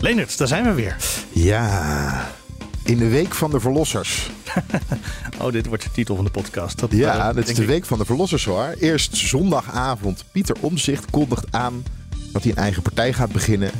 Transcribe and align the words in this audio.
Leonard, 0.00 0.38
daar 0.38 0.48
zijn 0.48 0.64
we 0.64 0.72
weer. 0.72 0.96
Ja, 1.32 2.28
in 2.84 2.98
de 2.98 3.08
week 3.08 3.34
van 3.34 3.50
de 3.50 3.60
verlossers. 3.60 4.30
Oh, 5.40 5.52
dit 5.52 5.66
wordt 5.66 5.82
de 5.82 5.90
titel 5.90 6.14
van 6.16 6.24
de 6.24 6.30
podcast. 6.30 6.78
Dat, 6.78 6.90
Ja, 6.92 7.28
eh, 7.28 7.34
dat 7.34 7.48
is 7.48 7.54
de 7.54 7.62
ik. 7.62 7.68
week 7.68 7.84
van 7.84 7.98
de 7.98 8.04
verlossers 8.04 8.44
hoor. 8.44 8.74
Eerst 8.80 9.16
zondagavond. 9.16 10.24
Pieter 10.32 10.56
Omzicht 10.60 11.10
kondigt 11.10 11.44
aan 11.50 11.84
dat 12.32 12.42
hij 12.42 12.50
een 12.52 12.58
eigen 12.58 12.82
partij 12.82 13.12
gaat 13.12 13.32
beginnen. 13.32 13.70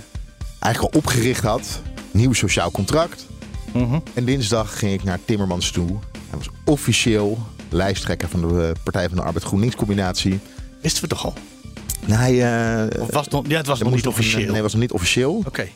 Eigenlijk 0.58 0.94
al 0.94 1.00
opgericht 1.00 1.42
had. 1.44 1.80
Nieuw 2.10 2.32
sociaal 2.32 2.70
contract. 2.70 3.26
Mhm. 3.72 3.98
En 4.14 4.24
dinsdag 4.24 4.78
ging 4.78 4.92
ik 4.92 5.04
naar 5.04 5.18
Timmermans 5.24 5.70
toe. 5.70 5.88
Hij 6.28 6.38
was 6.38 6.48
officieel 6.64 7.38
lijsttrekker 7.68 8.28
van 8.28 8.40
de 8.48 8.66
eh, 8.74 8.82
Partij 8.82 9.08
van 9.08 9.16
de 9.16 9.22
Arbeid 9.22 9.44
GroenLinks 9.44 9.76
combinatie. 9.76 10.40
Wisten 10.82 11.02
we 11.02 11.08
toch 11.08 11.24
al? 11.24 11.34
En 12.06 12.12
hij, 12.18 12.32
eh, 12.88 13.00
Of 13.00 13.10
was 13.10 13.24
het 13.24 13.32
nog, 13.34 13.44
ja, 13.48 13.56
het 13.56 13.66
was 13.66 13.78
nog 13.80 13.92
niet 13.94 14.04
een- 14.04 14.10
officieel. 14.10 14.52
Nee, 14.52 14.62
was 14.62 14.72
nog 14.72 14.80
niet 14.80 14.92
officieel. 14.92 15.42
Oké. 15.46 15.68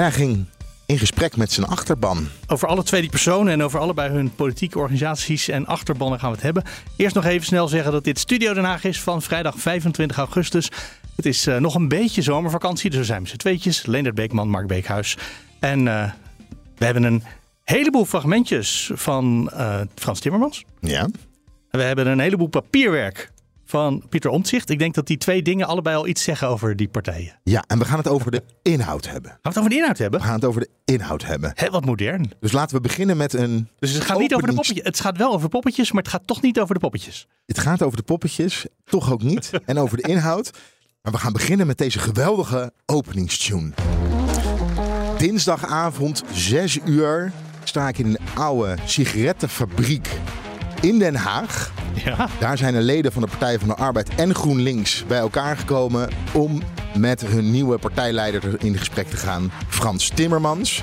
En 0.00 0.06
hij 0.06 0.14
ging 0.14 0.46
in 0.86 0.98
gesprek 0.98 1.36
met 1.36 1.52
zijn 1.52 1.66
achterban. 1.66 2.28
Over 2.46 2.68
alle 2.68 2.82
twee 2.82 3.00
die 3.00 3.10
personen 3.10 3.52
en 3.52 3.62
over 3.62 3.80
allebei 3.80 4.10
hun 4.10 4.34
politieke 4.34 4.78
organisaties 4.78 5.48
en 5.48 5.66
achterbannen 5.66 6.18
gaan 6.18 6.28
we 6.28 6.34
het 6.34 6.44
hebben. 6.44 6.62
Eerst 6.96 7.14
nog 7.14 7.24
even 7.24 7.46
snel 7.46 7.68
zeggen 7.68 7.92
dat 7.92 8.04
dit 8.04 8.18
Studio 8.18 8.54
Den 8.54 8.64
Haag 8.64 8.84
is 8.84 9.00
van 9.00 9.22
vrijdag 9.22 9.54
25 9.58 10.16
augustus. 10.16 10.70
Het 11.16 11.26
is 11.26 11.46
eh, 11.46 11.56
nog 11.56 11.74
een 11.74 11.88
beetje 11.88 12.22
zomervakantie, 12.22 12.90
dus 12.90 12.98
we 12.98 13.04
zijn 13.04 13.20
met 13.20 13.30
z'n 13.30 13.36
tweetjes. 13.36 13.86
Leendert 13.86 14.14
Beekman, 14.14 14.48
Mark 14.48 14.66
Beekhuis. 14.66 15.16
En 15.58 15.88
eh, 15.88 16.10
we 16.76 16.84
hebben 16.84 17.02
een 17.02 17.22
heleboel 17.64 18.04
fragmentjes 18.04 18.90
van 18.94 19.50
eh, 19.50 19.80
Frans 19.94 20.20
Timmermans. 20.20 20.64
Ja. 20.80 21.08
We 21.70 21.82
hebben 21.82 22.06
een 22.06 22.20
heleboel 22.20 22.48
papierwerk 22.48 23.30
van 23.70 24.02
Pieter 24.08 24.30
Omtzigt. 24.30 24.70
Ik 24.70 24.78
denk 24.78 24.94
dat 24.94 25.06
die 25.06 25.16
twee 25.16 25.42
dingen 25.42 25.66
allebei 25.66 25.96
al 25.96 26.06
iets 26.06 26.22
zeggen 26.22 26.48
over 26.48 26.76
die 26.76 26.88
partijen. 26.88 27.38
ja, 27.44 27.64
en 27.66 27.78
we 27.78 27.84
gaan 27.84 27.98
het 27.98 28.08
over 28.08 28.30
de 28.30 28.42
inhoud 28.62 29.06
hebben. 29.08 29.30
Gaan 29.30 29.40
we 29.42 29.48
het 29.48 29.58
over 29.58 29.70
de 29.70 29.74
inhoud 29.74 29.98
hebben? 29.98 30.20
We 30.20 30.26
gaan 30.26 30.34
het 30.34 30.44
over 30.44 30.60
de 30.60 30.68
inhoud 30.84 31.22
hebben. 31.22 31.52
Hé, 31.54 31.70
wat 31.70 31.84
modern. 31.84 32.32
Dus 32.40 32.52
laten 32.52 32.76
we 32.76 32.82
beginnen 32.82 33.16
met 33.16 33.32
een. 33.32 33.68
Dus 33.78 33.92
het 33.92 34.04
gaat 34.04 34.18
niet 34.18 34.34
over 34.34 34.48
de 34.48 34.54
poppetjes. 34.54 34.84
Het 34.84 35.00
gaat 35.00 35.16
wel 35.16 35.32
over 35.32 35.48
poppetjes, 35.48 35.92
maar 35.92 36.02
het 36.02 36.12
gaat 36.12 36.26
toch 36.26 36.42
niet 36.42 36.60
over 36.60 36.74
de 36.74 36.80
poppetjes. 36.80 37.26
Het 37.46 37.58
gaat 37.58 37.82
over 37.82 37.96
de 37.96 38.02
poppetjes, 38.02 38.66
toch 38.84 39.12
ook 39.12 39.22
niet. 39.22 39.50
en 39.64 39.78
over 39.78 39.96
de 39.96 40.08
inhoud. 40.08 40.50
Maar 41.02 41.12
we 41.12 41.18
gaan 41.18 41.32
beginnen 41.32 41.66
met 41.66 41.78
deze 41.78 41.98
geweldige 41.98 42.72
openingstune. 42.86 43.70
Dinsdagavond, 45.18 46.22
6 46.32 46.78
uur, 46.84 47.32
sta 47.64 47.88
ik 47.88 47.98
in 47.98 48.06
een 48.06 48.18
oude 48.34 48.76
sigarettenfabriek 48.84 50.08
in 50.80 50.98
Den 50.98 51.14
Haag. 51.14 51.72
Ja. 52.04 52.28
Daar 52.38 52.58
zijn 52.58 52.74
de 52.74 52.80
leden 52.80 53.12
van 53.12 53.22
de 53.22 53.28
Partij 53.28 53.58
van 53.58 53.68
de 53.68 53.74
Arbeid 53.74 54.14
en 54.14 54.34
GroenLinks 54.34 55.04
bij 55.06 55.18
elkaar 55.18 55.56
gekomen 55.56 56.08
om 56.32 56.62
met 56.96 57.26
hun 57.26 57.50
nieuwe 57.50 57.78
partijleider 57.78 58.64
in 58.64 58.78
gesprek 58.78 59.08
te 59.08 59.16
gaan, 59.16 59.52
Frans 59.68 60.08
Timmermans. 60.08 60.82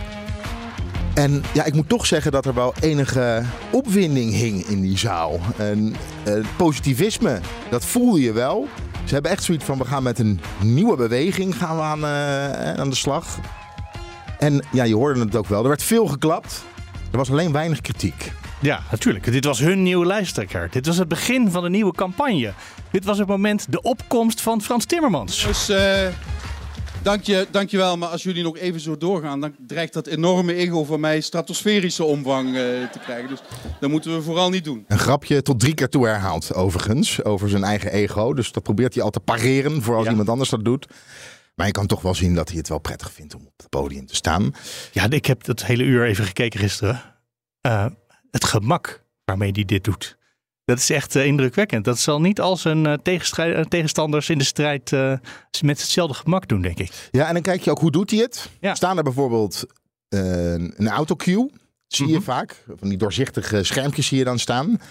En 1.14 1.44
ja, 1.54 1.64
ik 1.64 1.74
moet 1.74 1.90
toch 1.90 2.06
zeggen 2.06 2.32
dat 2.32 2.46
er 2.46 2.54
wel 2.54 2.74
enige 2.80 3.44
opwinding 3.72 4.32
hing 4.32 4.66
in 4.66 4.82
die 4.82 4.98
zaal. 4.98 5.40
En 5.58 5.96
eh, 6.24 6.34
positivisme, 6.58 7.40
dat 7.70 7.86
voel 7.86 8.16
je 8.16 8.32
wel. 8.32 8.68
Ze 9.06 9.14
hebben 9.14 9.32
echt 9.32 9.44
zoiets 9.44 9.66
van, 9.66 9.78
we 9.78 9.86
gaan 9.86 10.04
met 10.04 10.20
een 10.20 10.40
nieuwe 10.62 10.96
beweging 10.96 11.56
gaan 11.56 11.76
we 11.76 11.82
aan, 11.82 12.04
eh, 12.04 12.74
aan 12.74 12.90
de 12.90 12.96
slag. 12.96 13.40
En 14.40 14.64
ja, 14.72 14.84
je 14.84 14.96
hoorde 14.96 15.20
het 15.20 15.36
ook 15.36 15.48
wel. 15.48 15.62
Er 15.62 15.68
werd 15.68 15.84
veel 15.84 16.08
geklapt. 16.08 16.64
Er 17.12 17.18
was 17.18 17.32
alleen 17.32 17.52
weinig 17.52 17.82
kritiek. 17.82 18.32
Ja, 18.62 18.84
natuurlijk. 18.92 19.32
Dit 19.32 19.46
was 19.46 19.60
hun 19.60 19.84
nieuwe 19.84 20.06
lijsttrekker. 20.06 20.68
Dit 20.72 20.86
was 20.86 20.98
het 20.98 21.08
begin 21.08 21.52
van 21.52 21.64
een 21.64 21.72
nieuwe 21.72 21.92
campagne. 21.94 22.54
Dit 22.92 23.06
was 23.06 23.18
het 23.18 23.28
moment, 23.28 23.72
de 23.72 23.82
opkomst 23.82 24.42
van 24.42 24.62
Frans 24.62 24.86
Timmermans. 24.86 25.46
Dus 25.46 25.70
eh 25.70 26.08
dank, 27.02 27.24
je, 27.24 27.48
dank 27.52 27.70
je 27.70 27.78
wel, 27.78 27.98
maar 27.98 28.10
als 28.10 28.24
jullie 28.24 28.44
nog 28.44 28.58
even 28.58 28.80
zo 28.80 28.98
doorgaan, 28.98 29.42
dan 29.42 29.56
dreigt 29.68 29.94
dat 29.94 30.08
enorme 30.08 30.54
ego 30.54 30.84
van 30.84 31.00
mij 31.00 31.22
stratosferische 31.22 32.04
omvang 32.04 32.48
eh, 32.48 32.54
te 32.92 33.00
krijgen. 33.04 33.30
Dus 33.30 33.40
dat 33.80 33.90
moeten 33.90 34.16
we 34.16 34.22
vooral 34.22 34.50
niet 34.50 34.64
doen. 34.64 34.86
Een 34.88 35.00
grapje 35.00 35.42
tot 35.42 35.60
drie 35.60 35.74
keer 35.74 35.90
toe 35.90 36.06
herhaald, 36.08 36.54
overigens, 36.54 37.24
over 37.24 37.50
zijn 37.50 37.64
eigen 37.64 37.92
ego. 37.92 38.34
Dus 38.34 38.52
dat 38.52 38.64
probeert 38.64 38.94
hij 38.94 39.04
al 39.04 39.10
te 39.10 39.20
pareren 39.20 39.82
voor 39.82 39.96
als 39.96 40.04
Ja. 40.06 40.10
iemand 40.10 40.30
anders 40.30 40.50
dat 40.50 40.66
doet. 40.66 40.88
Maar 41.56 41.66
je 41.66 41.72
kan 41.72 41.88
toch 41.88 42.02
wel 42.02 42.16
zien 42.16 42.36
dat 42.36 42.48
hij 42.50 42.58
het 42.58 42.70
wel 42.70 42.80
prettig 42.80 43.12
vindt 43.12 43.36
om 43.36 43.42
op 43.46 43.54
het 43.58 43.70
podium 43.70 44.06
te 44.06 44.16
staan. 44.16 44.52
Ja, 44.92 45.10
ik 45.10 45.26
heb 45.26 45.44
dat 45.44 45.64
hele 45.66 45.84
uur 45.84 46.06
even 46.06 46.26
gekeken 46.26 46.60
gisteren. 46.60 47.02
Eh, 47.62 47.86
het 48.32 48.44
gemak 48.46 49.04
waarmee 49.26 49.52
hij 49.54 49.66
dit 49.66 49.84
doet. 49.84 50.18
Dat 50.66 50.78
is 50.78 50.90
echt 50.90 51.16
eh, 51.16 51.26
indrukwekkend. 51.26 51.86
Dat 51.86 52.00
zal 52.00 52.22
niet 52.22 52.42
als 52.42 52.64
een 52.64 52.86
eh, 52.86 53.64
tegenstanders 53.68 54.30
in 54.30 54.38
de 54.38 54.44
strijd 54.44 54.92
met 55.62 55.80
hetzelfde 55.82 56.14
gemak 56.14 56.48
doen, 56.48 56.62
denk 56.62 56.80
ik. 56.80 57.10
Ja, 57.12 57.28
en 57.28 57.34
dan 57.34 57.42
kijk 57.42 57.62
je 57.62 57.72
ook 57.72 57.80
hoe 57.80 57.92
doet 57.92 58.12
hij 58.12 58.20
het. 58.20 58.50
Ja. 58.60 58.76
Staan 58.76 58.98
er 58.98 59.04
bijvoorbeeld 59.04 59.64
een 60.10 60.88
autocue, 60.88 61.52
zie 61.88 62.08
je 62.08 62.14
Mhm. 62.14 62.22
vaak. 62.24 62.64
Van 62.80 62.90
die 62.90 62.98
doorzichtige 62.98 63.64
schermpjes 63.64 64.08
zie 64.08 64.18
je 64.18 64.24
dan 64.24 64.40
staan. 64.40 64.82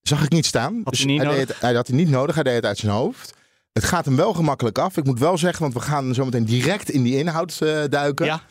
Zag 0.00 0.24
ik 0.24 0.30
niet 0.30 0.46
staan. 0.46 0.80
Had 0.84 0.96
hij 0.96 1.06
niet 1.06 1.16
hij, 1.16 1.26
nodig? 1.26 1.38
deed 1.40 1.48
het, 1.48 1.60
hij 1.60 1.74
had 1.74 1.86
hij 1.86 1.96
niet 1.96 2.08
nodig, 2.08 2.34
hij 2.34 2.44
deed 2.44 2.54
het 2.54 2.64
uit 2.64 2.78
zijn 2.78 2.92
hoofd. 2.92 3.34
Het 3.72 3.84
gaat 3.84 4.04
hem 4.04 4.16
wel 4.16 4.34
gemakkelijk 4.34 4.78
af. 4.78 4.96
Ik 4.96 5.04
moet 5.04 5.18
wel 5.18 5.38
zeggen, 5.38 5.62
want 5.62 5.74
we 5.74 5.80
gaan 5.80 6.14
zo 6.14 6.24
meteen 6.24 6.44
direct 6.44 6.90
in 6.90 7.02
die 7.02 7.16
inhoud 7.18 7.58
duiken. 7.90 8.26
Ja, 8.26 8.42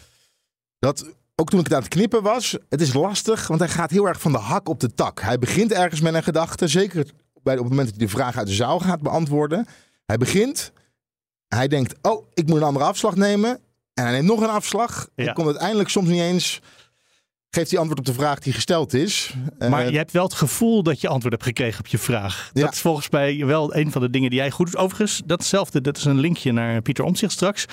Dat 0.80 1.06
ook 1.40 1.50
toen 1.50 1.59
ik 1.59 1.66
het 1.66 1.74
aan 1.74 1.81
het 1.81 1.90
knippen 1.90 2.24
was, 2.24 2.58
het 2.70 2.81
is 2.81 2.94
lastig, 2.94 3.48
want 3.48 3.59
hij 3.59 3.70
gaat 3.70 3.92
heel 3.92 4.08
erg 4.08 4.22
van 4.22 4.31
de 4.31 4.38
hak 4.38 4.70
op 4.70 4.80
de 4.80 4.94
tak. 4.94 5.22
Hij 5.22 5.40
begint 5.40 5.72
ergens 5.72 6.02
met 6.02 6.14
een 6.14 6.24
gedachte, 6.24 6.68
zeker 6.68 7.06
bij, 7.44 7.53
op 7.53 7.59
het 7.59 7.70
moment 7.70 7.88
dat 7.88 7.98
hij 7.98 8.06
de 8.06 8.12
vraag 8.12 8.38
uit 8.38 8.48
de 8.48 8.53
zaal 8.53 8.80
gaat 8.80 9.02
beantwoorden. 9.02 9.66
Hij 10.06 10.18
begint, 10.18 10.72
hij 11.48 11.68
denkt, 11.68 11.96
oh, 12.02 12.25
ik 12.34 12.48
moet 12.48 12.58
een 12.58 12.64
andere 12.64 12.86
afslag 12.86 13.16
nemen. 13.16 13.59
En 13.94 14.03
hij 14.03 14.12
neemt 14.12 14.28
nog 14.28 14.42
een 14.42 14.50
afslag. 14.50 15.08
Ja. 15.16 15.25
En 15.25 15.34
komt 15.34 15.48
uiteindelijk 15.48 15.90
soms 15.90 16.08
niet 16.08 16.22
eens, 16.22 16.59
geeft 17.50 17.69
hij 17.69 17.80
antwoord 17.80 18.00
op 18.00 18.06
de 18.06 18.14
vraag 18.14 18.40
die 18.40 18.54
gesteld 18.54 18.94
is. 18.94 19.34
maar 19.59 19.86
Eh, 19.86 19.90
je 19.90 19.98
hebt 19.98 20.12
wel 20.12 20.24
het 20.24 20.34
gevoel 20.34 20.84
dat 20.84 21.02
je 21.02 21.08
antwoord 21.08 21.34
hebt 21.34 21.46
gekregen 21.46 21.80
op 21.80 21.88
je 21.88 21.98
vraag. 21.98 22.50
Ja. 22.54 22.62
Dat 22.62 22.74
is 22.74 22.80
volgens 22.80 23.09
mij 23.09 23.46
wel 23.46 23.75
een 23.75 23.92
van 23.92 24.02
de 24.02 24.09
dingen 24.09 24.30
die 24.30 24.40
jij 24.40 24.52
goed 24.52 24.66
doet. 24.66 24.78
Overigens, 24.78 25.22
datzelfde, 25.25 25.81
dat 25.81 25.98
is 25.98 26.06
een 26.06 26.19
linkje 26.19 26.52
naar 26.52 26.81
Pieter 26.81 27.04
Omtzigt 27.04 27.34
straks. 27.34 27.66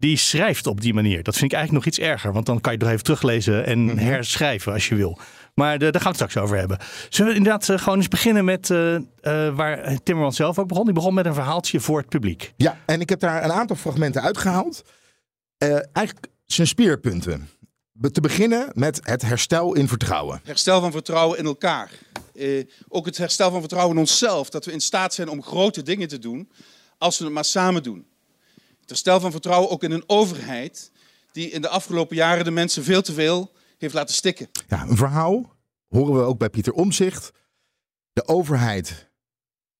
Die 0.00 0.16
schrijft 0.16 0.66
op 0.66 0.80
die 0.80 0.94
manier. 0.94 1.22
Dat 1.22 1.36
vind 1.36 1.52
ik 1.52 1.58
eigenlijk 1.58 1.84
nog 1.84 1.94
iets 1.94 2.04
erger. 2.10 2.32
Want 2.32 2.46
dan 2.46 2.60
kan 2.60 2.72
je 2.72 2.78
het 2.78 2.86
nog 2.86 2.92
even 2.94 3.04
teruglezen 3.04 3.66
en 3.66 3.84
Mhm. 3.84 3.96
herschrijven 3.98 4.72
als 4.72 4.88
je 4.88 4.94
wil. 4.94 5.18
Maar 5.54 5.78
de, 5.78 5.90
daar 5.90 6.00
gaan 6.00 6.12
we 6.12 6.18
het 6.18 6.30
straks 6.30 6.36
over 6.46 6.58
hebben. 6.58 6.78
Zullen 7.08 7.30
we 7.32 7.36
inderdaad 7.38 7.68
eh, 7.68 7.78
gewoon 7.78 7.98
eens 7.98 8.08
beginnen 8.08 8.44
met 8.44 8.70
eh, 8.70 8.94
eh, 8.94 9.02
waar 9.56 9.98
Timmermans 10.02 10.36
zelf 10.36 10.58
ook 10.58 10.68
begon? 10.68 10.84
Die 10.84 10.94
begon 10.94 11.14
met 11.14 11.26
een 11.26 11.34
verhaaltje 11.34 11.80
voor 11.80 11.98
het 11.98 12.08
publiek. 12.08 12.52
Ja, 12.56 12.78
en 12.86 13.00
ik 13.00 13.08
heb 13.08 13.20
daar 13.20 13.44
een 13.44 13.52
aantal 13.52 13.76
fragmenten 13.76 14.22
uitgehaald. 14.22 14.82
Eh, 15.58 15.68
eigenlijk 15.92 16.26
zijn 16.46 16.66
speerpunten. 16.66 17.48
Be- 17.92 18.10
Te 18.10 18.20
beginnen 18.20 18.68
met 18.74 19.00
het 19.02 19.22
herstel 19.22 19.74
in 19.74 19.88
vertrouwen. 19.88 20.40
Herstel 20.44 20.80
van 20.80 20.90
vertrouwen 20.92 21.38
in 21.38 21.44
elkaar. 21.44 21.90
Eh, 22.34 22.64
ook 22.88 23.06
het 23.06 23.16
herstel 23.16 23.50
van 23.50 23.60
vertrouwen 23.60 23.94
in 23.94 24.00
onszelf. 24.00 24.50
Dat 24.50 24.64
we 24.64 24.72
in 24.72 24.80
staat 24.80 25.14
zijn 25.14 25.28
om 25.28 25.42
grote 25.42 25.82
dingen 25.82 26.08
te 26.08 26.18
doen 26.18 26.50
als 26.98 27.18
we 27.18 27.24
het 27.24 27.32
maar 27.32 27.44
samen 27.44 27.82
doen. 27.82 28.06
Het 28.90 28.98
herstel 28.98 29.20
van 29.20 29.30
vertrouwen 29.30 29.70
ook 29.70 29.82
in 29.82 29.90
een 29.90 30.04
overheid 30.06 30.92
die 31.32 31.50
in 31.50 31.62
de 31.62 31.68
afgelopen 31.68 32.16
jaren 32.16 32.44
de 32.44 32.50
mensen 32.50 32.84
veel 32.84 33.02
te 33.02 33.12
veel 33.12 33.52
heeft 33.78 33.94
laten 33.94 34.14
stikken. 34.14 34.48
Ja, 34.68 34.82
een 34.82 34.96
verhaal 34.96 35.56
horen 35.88 36.14
we 36.14 36.20
ook 36.20 36.38
bij 36.38 36.50
Pieter 36.50 36.72
Omzicht. 36.72 37.30
De 38.12 38.28
overheid 38.28 39.10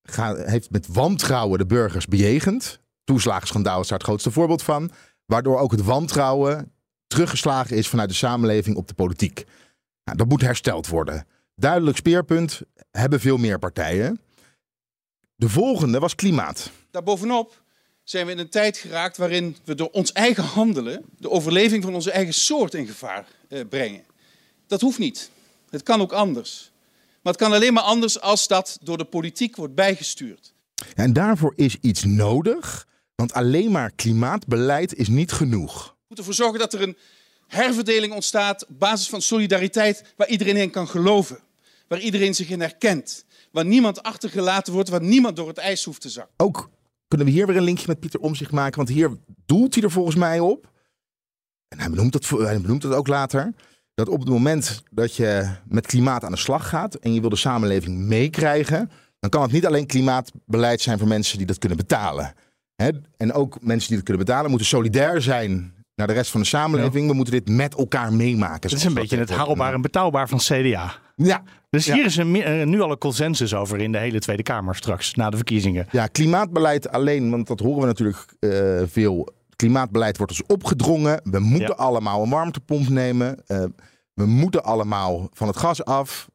gaat, 0.02 0.44
heeft 0.44 0.70
met 0.70 0.86
wantrouwen 0.86 1.58
de 1.58 1.66
burgers 1.66 2.06
bejegend. 2.06 2.80
Toeslagenschandaal 3.04 3.80
is 3.80 3.88
daar 3.88 3.98
het 3.98 4.06
grootste 4.06 4.30
voorbeeld 4.30 4.62
van. 4.62 4.90
Waardoor 5.26 5.58
ook 5.58 5.72
het 5.72 5.84
wantrouwen 5.84 6.72
teruggeslagen 7.06 7.76
is 7.76 7.88
vanuit 7.88 8.08
de 8.08 8.14
samenleving 8.14 8.76
op 8.76 8.88
de 8.88 8.94
politiek. 8.94 9.44
Nou, 10.04 10.18
dat 10.18 10.28
moet 10.28 10.40
hersteld 10.40 10.86
worden. 10.86 11.26
Duidelijk 11.54 11.96
speerpunt 11.96 12.60
hebben 12.90 13.20
veel 13.20 13.36
meer 13.36 13.58
partijen. 13.58 14.20
De 15.34 15.48
volgende 15.48 15.98
was 15.98 16.14
klimaat. 16.14 16.70
Daarbovenop 16.90 17.62
zijn 18.04 18.26
we 18.26 18.32
in 18.32 18.38
een 18.38 18.48
tijd 18.48 18.76
geraakt 18.76 19.16
waarin 19.16 19.56
we 19.64 19.74
door 19.74 19.90
ons 19.90 20.12
eigen 20.12 20.44
handelen 20.44 21.04
de 21.18 21.30
overleving 21.30 21.82
van 21.82 21.94
onze 21.94 22.10
eigen 22.10 22.34
soort 22.34 22.74
in 22.74 22.86
gevaar 22.86 23.26
eh, 23.48 23.60
brengen. 23.68 24.04
Dat 24.66 24.80
hoeft 24.80 24.98
niet. 24.98 25.30
Het 25.70 25.82
kan 25.82 26.00
ook 26.00 26.12
anders. 26.12 26.70
Maar 27.22 27.32
het 27.32 27.42
kan 27.42 27.52
alleen 27.52 27.72
maar 27.72 27.82
anders 27.82 28.20
als 28.20 28.46
dat 28.46 28.78
door 28.82 28.98
de 28.98 29.04
politiek 29.04 29.56
wordt 29.56 29.74
bijgestuurd. 29.74 30.52
Ja, 30.74 31.02
en 31.02 31.12
daarvoor 31.12 31.52
is 31.56 31.76
iets 31.80 32.04
nodig. 32.04 32.88
Want 33.14 33.32
alleen 33.32 33.70
maar 33.70 33.90
klimaatbeleid 33.90 34.94
is 34.94 35.08
niet 35.08 35.32
genoeg. 35.32 35.84
We 35.84 35.94
moeten 36.06 36.26
ervoor 36.26 36.34
zorgen 36.34 36.58
dat 36.58 36.72
er 36.72 36.82
een 36.82 36.96
herverdeling 37.46 38.12
ontstaat 38.12 38.66
op 38.66 38.78
basis 38.78 39.08
van 39.08 39.22
solidariteit 39.22 40.04
waar 40.16 40.28
iedereen 40.28 40.56
in 40.56 40.70
kan 40.70 40.88
geloven. 40.88 41.38
Waar 41.88 42.00
iedereen 42.00 42.34
zich 42.34 42.48
in 42.48 42.60
herkent. 42.60 43.24
Waar 43.50 43.64
niemand 43.64 44.02
achtergelaten 44.02 44.72
wordt, 44.72 44.88
waar 44.88 45.02
niemand 45.02 45.36
door 45.36 45.48
het 45.48 45.58
ijs 45.58 45.84
hoeft 45.84 46.00
te 46.00 46.08
zakken. 46.08 46.34
Ook 46.36 46.70
kunnen 47.10 47.28
we 47.28 47.32
hier 47.32 47.46
weer 47.46 47.56
een 47.56 47.62
linkje 47.62 47.86
met 47.86 48.00
Pieter 48.00 48.20
Omzicht 48.20 48.52
maken, 48.52 48.76
want 48.76 48.88
hier 48.88 49.10
doelt 49.46 49.74
hij 49.74 49.82
er 49.82 49.90
volgens 49.90 50.16
mij 50.16 50.40
op. 50.40 50.70
En 51.68 51.78
hij 51.78 51.90
benoemt 51.90 52.14
het, 52.14 52.28
hij 52.28 52.60
benoemt 52.60 52.82
het 52.82 52.92
ook 52.92 53.06
later. 53.06 53.52
Dat 53.94 54.08
op 54.08 54.20
het 54.20 54.28
moment 54.28 54.82
dat 54.90 55.16
je 55.16 55.50
met 55.64 55.86
klimaat 55.86 56.24
aan 56.24 56.30
de 56.30 56.38
slag 56.38 56.68
gaat 56.68 56.94
en 56.94 57.14
je 57.14 57.20
wil 57.20 57.30
de 57.30 57.36
samenleving 57.36 57.98
meekrijgen, 57.98 58.90
dan 59.18 59.30
kan 59.30 59.42
het 59.42 59.52
niet 59.52 59.66
alleen 59.66 59.86
klimaatbeleid 59.86 60.80
zijn 60.80 60.98
voor 60.98 61.08
mensen 61.08 61.38
die 61.38 61.46
dat 61.46 61.58
kunnen 61.58 61.78
betalen. 61.78 62.34
En 63.16 63.32
ook 63.32 63.62
mensen 63.62 63.88
die 63.88 63.96
dat 63.96 64.06
kunnen 64.06 64.24
betalen 64.24 64.50
moeten 64.50 64.68
solidair 64.68 65.22
zijn 65.22 65.74
naar 65.94 66.06
de 66.06 66.12
rest 66.12 66.30
van 66.30 66.40
de 66.40 66.46
samenleving. 66.46 67.08
We 67.08 67.14
moeten 67.14 67.34
dit 67.34 67.48
met 67.48 67.74
elkaar 67.74 68.12
meemaken. 68.12 68.70
Het 68.70 68.78
is 68.78 68.84
een 68.84 68.94
beetje 68.94 69.16
het 69.18 69.30
haalbaar 69.30 69.74
en 69.74 69.80
betaalbaar 69.82 70.28
van 70.28 70.38
CDA. 70.38 70.92
Ja, 71.16 71.42
Dus 71.70 71.84
Ja. 71.84 71.94
hier 71.94 72.04
is 72.04 72.16
een, 72.16 72.42
eh, 72.42 72.66
nu 72.66 72.80
al 72.80 72.90
een 72.90 72.98
consensus 72.98 73.54
over 73.54 73.78
in 73.80 73.92
de 73.92 73.98
hele 73.98 74.18
Tweede 74.18 74.42
Kamer 74.42 74.74
straks, 74.76 75.14
na 75.14 75.30
de 75.30 75.36
verkiezingen. 75.36 75.86
Ja, 75.90 76.06
klimaatbeleid 76.06 76.88
alleen, 76.90 77.30
want 77.30 77.46
dat 77.46 77.60
horen 77.60 77.80
we 77.80 77.86
natuurlijk 77.86 78.34
eh, 78.38 78.50
veel. 78.86 79.28
Klimaatbeleid 79.56 80.16
wordt 80.16 80.32
ons 80.32 80.42
opgedrongen. 80.46 81.20
We 81.24 81.38
moeten 81.38 81.74
Ja. 81.78 81.84
allemaal 81.84 82.22
een 82.22 82.30
warmtepomp 82.30 82.88
nemen. 82.88 83.46
Eh, 83.46 83.64
we 84.14 84.26
moeten 84.26 84.64
allemaal 84.64 85.28
van 85.32 85.46
het 85.46 85.56
gas 85.56 85.84
af. 85.84 86.28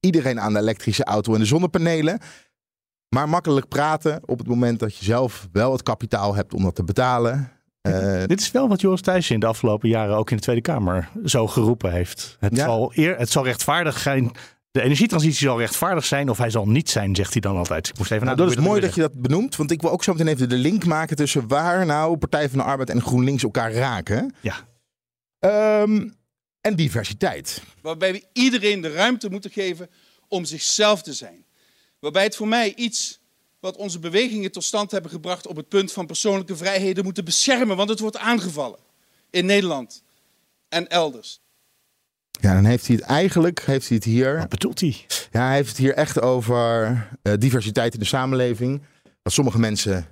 Iedereen 0.00 0.40
aan 0.40 0.52
de 0.52 0.58
elektrische 0.58 1.04
auto 1.04 1.32
en 1.34 1.40
de 1.40 1.46
zonnepanelen. 1.46 2.20
Maar 3.08 3.28
makkelijk 3.28 3.68
praten 3.68 4.20
op 4.26 4.38
het 4.38 4.46
moment 4.48 4.78
dat 4.78 4.96
je 4.96 5.04
zelf 5.04 5.48
wel 5.52 5.72
het 5.72 5.82
kapitaal 5.82 6.34
hebt 6.34 6.54
om 6.54 6.62
dat 6.62 6.74
te 6.74 6.84
betalen. 6.84 7.50
Eh, 7.92 8.26
Dit 8.26 8.40
is 8.40 8.50
wel 8.50 8.68
wat 8.68 8.80
Joris 8.80 9.00
Thijssen 9.00 9.34
in 9.34 9.40
de 9.40 9.46
afgelopen 9.46 9.88
jaren 9.88 10.16
ook 10.16 10.30
in 10.30 10.36
de 10.36 10.42
Tweede 10.42 10.62
Kamer 10.62 11.08
zo 11.24 11.46
geroepen 11.46 11.92
heeft. 11.92 12.36
Het, 12.40 12.56
Ja. 12.56 12.64
zal, 12.64 12.92
eer, 12.94 13.18
het 13.18 13.30
zal 13.30 13.44
rechtvaardig 13.44 13.98
zijn. 13.98 14.30
De 14.70 14.82
energietransitie 14.82 15.46
zal 15.46 15.58
rechtvaardig 15.58 16.04
zijn 16.04 16.30
of 16.30 16.38
hij 16.38 16.50
zal 16.50 16.68
niet 16.68 16.90
zijn, 16.90 17.14
zegt 17.16 17.32
hij 17.32 17.40
dan 17.40 17.56
altijd. 17.56 17.88
Ik 17.88 17.98
moest 17.98 18.10
even 18.10 18.24
Nou, 18.24 18.36
dat 18.36 18.50
is 18.50 18.56
mooi 18.56 18.80
dat 18.80 18.94
je 18.94 19.00
dat 19.00 19.14
benoemt. 19.14 19.56
Want 19.56 19.70
ik 19.70 19.80
wil 19.80 19.90
ook 19.90 20.04
zo 20.04 20.12
meteen 20.12 20.28
even 20.28 20.48
de 20.48 20.56
link 20.56 20.84
maken 20.84 21.16
tussen 21.16 21.48
waar 21.48 21.86
nou 21.86 22.16
Partij 22.16 22.48
van 22.48 22.58
de 22.58 22.64
Arbeid 22.64 22.90
en 22.90 23.00
GroenLinks 23.02 23.42
elkaar 23.42 23.72
raken. 23.72 24.34
Ja. 24.40 24.54
Ehm, 25.38 26.08
en 26.60 26.76
diversiteit. 26.76 27.62
Waarbij 27.82 28.12
we 28.12 28.24
iedereen 28.32 28.80
de 28.80 28.92
ruimte 28.92 29.30
moeten 29.30 29.50
geven 29.50 29.88
om 30.28 30.44
zichzelf 30.44 31.02
te 31.02 31.12
zijn. 31.12 31.44
Waarbij 32.00 32.22
het 32.24 32.36
voor 32.36 32.48
mij 32.48 32.74
iets 32.74 33.20
wat 33.60 33.76
onze 33.76 33.98
bewegingen 33.98 34.52
tot 34.52 34.64
stand 34.64 34.90
hebben 34.90 35.10
gebracht 35.10 35.46
op 35.46 35.56
het 35.56 35.68
punt 35.68 35.92
van 35.92 36.06
persoonlijke 36.06 36.56
vrijheden 36.56 37.04
moeten 37.04 37.24
beschermen. 37.24 37.76
Want 37.76 37.88
het 37.88 37.98
wordt 38.00 38.16
aangevallen 38.16 38.78
in 39.30 39.46
Nederland 39.46 40.02
en 40.68 40.88
elders. 40.88 41.40
Ja, 42.40 42.54
dan 42.54 42.64
heeft 42.64 42.86
hij 42.86 42.96
het 42.96 43.04
eigenlijk 43.04 43.60
heeft 43.64 43.88
hij 43.88 43.96
het 43.96 44.06
hier. 44.06 44.36
Wat 44.38 44.48
bedoelt 44.48 44.80
hij? 44.80 45.06
Ja, 45.30 45.46
hij 45.46 45.54
heeft 45.54 45.68
het 45.68 45.76
hier 45.76 45.94
echt 45.94 46.20
over 46.20 46.86
eh, 47.22 47.32
diversiteit 47.38 47.92
in 47.94 47.98
de 47.98 48.04
samenleving. 48.06 48.82
Wat 49.22 49.32
sommige 49.32 49.58
mensen 49.58 50.06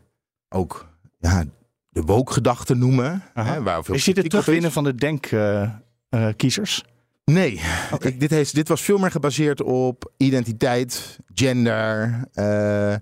ook 0.49 0.89
ja, 1.19 1.45
de 1.89 2.03
woke-gedachte 2.03 2.75
noemen. 2.75 3.23
Hè, 3.35 3.63
waar 3.63 3.85
veel 3.85 3.95
Is 3.95 4.05
dit 4.05 4.17
het 4.17 4.31
terugwinnen 4.31 4.73
van 4.73 4.85
de 4.85 4.95
denkkiezers? 4.95 6.85
Nee, 7.25 7.61
Ik- 7.99 8.21
dit, 8.21 8.31
heeft, 8.31 8.55
dit 8.55 8.69
was 8.69 8.83
veel 8.83 8.99
meer 8.99 9.11
gebaseerd 9.11 9.63
op 9.63 10.13
identiteit, 10.17 11.19
gender, 11.35 12.21
eh, 12.33 12.95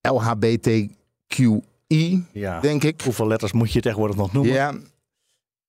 LHBTQI, 0.00 0.92
ja. 2.32 2.60
denk 2.60 2.84
ik. 2.84 3.00
Hoeveel 3.00 3.26
letters 3.26 3.52
moet 3.52 3.72
je 3.72 3.80
tegenwoordig 3.80 4.16
nog 4.16 4.32
noemen? 4.32 4.52
Ja. 4.52 4.74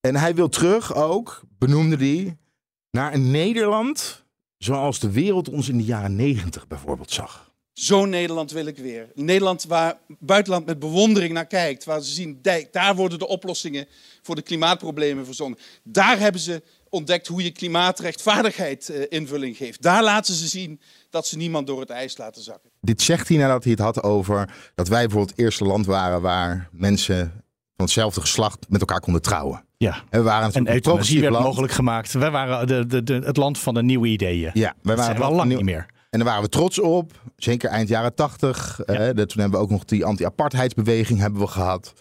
En 0.01 0.15
hij 0.15 0.35
wil 0.35 0.49
terug 0.49 0.95
ook, 0.95 1.41
benoemde 1.57 1.95
hij, 1.95 2.37
naar 2.91 3.13
een 3.13 3.31
Nederland 3.31 4.25
zoals 4.57 4.99
de 4.99 5.11
wereld 5.11 5.49
ons 5.49 5.69
in 5.69 5.77
de 5.77 5.83
jaren 5.83 6.15
negentig 6.15 6.67
bijvoorbeeld 6.67 7.11
zag. 7.11 7.53
Zo'n 7.73 8.09
Nederland 8.09 8.51
wil 8.51 8.65
ik 8.65 8.77
weer. 8.77 9.11
Een 9.15 9.25
Nederland 9.25 9.63
waar 9.63 9.97
buitenland 10.19 10.65
met 10.65 10.79
bewondering 10.79 11.33
naar 11.33 11.45
kijkt. 11.45 11.83
Waar 11.83 12.01
ze 12.01 12.13
zien, 12.13 12.39
daar 12.71 12.95
worden 12.95 13.19
de 13.19 13.27
oplossingen 13.27 13.87
voor 14.21 14.35
de 14.35 14.41
klimaatproblemen 14.41 15.25
verzonnen. 15.25 15.59
Daar 15.83 16.19
hebben 16.19 16.41
ze 16.41 16.61
ontdekt 16.89 17.27
hoe 17.27 17.43
je 17.43 17.51
klimaatrechtvaardigheid 17.51 18.89
eh, 18.89 19.03
invulling 19.09 19.57
geeft. 19.57 19.81
Daar 19.81 20.03
laten 20.03 20.33
ze 20.33 20.47
zien 20.47 20.81
dat 21.09 21.27
ze 21.27 21.37
niemand 21.37 21.67
door 21.67 21.79
het 21.79 21.89
ijs 21.89 22.17
laten 22.17 22.41
zakken. 22.41 22.69
Dit 22.85 23.01
zegt 23.01 23.27
hij 23.27 23.37
nadat 23.37 23.63
hij 23.63 23.71
het 23.71 23.81
had 23.81 24.03
over 24.03 24.49
dat 24.75 24.87
wij 24.87 25.01
bijvoorbeeld 25.01 25.29
het 25.29 25.39
eerste 25.39 25.65
land 25.65 25.85
waren 25.85 26.21
waar 26.21 26.69
mensen 26.71 27.31
van 27.75 27.85
hetzelfde 27.85 28.21
geslacht 28.21 28.65
met 28.69 28.79
elkaar 28.79 28.99
konden 28.99 29.21
trouwen. 29.21 29.63
Ja. 29.77 29.95
En 30.09 30.19
we 30.19 30.25
waren 30.25 30.51
En 30.51 30.69
euthanasie 30.73 31.19
werd 31.21 31.33
land. 31.33 31.45
mogelijk 31.45 31.73
gemaakt. 31.73 32.11
Wij 32.13 32.31
waren 32.31 32.67
de, 32.67 32.85
de, 32.87 33.03
de, 33.03 33.13
het 33.13 33.37
land 33.37 33.59
van 33.59 33.73
de 33.73 33.83
nieuwe 33.83 34.07
ideeën. 34.07 34.51
Ja, 34.53 34.73
wij 34.81 34.95
dat 34.95 35.05
waren 35.05 35.21
al 35.23 35.33
lang 35.35 35.47
nieuw- 35.47 35.57
niet 35.57 35.65
meer. 35.65 35.85
En 36.09 36.19
daar 36.21 36.27
waren 36.29 36.43
we 36.43 36.49
trots 36.49 36.79
op. 36.79 37.11
Zeker 37.35 37.69
eind 37.69 37.89
jaren 37.89 38.15
tachtig. 38.15 38.79
Eh, 38.81 38.95
de- 38.97 39.25
toen 39.25 39.41
hebben 39.41 39.59
we 39.59 39.65
ook 39.65 39.69
nog 39.71 39.85
die 39.85 40.05
anti-apartheidsbeweging 40.05 41.19
hebben 41.19 41.41
we 41.41 41.47
gehad. 41.47 41.93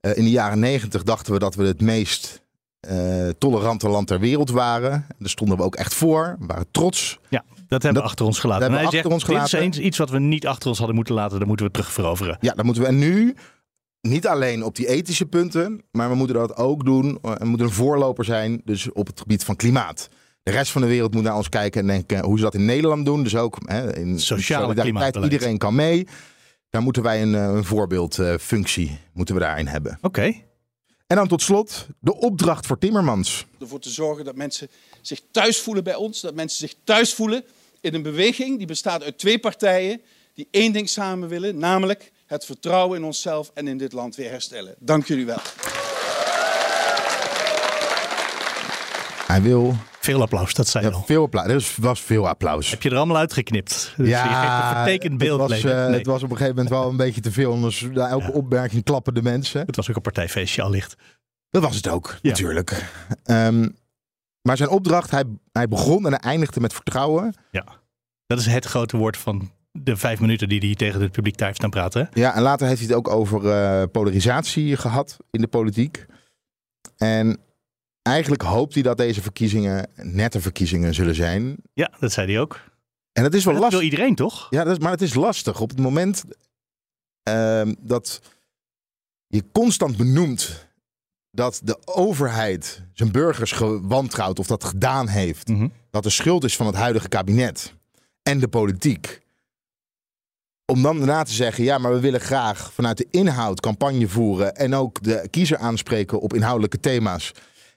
Eh, 0.00 0.16
in 0.16 0.24
de 0.24 0.30
jaren 0.30 0.58
negentig 0.58 1.02
dachten 1.02 1.32
we 1.32 1.38
dat 1.38 1.54
we 1.54 1.64
het 1.64 1.80
meest 1.80 2.40
eh, 2.80 3.28
tolerante 3.38 3.88
land 3.88 4.06
ter 4.06 4.20
wereld 4.20 4.50
waren. 4.50 5.06
Daar 5.18 5.28
stonden 5.28 5.56
we 5.56 5.62
ook 5.62 5.74
echt 5.76 5.94
voor. 5.94 6.36
We 6.40 6.46
waren 6.46 6.66
trots. 6.70 7.18
Ja, 7.28 7.44
dat 7.72 7.82
hebben 7.82 7.92
Dat- 7.92 8.02
we 8.02 8.08
achter 8.08 8.26
ons 8.26 8.38
gelaten. 8.38 8.60
dat 8.62 8.70
En 8.70 8.74
hebben 8.76 8.92
hij 8.94 9.02
zegt, 9.02 9.14
ons 9.14 9.24
dit 9.24 9.36
is 9.44 9.50
gelaten. 9.50 9.66
eens 9.66 9.86
iets 9.86 9.98
wat 9.98 10.10
we 10.10 10.18
niet 10.18 10.46
achter 10.46 10.68
ons 10.68 10.78
hadden 10.78 10.96
moeten 10.96 11.14
laten. 11.14 11.38
Dat 11.38 11.48
moeten 11.48 11.66
we 11.66 11.72
terug 11.72 11.92
veroveren. 11.92 12.36
Ja, 12.40 12.52
dan 12.54 12.64
moeten 12.64 12.82
we. 12.82 12.88
En 12.88 12.98
nu 12.98 13.34
niet 14.00 14.26
alleen 14.26 14.64
op 14.64 14.76
die 14.76 14.88
ethische 14.88 15.26
punten, 15.26 15.82
maar 15.90 16.08
we 16.08 16.14
moeten 16.14 16.36
dat 16.36 16.56
ook 16.56 16.84
doen. 16.84 17.18
eh, 17.22 17.32
En 17.38 17.46
moeten 17.46 17.66
een 17.66 17.72
voorloper 17.72 18.24
zijn, 18.24 18.60
dus 18.64 18.92
op 18.92 19.06
het 19.06 19.20
gebied 19.20 19.44
van 19.44 19.56
klimaat. 19.56 20.08
De 20.42 20.50
rest 20.50 20.72
van 20.72 20.80
de 20.82 20.88
wereld 20.88 21.14
moet 21.14 21.22
naar 21.22 21.36
ons 21.36 21.48
kijken 21.48 21.80
en 21.80 21.86
denken 21.86 22.24
hoe 22.24 22.36
ze 22.38 22.42
dat 22.44 22.54
in 22.54 22.64
Nederland 22.64 23.04
doen. 23.04 23.22
Dus 23.22 23.36
ook 23.36 23.58
hè, 23.64 23.96
in 23.96 24.20
Sociale 24.20 24.62
solidariteit. 24.62 24.82
klimaatbeleid. 24.84 25.32
Iedereen 25.32 25.58
kan 25.58 25.74
mee. 25.74 26.06
Daar 26.70 26.82
moeten 26.82 27.02
wij 27.02 27.22
een, 27.22 27.34
eh, 27.34 27.42
een 27.54 27.64
voorbeeldfunctie 27.64 28.98
moeten 29.12 29.34
we 29.34 29.40
daarin 29.40 29.66
hebben. 29.66 29.98
Oké. 30.00 30.32
En 31.06 31.16
dan 31.18 31.28
tot 31.28 31.42
slot 31.42 31.86
de 32.00 32.14
opdracht 32.16 32.66
voor 32.66 32.78
Timmermans. 32.78 33.46
Ervoor 33.60 33.80
te 33.80 33.90
zorgen 33.90 34.24
dat 34.24 34.36
mensen 34.36 34.68
zich 35.00 35.20
thuis 35.30 35.60
voelen 35.60 35.84
bij 35.84 35.94
ons. 35.94 36.20
Dat 36.20 36.34
mensen 36.34 36.58
zich 36.68 36.74
thuis 36.84 37.14
voelen 37.14 37.44
in 37.82 37.94
een 37.94 38.02
beweging 38.02 38.58
die 38.58 38.66
bestaat 38.66 39.02
uit 39.02 39.18
twee 39.18 39.38
partijen. 39.38 40.00
Die 40.34 40.48
één 40.50 40.72
ding 40.72 40.88
samen 40.88 41.28
willen, 41.28 41.58
namelijk 41.58 42.12
het 42.26 42.44
vertrouwen 42.44 42.98
in 42.98 43.04
onszelf 43.04 43.50
en 43.54 43.68
in 43.68 43.78
dit 43.78 43.92
land 43.92 44.16
weer 44.16 44.30
herstellen. 44.30 44.74
Dank 44.78 45.06
jullie 45.06 45.26
wel. 45.26 45.38
Hij 49.26 49.42
wil 49.42 49.74
Veel 50.00 50.20
applaus, 50.20 50.54
dat 50.54 50.68
zei 50.68 50.84
je 50.84 50.90
ja, 50.90 50.96
al. 50.96 51.02
veel 51.06 51.22
applaus. 51.22 51.46
Er 51.76 51.82
was 51.82 52.00
veel 52.00 52.28
applaus. 52.28 52.70
Heb 52.70 52.82
je 52.82 52.90
er 52.90 52.96
allemaal 52.96 53.16
uitgeknipt? 53.16 53.94
Dus 53.96 54.08
je 54.08 54.14
geeft 54.14 54.30
een 54.32 54.76
vertekend 54.76 55.18
beeld. 55.18 55.40
het, 55.40 55.50
was, 55.62 55.72
eh, 55.72 55.86
Nee, 55.86 55.98
het 55.98 56.06
was 56.06 56.22
op 56.22 56.30
een 56.30 56.36
gegeven 56.36 56.54
moment 56.56 56.74
wel 56.74 56.88
een 56.88 56.96
beetje 56.96 57.20
te 57.20 57.32
veel. 57.32 57.52
Anders, 57.52 57.86
na 57.92 58.08
elke 58.08 58.32
opmerking 58.32 58.84
klappen 58.84 59.14
de 59.14 59.22
mensen. 59.22 59.66
het 59.66 59.76
was 59.76 59.90
ook 59.90 59.96
een 59.96 60.02
partijfeestje 60.02 60.62
allicht. 60.62 60.94
Dat 61.50 61.62
was 61.62 61.76
het 61.76 61.88
ook, 61.88 62.18
Ja. 62.22 62.28
natuurlijk. 62.30 62.90
Ehm, 63.24 63.68
maar 64.42 64.56
zijn 64.56 64.68
opdracht, 64.68 65.10
hij, 65.10 65.24
hij 65.52 65.68
begon 65.68 66.06
en 66.06 66.10
hij 66.12 66.20
eindigde 66.20 66.60
met 66.60 66.72
vertrouwen. 66.72 67.34
Ja. 67.50 67.66
Dat 68.26 68.38
is 68.38 68.46
het 68.46 68.64
grote 68.64 68.96
woord 68.96 69.16
van 69.16 69.50
de 69.72 69.96
vijf 69.96 70.20
minuten 70.20 70.48
die 70.48 70.60
hij 70.60 70.74
tegen 70.74 71.00
het 71.00 71.12
publiek 71.12 71.36
daar 71.36 71.46
heeft 71.46 71.58
staan 71.58 71.70
praten. 71.70 72.08
Ja, 72.12 72.34
en 72.34 72.42
later 72.42 72.66
heeft 72.66 72.78
hij 72.80 72.88
het 72.88 72.96
ook 72.96 73.08
over 73.08 73.50
eh, 73.50 73.82
polarisatie 73.92 74.76
gehad 74.76 75.16
in 75.30 75.40
de 75.40 75.46
politiek. 75.46 76.06
En 76.96 77.40
eigenlijk 78.02 78.42
hoopt 78.42 78.74
hij 78.74 78.82
dat 78.82 78.96
deze 78.96 79.22
verkiezingen 79.22 79.88
nette 79.96 80.40
verkiezingen 80.40 80.94
zullen 80.94 81.14
zijn. 81.14 81.56
Ja, 81.74 81.90
dat 81.98 82.12
zei 82.12 82.32
hij 82.32 82.40
ook. 82.40 82.60
En 83.12 83.22
dat 83.22 83.34
is 83.34 83.44
wel 83.44 83.52
Dat 83.52 83.62
lastig. 83.62 83.80
wil 83.80 83.90
iedereen 83.90 84.14
toch? 84.14 84.46
Ja, 84.50 84.64
dat 84.64 84.72
is, 84.76 84.82
maar 84.82 84.90
het 84.92 85.02
is 85.02 85.14
lastig. 85.14 85.60
Op 85.60 85.70
het 85.70 85.78
moment 85.78 86.24
ehm, 87.22 87.74
dat 87.78 88.20
je 89.26 89.44
constant 89.52 89.96
benoemt 89.96 90.68
dat 91.34 91.60
de 91.64 91.78
overheid 91.84 92.82
zijn 92.92 93.12
burgers 93.12 93.52
gewantrouwt 93.52 94.38
of 94.38 94.46
dat 94.46 94.64
gedaan 94.64 95.08
heeft, 95.08 95.48
Mhm. 95.48 95.68
dat 95.90 96.02
de 96.02 96.10
schuld 96.10 96.44
is 96.44 96.56
van 96.56 96.66
het 96.66 96.74
huidige 96.74 97.08
kabinet 97.08 97.74
en 98.22 98.38
de 98.38 98.48
politiek. 98.48 99.20
Om 100.72 100.82
dan 100.82 100.96
daarna 100.98 101.22
te 101.22 101.32
zeggen, 101.32 101.64
ja, 101.64 101.78
maar 101.78 101.92
we 101.92 102.00
willen 102.00 102.20
graag 102.20 102.72
vanuit 102.72 102.96
de 102.96 103.06
inhoud 103.10 103.60
campagne 103.60 104.08
voeren 104.08 104.54
en 104.56 104.74
ook 104.74 105.02
de 105.02 105.28
kiezer 105.30 105.58
aanspreken 105.58 106.20
op 106.20 106.34
inhoudelijke 106.34 106.80
thema's. 106.80 107.32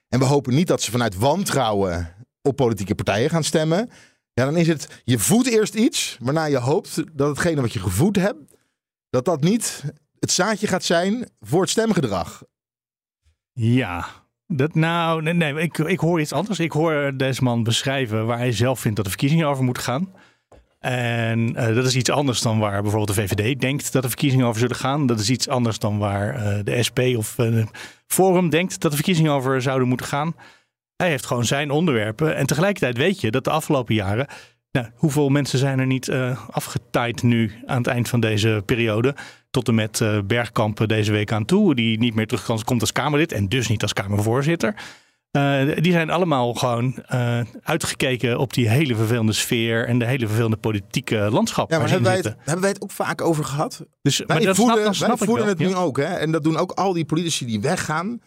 En 0.09 0.19
we 0.19 0.25
hopen 0.25 0.53
niet 0.55 0.67
dat 0.67 0.81
ze 0.81 0.91
vanuit 0.91 1.15
wantrouwen 1.15 2.13
op 2.41 2.55
politieke 2.55 2.95
partijen 2.95 3.29
gaan 3.29 3.43
stemmen. 3.43 3.89
Ja, 4.33 4.45
dan 4.45 4.57
is 4.57 4.67
het, 4.67 4.87
je 5.03 5.19
voedt 5.19 5.47
eerst 5.47 5.73
iets, 5.75 6.17
waarna 6.21 6.45
je 6.45 6.57
hoopt 6.57 7.17
dat 7.17 7.29
hetgene 7.29 7.61
wat 7.61 7.73
je 7.73 7.79
gevoed 7.79 8.15
hebt, 8.15 8.55
dat 9.09 9.25
dat 9.25 9.41
niet 9.41 9.83
het 10.19 10.31
zaadje 10.31 10.67
gaat 10.67 10.83
zijn 10.83 11.29
voor 11.39 11.61
het 11.61 11.69
stemgedrag. 11.69 12.43
Ja. 13.59 14.05
Dat, 14.47 14.75
nou, 14.75 15.33
nee, 15.33 15.53
ik, 15.53 15.77
ik 15.77 15.99
hoor 15.99 16.19
iets 16.19 16.33
anders. 16.33 16.59
Ik 16.59 16.71
hoor 16.71 17.11
deze 17.17 17.43
man 17.43 17.63
beschrijven 17.63 18.25
waar 18.25 18.37
hij 18.37 18.51
zelf 18.51 18.79
vindt 18.79 18.95
dat 18.95 19.05
de 19.05 19.11
verkiezingen 19.11 19.47
over 19.47 19.63
moeten 19.63 19.83
gaan. 19.83 20.13
En 20.79 21.39
uh, 21.49 21.75
dat 21.75 21.85
is 21.85 21.95
iets 21.95 22.09
anders 22.09 22.41
dan 22.41 22.59
waar 22.59 22.81
bijvoorbeeld 22.81 23.17
de 23.17 23.21
VVD 23.27 23.61
denkt 23.61 23.91
dat 23.91 24.01
de 24.01 24.07
verkiezingen 24.07 24.45
over 24.45 24.59
zullen 24.59 24.75
gaan. 24.75 25.05
Dat 25.05 25.19
is 25.19 25.29
iets 25.29 25.47
anders 25.47 25.79
dan 25.79 25.97
waar 25.97 26.35
uh, 26.35 26.63
de 26.63 26.83
SP 26.87 26.99
of 26.99 27.37
uh, 27.37 27.65
Forum 28.07 28.49
denkt 28.49 28.81
dat 28.81 28.91
de 28.91 28.97
verkiezingen 28.97 29.31
over 29.31 29.61
zouden 29.61 29.87
moeten 29.87 30.05
gaan. 30.05 30.35
Hij 30.95 31.09
heeft 31.09 31.25
gewoon 31.25 31.45
zijn 31.45 31.71
onderwerpen. 31.71 32.35
En 32.35 32.45
tegelijkertijd 32.45 32.97
weet 32.97 33.21
je 33.21 33.31
dat 33.31 33.43
de 33.43 33.49
afgelopen 33.49 33.95
jaren. 33.95 34.27
Nou, 34.71 34.87
hoeveel 34.95 35.29
mensen 35.29 35.59
zijn 35.59 35.79
er 35.79 35.85
niet 35.85 36.11
afgetaaid 36.51 37.23
nu 37.23 37.51
aan 37.65 37.77
het 37.77 37.87
eind 37.87 38.09
van 38.09 38.19
deze 38.19 38.63
periode? 38.65 39.15
Tot 39.55 39.67
en 39.67 39.75
met 39.75 40.03
Bergkampen 40.25 40.87
deze 40.87 41.11
week 41.11 41.31
aan 41.31 41.45
toe. 41.45 41.75
Die 41.75 41.99
niet 41.99 42.15
meer 42.15 42.27
terug 42.27 42.63
komt 42.63 42.81
als 42.81 42.91
Kamerlid 42.91 43.31
en 43.31 43.47
dus 43.47 43.67
niet 43.67 43.81
als 43.81 43.93
Kamervoorzitter. 43.93 44.75
Uh, 45.31 45.75
die 45.75 45.91
zijn 45.91 46.09
allemaal 46.09 46.53
gewoon 46.53 47.03
uh, 47.13 47.39
uitgekeken 47.63 48.37
op 48.37 48.53
die 48.53 48.69
hele 48.69 48.95
vervelende 48.95 49.33
sfeer 49.33 49.87
en 49.87 49.99
de 49.99 50.05
hele 50.05 50.27
vervelende 50.27 50.57
politieke 50.57 51.27
landschap. 51.31 51.71
Ja, 51.71 51.79
maar 51.79 51.89
hebben 51.89 52.07
wij, 52.07 52.17
het, 52.17 52.35
hebben 52.37 52.61
wij 52.61 52.69
het 52.69 52.81
ook 52.81 52.91
vaak 52.91 53.21
over 53.21 53.43
gehad? 53.43 53.85
Dus, 54.01 54.17
wij 54.17 54.25
maar 54.27 54.45
dat 54.45 54.55
voelen, 54.55 54.81
snap, 54.81 54.93
snap 54.93 55.17
wij 55.17 55.27
voelen 55.27 55.47
het 55.47 55.57
nu 55.57 55.75
ook. 55.75 55.97
Hè? 55.97 56.03
En 56.03 56.31
dat 56.31 56.43
doen 56.43 56.57
ook 56.57 56.71
al 56.71 56.93
die 56.93 57.05
politici 57.05 57.45
die 57.45 57.61
weggaan. 57.61 58.21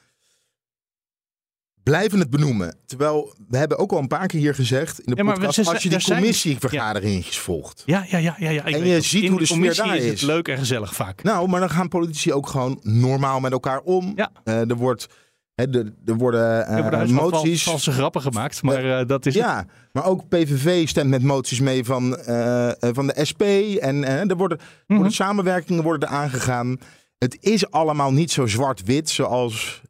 Blijven 1.89 2.19
het 2.19 2.31
benoemen. 2.31 2.77
Terwijl 2.87 3.35
we 3.49 3.57
hebben 3.57 3.79
ook 3.79 3.93
al 3.93 3.99
een 3.99 4.07
paar 4.07 4.27
keer 4.27 4.41
hier 4.41 4.55
gezegd 4.55 4.99
in 5.01 5.15
de 5.15 5.23
Ja, 5.25 5.33
podcast. 5.33 5.55
ze- 5.55 5.65
als 5.71 5.83
je 5.83 5.89
die 5.89 5.99
er 5.99 6.05
commissievergaderingen 6.05 7.23
volgt. 7.25 7.83
Ja, 7.87 8.05
ja, 8.09 8.19
ja. 8.19 8.35
ja, 8.39 8.51
ja. 8.51 8.65
Ik 8.65 8.75
En 8.75 8.87
je 8.87 9.01
ziet 9.01 9.23
In 9.23 9.31
hoe 9.31 9.39
de 9.41 9.47
commissie 9.47 9.85
daar 9.85 9.97
is. 9.97 10.05
is. 10.05 10.11
het 10.11 10.23
leuk 10.23 10.49
en 10.49 10.59
gezellig 10.59 10.95
vaak. 10.95 11.23
Nou, 11.23 11.49
maar 11.49 11.61
dan 11.61 11.71
gaan 11.71 11.89
politici 11.89 12.33
ook 12.33 12.49
gewoon 12.49 12.79
normaal 12.83 13.41
met 13.41 13.53
elkaar 13.53 13.81
om. 13.81 14.13
Ja. 14.17 14.31
Eh, 14.45 14.71
er, 14.71 14.77
wordt, 14.77 15.07
er, 15.55 15.93
worden 16.05 16.67
eh, 16.67 16.75
Er 16.77 16.81
worden 16.83 16.99
huis 16.99 17.11
van 17.13 17.31
moties. 17.31 17.63
val- 17.63 17.73
valse 17.73 17.93
grappen 17.93 18.23
gemaakt, 18.23 18.63
maar 18.63 18.99
eh, 19.01 19.07
dat 19.07 19.27
is 19.27 19.35
het. 19.35 19.43
Ja, 19.45 19.67
maar 19.93 20.05
ook 20.05 20.29
PVV 20.29 20.89
stemt 20.89 21.11
met 21.11 21.23
moties 21.23 21.61
mee 21.61 21.85
van, 21.85 22.17
eh, 22.17 22.69
eh, 22.69 22.75
van 22.93 23.07
de 23.07 23.25
SP. 23.31 23.43
En 23.81 24.05
eh, 24.05 24.31
er 24.31 24.37
worden, 24.37 24.59
Mhm. 24.59 24.95
worden 24.99 25.13
samenwerkingen 25.17 25.83
worden 25.83 26.09
er 26.09 26.15
aangegaan. 26.15 26.77
Het 27.19 27.37
is 27.41 27.71
allemaal 27.71 28.13
niet 28.13 28.31
zo 28.31 28.47
zwart-wit 28.47 29.11
zoals 29.11 29.81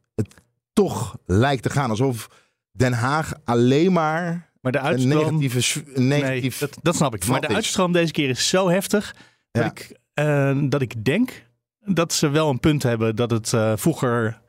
toch 0.83 1.17
lijkt 1.25 1.63
te 1.63 1.69
gaan. 1.69 1.89
Alsof 1.89 2.29
Den 2.71 2.93
Haag 2.93 3.33
alleen 3.43 3.91
maar 3.91 4.51
Maar 4.61 4.71
de 4.71 4.77
een 4.77 4.83
uitstroom... 4.83 5.39
negatieve, 5.39 5.81
een 5.93 6.07
Nee, 6.07 6.21
negatief 6.21 6.57
dat, 6.57 6.77
dat 6.81 6.95
snap 6.95 7.15
ik. 7.15 7.25
Maar 7.25 7.41
de 7.41 7.47
is. 7.47 7.55
uitstroom 7.55 7.91
deze 7.91 8.11
keer 8.11 8.29
is 8.29 8.49
zo 8.49 8.69
heftig 8.69 9.15
dat, 9.51 9.65
ik, 9.65 9.97
eh, 10.13 10.59
dat 10.63 10.81
ik 10.81 11.05
denk 11.05 11.47
dat 11.79 12.13
ze 12.13 12.29
wel 12.29 12.49
een 12.49 12.59
punt 12.59 12.83
hebben 12.83 13.15
dat 13.15 13.31
het 13.31 13.53
eh, 13.53 13.73
vroeger 13.75 14.41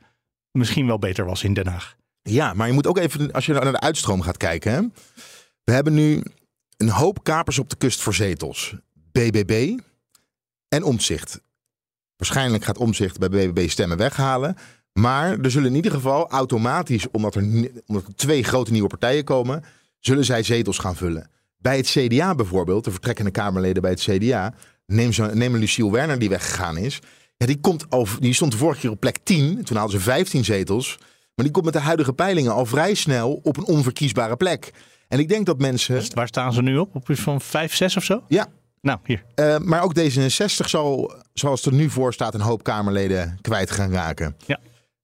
misschien 0.51 0.87
wel 0.87 0.99
beter 0.99 1.25
was 1.25 1.43
in 1.43 1.53
Den 1.53 1.67
Haag. 1.67 1.95
Ja, 2.21 2.53
maar 2.53 2.67
je 2.67 2.73
moet 2.73 2.87
ook 2.87 2.97
even, 2.97 3.31
als 3.31 3.45
je 3.45 3.53
naar 3.53 3.71
de 3.71 3.79
uitstroom 3.79 4.21
gaat 4.21 4.37
kijken. 4.37 4.71
Hè? 4.71 4.81
We 5.63 5.71
hebben 5.71 5.93
nu 5.93 6.23
een 6.77 6.89
hoop 6.89 7.23
kapers 7.23 7.59
op 7.59 7.69
de 7.69 7.75
kust 7.75 8.01
voor 8.01 8.13
zetels. 8.13 8.75
BBB 9.11 9.79
en 10.67 10.83
Omzicht. 10.83 11.41
Waarschijnlijk 12.15 12.63
gaat 12.63 12.77
Omzicht 12.77 13.19
bij 13.19 13.29
BBB 13.29 13.69
stemmen 13.69 13.97
weghalen. 13.97 14.57
Maar 14.93 15.39
er 15.39 15.51
zullen 15.51 15.69
in 15.69 15.75
ieder 15.75 15.91
geval 15.91 16.29
automatisch, 16.29 17.07
omdat 17.11 17.35
er, 17.35 17.43
omdat 17.85 18.07
er 18.07 18.15
twee 18.15 18.43
grote 18.43 18.71
nieuwe 18.71 18.87
partijen 18.87 19.23
komen, 19.23 19.63
zullen 19.99 20.25
zij 20.25 20.43
zetels 20.43 20.77
gaan 20.77 20.95
vullen. 20.95 21.29
Bij 21.57 21.77
het 21.77 21.87
CDA 21.87 22.35
bijvoorbeeld, 22.35 22.83
de 22.83 22.91
vertrekkende 22.91 23.31
Kamerleden 23.31 23.81
bij 23.81 23.91
het 23.91 23.99
CDA, 24.01 24.53
neem, 24.85 25.13
zo, 25.13 25.33
neem 25.33 25.55
Luciel 25.55 25.91
Werner 25.91 26.19
die 26.19 26.29
weggegaan 26.29 26.77
is. 26.77 26.99
Ja, 27.37 27.45
die, 27.45 27.59
komt 27.59 27.85
al, 27.89 28.07
die 28.19 28.33
stond 28.33 28.51
de 28.51 28.57
vorige 28.57 28.79
keer 28.79 28.89
op 28.91 28.99
plek 28.99 29.17
10, 29.23 29.63
toen 29.63 29.77
hadden 29.77 29.99
ze 29.99 30.03
15 30.05 30.43
zetels. 30.45 30.97
Maar 31.35 31.45
die 31.45 31.51
komt 31.51 31.65
met 31.65 31.73
de 31.73 31.79
huidige 31.79 32.13
peilingen 32.13 32.53
al 32.53 32.65
vrij 32.65 32.93
snel 32.93 33.39
op 33.43 33.57
een 33.57 33.65
onverkiesbare 33.65 34.35
plek. 34.37 34.71
En 35.07 35.19
ik 35.19 35.29
denk 35.29 35.45
dat 35.45 35.59
mensen. 35.59 36.03
Waar 36.13 36.27
staan 36.27 36.53
ze 36.53 36.61
nu 36.61 36.77
op? 36.77 36.95
Op 36.95 37.09
iets 37.09 37.21
van 37.21 37.41
5, 37.41 37.75
6 37.75 37.97
of 37.97 38.03
zo? 38.03 38.23
Ja, 38.27 38.47
Nou, 38.81 38.99
hier. 39.03 39.23
eh, 39.35 39.57
maar 39.57 39.81
ook 39.83 39.99
D66 39.99 40.65
zal, 40.65 41.13
zoals 41.33 41.63
het 41.63 41.73
er 41.73 41.79
nu 41.79 41.89
voor 41.89 42.13
staat, 42.13 42.33
een 42.33 42.41
hoop 42.41 42.63
Kamerleden 42.63 43.37
kwijt 43.41 43.71
gaan 43.71 43.91
raken. 43.91 44.35
Ja. 44.45 44.59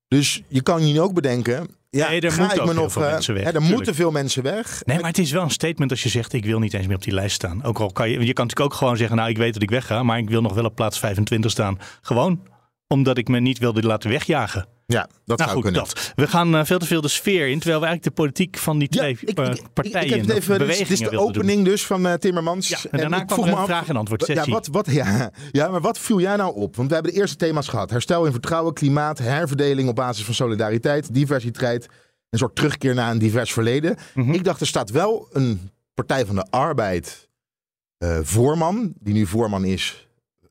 Dus 0.08 0.42
je 0.48 0.62
kan 0.62 0.88
je 0.88 0.94
nu 0.94 1.02
ook 1.02 1.14
bedenken. 1.14 1.68
Ja, 1.90 2.10
Nee, 2.10 2.22
er 2.22 2.32
ga 2.32 2.54
ik 2.54 2.60
me 2.60 2.64
heel 2.66 2.74
nog. 2.74 2.92
veel 2.92 3.04
eh, 3.04 3.12
mensen 3.12 3.34
weg, 3.34 3.44
hè, 3.44 3.52
er 3.52 3.62
moeten 3.62 3.96
veel 3.96 4.12
mensen 4.12 4.44
weg. 4.44 4.82
Nee, 4.86 4.98
maar 5.00 5.10
het 5.10 5.18
is 5.18 5.32
wel 5.32 5.44
een 5.44 5.50
statement 5.50 5.92
als 5.92 6.04
je 6.04 6.10
zegt: 6.10 6.34
ik 6.34 6.46
wil 6.46 6.60
niet 6.60 6.74
eens 6.74 6.88
meer 6.88 6.96
op 6.96 7.04
die 7.04 7.14
lijst 7.14 7.36
staan. 7.36 7.64
Ook 7.64 7.80
al 7.80 7.92
kan 7.92 8.10
je, 8.10 8.14
je 8.26 8.34
kan 8.34 8.46
natuurlijk 8.46 8.74
ook 8.74 8.80
gewoon 8.80 8.98
zeggen: 8.98 9.16
nou, 9.18 9.30
ik 9.30 9.38
weet 9.38 9.54
dat 9.54 9.62
ik 9.62 9.70
wegga, 9.70 10.04
maar 10.04 10.18
ik 10.18 10.30
wil 10.30 10.42
nog 10.42 10.54
wel 10.54 10.66
op 10.66 10.76
plaats 10.76 11.00
25 11.00 11.52
staan. 11.52 11.80
Gewoon 12.02 12.40
omdat 12.88 13.18
ik 13.18 13.28
me 13.28 13.40
niet 13.40 13.58
wilde 13.58 13.82
laten 13.84 14.10
wegjagen. 14.10 14.68
Ja, 14.86 15.02
dat 15.26 15.38
nou 15.38 15.50
zou 15.50 15.52
goed, 15.52 15.62
kunnen. 15.62 15.82
dat. 15.84 16.12
We 16.16 16.28
gaan 16.28 16.56
eh, 16.56 16.66
veel 16.66 16.80
te 16.80 16.86
veel 16.86 17.02
de 17.02 17.08
sfeer 17.08 17.48
in, 17.48 17.60
terwijl 17.60 17.80
we 17.82 17.86
eigenlijk 17.86 18.16
de 18.16 18.22
politiek 18.24 18.58
van 18.58 18.78
die 18.80 18.88
Ja, 18.92 18.98
twee 19.00 19.18
ik, 19.22 19.38
eh, 19.40 19.46
ik- 19.52 19.74
partijen 19.74 20.04
ik 20.08 20.14
even, 20.14 20.28
dit 20.28 20.38
is- 20.38 20.46
bewegingen 20.48 20.78
dit 20.78 20.90
is 20.90 21.00
de 21.00 21.10
doen. 21.10 21.20
opening 21.20 21.66
dus 21.66 21.86
van 21.86 22.08
eh, 22.08 22.14
Timmermans. 22.14 22.68
Ja, 22.68 22.78
en 22.92 23.00
daarna 23.00 23.22
ik 23.22 23.28
kwam 23.28 23.44
er 23.48 23.58
een 23.58 23.66
vraag- 23.66 23.88
en 23.88 23.96
antwoord 23.96 24.28
Ja, 24.28 24.36
sessie. 24.36 24.54
wat, 24.54 24.68
wat, 24.68 24.92
ja, 24.92 25.32
ja, 25.52 25.68
maar 25.70 25.82
wat 25.82 26.00
viel 26.00 26.20
jij 26.20 26.36
nou 26.36 26.56
op? 26.56 26.76
Want 26.76 26.88
we 26.88 26.94
hebben 26.94 27.14
de 27.14 27.20
eerste 27.20 27.36
thema's 27.38 27.68
gehad. 27.68 27.90
Herstel 27.90 28.26
in 28.26 28.32
vertrouwen, 28.32 28.74
klimaat, 28.74 29.18
herverdeling 29.18 29.90
op 29.90 29.96
basis 29.96 30.26
van 30.26 30.34
solidariteit, 30.34 31.14
diversiteit. 31.14 31.88
Een 32.30 32.40
soort 32.40 32.56
terugkeer 32.56 32.94
naar 32.94 33.12
een 33.12 33.18
divers 33.20 33.54
verleden. 33.54 33.96
Mhm. 34.14 34.32
Ik 34.34 34.44
dacht, 34.44 34.62
er 34.62 34.68
staat 34.68 34.90
wel 34.90 35.28
een 35.32 35.70
Partij 35.94 36.26
van 36.26 36.36
de 36.36 36.46
Arbeid 36.50 37.30
voorman, 38.22 38.94
die 39.00 39.14
nu 39.14 39.26
voorman 39.26 39.64
is 39.66 40.07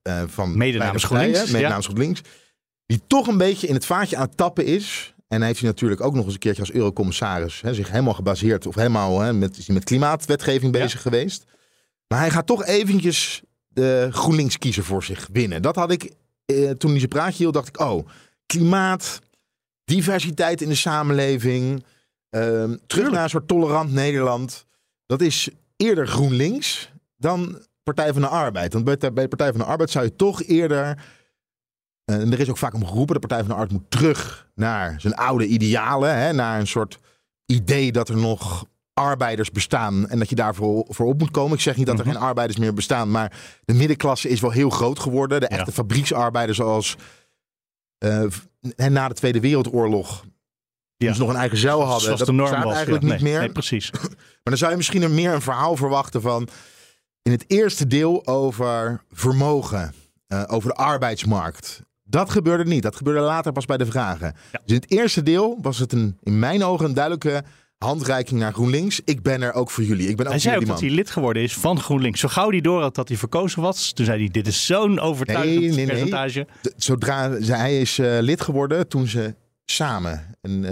eh, 0.06 0.22
van 0.26 0.56
Mede 0.56 0.78
namens 0.78 1.04
GroenLinks, 1.04 1.46
mede 1.46 1.58
ja. 1.58 1.68
namens 1.68 1.86
GroenLinks, 1.86 2.20
die 2.86 3.00
toch 3.06 3.26
een 3.26 3.38
beetje 3.38 3.66
in 3.66 3.74
het 3.74 3.86
vaatje 3.86 4.16
aan 4.16 4.26
het 4.26 4.36
tappen 4.36 4.64
is. 4.64 5.14
En 5.28 5.38
hij 5.38 5.46
heeft 5.46 5.60
hij 5.60 5.68
natuurlijk 5.68 6.00
ook 6.00 6.14
nog 6.14 6.24
eens 6.24 6.32
een 6.32 6.38
keertje 6.38 6.62
als 6.62 6.72
eurocommissaris 6.72 7.60
hè, 7.60 7.74
zich 7.74 7.90
helemaal 7.90 8.14
gebaseerd 8.14 8.66
of 8.66 8.74
helemaal 8.74 9.20
hè, 9.20 9.32
met, 9.32 9.58
is 9.58 9.66
hij 9.66 9.74
met 9.74 9.84
klimaatwetgeving 9.84 10.74
Ja. 10.74 10.82
bezig 10.82 11.02
geweest. 11.02 11.44
Maar 12.08 12.18
hij 12.18 12.30
gaat 12.30 12.46
toch 12.46 12.64
eventjes 12.64 13.42
de 13.68 14.08
GroenLinks 14.10 14.58
kiezer 14.58 14.84
voor 14.84 15.04
zich 15.04 15.28
winnen. 15.32 15.62
Dat 15.62 15.76
had 15.76 15.90
ik 15.90 16.12
eh, 16.44 16.70
toen 16.70 16.90
hij 16.90 16.98
zijn 16.98 17.10
praatje 17.10 17.36
hield, 17.36 17.54
dacht 17.54 17.68
ik, 17.68 17.80
oh, 17.80 18.08
klimaat, 18.46 19.20
diversiteit 19.84 20.62
in 20.62 20.68
de 20.68 20.74
samenleving, 20.74 21.84
ehm, 22.30 22.76
terug 22.86 23.10
naar 23.10 23.22
een 23.22 23.30
soort 23.30 23.48
tolerant 23.48 23.92
Nederland. 23.92 24.66
Dat 25.06 25.20
is 25.20 25.48
eerder 25.76 26.06
GroenLinks 26.06 26.90
dan 27.16 27.66
Partij 27.94 28.12
van 28.12 28.22
de 28.22 28.28
Arbeid. 28.28 28.72
Want 28.72 28.84
bij, 28.84 29.12
bij 29.12 29.28
Partij 29.28 29.50
van 29.50 29.58
de 29.58 29.64
Arbeid 29.66 29.90
zou 29.90 30.04
je 30.04 30.16
toch 30.16 30.42
eerder. 30.42 30.98
eh, 32.04 32.20
En 32.20 32.32
er 32.32 32.40
is 32.40 32.48
ook 32.50 32.56
vaak 32.58 32.74
om 32.74 32.86
geroepen, 32.86 33.14
de 33.14 33.20
Partij 33.20 33.38
van 33.38 33.48
de 33.48 33.52
Arbeid 33.54 33.72
moet 33.72 33.90
terug 33.90 34.48
naar 34.54 35.00
zijn 35.00 35.14
oude 35.14 35.46
idealen. 35.46 36.16
Hè, 36.18 36.32
naar 36.32 36.60
een 36.60 36.66
soort 36.66 36.98
idee 37.46 37.92
dat 37.92 38.08
er 38.08 38.16
nog 38.16 38.66
arbeiders 38.94 39.50
bestaan 39.50 40.08
en 40.08 40.18
dat 40.18 40.28
je 40.28 40.34
daarvoor 40.34 40.84
voor 40.88 41.06
op 41.06 41.18
moet 41.18 41.30
komen. 41.30 41.56
Ik 41.56 41.62
zeg 41.62 41.76
niet 41.76 41.86
dat 41.86 41.98
er 41.98 42.04
Mhm. 42.04 42.14
geen 42.14 42.22
arbeiders 42.24 42.58
meer 42.58 42.74
bestaan, 42.74 43.10
maar 43.10 43.32
de 43.64 43.74
middenklasse 43.74 44.28
is 44.28 44.40
wel 44.40 44.50
heel 44.50 44.70
groot 44.70 44.98
geworden. 44.98 45.40
De 45.40 45.46
Ja. 45.50 45.56
echte 45.56 45.72
fabrieksarbeiders 45.72 46.58
zoals 46.58 46.96
eh, 47.98 48.24
en 48.76 48.92
na 48.92 49.08
de 49.08 49.14
Tweede 49.14 49.40
Wereldoorlog, 49.40 50.22
Ja. 50.24 50.28
die 50.96 51.12
ze 51.14 51.20
nog 51.20 51.28
een 51.28 51.36
eigen 51.36 51.58
zeil 51.58 51.80
hadden, 51.82 52.00
Zoals 52.00 52.18
dat 52.18 52.28
de 52.28 52.34
norm 52.34 52.62
was. 52.62 52.74
eigenlijk 52.74 53.04
ja. 53.04 53.12
niet 53.12 53.22
meer. 53.22 53.38
Nee, 53.38 53.52
precies. 53.52 53.90
Maar 53.90 54.08
dan 54.42 54.56
zou 54.56 54.70
je 54.70 54.76
misschien 54.76 55.02
er 55.02 55.10
meer 55.10 55.32
een 55.32 55.42
verhaal 55.42 55.76
verwachten 55.76 56.20
van. 56.22 56.48
In 57.26 57.32
het 57.32 57.44
eerste 57.46 57.86
deel 57.86 58.26
over 58.26 59.00
vermogen, 59.12 59.92
eh, 60.26 60.42
over 60.46 60.68
de 60.68 60.74
arbeidsmarkt. 60.74 61.82
Dat 62.04 62.30
gebeurde 62.30 62.64
niet. 62.64 62.82
Dat 62.82 62.96
gebeurde 62.96 63.20
later 63.20 63.52
pas 63.52 63.64
bij 63.64 63.76
de 63.76 63.86
vragen. 63.86 64.26
Ja. 64.52 64.60
Dus 64.64 64.74
in 64.76 64.80
het 64.82 64.90
eerste 64.90 65.22
deel 65.22 65.58
was 65.62 65.78
het 65.78 65.92
een, 65.92 66.18
in 66.22 66.38
mijn 66.38 66.64
ogen 66.64 66.84
een 66.86 66.94
duidelijke 66.94 67.42
handreiking 67.78 68.40
naar 68.40 68.52
GroenLinks. 68.52 69.00
Ik 69.04 69.22
ben 69.22 69.42
er 69.42 69.52
ook 69.52 69.70
voor 69.70 69.84
jullie. 69.84 70.08
Ik 70.08 70.16
ben 70.16 70.26
ook 70.26 70.32
Hij 70.32 70.40
zei 70.40 70.56
ook 70.56 70.66
dat 70.66 70.80
hij 70.80 70.90
lid 70.90 71.10
geworden 71.10 71.42
is 71.42 71.54
van 71.54 71.80
GroenLinks. 71.80 72.20
Zo 72.20 72.28
gauw 72.28 72.50
hij 72.50 72.60
door 72.60 72.80
had 72.82 72.94
dat 72.94 73.08
hij 73.08 73.16
verkozen 73.16 73.62
was, 73.62 73.92
toen 73.92 74.04
zei 74.06 74.18
hij: 74.18 74.28
Dit 74.30 74.46
is 74.46 74.66
zo'n 74.66 74.98
overtuigend 75.00 75.58
Nee, 75.58 75.66
nee, 75.68 75.76
nee. 75.76 75.86
percentage. 75.86 76.46
De- 76.62 76.72
Zodra 76.76 77.40
ze- 77.40 77.54
hij 77.54 77.80
is 77.80 77.98
eh, 77.98 78.16
lid 78.20 78.40
geworden 78.40 78.88
toen 78.88 79.06
ze 79.06 79.34
samen 79.64 80.36
een, 80.40 80.64
eh, 80.64 80.70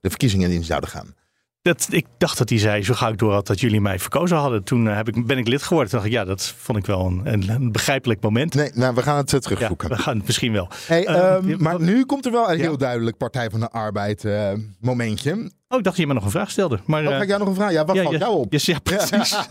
de 0.00 0.08
verkiezingen 0.08 0.50
in 0.50 0.64
zouden 0.64 0.90
gaan. 0.90 1.14
Dat, 1.62 1.86
ik 1.90 2.06
dacht 2.18 2.38
dat 2.38 2.48
hij 2.48 2.58
zei: 2.58 2.82
Zo 2.84 2.94
gauw 2.94 3.10
ik 3.12 3.18
door 3.18 3.32
had 3.32 3.46
dat 3.46 3.60
jullie 3.60 3.80
mij 3.80 3.98
verkozen 3.98 4.36
hadden. 4.36 4.64
Toen 4.64 4.88
eh, 4.88 4.96
heb 4.96 5.08
ik, 5.08 5.26
ben 5.26 5.38
ik 5.38 5.48
lid 5.48 5.62
geworden. 5.62 5.90
Toen 5.90 5.98
dacht 6.00 6.10
ik: 6.12 6.18
Ja, 6.18 6.24
dat 6.24 6.54
vond 6.58 6.78
ik 6.78 6.86
wel 6.86 7.06
een, 7.06 7.48
een, 7.48 7.72
begrijpelijk 7.72 8.20
moment. 8.22 8.54
Nee, 8.54 8.70
nou, 8.74 8.94
we 8.94 9.02
gaan 9.02 9.16
het 9.16 9.26
eh, 9.32 9.40
Ja, 9.40 9.40
terugzoeken. 9.40 9.88
we 9.88 9.96
gaan 9.98 10.16
het 10.16 10.26
misschien 10.26 10.52
wel. 10.52 10.68
Hey, 10.86 11.06
Eh, 11.06 11.34
ehm, 11.34 11.62
maar 11.62 11.72
wat- 11.72 11.80
nu 11.80 12.04
komt 12.04 12.26
er 12.26 12.32
wel 12.32 12.50
een 12.50 12.56
Ja. 12.56 12.62
heel 12.62 12.78
duidelijk 12.78 13.16
Partij 13.16 13.50
van 13.50 13.60
de 13.60 13.70
Arbeid 13.70 14.24
momentje. 14.80 15.32
Oh, 15.32 15.38
ik 15.38 15.50
dacht 15.68 15.84
dat 15.84 15.96
je 15.96 16.06
me 16.06 16.14
nog 16.14 16.24
een 16.24 16.30
vraag 16.30 16.50
stelde. 16.50 16.78
Maar, 16.86 17.02
Oh, 17.02 17.08
ga 17.08 17.22
ik 17.22 17.28
jou 17.28 17.38
nog 17.38 17.48
een 17.48 17.54
vraag? 17.54 17.72
Ja, 17.72 17.84
wat 17.84 17.96
ja, 17.96 18.02
valt 18.02 18.14
ja, 18.14 18.20
jou 18.20 18.34
op? 18.38 18.52
Ja, 18.52 18.58
ja, 18.62 18.78
precies. 18.78 19.36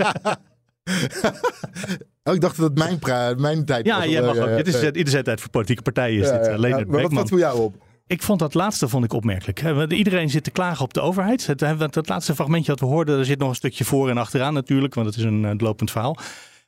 Oh, 2.24 2.34
ik 2.34 2.42
dacht 2.42 2.58
dat 2.58 2.70
het 2.70 2.78
mijn, 2.78 3.00
mijn 3.42 3.66
tijd 3.66 3.86
Ja, 3.86 3.98
was. 3.98 4.06
jij 4.06 4.22
mag 4.22 4.38
ook. 4.38 4.56
Dit 4.58 4.68
is 4.68 4.82
het 4.82 4.96
iedere 4.98 5.24
tijd 5.24 5.42
voor 5.42 5.50
politieke 5.50 5.82
partijen. 5.82 6.22
Is 6.22 6.28
ja, 6.30 6.38
dit 6.38 6.46
ja. 6.46 6.54
alleen 6.54 6.78
Ja, 6.78 6.84
maar 6.88 7.02
wat, 7.02 7.12
wat 7.14 7.28
viel 7.28 7.38
jou 7.38 7.60
op? 7.60 7.76
Ik 8.12 8.24
vond 8.24 8.40
dat 8.40 8.54
laatste 8.54 8.88
vond 8.88 9.04
ik 9.04 9.14
opmerkelijk. 9.14 9.92
Iedereen 9.92 10.30
zit 10.30 10.44
te 10.44 10.52
klagen 10.52 10.84
op 10.84 10.94
de 10.94 11.02
overheid. 11.02 11.48
Het, 11.48 12.08
laatste 12.10 12.36
fragmentje 12.36 12.72
dat 12.72 12.80
we 12.80 12.86
hoorden, 12.86 13.20
er 13.20 13.26
zit 13.26 13.40
nog 13.40 13.50
een 13.50 13.56
stukje 13.56 13.86
voor 13.86 14.10
en 14.10 14.18
achteraan 14.18 14.54
natuurlijk, 14.54 14.94
want 14.94 15.08
het 15.08 15.16
is 15.18 15.24
een 15.24 15.46
eh, 15.46 15.52
lopend 15.58 15.92
verhaal. 15.92 16.18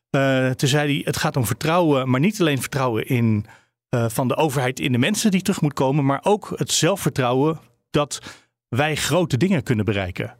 Eh 0.09 0.49
toen 0.49 0.69
zei 0.69 0.93
hij, 0.93 1.01
het 1.05 1.17
gaat 1.17 1.37
om 1.37 1.45
vertrouwen, 1.45 2.09
maar 2.09 2.19
niet 2.19 2.39
alleen 2.39 2.61
vertrouwen 2.61 3.07
in, 3.07 3.45
eh, 3.89 4.09
van 4.09 4.27
de 4.27 4.35
overheid 4.35 4.79
in 4.79 4.91
de 4.91 4.97
mensen 4.97 5.31
die 5.31 5.41
terug 5.41 5.61
moet 5.61 5.73
komen, 5.73 6.05
maar 6.05 6.19
ook 6.23 6.53
het 6.55 6.71
zelfvertrouwen 6.71 7.59
dat 7.89 8.19
wij 8.67 8.95
grote 8.95 9.37
dingen 9.37 9.63
kunnen 9.63 9.85
bereiken. 9.85 10.37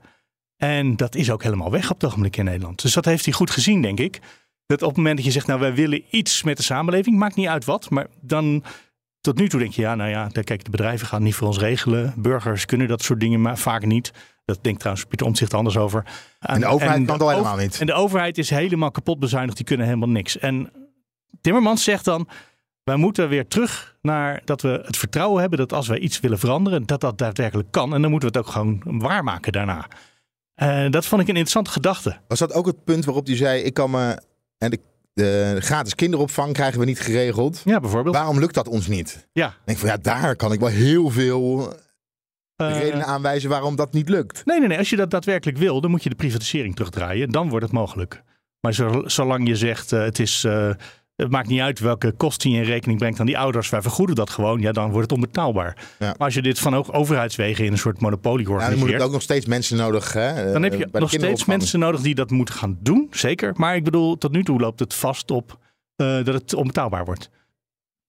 En 0.57 0.95
dat 0.95 1.15
is 1.15 1.31
ook 1.31 1.43
helemaal 1.43 1.71
weg 1.71 1.89
op 1.89 2.01
het 2.01 2.09
ogenblik 2.09 2.37
in 2.37 2.45
Nederland. 2.45 2.81
Dus 2.81 2.93
dat 2.93 3.05
heeft 3.05 3.25
hij 3.25 3.33
goed 3.33 3.51
gezien, 3.51 3.81
denk 3.81 3.99
ik. 3.99 4.19
Dat 4.65 4.81
op 4.81 4.87
het 4.87 4.97
moment 4.97 5.15
dat 5.15 5.25
je 5.25 5.31
zegt, 5.31 5.47
nou 5.47 5.59
wij 5.59 5.73
willen 5.73 6.03
iets 6.09 6.43
met 6.43 6.57
de 6.57 6.63
samenleving, 6.63 7.17
maakt 7.17 7.35
niet 7.35 7.47
uit 7.47 7.65
wat, 7.65 7.89
maar 7.89 8.07
dan 8.21 8.63
tot 9.23 9.37
nu 9.37 9.49
toe 9.49 9.59
denk 9.59 9.73
je, 9.73 9.81
ja, 9.81 9.95
nou 9.95 10.09
ja, 10.09 10.29
kijk, 10.43 10.63
de 10.63 10.69
bedrijven 10.69 11.07
gaan 11.07 11.23
niet 11.23 11.35
voor 11.35 11.47
ons 11.47 11.57
regelen. 11.57 12.13
Burgers 12.17 12.65
kunnen 12.65 12.87
dat 12.87 13.01
soort 13.01 13.19
dingen 13.19 13.41
maar 13.41 13.57
vaak 13.57 13.85
niet. 13.85 14.11
Dat 14.45 14.59
denkt 14.61 14.79
trouwens 14.79 15.05
Pieter 15.07 15.27
Omtzigt 15.27 15.53
anders 15.53 15.77
over. 15.77 16.05
En 16.39 16.59
de 16.59 16.65
overheid 16.65 17.05
kan 17.05 17.13
het 17.13 17.21
al 17.21 17.29
helemaal 17.29 17.57
niet. 17.57 17.79
En 17.79 17.85
de 17.85 17.93
overheid 17.93 18.37
is 18.37 18.49
helemaal 18.49 18.91
kapot 18.91 19.19
bezuinigd. 19.19 19.57
Die 19.57 19.65
kunnen 19.65 19.85
helemaal 19.85 20.09
niks. 20.09 20.37
En 20.37 20.71
Timmermans 21.41 21.83
zegt 21.83 22.05
dan, 22.05 22.27
wij 22.83 22.95
moeten 22.95 23.29
weer 23.29 23.47
terug 23.47 23.97
naar 24.01 24.41
dat 24.45 24.61
we 24.61 24.81
het 24.85 24.97
vertrouwen 24.97 25.41
hebben 25.41 25.59
dat 25.59 25.73
als 25.73 25.87
wij 25.87 25.99
iets 25.99 26.19
willen 26.19 26.39
veranderen, 26.39 26.85
dat 26.85 27.01
dat 27.01 27.17
daadwerkelijk 27.17 27.71
kan. 27.71 27.93
En 27.93 28.01
dan 28.01 28.11
moeten 28.11 28.31
we 28.31 28.37
het 28.37 28.47
ook 28.47 28.53
gewoon 28.53 28.81
waarmaken 28.85 29.51
daarna. 29.51 29.87
Uh, 30.55 30.89
dat 30.89 31.05
vond 31.05 31.21
ik 31.21 31.27
een 31.27 31.35
interessante 31.35 31.71
gedachte. 31.71 32.17
Was 32.27 32.39
dat 32.39 32.53
ook 32.53 32.65
het 32.65 32.83
punt 32.83 33.05
waarop 33.05 33.25
hij 33.25 33.35
zei: 33.35 33.61
Ik 33.61 33.73
kan 33.73 33.91
me. 33.91 34.21
En 34.57 34.69
de, 34.69 34.79
de 35.13 35.57
gratis 35.59 35.95
kinderopvang 35.95 36.53
krijgen 36.53 36.79
we 36.79 36.85
niet 36.85 36.99
geregeld. 36.99 37.61
Ja, 37.65 37.79
bijvoorbeeld. 37.79 38.15
Waarom 38.15 38.39
lukt 38.39 38.53
dat 38.53 38.67
ons 38.67 38.87
niet? 38.87 39.27
Ja. 39.31 39.47
Ik 39.47 39.53
denk 39.65 39.77
van 39.77 39.89
ja, 39.89 39.97
daar 39.97 40.35
kan 40.35 40.51
ik 40.51 40.59
wel 40.59 40.69
heel 40.69 41.09
veel 41.09 41.73
uh, 42.61 42.79
redenen 42.79 43.05
aanwijzen 43.05 43.49
waarom 43.49 43.75
dat 43.75 43.93
niet 43.93 44.09
lukt. 44.09 44.45
Nee, 44.45 44.59
nee, 44.59 44.67
nee. 44.67 44.77
Als 44.77 44.89
je 44.89 44.95
dat 44.95 45.11
daadwerkelijk 45.11 45.57
wil, 45.57 45.81
dan 45.81 45.91
moet 45.91 46.03
je 46.03 46.09
de 46.09 46.15
privatisering 46.15 46.75
terugdraaien. 46.75 47.29
Dan 47.29 47.49
wordt 47.49 47.65
het 47.65 47.73
mogelijk. 47.73 48.23
Maar 48.59 48.73
zolang 49.05 49.47
je 49.47 49.55
zegt 49.55 49.91
uh, 49.91 50.03
het 50.03 50.19
is. 50.19 50.43
Uh, 50.43 50.69
het 51.15 51.31
maakt 51.31 51.47
niet 51.47 51.59
uit 51.59 51.79
welke 51.79 52.11
kosten 52.11 52.49
je 52.49 52.57
in 52.57 52.63
rekening 52.63 52.99
brengt 52.99 53.19
aan 53.19 53.25
die 53.25 53.37
ouders. 53.37 53.69
Wij 53.69 53.81
vergoeden 53.81 54.15
dat 54.15 54.29
gewoon. 54.29 54.61
Ja, 54.61 54.71
dan 54.71 54.91
wordt 54.91 55.01
het 55.01 55.11
onbetaalbaar. 55.11 55.77
Ja. 55.99 56.05
Maar 56.05 56.15
als 56.17 56.33
je 56.33 56.41
dit 56.41 56.59
van 56.59 56.75
ook 56.75 56.93
overheidswegen 56.95 57.65
in 57.65 57.71
een 57.71 57.77
soort 57.77 58.01
monopolie 58.01 58.49
organiseert. 58.49 58.79
Ja, 58.79 58.79
dan 58.79 58.89
moet 58.89 58.99
je 58.99 59.05
ook 59.05 59.13
nog 59.13 59.21
steeds 59.21 59.45
mensen 59.45 59.77
nodig. 59.77 60.13
Hè, 60.13 60.51
dan 60.51 60.63
heb 60.63 60.73
je 60.73 60.87
nog 60.91 61.09
steeds 61.09 61.45
mensen 61.45 61.79
nodig 61.79 62.01
die 62.01 62.15
dat 62.15 62.29
moeten 62.29 62.55
gaan 62.55 62.77
doen. 62.81 63.07
Zeker. 63.11 63.53
Maar 63.55 63.75
ik 63.75 63.83
bedoel, 63.83 64.17
tot 64.17 64.31
nu 64.31 64.43
toe 64.43 64.59
loopt 64.59 64.79
het 64.79 64.93
vast 64.93 65.31
op 65.31 65.57
uh, 65.97 66.23
dat 66.23 66.33
het 66.33 66.53
onbetaalbaar 66.53 67.05
wordt. 67.05 67.29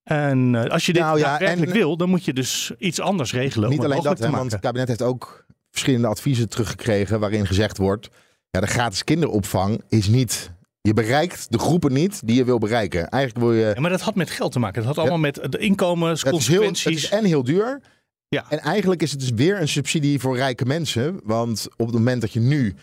En 0.03 0.55
uh, 0.55 0.65
als 0.65 0.87
je 0.87 0.93
dit 0.93 1.03
nou, 1.03 1.19
ja, 1.19 1.41
en, 1.41 1.71
wil, 1.71 1.97
dan 1.97 2.09
moet 2.09 2.25
je 2.25 2.33
dus 2.33 2.73
iets 2.79 3.01
anders 3.01 3.33
regelen. 3.33 3.71
Niet 3.71 3.79
om 3.79 3.85
alleen 3.85 4.03
dat, 4.03 4.19
hè, 4.19 4.31
want 4.31 4.53
het 4.53 4.61
kabinet 4.61 4.89
heeft 4.89 5.03
ook 5.03 5.47
verschillende 5.71 6.09
adviezen 6.09 6.49
teruggekregen 6.49 7.21
waarin 7.21 7.47
gezegd 7.47 7.79
wordt: 7.79 8.09
ja, 8.51 8.61
de 8.61 8.67
gratis 8.67 9.05
kinderopvang 9.05 9.83
is 9.89 10.07
niet 10.07 10.53
je 10.89 10.95
bereikt 10.95 11.53
de 11.53 11.59
groepen 11.59 11.93
niet 11.93 12.27
die 12.27 12.37
je 12.37 12.45
wil 12.45 12.59
bereiken. 12.59 13.09
Eigenlijk 13.09 13.45
wil 13.45 13.53
je. 13.55 13.73
Ja, 13.75 13.81
maar 13.81 13.91
dat 13.91 14.01
had 14.01 14.15
met 14.15 14.31
geld 14.31 14.53
te 14.53 14.59
maken. 14.59 14.79
Dat 14.83 14.87
had 14.87 14.99
allemaal 14.99 15.19
met 15.19 15.35
de 15.53 15.59
inkomensconsequenties. 15.59 16.85
Het 16.85 16.95
is, 16.95 17.09
heel, 17.09 17.19
is 17.19 17.25
en 17.25 17.29
heel 17.29 17.45
duur. 17.45 17.81
Ja. 18.29 18.45
En 18.51 18.59
eigenlijk 18.59 19.03
is 19.03 19.11
het 19.11 19.21
dus 19.21 19.31
weer 19.31 19.61
een 19.61 19.69
subsidie 19.69 20.21
voor 20.21 20.37
rijke 20.37 20.65
mensen. 20.65 21.21
Want 21.23 21.69
op 21.77 21.87
het 21.87 21.95
moment 21.95 22.21
dat 22.21 22.33
je 22.33 22.41
nu 22.41 22.75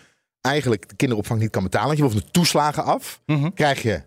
eigenlijk 0.42 0.90
de 0.90 0.96
kinderopvang 0.96 1.40
niet 1.40 1.50
kan 1.52 1.64
betalen, 1.64 1.96
je 1.96 2.02
wil 2.02 2.12
van 2.12 2.20
de 2.20 2.32
toeslagen 2.32 2.84
af, 2.84 3.22
Mhm. 3.26 3.52
krijg 3.54 3.82
je 3.82 4.02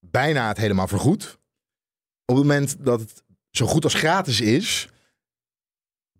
bijna 0.00 0.48
het 0.48 0.56
helemaal 0.56 0.88
vergoed. 0.88 1.38
Op 2.24 2.36
het 2.36 2.44
moment 2.44 2.76
dat 2.78 3.00
het 3.00 3.22
zo 3.50 3.66
goed 3.66 3.84
als 3.84 3.94
gratis 3.94 4.40
is, 4.40 4.88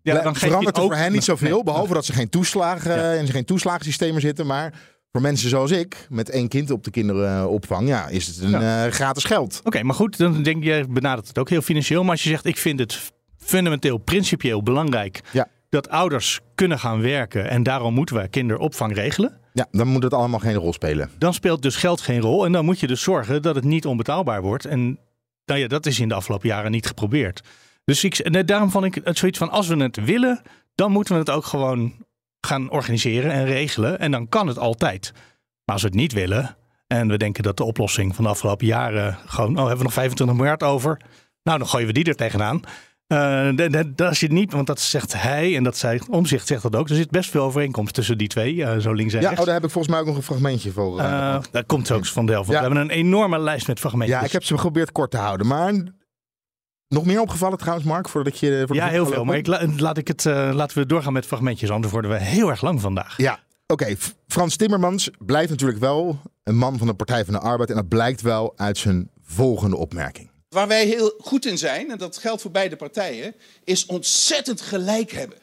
Ja, 0.01 0.21
dan 0.21 0.35
verandert 0.35 0.77
er 0.77 0.83
ook- 0.83 0.89
voor 0.91 0.99
hen 1.01 1.11
niet 1.11 1.23
zoveel. 1.23 1.55
Nee. 1.55 1.63
behalve 1.63 1.93
dat 1.93 2.05
ze 2.05 2.13
geen 2.13 2.29
toeslagen 2.29 2.95
Ja. 2.95 3.13
en 3.13 3.25
ze 3.25 3.31
geen 3.31 3.45
toeslagensystemen 3.45 4.21
zitten. 4.21 4.45
Maar 4.45 4.73
voor 5.11 5.21
mensen 5.21 5.49
zoals 5.49 5.71
ik, 5.71 6.07
met 6.09 6.29
één 6.29 6.47
kind 6.47 6.71
op 6.71 6.83
de 6.83 6.91
kinderopvang, 6.91 7.87
ja, 7.87 8.07
is 8.07 8.27
het 8.27 8.41
een 8.41 8.53
eh, 8.53 8.85
gratis 8.91 9.23
geld. 9.23 9.61
Oké, 9.63 9.83
maar 9.83 9.95
goed, 9.95 10.17
dan 10.17 10.43
denk 10.43 10.63
je, 10.63 10.85
benadert 10.89 11.27
het 11.27 11.37
ook 11.39 11.49
heel 11.49 11.61
financieel. 11.61 12.01
Maar 12.01 12.11
als 12.11 12.23
je 12.23 12.29
zegt, 12.29 12.45
ik 12.45 12.57
vind 12.57 12.79
het 12.79 13.11
fundamenteel, 13.37 13.97
principieel 13.97 14.63
belangrijk 14.63 15.21
Ja. 15.31 15.47
dat 15.69 15.89
ouders 15.89 16.39
kunnen 16.55 16.79
gaan 16.79 17.01
werken 17.01 17.49
en 17.49 17.63
daarom 17.63 17.93
moeten 17.93 18.15
we 18.15 18.27
kinderopvang 18.27 18.93
regelen. 18.95 19.39
Ja, 19.53 19.67
dan 19.71 19.87
moet 19.87 20.03
het 20.03 20.13
allemaal 20.13 20.39
geen 20.39 20.55
rol 20.55 20.73
spelen. 20.73 21.09
Dan 21.17 21.33
speelt 21.33 21.61
dus 21.61 21.75
geld 21.75 22.01
geen 22.01 22.19
rol 22.21 22.45
en 22.45 22.51
dan 22.51 22.65
moet 22.65 22.79
je 22.79 22.87
dus 22.87 23.01
zorgen 23.01 23.41
dat 23.41 23.55
het 23.55 23.63
niet 23.63 23.85
onbetaalbaar 23.85 24.41
wordt. 24.41 24.65
En 24.65 24.99
nou 25.45 25.59
ja, 25.59 25.67
dat 25.67 25.85
is 25.85 25.99
in 25.99 26.07
de 26.07 26.13
afgelopen 26.13 26.47
jaren 26.47 26.71
niet 26.71 26.87
geprobeerd. 26.87 27.41
Dus 27.83 28.03
ik, 28.03 28.47
daarom 28.47 28.71
vond 28.71 28.85
ik 28.85 29.01
het 29.03 29.17
zoiets 29.17 29.37
van, 29.37 29.49
als 29.49 29.67
we 29.67 29.75
het 29.75 30.03
willen, 30.05 30.41
dan 30.75 30.91
moeten 30.91 31.13
we 31.13 31.19
het 31.19 31.29
ook 31.29 31.45
gewoon 31.45 31.93
gaan 32.41 32.69
organiseren 32.69 33.31
en 33.31 33.45
regelen. 33.45 33.99
En 33.99 34.11
dan 34.11 34.29
kan 34.29 34.47
het 34.47 34.57
altijd. 34.57 35.11
Maar 35.65 35.75
als 35.75 35.81
we 35.81 35.87
het 35.87 35.97
niet 35.97 36.13
willen 36.13 36.55
en 36.87 37.07
we 37.07 37.17
denken 37.17 37.43
dat 37.43 37.57
de 37.57 37.63
oplossing 37.63 38.15
van 38.15 38.23
de 38.23 38.29
afgelopen 38.29 38.65
jaren 38.67 39.17
gewoon, 39.25 39.49
oh, 39.51 39.57
hebben 39.57 39.77
we 39.77 39.83
nog 39.83 39.93
25 39.93 40.35
miljard 40.37 40.63
over? 40.63 40.99
Nou, 41.43 41.57
dan 41.57 41.67
gooien 41.67 41.87
we 41.87 41.93
die 41.93 42.03
er 42.03 42.15
tegenaan. 42.15 42.61
Eh, 43.07 43.49
de- 43.55 43.69
de- 43.69 43.93
dat 43.95 44.11
is 44.11 44.19
je 44.19 44.31
niet, 44.31 44.51
want 44.51 44.67
dat 44.67 44.79
zegt 44.79 45.21
hij 45.21 45.55
en 45.55 45.63
dat 45.63 45.77
zei 45.77 45.99
Omzicht 46.09 46.47
zegt 46.47 46.61
dat 46.61 46.75
ook. 46.75 46.89
Er 46.89 46.95
zit 46.95 47.09
best 47.09 47.29
veel 47.29 47.43
overeenkomst 47.43 47.93
tussen 47.93 48.17
die 48.17 48.27
twee, 48.27 48.63
eh, 48.63 48.77
zo 48.77 48.93
links 48.93 49.13
en 49.13 49.19
Ja, 49.21 49.25
rechts. 49.25 49.39
oh, 49.39 49.45
daar 49.45 49.55
heb 49.55 49.63
ik 49.63 49.71
volgens 49.71 49.93
mij 49.93 50.01
ook 50.01 50.07
nog 50.09 50.17
een 50.17 50.23
fragmentje 50.23 50.71
voor. 50.71 50.99
eh, 50.99 51.05
Eh, 51.05 51.41
daar 51.51 51.63
komt 51.65 51.91
ook 51.91 52.05
van 52.05 52.25
Delft. 52.25 52.49
Ja. 52.49 52.55
We 52.55 52.61
hebben 52.61 52.81
een 52.81 52.89
enorme 52.89 53.39
lijst 53.39 53.67
met 53.67 53.79
fragmentjes. 53.79 54.19
ja, 54.19 54.25
ik 54.25 54.31
heb 54.31 54.43
ze 54.43 54.53
geprobeerd 54.55 54.91
kort 54.91 55.11
te 55.11 55.17
houden. 55.17 55.47
Maar 55.47 55.73
nog 56.91 57.05
meer 57.05 57.21
opgevallen 57.21 57.57
trouwens, 57.57 57.87
Mark, 57.87 58.09
voordat 58.09 58.39
je... 58.39 58.57
voordat 58.57 58.75
Ja, 58.77 58.85
ik 58.85 58.91
heel 58.91 59.05
veel. 59.05 59.25
Maar 59.25 59.37
ik, 59.37 59.47
la- 59.47 59.65
laat 59.77 59.97
ik 59.97 60.07
het, 60.07 60.25
eh, 60.25 60.51
laten 60.53 60.77
we 60.77 60.85
doorgaan 60.85 61.13
met 61.13 61.25
fragmentjes, 61.25 61.69
anders 61.69 61.93
worden 61.93 62.11
we 62.11 62.17
heel 62.17 62.49
erg 62.49 62.61
lang 62.61 62.81
vandaag. 62.81 63.17
Ja, 63.17 63.39
oké. 63.67 63.95
Frans 64.27 64.55
Timmermans 64.55 65.09
blijft 65.19 65.49
natuurlijk 65.49 65.79
wel 65.79 66.19
een 66.43 66.57
man 66.57 66.77
van 66.77 66.87
de 66.87 66.93
Partij 66.93 67.25
van 67.25 67.33
de 67.33 67.39
Arbeid. 67.39 67.69
En 67.69 67.75
dat 67.75 67.87
blijkt 67.87 68.21
wel 68.21 68.53
uit 68.55 68.77
zijn 68.77 69.09
volgende 69.23 69.77
opmerking. 69.77 70.29
Waar 70.49 70.67
wij 70.67 70.85
heel 70.85 71.13
goed 71.19 71.45
in 71.45 71.57
zijn, 71.57 71.91
en 71.91 71.97
dat 71.97 72.17
geldt 72.17 72.41
voor 72.41 72.51
beide 72.51 72.75
partijen, 72.75 73.35
is 73.63 73.85
ontzettend 73.85 74.61
gelijk 74.61 75.11
hebben. 75.11 75.37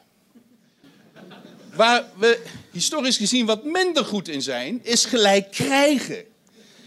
Waar 1.75 2.03
we 2.17 2.43
historisch 2.71 3.17
gezien 3.17 3.45
wat 3.45 3.63
minder 3.63 4.05
goed 4.05 4.27
in 4.27 4.41
zijn, 4.41 4.79
is 4.83 5.05
gelijk 5.05 5.51
krijgen. 5.51 6.23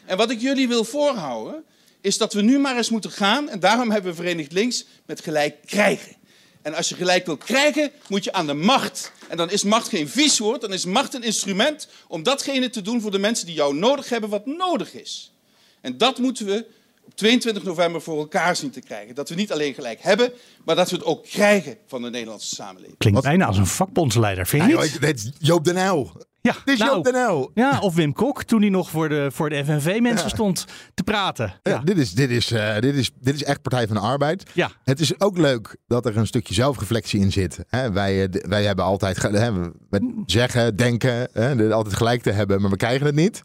En 0.06 0.16
wat 0.16 0.30
ik 0.30 0.40
jullie 0.40 0.68
wil 0.68 0.84
voorhouden, 0.84 1.64
is 2.02 2.18
dat 2.18 2.32
we 2.32 2.42
nu 2.42 2.58
maar 2.58 2.76
eens 2.76 2.90
moeten 2.90 3.10
gaan, 3.10 3.48
en 3.48 3.60
daarom 3.60 3.90
hebben 3.90 4.10
we 4.10 4.16
Verenigd 4.16 4.52
Links, 4.52 4.86
met 5.06 5.20
gelijk 5.20 5.56
krijgen. 5.66 6.16
En 6.62 6.74
als 6.74 6.88
je 6.88 6.94
gelijk 6.94 7.26
wil 7.26 7.36
krijgen, 7.36 7.90
moet 8.08 8.24
je 8.24 8.32
aan 8.32 8.46
de 8.46 8.54
macht. 8.54 9.12
En 9.28 9.36
dan 9.36 9.50
is 9.50 9.62
macht 9.64 9.88
geen 9.88 10.08
vies 10.08 10.38
woord, 10.38 10.60
dan 10.60 10.72
is 10.72 10.84
macht 10.84 11.14
een 11.14 11.22
instrument 11.22 11.88
om 12.08 12.22
datgene 12.22 12.70
te 12.70 12.82
doen 12.82 13.00
voor 13.00 13.10
de 13.10 13.18
mensen 13.18 13.46
die 13.46 13.54
jou 13.54 13.74
nodig 13.74 14.08
hebben 14.08 14.30
wat 14.30 14.46
nodig 14.46 14.94
is. 14.94 15.32
En 15.80 15.98
dat 15.98 16.18
moeten 16.18 16.46
we 16.46 16.66
op 17.04 17.16
22 17.16 17.62
november 17.62 18.02
voor 18.02 18.18
elkaar 18.18 18.56
zien 18.56 18.70
te 18.70 18.80
krijgen. 18.80 19.14
Dat 19.14 19.28
we 19.28 19.34
niet 19.34 19.52
alleen 19.52 19.74
gelijk 19.74 20.02
hebben, 20.02 20.32
maar 20.64 20.76
dat 20.76 20.90
we 20.90 20.96
het 20.96 21.04
ook 21.04 21.24
krijgen 21.24 21.76
van 21.86 22.02
de 22.02 22.10
Nederlandse 22.10 22.54
samenleving. 22.54 22.98
Klinkt 22.98 23.18
Wat? 23.20 23.28
bijna 23.28 23.46
als 23.46 23.58
een 23.58 23.66
vakbondsleider, 23.66 24.46
vind 24.46 24.70
je 24.70 24.98
niet? 25.00 25.32
Joop 25.38 25.64
den 25.64 25.76
Uyl. 25.76 26.12
Ja, 26.44 26.52
Dit 26.64 26.74
is 26.74 26.78
nou, 26.80 27.02
den 27.02 27.50
ja, 27.54 27.78
of 27.80 27.94
Wim 27.94 28.12
Kok, 28.12 28.42
toen 28.42 28.60
hij 28.60 28.70
nog 28.70 28.90
voor 28.90 29.08
de, 29.08 29.28
voor 29.32 29.50
de 29.50 29.64
FNV-mensen 29.64 30.30
stond 30.30 30.64
te 30.94 31.02
praten. 31.02 31.52
Ja, 31.62 31.72
Ja. 31.72 31.78
dit, 31.78 31.98
is, 31.98 32.12
dit, 32.12 32.30
is, 32.30 32.50
eh, 32.50 32.78
dit, 32.78 32.94
is, 32.94 33.10
dit 33.20 33.34
is 33.34 33.44
echt 33.44 33.62
Partij 33.62 33.86
van 33.86 33.96
de 33.96 34.02
Arbeid. 34.02 34.50
Ja. 34.54 34.70
Het 34.84 35.00
is 35.00 35.20
ook 35.20 35.38
leuk 35.38 35.76
dat 35.86 36.06
er 36.06 36.16
een 36.16 36.26
stukje 36.26 36.54
zelfreflectie 36.54 37.20
in 37.20 37.32
zit. 37.32 37.58
Hè, 37.68 37.92
wij, 37.92 38.24
eh, 38.28 38.42
wij 38.48 38.64
hebben 38.64 38.84
altijd 38.84 39.22
hè, 39.22 39.52
we- 39.90 40.22
zeggen, 40.26 40.76
denken, 40.76 41.28
hè, 41.32 41.72
altijd 41.74 41.96
gelijk 41.96 42.22
te 42.22 42.30
hebben, 42.32 42.60
maar 42.60 42.70
we 42.70 42.76
krijgen 42.76 43.06
het 43.06 43.14
niet. 43.14 43.42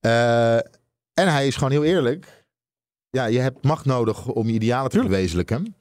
Eh, 0.00 0.54
en 1.14 1.32
hij 1.32 1.46
is 1.46 1.54
gewoon 1.56 1.72
heel 1.72 1.84
eerlijk. 1.84 2.44
Ja, 3.10 3.24
je 3.26 3.38
hebt 3.38 3.64
macht 3.64 3.84
nodig 3.84 4.26
om 4.26 4.46
je 4.46 4.52
idealen 4.52 4.90
te 4.90 4.96
Tuurlijk. 4.96 5.12
verwezenlijken. 5.14 5.74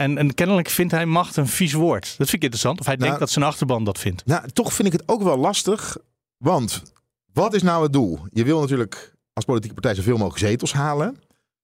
En, 0.00 0.18
en 0.18 0.34
kennelijk 0.34 0.68
vindt 0.68 0.92
hij 0.92 1.06
macht 1.06 1.36
een 1.36 1.46
vies 1.46 1.72
woord. 1.72 2.04
Dat 2.04 2.16
vind 2.16 2.32
ik 2.32 2.42
interessant. 2.42 2.80
Of 2.80 2.86
hij 2.86 2.94
Nou, 2.94 3.06
denkt 3.06 3.20
dat 3.20 3.30
zijn 3.30 3.44
achterban 3.44 3.84
dat 3.84 3.98
vindt. 3.98 4.26
Nou, 4.26 4.48
toch 4.48 4.72
vind 4.72 4.88
ik 4.88 5.00
het 5.00 5.08
ook 5.08 5.22
wel 5.22 5.36
lastig. 5.36 5.96
Want 6.36 6.82
wat 7.32 7.54
is 7.54 7.62
nou 7.62 7.82
het 7.82 7.92
doel? 7.92 8.18
Je 8.28 8.44
wil 8.44 8.60
natuurlijk 8.60 9.14
als 9.32 9.44
politieke 9.44 9.74
partij 9.74 9.94
zoveel 9.94 10.16
mogelijk 10.16 10.38
zetels 10.38 10.72
halen. 10.72 11.16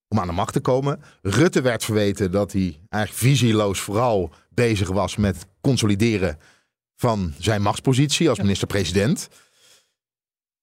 Om 0.08 0.18
aan 0.18 0.26
de 0.26 0.32
macht 0.32 0.52
te 0.52 0.60
komen. 0.60 1.02
Rutte 1.22 1.60
werd 1.60 1.84
verweten 1.84 2.30
dat 2.30 2.52
hij 2.52 2.80
eigenlijk 2.88 3.22
visieloos 3.22 3.80
vooral 3.80 4.30
bezig 4.50 4.88
was 4.88 5.16
met 5.16 5.46
consolideren 5.60 6.38
van 6.96 7.34
zijn 7.38 7.62
machtspositie 7.62 8.28
als 8.28 8.38
minister-president. 8.38 9.28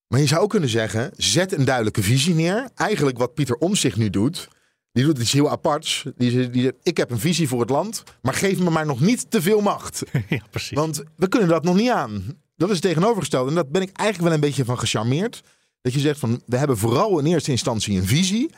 Maar 0.07 0.19
je 0.19 0.27
zou 0.27 0.41
ook 0.41 0.49
kunnen 0.49 0.69
zeggen, 0.69 1.11
zet 1.15 1.51
een 1.51 1.65
duidelijke 1.65 2.03
visie 2.03 2.33
neer. 2.33 2.69
Eigenlijk 2.75 3.17
wat 3.17 3.33
Pieter 3.33 3.55
Omtzigt 3.55 3.97
nu 3.97 4.09
doet. 4.09 4.47
Die 4.93 5.03
doet 5.05 5.19
iets 5.19 5.31
heel 5.31 5.49
aparts. 5.49 6.05
Die, 6.17 6.31
zegt- 6.31 6.53
die, 6.53 6.61
zegt, 6.61 6.75
ik 6.83 6.97
heb 6.97 7.11
een 7.11 7.19
visie 7.19 7.47
voor 7.47 7.59
het 7.59 7.69
land, 7.69 8.03
maar 8.21 8.33
geef 8.33 8.59
me 8.59 8.69
maar 8.69 8.85
nog 8.85 8.99
niet 8.99 9.31
te 9.31 9.41
veel 9.41 9.61
macht. 9.61 10.03
ja, 10.29 10.39
precies. 10.51 10.77
Want 10.77 11.03
we 11.15 11.27
kunnen 11.27 11.49
dat 11.49 11.63
nog 11.63 11.75
niet 11.75 11.89
aan. 11.89 12.23
Dat 12.55 12.69
is 12.69 12.75
het 12.75 12.83
tegenovergestelde. 12.85 13.49
En 13.49 13.55
dat 13.55 13.71
ben 13.71 13.81
ik 13.81 13.89
eigenlijk 13.97 14.27
wel 14.29 14.37
een 14.37 14.47
beetje 14.47 14.65
van 14.65 14.79
gecharmeerd. 14.79 15.41
Dat 15.81 15.93
je 15.93 15.99
zegt 15.99 16.19
van, 16.19 16.41
we 16.45 16.57
hebben 16.57 16.77
vooral 16.77 17.19
in 17.19 17.25
eerste 17.25 17.51
instantie 17.51 17.97
een 17.97 18.05
visie. 18.07 18.49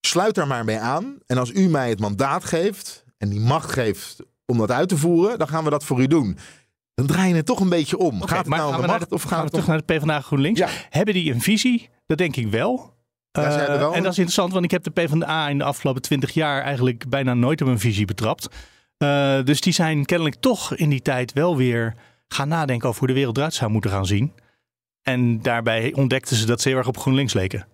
Sluit 0.00 0.34
daar 0.34 0.46
maar 0.46 0.64
mee 0.64 0.78
aan. 0.78 1.18
En 1.26 1.38
als 1.38 1.50
u 1.50 1.68
mij 1.68 1.88
het 1.88 2.00
mandaat 2.00 2.44
geeft 2.44 3.04
en 3.18 3.28
die 3.28 3.40
macht 3.40 3.72
geeft 3.72 4.16
om 4.46 4.58
dat 4.58 4.70
uit 4.70 4.88
te 4.88 4.96
voeren, 4.96 5.38
dan 5.38 5.48
gaan 5.48 5.64
we 5.64 5.70
dat 5.70 5.84
voor 5.84 6.00
u 6.00 6.06
doen. 6.06 6.38
Dan 6.94 7.06
draai 7.06 7.28
je 7.28 7.34
het 7.34 7.46
toch 7.46 7.60
een 7.60 7.68
beetje 7.68 7.98
om. 7.98 8.22
Gaat 8.22 8.38
het 8.38 8.48
nou 8.48 8.74
om 8.80 8.86
macht 8.86 9.08
de- 9.08 9.14
of 9.14 9.22
gaan 9.22 9.30
gaat 9.30 9.38
we 9.38 9.44
het 9.44 9.50
terug 9.50 9.64
om... 9.66 9.70
naar 9.70 9.82
de 9.86 9.94
PvdA 9.94 10.20
GroenLinks? 10.20 10.58
Ja. 10.60 10.68
Hebben 10.90 11.14
die 11.14 11.32
een 11.32 11.40
visie? 11.40 11.88
Dat 12.06 12.18
denk 12.18 12.36
ik 12.36 12.50
wel. 12.50 12.94
Ja, 13.32 13.42
ze 13.42 13.48
Eh, 13.48 13.56
hebben 13.56 13.78
wel 13.78 13.94
En 13.94 14.02
dat 14.02 14.12
is 14.12 14.18
interessant, 14.18 14.52
want 14.52 14.64
ik 14.64 14.70
heb 14.70 14.82
de 14.82 14.90
PvdA 14.90 15.48
in 15.48 15.58
de 15.58 15.64
afgelopen 15.64 16.02
twintig 16.02 16.30
jaar 16.30 16.62
eigenlijk 16.62 17.08
bijna 17.08 17.34
nooit 17.34 17.62
op 17.62 17.68
een 17.68 17.78
visie 17.78 18.04
betrapt. 18.04 18.48
Eh, 18.96 19.42
dus 19.44 19.60
die 19.60 19.72
zijn 19.72 20.04
kennelijk 20.04 20.36
toch 20.40 20.74
in 20.74 20.88
die 20.90 21.02
tijd 21.02 21.32
wel 21.32 21.56
weer 21.56 21.94
gaan 22.28 22.48
nadenken 22.48 22.88
over 22.88 22.98
hoe 22.98 23.08
de 23.08 23.14
wereld 23.14 23.36
eruit 23.36 23.54
zou 23.54 23.70
moeten 23.70 23.90
gaan 23.90 24.06
zien. 24.06 24.32
En 25.02 25.42
daarbij 25.42 25.92
ontdekten 25.94 26.36
ze 26.36 26.46
dat 26.46 26.60
ze 26.60 26.68
heel 26.68 26.78
erg 26.78 26.86
op 26.88 26.98
GroenLinks 26.98 27.32
leken. 27.32 27.66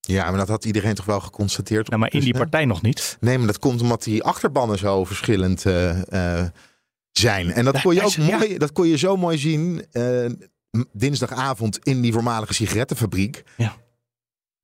Ja, 0.00 0.28
maar 0.28 0.38
dat 0.38 0.48
had 0.48 0.64
iedereen 0.64 0.94
toch 0.94 1.04
wel 1.04 1.20
geconstateerd. 1.20 1.88
Nou, 1.88 2.00
maar 2.00 2.12
in 2.12 2.20
die 2.20 2.34
partij 2.36 2.64
nog 2.64 2.82
niet. 2.82 3.16
Nee, 3.20 3.38
maar 3.38 3.46
dat 3.46 3.58
komt 3.58 3.80
omdat 3.82 4.02
die 4.02 4.22
achterbannen 4.22 4.78
zo 4.78 5.04
verschillend 5.04 5.66
eh, 5.66 6.42
zijn. 7.12 7.52
En 7.52 7.64
dat 7.64 7.80
kon, 7.80 7.94
je 7.94 8.02
ook 8.02 8.10
ja. 8.10 8.38
mooi, 8.38 8.58
dat 8.58 8.72
kon 8.72 8.86
je 8.86 8.98
zo 8.98 9.16
mooi 9.16 9.38
zien 9.38 9.84
dinsdagavond 10.92 11.78
in 11.78 12.00
die 12.00 12.12
voormalige 12.12 12.54
sigarettenfabriek. 12.54 13.42
Ja. 13.56 13.76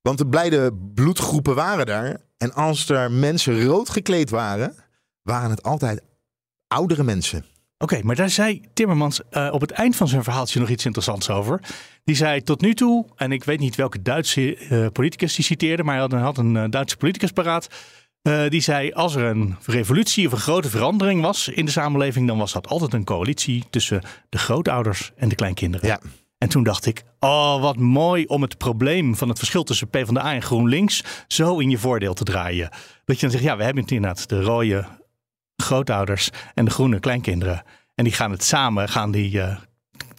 Want 0.03 0.17
de 0.17 0.27
blijde 0.27 0.73
bloedgroepen 0.93 1.55
waren 1.55 1.85
daar. 1.85 2.17
En 2.37 2.53
als 2.53 2.89
er 2.89 3.11
mensen 3.11 3.65
rood 3.65 3.89
gekleed 3.89 4.29
waren, 4.29 4.75
waren 5.21 5.49
het 5.49 5.63
altijd 5.63 6.01
oudere 6.67 7.03
mensen. 7.03 7.45
Oké, 7.77 7.99
maar 8.03 8.15
daar 8.15 8.29
zei 8.29 8.61
Timmermans 8.73 9.21
eh, 9.29 9.49
op 9.51 9.61
het 9.61 9.71
eind 9.71 9.95
van 9.95 10.07
zijn 10.07 10.23
verhaaltje 10.23 10.59
nog 10.59 10.69
iets 10.69 10.85
interessants 10.85 11.29
over. 11.29 11.59
Die 12.03 12.15
zei 12.15 12.43
tot 12.43 12.61
nu 12.61 12.73
toe, 12.73 13.05
en 13.15 13.31
ik 13.31 13.43
weet 13.43 13.59
niet 13.59 13.75
welke 13.75 14.01
Duitse 14.01 14.57
eh, 14.57 14.87
politicus 14.87 15.35
die 15.35 15.45
citeerde, 15.45 15.83
maar 15.83 15.93
hij 15.93 16.03
had 16.03 16.13
een, 16.13 16.19
had 16.19 16.37
een 16.37 16.57
eh, 16.57 16.69
Duitse 16.69 16.97
politicus 16.97 17.31
paraat. 17.31 17.67
Die 18.49 18.61
zei: 18.61 18.91
Als 18.91 19.15
er 19.15 19.23
een 19.23 19.55
revolutie 19.65 20.27
of 20.27 20.31
een 20.31 20.37
grote 20.37 20.69
verandering 20.69 21.21
was 21.21 21.47
in 21.47 21.65
de 21.65 21.71
samenleving, 21.71 22.27
dan 22.27 22.37
was 22.37 22.53
dat 22.53 22.67
altijd 22.67 22.93
een 22.93 23.03
coalitie 23.03 23.63
tussen 23.69 24.01
de 24.29 24.37
grootouders 24.37 25.11
en 25.15 25.29
de 25.29 25.35
kleinkinderen. 25.35 25.87
Ja. 25.87 25.99
En 26.43 26.49
toen 26.49 26.63
dacht 26.63 26.85
ik: 26.85 27.03
Oh, 27.19 27.61
wat 27.61 27.77
mooi 27.77 28.25
om 28.25 28.41
het 28.41 28.57
probleem 28.57 29.15
van 29.15 29.29
het 29.29 29.37
verschil 29.37 29.63
tussen 29.63 29.89
PvdA 29.89 30.33
en 30.33 30.41
GroenLinks 30.41 31.03
zo 31.27 31.59
in 31.59 31.69
je 31.69 31.77
voordeel 31.77 32.13
te 32.13 32.23
draaien. 32.23 32.69
Dat 33.05 33.15
je 33.15 33.21
dan 33.21 33.31
zegt: 33.31 33.43
Ja, 33.43 33.57
we 33.57 33.63
hebben 33.63 33.83
het 33.83 33.91
inderdaad, 33.91 34.29
de 34.29 34.41
rode 34.41 34.85
grootouders 35.55 36.29
en 36.53 36.65
de 36.65 36.71
groene 36.71 36.99
kleinkinderen. 36.99 37.63
En 37.95 38.03
die 38.03 38.13
gaan 38.13 38.31
het 38.31 38.43
samen, 38.43 38.89
gaan 38.89 39.11
die 39.11 39.41
eh, 39.41 39.57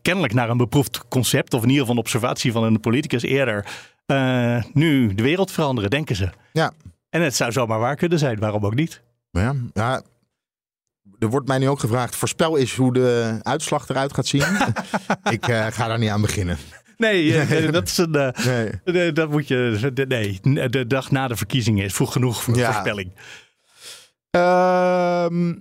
kennelijk 0.02 0.32
naar 0.32 0.50
een 0.50 0.56
beproefd 0.56 1.08
concept, 1.08 1.54
of 1.54 1.62
in 1.62 1.68
ieder 1.68 1.80
geval 1.80 1.96
een 1.96 2.02
observatie 2.02 2.52
van 2.52 2.64
een 2.64 2.80
politicus 2.80 3.22
eerder, 3.22 3.66
eh, 4.06 4.62
nu 4.72 5.14
de 5.14 5.22
wereld 5.22 5.50
veranderen, 5.50 5.90
denken 5.90 6.16
ze. 6.16 6.30
Ja. 6.52 6.72
En 7.10 7.22
het 7.22 7.34
zou 7.36 7.52
zomaar 7.52 7.78
waar 7.78 7.96
kunnen 7.96 8.18
zijn, 8.18 8.38
waarom 8.38 8.64
ook 8.64 8.74
niet? 8.74 9.02
Ja, 9.30 9.54
ja, 9.72 10.02
er 11.24 11.30
wordt 11.30 11.48
mij 11.48 11.58
nu 11.58 11.68
ook 11.68 11.80
gevraagd: 11.80 12.16
voorspel 12.16 12.58
eens 12.58 12.74
hoe 12.76 12.92
de 12.92 13.38
uitslag 13.42 13.88
eruit 13.88 14.14
gaat 14.14 14.26
zien. 14.26 14.42
ik 15.30 15.48
eh, 15.48 15.66
ga 15.66 15.86
daar 15.88 15.98
niet 15.98 16.10
aan 16.10 16.20
beginnen. 16.20 16.58
Nee, 16.96 17.38
eh, 17.38 17.72
dat 17.72 17.88
is 17.88 17.96
een. 17.98 18.14
eh, 18.14 18.80
Nee. 18.84 19.12
dat 19.12 19.30
moet 19.30 19.48
je. 19.48 19.90
de- 19.94 20.06
Nee, 20.06 20.40
de 20.70 20.86
dag 20.86 21.10
na 21.10 21.28
de 21.28 21.36
verkiezingen 21.36 21.84
is 21.84 21.94
vroeg 21.94 22.12
genoeg 22.12 22.42
voor 22.42 22.56
Ja. 22.56 22.72
voorspelling. 22.72 23.12
Ehm, 24.30 25.54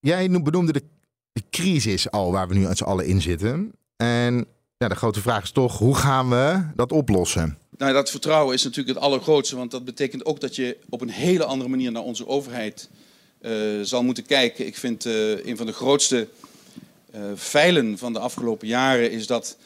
jij 0.00 0.28
noem- 0.28 0.42
benoemde 0.44 0.72
de, 0.72 0.82
de 1.32 1.42
crisis 1.50 2.10
al 2.10 2.32
waar 2.32 2.48
we 2.48 2.54
nu 2.54 2.60
met 2.66 2.78
z'n 2.78 2.84
allen 2.84 3.06
in 3.06 3.22
zitten. 3.22 3.72
En 3.96 4.46
ja, 4.76 4.88
de 4.88 4.94
grote 4.94 5.20
vraag 5.20 5.42
is 5.42 5.50
toch, 5.50 5.78
hoe 5.78 5.94
gaan 5.94 6.28
we 6.30 6.66
dat 6.74 6.92
oplossen? 6.92 7.58
Nou, 7.76 7.92
dat 7.92 8.10
vertrouwen 8.10 8.54
is 8.54 8.62
natuurlijk 8.64 8.94
het 8.96 9.04
allergrootste, 9.06 9.56
want 9.56 9.70
dat 9.70 9.84
betekent 9.84 10.24
ook 10.24 10.40
dat 10.40 10.56
je 10.56 10.76
op 10.88 11.00
een 11.00 11.08
hele 11.10 11.44
andere 11.44 11.70
manier 11.70 11.92
naar 11.92 12.02
onze 12.02 12.26
overheid 12.26 12.88
eh, 12.90 12.98
zal 13.82 14.02
moeten 14.02 14.26
kijken. 14.26 14.66
Ik 14.66 14.76
vind 14.76 15.06
eh, 15.06 15.46
een 15.46 15.56
van 15.56 15.66
de 15.66 15.72
grootste 15.72 16.28
eh 17.10 17.20
feilen 17.36 17.98
van 17.98 18.12
de 18.12 18.18
afgelopen 18.18 18.68
jaren 18.68 19.10
is 19.10 19.26
dat 19.26 19.56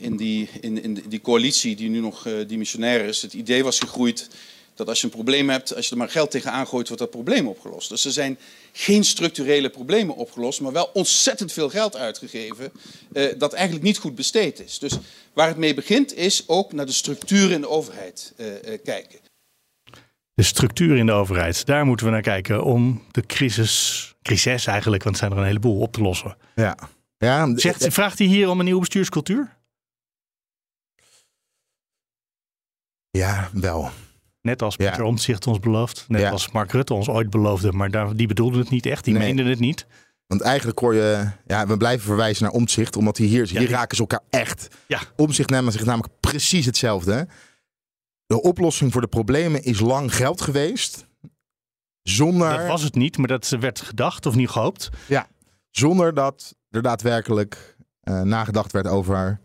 in 0.00 0.16
die, 0.16 0.48
in, 0.60 0.82
in 0.82 1.04
die 1.08 1.20
coalitie 1.20 1.76
die 1.76 1.88
nu 1.88 2.00
nog 2.00 2.26
eh 2.26 2.32
dimissionair 2.46 3.04
is, 3.04 3.22
het 3.22 3.32
idee 3.32 3.64
was 3.64 3.78
gegroeid 3.78 4.28
dat 4.76 4.88
als 4.88 5.00
je 5.00 5.04
een 5.04 5.12
probleem 5.12 5.50
hebt, 5.50 5.74
als 5.74 5.84
je 5.84 5.90
er 5.90 5.96
maar 5.96 6.08
geld 6.08 6.30
tegenaan 6.30 6.66
gooit, 6.66 6.86
wordt 6.86 7.02
dat 7.02 7.10
probleem 7.10 7.48
opgelost. 7.48 7.88
Dus 7.88 8.04
er 8.04 8.12
zijn 8.12 8.38
geen 8.72 9.04
structurele 9.04 9.70
problemen 9.70 10.16
opgelost, 10.16 10.60
maar 10.60 10.72
wel 10.72 10.90
ontzettend 10.92 11.52
veel 11.52 11.68
geld 11.68 11.96
uitgegeven 11.96 12.72
eh, 13.12 13.24
dat 13.38 13.52
eigenlijk 13.52 13.84
niet 13.84 13.98
goed 13.98 14.14
besteed 14.14 14.60
is. 14.60 14.78
Dus 14.78 14.92
waar 15.32 15.48
het 15.48 15.56
mee 15.56 15.74
begint 15.74 16.14
is 16.14 16.44
ook 16.46 16.72
naar 16.72 16.86
de 16.86 16.92
structuur 16.92 17.50
in 17.50 17.60
de 17.60 17.68
overheid 17.68 18.32
eh, 18.36 18.72
eh, 18.72 18.80
kijken. 18.84 19.25
De 20.36 20.42
structuur 20.42 20.96
in 20.96 21.06
de 21.06 21.12
overheid, 21.12 21.66
daar 21.66 21.84
moeten 21.86 22.06
we 22.06 22.12
naar 22.12 22.20
kijken 22.22 22.64
om 22.64 23.02
de 23.10 23.26
crisis, 23.26 24.14
crisis 24.22 24.66
eigenlijk, 24.66 25.02
want 25.02 25.14
het 25.16 25.24
zijn 25.24 25.36
er 25.36 25.42
een 25.44 25.50
heleboel, 25.50 25.80
op 25.80 25.92
te 25.92 26.00
lossen. 26.02 26.36
Ja. 26.54 26.76
ja 27.18 27.56
Zegt, 27.56 27.86
vraagt 27.92 28.18
hij 28.18 28.26
hier 28.26 28.48
om 28.48 28.58
een 28.58 28.64
nieuwe 28.64 28.80
bestuurscultuur? 28.80 29.56
ja, 33.10 33.48
wel. 33.52 33.90
Net 34.40 34.62
als 34.62 34.74
Ja. 34.78 34.86
Pieter 34.88 35.04
Omtzigt 35.04 35.46
ons 35.46 35.58
belooft. 35.58 36.04
Net 36.08 36.20
Ja. 36.20 36.30
als 36.30 36.50
Mark 36.50 36.72
Rutte 36.72 36.94
ons 36.94 37.08
ooit 37.08 37.30
beloofde. 37.30 37.72
Maar 37.72 37.90
daar, 37.90 38.16
die 38.16 38.26
bedoelde 38.26 38.58
het 38.58 38.70
niet 38.70 38.86
echt. 38.86 39.04
Die 39.04 39.14
Nee. 39.14 39.22
meende 39.34 39.50
het 39.50 39.58
niet. 39.58 39.86
Want 40.26 40.40
eigenlijk 40.40 40.78
hoor 40.78 40.94
je, 40.94 41.30
ja, 41.46 41.66
we 41.66 41.76
blijven 41.76 42.06
verwijzen 42.06 42.44
naar 42.44 42.52
omzicht, 42.52 42.96
omdat 42.96 43.16
hier, 43.16 43.28
hier 43.48 43.58
die- 43.58 43.68
raken 43.68 43.96
ze 43.96 44.02
elkaar 44.02 44.22
echt. 44.30 44.68
Ja. 44.86 45.00
Omzicht 45.16 45.50
nemen 45.50 45.72
zich 45.72 45.84
namelijk 45.84 46.12
precies 46.20 46.66
hetzelfde. 46.66 47.28
De 48.26 48.42
oplossing 48.42 48.92
voor 48.92 49.00
de 49.00 49.06
problemen 49.06 49.62
is 49.62 49.80
lang 49.80 50.14
geld 50.14 50.40
geweest. 50.40 51.06
Zonder, 52.02 52.58
Dat 52.58 52.66
was 52.66 52.82
het 52.82 52.94
niet. 52.94 53.18
Maar 53.18 53.28
dat 53.28 53.48
werd 53.48 53.80
gedacht 53.80 54.26
of 54.26 54.34
niet 54.34 54.48
gehoopt. 54.48 54.88
zonder 55.70 56.14
dat 56.14 56.56
er 56.70 56.82
daadwerkelijk 56.82 57.76
eh, 58.00 58.20
nagedacht 58.20 58.72
werd 58.72 58.86
over. 58.86 59.40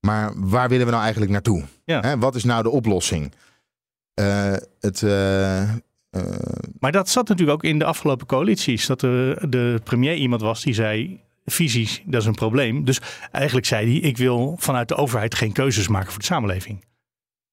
Maar 0.00 0.32
waar 0.34 0.68
willen 0.68 0.84
we 0.84 0.90
nou 0.90 1.02
eigenlijk 1.02 1.32
naartoe? 1.32 1.64
Ja. 1.84 2.00
Hè, 2.00 2.18
wat 2.18 2.34
is 2.34 2.44
nou 2.44 2.62
de 2.62 2.70
oplossing? 2.70 3.32
Eh, 4.14 4.52
het, 4.80 5.02
eh, 5.02 5.74
Maar 6.78 6.92
dat 6.92 7.08
zat 7.08 7.28
natuurlijk 7.28 7.58
ook 7.58 7.70
in 7.70 7.78
de 7.78 7.84
afgelopen 7.84 8.26
coalities. 8.26 8.86
Dat 8.86 9.00
de, 9.00 9.46
de 9.48 9.80
premier 9.84 10.14
iemand 10.14 10.40
was 10.40 10.62
die 10.62 10.74
zei... 10.74 11.20
Visies, 11.44 12.02
dat 12.06 12.20
is 12.20 12.26
een 12.26 12.34
probleem. 12.34 12.84
Dus 12.84 13.00
eigenlijk 13.32 13.66
zei 13.66 13.90
hij... 13.90 14.08
ik 14.08 14.16
wil 14.16 14.56
vanuit 14.58 14.88
de 14.88 14.94
overheid 14.94 15.34
geen 15.34 15.52
keuzes 15.52 15.88
maken 15.88 16.10
voor 16.10 16.18
de 16.18 16.24
samenleving. 16.24 16.84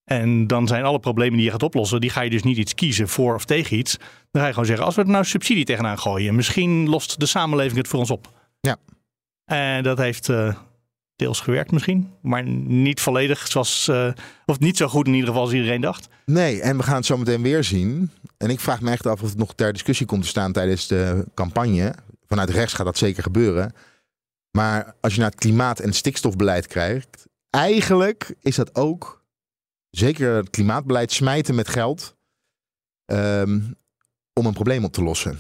En 0.03 0.47
dan 0.47 0.67
zijn 0.67 0.83
alle 0.83 0.99
problemen 0.99 1.35
die 1.35 1.45
je 1.45 1.51
gaat 1.51 1.63
oplossen... 1.63 2.01
die 2.01 2.09
ga 2.09 2.21
je 2.21 2.29
dus 2.29 2.43
niet 2.43 2.57
iets 2.57 2.75
kiezen 2.75 3.07
voor 3.07 3.35
of 3.35 3.45
tegen 3.45 3.77
iets. 3.77 3.97
Dan 4.31 4.41
ga 4.41 4.45
je 4.45 4.53
gewoon 4.53 4.65
zeggen... 4.67 4.85
als 4.85 4.95
we 4.95 5.01
er 5.01 5.07
nou 5.07 5.25
subsidie 5.25 5.65
tegenaan 5.65 5.99
gooien... 5.99 6.35
misschien 6.35 6.89
lost 6.89 7.19
de 7.19 7.25
samenleving 7.25 7.77
het 7.77 7.87
voor 7.87 7.99
ons 7.99 8.11
op. 8.11 8.31
Ja. 8.61 8.77
En 9.45 9.83
dat 9.83 9.97
heeft 9.97 10.29
eh, 10.29 10.55
deels 11.15 11.39
gewerkt 11.39 11.71
misschien. 11.71 12.11
Maar 12.21 12.43
niet 12.67 13.01
volledig 13.01 13.47
zoals... 13.47 13.87
eh, 13.87 14.11
of 14.45 14.59
niet 14.59 14.77
zo 14.77 14.87
goed 14.87 15.07
in 15.07 15.13
ieder 15.13 15.27
geval 15.27 15.43
als 15.43 15.53
iedereen 15.53 15.81
dacht. 15.81 16.07
nee, 16.25 16.61
en 16.61 16.77
we 16.77 16.83
gaan 16.83 16.95
het 16.95 17.05
zo 17.05 17.17
meteen 17.17 17.41
weer 17.41 17.63
zien. 17.63 18.11
En 18.37 18.49
ik 18.49 18.59
vraag 18.59 18.81
me 18.81 18.91
echt 18.91 19.07
af 19.07 19.21
of 19.21 19.29
het 19.29 19.37
nog 19.37 19.53
ter 19.55 19.73
discussie 19.73 20.05
komt 20.05 20.21
te 20.21 20.27
staan 20.27 20.51
tijdens 20.51 20.87
de 20.87 21.25
campagne. 21.33 21.93
Vanuit 22.27 22.49
rechts 22.49 22.73
gaat 22.73 22.85
dat 22.85 22.97
zeker 22.97 23.23
gebeuren. 23.23 23.73
Maar 24.51 24.95
als 25.01 25.13
je 25.13 25.19
naar 25.19 25.29
het 25.29 25.39
klimaat- 25.39 25.79
en 25.79 25.93
stikstofbeleid 25.93 26.67
kijkt, 26.67 27.27
eigenlijk 27.49 28.35
is 28.41 28.55
dat 28.55 28.75
ook, 28.75 29.22
zeker 29.95 30.36
het 30.36 30.49
klimaatbeleid, 30.49 31.12
smijten 31.12 31.56
met 31.56 31.67
geld 31.67 32.15
ehm, 33.06 33.60
om 34.34 34.45
een 34.45 34.53
probleem 34.53 34.84
op 34.84 34.93
te 34.93 35.03
lossen. 35.03 35.39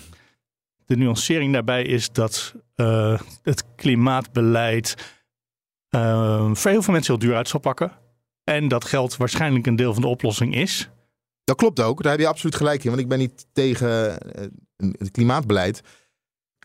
De 0.85 0.95
nuancering 0.95 1.53
daarbij 1.53 1.83
is 1.83 2.11
dat 2.11 2.53
eh, 2.75 3.21
het 3.41 3.75
klimaatbeleid 3.75 4.95
eh, 5.89 6.51
voor 6.53 6.71
heel 6.71 6.81
veel 6.81 6.93
mensen 6.93 7.13
heel 7.13 7.27
duur 7.27 7.35
uit 7.35 7.47
zal 7.47 7.59
pakken. 7.59 7.91
En 8.43 8.67
dat 8.67 8.85
geld 8.85 9.17
waarschijnlijk 9.17 9.67
een 9.67 9.75
deel 9.75 9.93
van 9.93 10.01
de 10.01 10.07
oplossing 10.07 10.55
is. 10.55 10.89
Dat 11.43 11.55
klopt 11.55 11.79
ook, 11.79 12.01
daar 12.03 12.11
heb 12.11 12.21
je 12.21 12.27
absoluut 12.27 12.55
gelijk 12.55 12.83
in. 12.83 12.89
Want 12.89 13.01
ik 13.01 13.07
ben 13.07 13.17
niet 13.17 13.45
tegen 13.53 14.19
eh, 14.19 14.47
het 14.97 15.11
klimaatbeleid. 15.11 15.81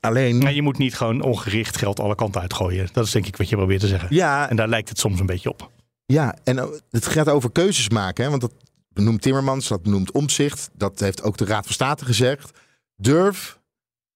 Alleen, 0.00 0.38
Maar 0.38 0.52
je 0.52 0.62
moet 0.62 0.78
niet 0.78 0.94
gewoon 0.94 1.22
ongericht 1.22 1.76
geld 1.76 2.00
alle 2.00 2.14
kanten 2.14 2.40
uitgooien. 2.40 2.88
Dat 2.92 3.04
is 3.04 3.10
denk 3.10 3.26
ik 3.26 3.36
wat 3.36 3.48
je 3.48 3.56
probeert 3.56 3.80
te 3.80 3.86
zeggen. 3.86 4.14
ja, 4.14 4.50
En 4.50 4.56
daar 4.56 4.68
lijkt 4.68 4.88
het 4.88 4.98
soms 4.98 5.20
een 5.20 5.26
beetje 5.26 5.50
op. 5.50 5.70
Ja, 6.12 6.36
en 6.44 6.60
o- 6.60 6.78
het 6.90 7.06
gaat 7.06 7.28
over 7.28 7.52
keuzes 7.52 7.88
maken. 7.88 8.24
Hè? 8.24 8.30
Want 8.30 8.42
dat 8.42 8.52
benoemt 8.88 9.22
Timmermans, 9.22 9.68
dat 9.68 9.82
benoemt 9.82 10.10
Omzicht. 10.12 10.70
Dat 10.72 11.00
heeft 11.00 11.22
ook 11.22 11.36
de 11.36 11.44
Raad 11.44 11.64
van 11.64 11.72
State 11.74 12.04
gezegd. 12.04 12.50
Durf, 12.96 13.58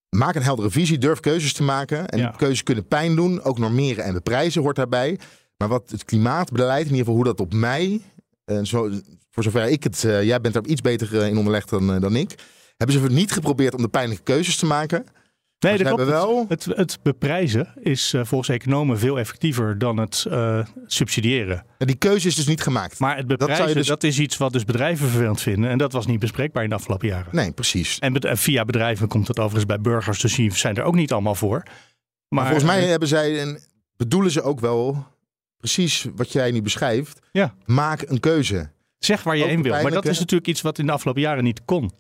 maak 0.09 0.35
een 0.35 0.42
heldere 0.42 0.70
visie, 0.70 0.98
durf 0.98 1.20
keuzes 1.20 1.52
te 1.52 1.62
maken. 1.62 2.09
En 2.09 2.18
Ja. 2.18 2.35
keuzes 2.37 2.62
kunnen 2.62 2.87
pijn 2.87 3.16
doen. 3.16 3.42
Ook 3.42 3.59
normeren 3.59 4.05
en 4.05 4.12
beprijzen 4.12 4.62
hoort 4.62 4.76
daarbij. 4.76 5.18
Maar 5.57 5.68
wat 5.68 5.90
het 5.90 6.05
klimaatbeleid, 6.05 6.81
in 6.87 6.90
ieder 6.90 6.98
geval 6.98 7.14
hoe 7.14 7.24
dat 7.24 7.40
op 7.40 7.52
mij... 7.52 8.00
En 8.44 8.66
zo, 8.66 8.90
voor 9.31 9.42
zover 9.42 9.68
ik 9.68 9.83
het... 9.85 10.05
eh, 10.05 10.22
jij 10.22 10.40
bent 10.40 10.57
er 10.57 10.66
iets 10.66 10.81
beter 10.81 11.20
eh, 11.20 11.26
in 11.28 11.37
onderlegd 11.38 11.68
dan, 11.70 11.94
eh, 11.94 12.00
dan 12.00 12.16
ik. 12.16 12.35
Hebben 12.76 12.96
ze 13.00 13.14
niet 13.14 13.33
geprobeerd 13.33 13.74
om 13.74 13.83
de 13.83 13.88
pijnlijke 13.88 14.22
keuzes 14.22 14.57
te 14.57 14.66
maken. 14.66 15.05
Nee, 15.62 15.79
dat 15.79 15.87
klopt. 15.87 16.05
wel... 16.05 16.44
Het, 16.48 16.64
het 16.64 16.98
beprijzen 17.03 17.72
is 17.81 18.12
eh, 18.12 18.25
volgens 18.25 18.51
economen 18.51 18.98
veel 18.98 19.18
effectiever 19.18 19.79
dan 19.79 19.96
het 19.96 20.27
eh, 20.31 20.64
subsidiëren. 20.87 21.64
Die 21.79 21.96
keuze 21.96 22.29
is 22.29 22.35
dus 22.35 22.46
niet 22.46 22.62
gemaakt. 22.62 22.98
Maar 22.98 23.16
het 23.16 23.27
beprijzen, 23.27 23.87
dat, 23.87 24.01
dus- 24.01 24.11
is 24.11 24.18
iets 24.18 24.37
wat 24.37 24.53
dus 24.53 24.64
bedrijven 24.64 25.09
vervelend 25.09 25.40
vinden. 25.40 25.70
En 25.70 25.79
dat 25.79 25.92
was 25.92 26.07
niet 26.07 26.20
bespreekbaar 26.20 26.62
in 26.62 26.68
de 26.68 26.75
afgelopen 26.75 27.09
jaren. 27.09 27.37
Nee, 27.37 27.53
precies. 27.53 27.98
En 27.98 28.38
via 28.38 28.64
bedrijven 28.64 29.09
komt 29.09 29.29
het 29.29 29.38
overigens 29.38 29.66
bij 29.66 29.81
burgers, 29.81 30.20
dus 30.20 30.35
die 30.35 30.55
zijn 30.55 30.77
er 30.77 30.83
ook 30.83 30.94
niet 30.94 31.12
allemaal 31.12 31.35
voor. 31.35 31.62
Maar, 31.62 31.75
Maar 32.29 32.44
volgens 32.44 32.70
mij 32.70 32.85
hebben 32.85 33.09
zij 33.09 33.40
en 33.40 33.61
bedoelen 33.96 34.31
ze 34.31 34.42
ook 34.42 34.61
wel 34.61 35.07
precies 35.57 36.07
wat 36.16 36.33
jij 36.33 36.51
nu 36.51 36.62
beschrijft. 36.62 37.18
Ja. 37.33 37.55
Maak 37.64 38.03
een 38.03 38.20
keuze. 38.20 38.70
zeg 38.98 39.22
waar 39.22 39.37
je 39.37 39.44
heen 39.44 39.62
wil. 39.62 39.83
Maar 39.83 39.90
dat 39.90 40.07
is 40.07 40.18
natuurlijk 40.18 40.48
iets 40.48 40.61
wat 40.61 40.79
in 40.79 40.87
de 40.87 40.92
afgelopen 40.92 41.22
jaren 41.22 41.44
niet 41.44 41.64
kon. 41.64 41.90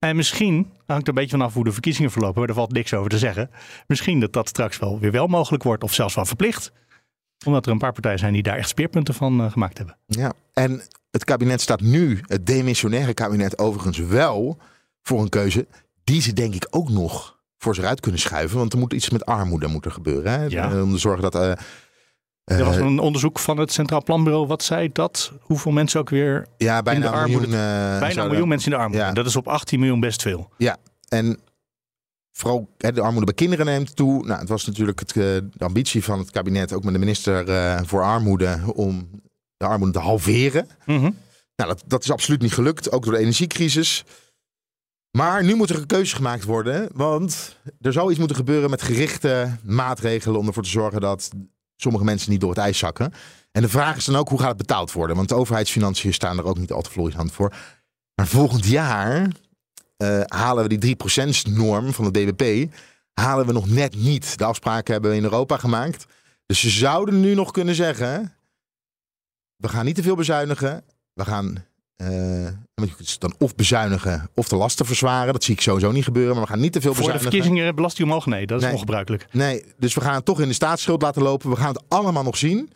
En 0.00 0.16
misschien, 0.16 0.72
hangt 0.86 1.02
er 1.02 1.08
een 1.08 1.14
beetje 1.14 1.30
vanaf 1.30 1.54
hoe 1.54 1.64
de 1.64 1.72
verkiezingen 1.72 2.10
verlopen, 2.10 2.38
maar 2.38 2.46
daar 2.46 2.56
valt 2.56 2.72
niks 2.72 2.94
over 2.94 3.10
te 3.10 3.18
zeggen. 3.18 3.50
Misschien 3.86 4.20
dat 4.20 4.32
dat 4.32 4.48
straks 4.48 4.78
wel 4.78 4.98
weer 4.98 5.10
wel 5.10 5.26
mogelijk 5.26 5.62
wordt, 5.62 5.82
of 5.82 5.94
zelfs 5.94 6.14
wel 6.14 6.24
verplicht. 6.24 6.72
Omdat 7.46 7.66
er 7.66 7.72
een 7.72 7.78
paar 7.78 7.92
partijen 7.92 8.18
zijn 8.18 8.32
die 8.32 8.42
daar 8.42 8.56
echt 8.56 8.68
speerpunten 8.68 9.14
van 9.14 9.40
uh, 9.40 9.50
gemaakt 9.50 9.78
hebben. 9.78 9.96
Ja, 10.06 10.32
en 10.52 10.82
het 11.10 11.24
kabinet 11.24 11.60
staat 11.60 11.80
nu, 11.80 12.20
het 12.26 12.46
demissionaire 12.46 13.14
kabinet 13.14 13.58
overigens 13.58 13.98
wel, 13.98 14.58
voor 15.02 15.20
een 15.20 15.28
keuze 15.28 15.66
die 16.04 16.22
ze 16.22 16.32
denk 16.32 16.54
ik 16.54 16.66
ook 16.70 16.88
nog 16.88 17.38
voor 17.58 17.74
zich 17.74 17.84
uit 17.84 18.00
kunnen 18.00 18.20
schuiven. 18.20 18.58
Want 18.58 18.72
er 18.72 18.78
moet 18.78 18.92
iets 18.92 19.10
met 19.10 19.26
armoede 19.26 19.66
moeten 19.66 19.92
gebeuren. 19.92 20.32
Hè? 20.32 20.44
Ja. 20.44 20.82
Om 20.82 20.90
te 20.90 20.98
zorgen 20.98 21.30
dat... 21.30 21.34
Uh, 21.34 21.52
er 22.58 22.64
was 22.64 22.76
een 22.76 22.98
onderzoek 22.98 23.38
van 23.38 23.58
het 23.58 23.72
Centraal 23.72 24.02
Planbureau. 24.02 24.46
Wat 24.46 24.62
zei 24.62 24.90
dat? 24.92 25.32
Hoeveel 25.40 25.72
mensen 25.72 26.00
ook 26.00 26.10
weer 26.10 26.46
ja, 26.56 26.82
bijna 26.82 27.04
in 27.04 27.12
de 27.12 27.18
armoede... 27.18 27.46
Miljoen, 27.46 27.66
uh, 27.66 27.98
bijna 27.98 28.22
een 28.22 28.28
miljoen 28.28 28.48
mensen 28.48 28.72
in 28.72 28.76
de 28.76 28.82
armoede. 28.82 29.04
Ja. 29.04 29.12
Dat 29.12 29.26
is 29.26 29.36
op 29.36 29.48
18 29.48 29.78
miljoen 29.78 30.00
best 30.00 30.22
veel. 30.22 30.48
Ja, 30.56 30.76
en 31.08 31.38
vooral 32.32 32.74
hè, 32.78 32.92
de 32.92 33.00
armoede 33.00 33.26
bij 33.26 33.34
kinderen 33.34 33.66
neemt 33.66 33.96
toe. 33.96 34.26
Nou, 34.26 34.40
het 34.40 34.48
was 34.48 34.66
natuurlijk 34.66 34.98
het, 34.98 35.12
de 35.12 35.50
ambitie 35.58 36.04
van 36.04 36.18
het 36.18 36.30
kabinet, 36.30 36.72
ook 36.72 36.84
met 36.84 36.92
de 36.92 36.98
minister 36.98 37.48
uh, 37.48 37.80
voor 37.84 38.02
armoede, 38.02 38.60
om 38.74 39.10
de 39.56 39.66
armoede 39.66 39.92
te 39.92 39.98
halveren. 39.98 40.68
Mm 40.86 40.98
-hmm. 40.98 41.16
Nou, 41.56 41.68
dat, 41.68 41.82
dat 41.86 42.02
is 42.02 42.10
absoluut 42.10 42.42
niet 42.42 42.54
gelukt, 42.54 42.92
ook 42.92 43.04
door 43.04 43.12
de 43.12 43.18
energiecrisis. 43.18 44.04
Maar 45.10 45.44
nu 45.44 45.54
moet 45.54 45.70
er 45.70 45.76
een 45.76 45.86
keuze 45.86 46.16
gemaakt 46.16 46.44
worden, 46.44 46.88
want 46.94 47.56
er 47.80 47.92
zou 47.92 48.10
iets 48.10 48.18
moeten 48.18 48.36
gebeuren 48.36 48.70
met 48.70 48.82
gerichte 48.82 49.56
maatregelen 49.62 50.38
om 50.38 50.46
ervoor 50.46 50.62
te 50.62 50.68
zorgen 50.68 51.00
dat 51.00 51.30
sommige 51.80 52.04
mensen 52.04 52.30
niet 52.30 52.40
door 52.40 52.50
het 52.50 52.58
ijs 52.58 52.78
zakken. 52.78 53.12
En 53.52 53.62
de 53.62 53.68
vraag 53.68 53.96
is 53.96 54.04
dan 54.04 54.16
ook, 54.16 54.28
hoe 54.28 54.38
gaat 54.38 54.48
het 54.48 54.56
betaald 54.56 54.92
worden? 54.92 55.16
Want 55.16 55.28
de 55.28 55.34
overheidsfinanciën 55.34 56.12
staan 56.12 56.38
er 56.38 56.44
ook 56.44 56.58
niet 56.58 56.72
al 56.72 56.82
te 56.82 56.90
florissant 56.90 57.32
voor. 57.32 57.54
Maar 58.14 58.26
volgend 58.26 58.66
jaar 58.66 59.28
uh, 60.02 60.20
halen 60.24 60.68
we 60.68 60.78
die 60.78 60.96
3%-norm 60.96 61.92
van 61.92 62.04
het 62.04 62.12
BBP, 62.12 62.72
halen 63.12 63.46
we 63.46 63.52
nog 63.52 63.68
net 63.68 63.94
niet. 63.96 64.38
De 64.38 64.44
afspraken 64.44 64.92
hebben 64.92 65.10
we 65.10 65.16
in 65.16 65.22
Europa 65.22 65.56
gemaakt. 65.56 66.06
Dus 66.46 66.60
ze 66.60 66.70
zouden 66.70 67.20
nu 67.20 67.34
nog 67.34 67.50
kunnen 67.50 67.74
zeggen, 67.74 68.34
we 69.56 69.68
gaan 69.68 69.84
niet 69.84 69.94
te 69.94 70.02
veel 70.02 70.16
bezuinigen. 70.16 70.84
We 71.12 71.24
gaan 71.24 71.64
uh, 72.02 72.48
dan 73.18 73.34
of 73.38 73.54
bezuinigen 73.54 74.30
of 74.34 74.48
de 74.48 74.56
lasten 74.56 74.86
verzwaren. 74.86 75.32
Dat 75.32 75.44
zie 75.44 75.54
ik 75.54 75.60
sowieso 75.60 75.92
niet 75.92 76.04
gebeuren. 76.04 76.32
Maar 76.34 76.44
we 76.44 76.50
gaan 76.50 76.60
niet 76.60 76.72
te 76.72 76.80
veel 76.80 76.94
Voor 76.94 77.04
bezuinigen. 77.04 77.30
de 77.30 77.36
verkiezingen 77.36 77.74
belasting 77.74 78.08
omhoog? 78.08 78.26
Nee, 78.26 78.46
dat 78.46 78.58
is 78.58 78.64
nee. 78.64 78.72
ongebruikelijk. 78.72 79.26
Nee, 79.32 79.64
dus 79.78 79.94
we 79.94 80.00
gaan 80.00 80.14
het 80.14 80.24
toch 80.24 80.40
in 80.40 80.48
de 80.48 80.54
staatsschuld 80.54 81.02
laten 81.02 81.22
lopen. 81.22 81.50
We 81.50 81.56
gaan 81.56 81.72
het 81.72 81.82
allemaal 81.88 82.22
nog 82.22 82.36
zien. 82.36 82.70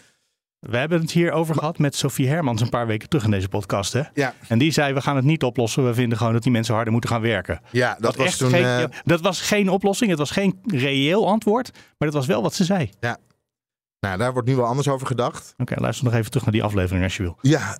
We 0.59 0.77
hebben 0.77 1.01
het 1.01 1.11
hier 1.11 1.33
over 1.33 1.55
gehad 1.55 1.79
met 1.79 1.97
Sophie 1.97 2.29
Hermans 2.29 2.61
een 2.61 2.69
paar 2.69 2.87
weken 2.87 3.09
terug 3.09 3.25
in 3.25 3.31
deze 3.31 3.49
podcast. 3.49 3.93
Hè? 3.93 4.03
Ja. 4.15 4.35
En 4.49 4.59
die 4.59 4.73
zei, 4.73 4.93
we 4.95 5.01
gaan 5.01 5.17
het 5.17 5.25
niet 5.25 5.43
oplossen. 5.43 5.87
We 5.87 5.95
vinden 5.95 6.19
gewoon 6.19 6.33
dat 6.33 6.43
die 6.43 6.53
mensen 6.53 6.75
harder 6.75 6.93
moeten 6.93 7.11
gaan 7.11 7.21
werken. 7.21 7.61
Ja, 7.71 7.97
dat 8.01 8.17
was 8.17 8.37
toen... 8.37 8.51
Geen, 8.51 8.63
uh... 8.63 8.85
Dat 9.05 9.21
was 9.21 9.41
geen 9.41 9.69
oplossing. 9.69 10.11
Het 10.11 10.19
was 10.19 10.31
geen 10.31 10.61
reëel 10.67 11.29
antwoord. 11.29 11.71
Maar 11.73 12.09
dat 12.09 12.13
was 12.13 12.27
wel 12.27 12.43
wat 12.43 12.55
ze 12.55 12.65
zei. 12.65 12.91
Ja. 13.01 13.19
Nou, 14.01 14.19
daar 14.19 14.33
wordt 14.33 14.49
nu 14.49 14.57
wel 14.57 14.67
anders 14.67 14.89
over 14.89 15.07
gedacht. 15.07 15.53
Oké, 15.53 15.63
okay, 15.63 15.83
luister 15.83 16.05
nog 16.05 16.15
even 16.15 16.31
terug 16.31 16.45
naar 16.45 16.55
die 16.55 16.63
aflevering 16.63 17.05
als 17.05 17.17
je 17.17 17.23
wil. 17.23 17.39
Ja, 17.41 17.79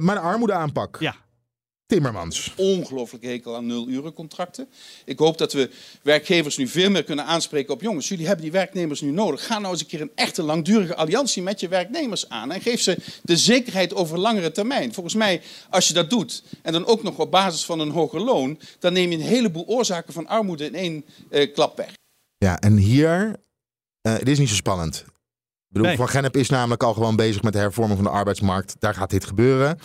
maar 0.00 0.14
de 0.14 0.20
armoedeaanpak. 0.20 0.96
Ja. 1.00 1.14
Timmermans. 1.86 2.52
Ongelooflijk 2.56 3.24
hekel 3.24 3.56
aan 3.56 3.66
nulurencontracten. 3.66 4.68
Ik 5.04 5.18
hoop 5.18 5.38
dat 5.38 5.52
we 5.52 5.70
werkgevers 6.02 6.56
nu 6.56 6.68
veel 6.68 6.90
meer 6.90 7.04
kunnen 7.04 7.24
aanspreken 7.24 7.74
op 7.74 7.82
jongens, 7.82 8.08
jullie 8.08 8.26
hebben 8.26 8.44
die 8.44 8.52
werknemers 8.52 9.00
nu 9.00 9.10
nodig. 9.10 9.46
Ga 9.46 9.58
nou 9.58 9.72
eens 9.72 9.80
een 9.80 9.86
keer 9.86 10.00
een 10.00 10.12
echte 10.14 10.42
langdurige 10.42 10.94
alliantie 10.94 11.42
met 11.42 11.60
je 11.60 11.68
werknemers 11.68 12.28
aan 12.28 12.52
en 12.52 12.60
geef 12.60 12.80
ze 12.80 12.98
de 13.22 13.36
zekerheid 13.36 13.94
over 13.94 14.18
langere 14.18 14.52
termijn. 14.52 14.94
Volgens 14.94 15.14
mij, 15.14 15.42
als 15.70 15.88
je 15.88 15.94
dat 15.94 16.10
doet 16.10 16.42
en 16.62 16.72
dan 16.72 16.86
ook 16.86 17.02
nog 17.02 17.18
op 17.18 17.30
basis 17.30 17.64
van 17.64 17.80
een 17.80 17.90
hoger 17.90 18.20
loon, 18.20 18.60
dan 18.78 18.92
neem 18.92 19.10
je 19.10 19.16
een 19.16 19.22
heleboel 19.22 19.66
oorzaken 19.66 20.12
van 20.12 20.26
armoede 20.26 20.64
in 20.64 20.74
één 20.74 21.04
uh, 21.30 21.52
klap 21.54 21.76
weg. 21.76 21.92
Ja, 22.38 22.58
en 22.58 22.76
hier, 22.76 23.40
uh, 24.02 24.12
het 24.12 24.28
is 24.28 24.38
niet 24.38 24.48
zo 24.48 24.54
spannend. 24.54 25.04
Ik 25.68 25.72
bedoel, 25.72 25.86
Nee. 25.86 25.96
Van 25.96 26.08
Gennep 26.08 26.36
is 26.36 26.48
namelijk 26.48 26.82
al 26.82 26.92
gewoon 26.94 27.16
bezig 27.16 27.42
met 27.42 27.52
de 27.52 27.58
hervorming 27.58 27.96
van 27.96 28.04
de 28.12 28.18
arbeidsmarkt. 28.18 28.76
Daar 28.78 28.94
gaat 28.94 29.10
dit 29.10 29.24
gebeuren. 29.24 29.66
Nou, 29.66 29.78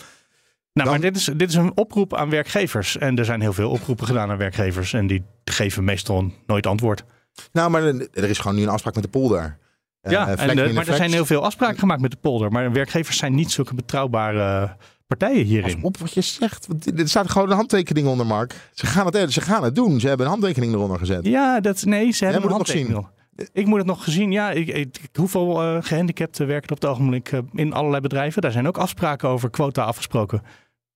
Dan- 0.72 0.86
maar 0.86 1.00
dit 1.00 1.16
is, 1.16 1.24
dit 1.36 1.48
is 1.48 1.54
een 1.54 1.76
oproep 1.76 2.14
aan 2.14 2.30
werkgevers. 2.30 2.98
En 2.98 3.16
er 3.18 3.24
zijn 3.24 3.40
heel 3.40 3.52
veel 3.52 3.70
oproepen 3.70 4.06
gedaan 4.06 4.30
aan 4.30 4.36
werkgevers. 4.36 4.92
En 4.92 5.06
die 5.06 5.22
geven 5.44 5.84
meestal 5.84 6.32
nooit 6.46 6.66
antwoord. 6.66 7.04
Nou, 7.52 7.70
maar 7.70 7.82
er 8.12 8.28
is 8.28 8.38
gewoon 8.38 8.56
nu 8.56 8.62
een 8.62 8.68
afspraak 8.68 8.94
met 8.94 9.02
de 9.04 9.10
polder. 9.10 9.58
Eh, 10.00 10.12
ja, 10.12 10.28
en, 10.28 10.58
eh, 10.58 10.72
maar 10.74 10.88
er 10.88 10.94
zijn 10.96 11.12
heel 11.12 11.26
veel 11.26 11.44
afspraken 11.44 11.78
gemaakt 11.78 12.00
met 12.00 12.10
de 12.10 12.16
polder. 12.20 12.50
Maar 12.52 12.72
werkgevers 12.72 13.16
zijn 13.16 13.34
niet 13.34 13.50
zulke 13.50 13.74
betrouwbare 13.74 14.76
partijen 15.06 15.36
Pas 15.42 15.48
hierin. 15.48 15.82
op 15.82 15.96
wat 15.98 16.12
je 16.12 16.20
zegt. 16.20 16.68
Er 16.96 17.08
staat 17.08 17.30
gewoon 17.30 17.50
een 17.50 17.56
handtekening 17.56 18.06
onder, 18.06 18.26
Mark. 18.26 18.54
Ze 18.72 18.86
gaan 18.86 19.06
het, 19.06 19.32
ze 19.32 19.40
gaan 19.40 19.64
het 19.64 19.74
doen. 19.74 20.00
Ze 20.00 20.08
hebben 20.08 20.26
een 20.26 20.32
handtekening 20.32 20.72
eronder 20.72 20.98
gezet. 20.98 21.26
Ja, 21.26 21.60
dat, 21.60 21.84
nee, 21.84 22.10
ze 22.12 22.24
hebben 22.24 22.42
een 22.42 22.48
het 22.48 22.58
nog 22.58 22.66
zien. 22.66 23.06
Ik 23.52 23.66
moet 23.66 23.78
het 23.78 23.86
nog 23.86 24.04
gezien. 24.04 24.32
Ja, 24.32 24.50
ik, 24.50 24.96
hoeveel 25.12 25.62
eh, 25.62 25.76
gehandicapten 25.80 26.46
werken 26.46 26.68
er 26.68 26.74
op 26.74 26.80
het 26.80 26.90
ogenblik 26.90 27.32
eh, 27.32 27.38
in 27.52 27.72
allerlei 27.72 28.02
bedrijven? 28.02 28.42
Daar 28.42 28.52
zijn 28.52 28.66
ook 28.66 28.78
afspraken 28.78 29.28
over 29.28 29.50
quota 29.50 29.84
afgesproken. 29.84 30.42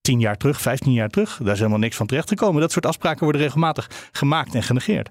10 0.01 0.20
jaar 0.20 0.37
terug, 0.37 0.61
15 0.61 0.92
jaar 0.92 1.09
terug. 1.09 1.38
Daar 1.42 1.53
is 1.53 1.59
helemaal 1.59 1.79
niks 1.79 1.96
van 1.96 2.07
terechtgekomen. 2.07 2.61
Dat 2.61 2.72
soort 2.72 2.87
afspraken 2.87 3.22
worden 3.22 3.40
regelmatig 3.40 4.09
gemaakt 4.12 4.55
en 4.55 4.62
genegeerd. 4.62 5.09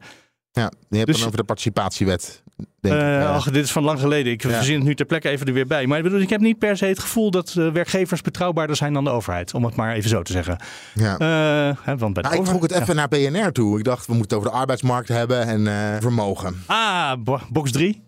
Ja, 0.56 0.72
je 0.89 0.96
hebt 0.98 1.08
Dus- 1.08 1.18
dan 1.18 1.26
over 1.26 1.38
de 1.39 1.44
participatiewet. 1.46 2.44
Denk 2.80 2.96
ik. 2.96 3.02
Eh, 3.02 3.30
ach, 3.30 3.52
dit 3.52 3.63
is 3.63 3.72
van 3.72 3.84
lang 3.84 4.00
geleden. 4.00 4.32
Ik 4.34 4.44
Ja. 4.44 4.50
verzin 4.50 4.76
het 4.76 4.84
nu 4.84 4.96
ter 4.96 5.06
plekke 5.06 5.30
even 5.30 5.48
er 5.48 5.54
weer 5.54 5.68
bij. 5.68 5.88
Maar 5.88 5.98
ik, 5.98 6.04
bedoel, 6.04 6.20
ik 6.20 6.30
heb 6.30 6.41
niet 6.41 6.60
per 6.60 6.78
se 6.78 6.86
het 6.86 7.00
gevoel 7.00 7.32
dat 7.32 7.56
eh, 7.58 7.72
werkgevers 7.72 8.22
betrouwbaarder 8.22 8.76
zijn 8.76 8.94
dan 8.94 9.04
de 9.04 9.10
overheid. 9.10 9.54
Om 9.54 9.65
het 9.65 9.76
maar 9.76 9.94
even 9.96 10.10
zo 10.10 10.22
te 10.22 10.32
zeggen. 10.32 10.58
ja. 10.94 11.18
Eh, 11.18 11.78
hè, 11.86 11.98
want 11.98 12.13
bij 12.13 12.24
de 12.24 12.30
Nou, 12.30 12.41
ik 12.41 12.48
trok 12.48 12.62
het 12.62 12.72
even 12.72 12.96
naar 12.96 13.08
BNR 13.08 13.52
toe. 13.52 13.78
Ik 13.78 13.84
dacht, 13.84 14.06
we 14.08 14.13
moeten 14.13 14.38
het 14.38 14.39
over 14.46 14.54
de 14.56 14.62
arbeidsmarkt 14.62 15.08
hebben 15.08 15.41
en 15.46 15.68
eh, 15.68 16.02
vermogen. 16.02 16.63
Ah, 16.65 17.13
bo- 17.24 17.41
box 17.50 17.72
3. 17.72 18.04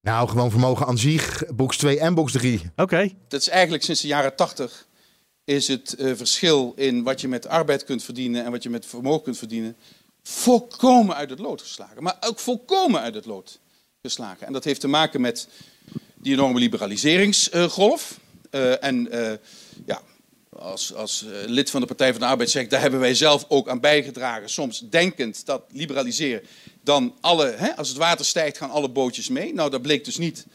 Nou, 0.00 0.28
gewoon 0.28 0.50
vermogen 0.50 0.86
aan 0.86 0.98
zich. 0.98 1.42
Box 1.54 1.76
2 1.76 1.98
en 2.00 2.14
box 2.14 2.32
3. 2.32 2.70
Oké. 2.76 3.08
Dat 3.28 3.40
is 3.40 3.48
eigenlijk 3.48 3.82
sinds 3.84 4.00
de 4.00 4.08
jaren 4.08 4.36
80 4.36 4.86
is 5.44 5.68
het 5.68 5.92
eh, 5.94 6.12
verschil 6.14 6.72
in 6.76 7.02
wat 7.02 7.20
je 7.20 7.28
met 7.28 7.48
arbeid 7.48 7.84
kunt 7.84 8.02
verdienen 8.02 8.44
en 8.44 8.50
wat 8.50 8.62
je 8.62 8.70
met 8.70 8.86
vermogen 8.86 9.22
kunt 9.22 9.38
verdienen 9.38 9.76
volkomen 10.28 11.16
uit 11.16 11.30
het 11.30 11.38
lood 11.38 11.60
geslagen. 11.60 12.02
Maar 12.02 12.16
ook 12.20 12.38
volkomen 12.38 13.00
uit 13.00 13.14
het 13.14 13.26
lood 13.26 13.58
geslagen. 14.02 14.46
En 14.46 14.52
dat 14.52 14.64
heeft 14.64 14.80
te 14.80 14.88
maken 14.88 15.20
met 15.20 15.48
die 16.14 16.32
enorme 16.32 16.58
liberaliseringsgolf. 16.58 18.18
Eh, 18.50 18.84
en 18.84 19.10
eh, 19.10 19.32
ja, 19.86 20.00
als, 20.48 20.94
als 20.94 21.24
eh, 21.24 21.48
lid 21.48 21.70
van 21.70 21.80
de 21.80 21.86
Partij 21.86 22.10
van 22.10 22.20
de 22.20 22.26
Arbeid 22.26 22.50
zeg 22.50 22.62
ik, 22.62 22.70
daar 22.70 22.80
hebben 22.80 23.00
wij 23.00 23.14
zelf 23.14 23.44
ook 23.48 23.68
aan 23.68 23.80
bijgedragen. 23.80 24.50
Soms 24.50 24.80
denkend 24.90 25.46
dat 25.46 25.62
liberaliseren, 25.72 26.42
dan 26.82 27.14
alle, 27.20 27.54
hè, 27.56 27.76
als 27.76 27.88
het 27.88 27.96
water 27.96 28.24
stijgt 28.24 28.58
gaan 28.58 28.70
alle 28.70 28.90
bootjes 28.90 29.28
mee. 29.28 29.54
Nou, 29.54 29.70
dat 29.70 29.82
bleek 29.82 30.04
dus 30.04 30.18
niet 30.18 30.46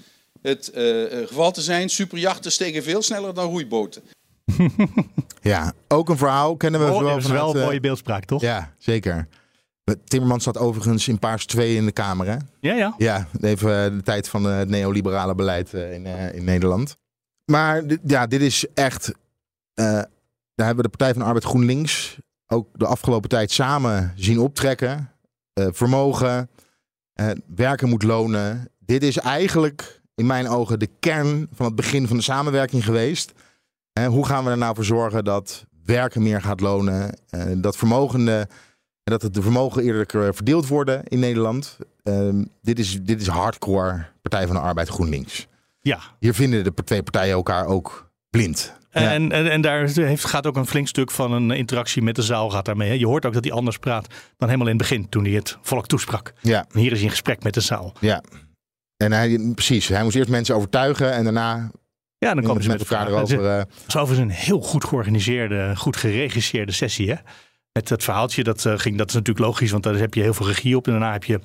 het 0.41 0.71
eh, 0.71 1.21
eh, 1.21 1.27
geval 1.27 1.51
te 1.51 1.61
zijn. 1.61 1.89
Superjachten 1.89 2.51
stegen 2.51 2.83
veel 2.83 3.01
sneller 3.01 3.33
dan 3.33 3.49
roeiboten. 3.49 4.01
Ja, 5.43 5.73
ook 5.87 6.09
een 6.09 6.17
verhaal 6.17 6.57
kennen 6.57 6.79
we 6.79 6.91
Oh, 6.91 6.99
wel 6.99 7.09
dat 7.09 7.17
is 7.17 7.27
wel 7.27 7.49
een 7.49 7.55
eh, 7.55 7.63
mooie 7.63 7.79
beeldspraak, 7.79 8.25
toch? 8.25 8.41
Ja, 8.41 8.73
zeker. 8.77 9.27
Timmermans 10.03 10.43
zat 10.43 10.57
overigens 10.57 11.07
in 11.07 11.19
Paars 11.19 11.45
2 11.45 11.75
in 11.75 11.85
de 11.85 11.91
Kamer, 11.91 12.27
hè? 12.27 12.35
ja. 12.59 12.73
ja. 12.73 12.95
Ja, 12.97 13.27
even 13.41 13.83
eh, 13.85 13.91
de 13.91 14.01
tijd 14.03 14.29
van 14.29 14.49
eh, 14.49 14.57
het 14.57 14.69
neoliberale 14.69 15.35
beleid 15.35 15.73
eh, 15.73 15.93
in, 15.93 16.05
eh, 16.05 16.33
in 16.35 16.43
Nederland. 16.43 16.97
Maar 17.45 17.83
ja, 18.05 18.27
dit 18.27 18.41
is 18.41 18.65
echt... 18.73 19.11
eh, 19.73 19.85
daar 20.55 20.65
hebben 20.67 20.75
we 20.85 20.89
de 20.91 20.97
Partij 20.97 21.09
van 21.11 21.19
de 21.21 21.25
Arbeid 21.27 21.43
GroenLinks 21.45 22.17
ook 22.47 22.67
de 22.73 22.85
afgelopen 22.85 23.29
tijd 23.29 23.51
samen 23.51 24.13
zien 24.15 24.39
optrekken. 24.39 25.11
Eh, 25.53 25.67
vermogen, 25.71 26.49
eh, 27.13 27.29
werken 27.55 27.89
moet 27.89 28.03
lonen. 28.03 28.69
Dit 28.79 29.03
is 29.03 29.17
eigenlijk 29.17 30.01
in 30.15 30.25
mijn 30.25 30.47
ogen 30.47 30.79
de 30.79 30.89
kern 30.99 31.47
van 31.53 31.65
het 31.65 31.75
begin 31.75 32.07
van 32.07 32.17
de 32.17 32.23
samenwerking 32.23 32.83
geweest. 32.85 33.31
Hoe 34.07 34.25
gaan 34.25 34.43
we 34.43 34.49
er 34.49 34.57
nou 34.57 34.75
voor 34.75 34.85
zorgen 34.85 35.23
dat 35.23 35.65
werken 35.85 36.21
meer 36.23 36.41
gaat 36.41 36.59
lonen? 36.59 37.17
eh, 37.29 37.45
dat 37.57 37.77
vermogende... 37.77 38.47
En 39.03 39.11
dat 39.11 39.21
het 39.21 39.33
de 39.33 39.41
vermogen 39.41 39.83
eerder 39.83 40.25
eh, 40.27 40.33
verdeeld 40.33 40.67
worden 40.67 41.03
in 41.03 41.19
Nederland. 41.19 41.77
Ehm, 42.03 42.43
dit, 42.61 42.79
is, 42.79 42.99
dit 43.01 43.21
is 43.21 43.27
hardcore 43.27 44.05
Partij 44.21 44.45
van 44.47 44.55
de 44.55 44.61
Arbeid 44.61 44.87
GroenLinks. 44.89 45.47
ja. 45.81 45.99
Hier 46.19 46.33
vinden 46.33 46.63
de 46.63 46.73
twee 46.83 47.03
partijen 47.03 47.33
elkaar 47.33 47.65
ook 47.65 48.11
blind. 48.29 48.73
Ja. 48.91 49.11
En, 49.11 49.31
en, 49.31 49.51
en 49.51 49.61
daar 49.61 49.87
heeft, 49.87 50.25
gaat 50.25 50.45
ook 50.47 50.55
een 50.55 50.65
flink 50.67 50.87
stuk 50.87 51.11
van 51.11 51.31
een 51.31 51.51
interactie 51.51 52.01
met 52.01 52.15
de 52.15 52.21
zaal 52.21 52.49
gaat 52.49 52.65
daarmee. 52.65 52.87
hè. 52.89 52.93
Je 52.95 53.05
hoort 53.07 53.25
ook 53.25 53.33
dat 53.33 53.43
hij 53.43 53.53
anders 53.53 53.77
praat 53.77 54.07
dan 54.37 54.47
helemaal 54.47 54.67
in 54.69 54.77
het 54.77 54.89
begin 54.89 55.09
toen 55.09 55.23
hij 55.23 55.33
het 55.33 55.57
volk 55.61 55.87
toesprak. 55.87 56.33
Ja, 56.41 56.65
En 56.71 56.79
hier 56.79 56.91
is 56.91 56.95
hij 56.97 57.03
in 57.05 57.09
gesprek 57.09 57.43
met 57.43 57.53
de 57.53 57.61
zaal. 57.61 57.93
ja. 57.99 58.23
En 58.97 59.11
hij, 59.11 59.51
precies, 59.55 59.87
hij 59.87 60.03
moest 60.03 60.15
eerst 60.15 60.29
mensen 60.29 60.55
overtuigen 60.55 61.11
en 61.13 61.23
daarna 61.23 61.71
Ja, 62.17 62.33
dan 62.33 62.43
komen 62.43 62.63
ze 62.63 62.69
met 62.69 62.79
elkaar 62.79 63.07
erover. 63.07 63.45
eh, 63.45 63.57
Het 63.57 63.67
is 63.87 63.97
overigens 63.97 64.29
een 64.29 64.43
heel 64.45 64.61
goed 64.61 64.83
georganiseerde, 64.83 65.73
goed 65.75 65.97
geregisseerde 65.97 66.71
sessie. 66.71 67.09
Hè? 67.09 67.15
Met 67.73 67.89
het 67.89 68.03
verhaaltje, 68.03 68.43
dat, 68.43 68.65
eh, 68.65 68.77
ging, 68.77 68.97
dat 68.97 69.07
is 69.07 69.13
natuurlijk 69.13 69.45
logisch, 69.45 69.71
want 69.71 69.83
daar 69.83 69.95
heb 69.95 70.13
je 70.13 70.21
heel 70.21 70.33
veel 70.33 70.47
regie 70.47 70.77
op. 70.77 70.85
En 70.85 70.91
daarna 70.91 71.11
heb 71.11 71.23
je 71.23 71.39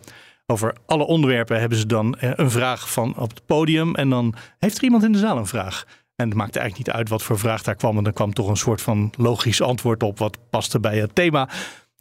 over 0.46 0.74
alle 0.86 1.06
onderwerpen 1.06 1.60
hebben 1.60 1.78
ze 1.78 1.86
dan 1.86 2.14
eh, 2.14 2.30
een 2.34 2.50
vraag 2.50 2.92
van 2.92 3.16
op 3.16 3.30
het 3.30 3.46
podium. 3.46 3.94
En 3.94 4.08
dan 4.08 4.34
heeft 4.58 4.76
er 4.76 4.84
iemand 4.84 5.04
in 5.04 5.12
de 5.12 5.18
zaal 5.18 5.36
een 5.36 5.46
vraag. 5.46 5.84
En 6.16 6.28
het 6.28 6.36
maakte 6.36 6.58
eigenlijk 6.58 6.88
niet 6.88 6.96
uit 6.96 7.08
wat 7.08 7.22
voor 7.22 7.38
vraag 7.38 7.62
daar 7.62 7.74
kwam. 7.74 7.98
En 7.98 8.06
er 8.06 8.12
kwam 8.12 8.32
toch 8.32 8.48
een 8.48 8.56
soort 8.56 8.80
van 8.80 9.12
logisch 9.16 9.60
antwoord 9.60 10.02
op 10.02 10.18
wat 10.18 10.38
paste 10.50 10.80
bij 10.80 10.98
het 10.98 11.14
thema. 11.14 11.48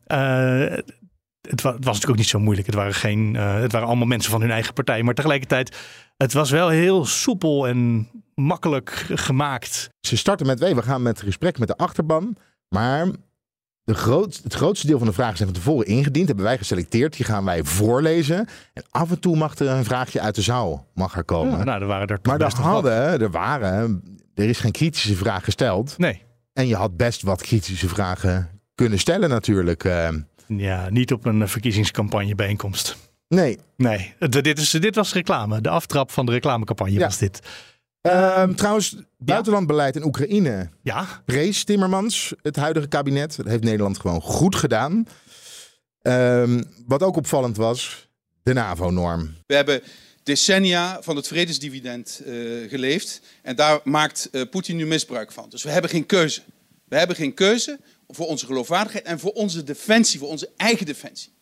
Uh, 0.07 0.77
het, 1.41 1.61
was, 1.61 1.73
natuurlijk 1.73 2.09
ook 2.09 2.17
niet 2.17 2.27
zo 2.27 2.39
moeilijk. 2.39 2.67
Het 2.67 2.75
waren, 2.75 2.93
geen, 2.93 3.35
het 3.35 3.71
waren 3.71 3.87
allemaal 3.87 4.07
mensen 4.07 4.31
van 4.31 4.41
hun 4.41 4.51
eigen 4.51 4.73
partij. 4.73 5.03
Maar 5.03 5.13
tegelijkertijd, 5.13 5.77
het 6.17 6.33
was 6.33 6.49
wel 6.49 6.69
heel 6.69 7.05
soepel 7.05 7.67
en 7.67 8.09
makkelijk 8.35 9.05
gemaakt. 9.13 9.89
Ze 9.99 10.17
starten 10.17 10.45
met, 10.45 10.59
we 10.59 10.81
gaan 10.81 11.01
met 11.01 11.21
gesprek 11.21 11.59
met 11.59 11.67
de 11.67 11.77
achterban. 11.77 12.37
Maar 12.69 13.07
de 13.85 13.93
groot, 13.93 14.39
het 14.43 14.53
grootste 14.53 14.87
deel 14.87 14.97
van 14.97 15.07
de 15.07 15.13
vragen 15.13 15.37
zijn 15.37 15.49
van 15.49 15.57
tevoren 15.57 15.87
ingediend. 15.87 16.27
Hebben 16.27 16.45
wij 16.45 16.57
geselecteerd. 16.57 17.15
Die 17.15 17.25
gaan 17.25 17.45
wij 17.45 17.63
voorlezen. 17.63 18.47
En 18.73 18.83
af 18.89 19.11
en 19.11 19.19
toe 19.19 19.35
mag 19.37 19.55
er 19.55 19.67
een 19.67 19.83
vraagje 19.83 20.21
uit 20.21 20.35
de 20.35 20.41
zaal 20.41 20.87
mag 20.93 21.17
er 21.17 21.23
komen. 21.23 21.57
Ja, 21.57 21.63
nou, 21.63 21.81
er 21.81 21.87
waren 21.87 22.07
er 22.07 22.19
maar 22.23 22.41
er 22.41 22.53
hadden, 22.53 23.21
er 23.21 23.31
waren, 23.31 24.03
er 24.33 24.49
is 24.49 24.59
geen 24.59 24.71
kritische 24.71 25.15
vraag 25.15 25.43
gesteld. 25.43 25.97
Nee. 25.97 26.21
En 26.53 26.67
je 26.67 26.75
had 26.75 26.97
best 26.97 27.21
wat 27.21 27.41
kritische 27.41 27.87
vragen 27.87 28.49
kunnen 28.75 28.99
stellen 28.99 29.29
natuurlijk. 29.29 29.83
Uh, 29.83 30.09
ja, 30.47 30.89
niet 30.89 31.11
op 31.11 31.25
een 31.25 31.47
verkiezingscampagne 31.47 32.35
bijeenkomst. 32.35 32.97
Nee. 33.27 33.59
Nee, 33.77 34.13
dit, 34.19 34.59
is, 34.59 34.69
dit 34.69 34.95
was 34.95 35.13
reclame. 35.13 35.61
De 35.61 35.69
aftrap 35.69 36.11
van 36.11 36.25
de 36.25 36.31
reclamecampagne 36.31 36.99
was 36.99 37.17
dit. 37.17 37.39
Um, 38.07 38.55
trouwens, 38.55 38.95
buitenlandbeleid 39.17 39.95
in 39.95 40.03
Oekraïne. 40.03 40.69
Ja. 40.81 41.21
Prees 41.25 41.63
Timmermans, 41.63 42.33
het 42.41 42.55
huidige 42.55 42.87
kabinet. 42.87 43.35
Dat 43.35 43.45
heeft 43.45 43.63
Nederland 43.63 43.99
gewoon 43.99 44.21
goed 44.21 44.55
gedaan. 44.55 45.07
Um, 46.01 46.63
wat 46.87 47.03
ook 47.03 47.15
opvallend 47.15 47.57
was, 47.57 48.07
de 48.43 48.53
NAVO-norm. 48.53 49.35
We 49.45 49.55
hebben 49.55 49.81
decennia 50.23 51.01
van 51.01 51.15
het 51.15 51.27
vredesdividend 51.27 52.21
uh, 52.25 52.69
geleefd. 52.69 53.21
En 53.41 53.55
daar 53.55 53.79
maakt 53.83 54.29
uh, 54.31 54.41
Poetin 54.49 54.75
nu 54.75 54.85
misbruik 54.85 55.31
van. 55.31 55.49
Dus 55.49 55.63
we 55.63 55.69
hebben 55.69 55.89
geen 55.89 56.05
keuze. 56.05 56.41
We 56.87 56.97
hebben 56.97 57.15
geen 57.15 57.33
keuze 57.33 57.79
voor 58.07 58.27
onze 58.27 58.45
geloofwaardigheid 58.45 59.05
en 59.05 59.19
voor 59.19 59.31
onze 59.31 59.63
defensie, 59.63 60.19
voor 60.19 60.29
onze 60.29 60.49
eigen 60.57 60.85
defensie. 60.85 61.33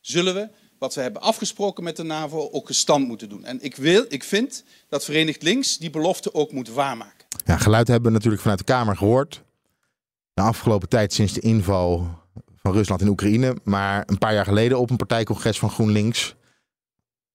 Zullen 0.00 0.34
we 0.34 0.48
wat 0.80 0.94
we 0.94 1.00
hebben 1.00 1.22
afgesproken 1.22 1.84
met 1.84 1.96
de 1.96 2.02
NAVO 2.02 2.48
ook 2.50 2.66
gestand 2.66 3.06
moeten 3.06 3.28
doen. 3.28 3.44
En 3.44 3.62
ik, 3.62 3.76
wil, 3.76 4.04
ik 4.08 4.24
vind 4.24 4.64
dat 4.88 5.04
Verenigd 5.04 5.42
Links 5.42 5.78
die 5.78 5.90
belofte 5.90 6.34
ook 6.34 6.52
moet 6.52 6.68
waarmaken. 6.68 7.26
Ja, 7.44 7.56
geluid 7.56 7.88
hebben 7.88 8.06
we 8.06 8.16
natuurlijk 8.16 8.42
vanuit 8.42 8.58
de 8.58 8.72
Kamer 8.72 8.96
gehoord. 8.96 9.42
De 10.34 10.42
afgelopen 10.42 10.88
tijd 10.88 11.12
sinds 11.12 11.32
de 11.32 11.40
inval 11.40 12.18
van 12.56 12.72
Rusland 12.72 13.00
in 13.00 13.08
Oekraïne. 13.08 13.56
Maar 13.64 14.02
een 14.06 14.18
paar 14.18 14.34
jaar 14.34 14.44
geleden 14.44 14.78
op 14.78 14.90
een 14.90 14.96
partijcongres 14.96 15.58
van 15.58 15.70
GroenLinks. 15.70 16.34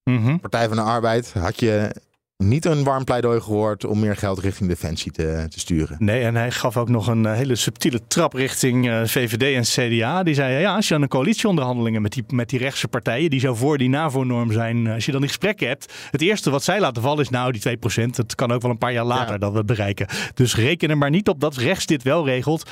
Mm 0.04 0.40
Partij 0.40 0.68
van 0.68 0.76
de 0.76 0.82
Arbeid 0.82 1.32
had 1.32 1.60
je 1.60 1.94
niet 2.36 2.64
een 2.64 2.84
warm 2.84 3.04
pleidooi 3.04 3.40
gehoord 3.40 3.84
om 3.84 4.00
meer 4.00 4.16
geld 4.16 4.38
richting 4.38 4.68
Defensie 4.68 5.12
te, 5.12 5.46
te 5.48 5.58
sturen. 5.58 5.96
Nee, 5.98 6.22
en 6.22 6.34
hij 6.34 6.50
gaf 6.50 6.76
ook 6.76 6.88
nog 6.88 7.06
een 7.06 7.26
eh, 7.26 7.32
hele 7.32 7.54
subtiele 7.54 8.06
trap 8.06 8.32
richting 8.32 8.86
uh, 8.86 9.00
eh, 9.00 9.08
VVD 9.08 9.42
en 9.54 9.62
CDA. 9.62 10.22
Die 10.22 10.34
zei, 10.34 10.60
ja, 10.60 10.74
als 10.74 10.88
je 10.88 10.94
aan 10.94 11.02
een 11.02 11.08
coalitieonderhandelingen 11.08 12.02
met 12.02 12.12
die, 12.12 12.24
met 12.28 12.48
die 12.48 12.58
rechtse 12.58 12.88
partijen, 12.88 13.30
die 13.30 13.40
zou 13.40 13.56
voor 13.56 13.78
die 13.78 13.88
NAVO-norm 13.88 14.52
zijn, 14.52 14.86
eh, 14.86 14.94
als 14.94 15.04
je 15.04 15.12
dan 15.12 15.20
die 15.20 15.28
gesprekken 15.28 15.68
hebt, 15.68 15.92
het 16.10 16.22
eerste 16.22 16.50
wat 16.50 16.64
zij 16.64 16.80
laten 16.80 17.02
vallen 17.02 17.22
is, 17.22 17.30
nou, 17.30 17.52
die 17.52 17.60
2%, 17.60 18.16
dat 18.16 18.34
kan 18.34 18.52
ook 18.52 18.62
wel 18.62 18.70
een 18.70 18.78
paar 18.78 18.92
jaar 18.92 19.04
later 19.04 19.32
ja. 19.32 19.38
dat 19.38 19.52
we 19.52 19.58
het 19.58 19.66
bereiken. 19.66 20.06
Dus 20.34 20.56
reken 20.56 20.90
er 20.90 20.98
maar 20.98 21.10
niet 21.10 21.28
op 21.28 21.40
dat 21.40 21.56
rechts 21.56 21.86
dit 21.86 22.02
wel 22.02 22.26
regelt. 22.26 22.70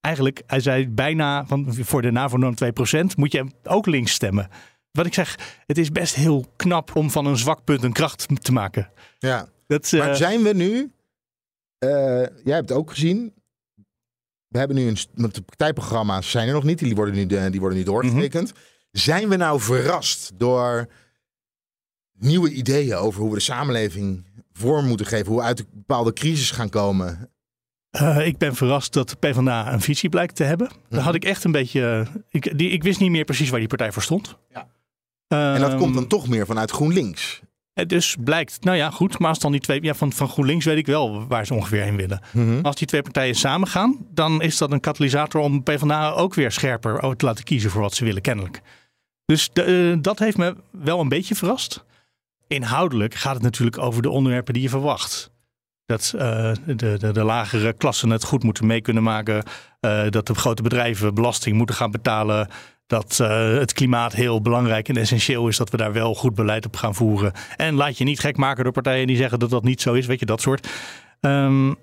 Eigenlijk, 0.00 0.42
hij 0.46 0.60
zei 0.60 0.88
bijna, 0.88 1.46
van, 1.46 1.66
voor 1.70 2.02
de 2.02 2.10
NAVO-norm 2.10 2.54
2%, 2.64 3.16
moet 3.16 3.32
je 3.32 3.46
ook 3.64 3.86
links 3.86 4.12
stemmen 4.12 4.48
wat 4.96 5.06
ik 5.06 5.14
zeg, 5.14 5.38
het 5.66 5.78
is 5.78 5.90
best 5.90 6.14
heel 6.14 6.46
knap 6.56 6.96
om 6.96 7.10
van 7.10 7.26
een 7.26 7.36
zwak 7.36 7.64
punt 7.64 7.82
een 7.82 7.92
kracht 7.92 8.26
te 8.42 8.52
maken. 8.52 8.90
Ja. 9.18 9.48
Dat, 9.66 9.92
uh... 9.92 10.00
Maar 10.00 10.16
zijn 10.16 10.42
we 10.42 10.52
nu, 10.52 10.92
uh, 11.78 12.26
jij 12.44 12.54
hebt 12.54 12.72
ook 12.72 12.90
gezien, 12.90 13.34
we 14.48 14.58
hebben 14.58 14.76
nu 14.76 14.88
een, 14.88 15.30
de 15.32 15.42
partijprogramma's 15.42 16.30
zijn 16.30 16.48
er 16.48 16.54
nog 16.54 16.64
niet, 16.64 16.78
die 16.78 16.94
worden 16.94 17.14
nu, 17.14 17.26
die 17.50 17.60
worden 17.60 17.78
nu 17.78 17.84
doorgetekend. 17.84 18.52
Mhm. 18.52 18.60
Zijn 18.90 19.28
we 19.28 19.36
nou 19.36 19.60
verrast 19.60 20.32
door 20.34 20.88
nieuwe 22.18 22.50
ideeën 22.50 22.94
over 22.94 23.20
hoe 23.20 23.30
we 23.30 23.36
de 23.36 23.42
samenleving 23.42 24.24
vorm 24.52 24.86
moeten 24.86 25.06
geven, 25.06 25.26
hoe 25.26 25.36
we 25.36 25.42
uit 25.42 25.58
een 25.58 25.66
bepaalde 25.72 26.12
crisis 26.12 26.50
gaan 26.50 26.68
komen? 26.68 27.30
Uh, 27.90 28.26
ik 28.26 28.38
ben 28.38 28.54
verrast 28.54 28.92
dat 28.92 29.08
de 29.08 29.16
PvdA 29.16 29.72
een 29.72 29.80
visie 29.80 30.08
blijkt 30.08 30.36
te 30.36 30.44
hebben. 30.44 30.68
Daar 30.68 30.78
mhm. 30.88 31.00
had 31.00 31.14
ik 31.14 31.24
echt 31.24 31.44
een 31.44 31.52
beetje. 31.52 32.06
Ik, 32.28 32.58
die, 32.58 32.70
ik 32.70 32.82
wist 32.82 33.00
niet 33.00 33.10
meer 33.10 33.24
precies 33.24 33.50
waar 33.50 33.58
die 33.58 33.68
partij 33.68 33.92
voor 33.92 34.02
stond. 34.02 34.36
Ja 34.48 34.74
en 35.28 35.60
dat 35.60 35.76
komt 35.76 35.92
dan 35.94 36.02
ehm, 36.02 36.08
toch 36.08 36.28
meer 36.28 36.46
vanuit 36.46 36.70
GroenLinks. 36.70 37.40
Dus 37.86 38.16
blijkt, 38.20 38.64
nou 38.64 38.76
ja, 38.76 38.90
goed. 38.90 39.18
Maar 39.18 39.28
als 39.28 39.38
dan 39.38 39.52
die 39.52 39.60
twee, 39.60 39.82
ja, 39.82 39.94
van, 39.94 40.12
van 40.12 40.28
GroenLinks 40.28 40.64
weet 40.64 40.76
ik 40.76 40.86
wel 40.86 41.26
waar 41.26 41.46
ze 41.46 41.54
ongeveer 41.54 41.82
heen 41.82 41.96
willen. 41.96 42.20
Mhm. 42.32 42.60
Als 42.62 42.76
die 42.76 42.86
twee 42.86 43.02
partijen 43.02 43.34
samen 43.34 43.68
gaan, 43.68 44.06
dan 44.10 44.42
is 44.42 44.58
dat 44.58 44.72
een 44.72 44.80
katalysator 44.80 45.40
om 45.40 45.62
PvdA 45.62 46.10
ook 46.10 46.34
weer 46.34 46.52
scherper 46.52 47.16
te 47.16 47.24
laten 47.24 47.44
kiezen 47.44 47.70
voor 47.70 47.80
wat 47.80 47.94
ze 47.94 48.04
willen, 48.04 48.22
kennelijk. 48.22 48.62
Dus 49.24 49.50
de, 49.52 49.66
uh, 49.66 50.02
dat 50.02 50.18
heeft 50.18 50.36
me 50.36 50.56
wel 50.70 51.00
een 51.00 51.08
beetje 51.08 51.34
verrast. 51.34 51.84
Inhoudelijk 52.48 53.14
gaat 53.14 53.34
het 53.34 53.42
natuurlijk 53.42 53.78
over 53.78 54.02
de 54.02 54.10
onderwerpen 54.10 54.54
die 54.54 54.62
je 54.62 54.68
verwacht. 54.68 55.30
Dat 55.86 56.12
uh, 56.16 56.20
de, 56.66 56.74
de, 56.74 57.12
de, 57.12 57.24
lagere 57.24 57.72
klassen 57.72 58.10
het 58.10 58.24
goed 58.24 58.42
moeten 58.42 58.66
mee 58.66 58.80
kunnen 58.80 59.02
maken. 59.02 59.42
Uh, 59.80 60.08
dat 60.10 60.26
de 60.26 60.34
grote 60.34 60.62
bedrijven 60.62 61.14
belasting 61.14 61.56
moeten 61.56 61.76
gaan 61.76 61.90
betalen 61.90 62.48
dat 62.86 63.18
uh, 63.22 63.58
het 63.58 63.72
klimaat 63.72 64.12
heel 64.12 64.40
belangrijk 64.40 64.88
en 64.88 64.96
essentieel 64.96 65.48
is 65.48 65.56
dat 65.56 65.70
we 65.70 65.76
daar 65.76 65.92
wel 65.92 66.14
goed 66.14 66.34
beleid 66.34 66.66
op 66.66 66.76
gaan 66.76 66.94
voeren. 66.94 67.32
En 67.56 67.74
laat 67.74 67.98
je 67.98 68.04
niet 68.04 68.20
gek 68.20 68.36
maken 68.36 68.64
door 68.64 68.72
partijen 68.72 69.06
die 69.06 69.16
zeggen 69.16 69.38
dat 69.38 69.50
dat 69.50 69.64
niet 69.64 69.80
zo 69.80 69.92
is, 69.92 70.06
weet 70.06 70.20
je, 70.20 70.26
dat 70.26 70.40
soort. 70.40 70.68
Um, 71.20 71.76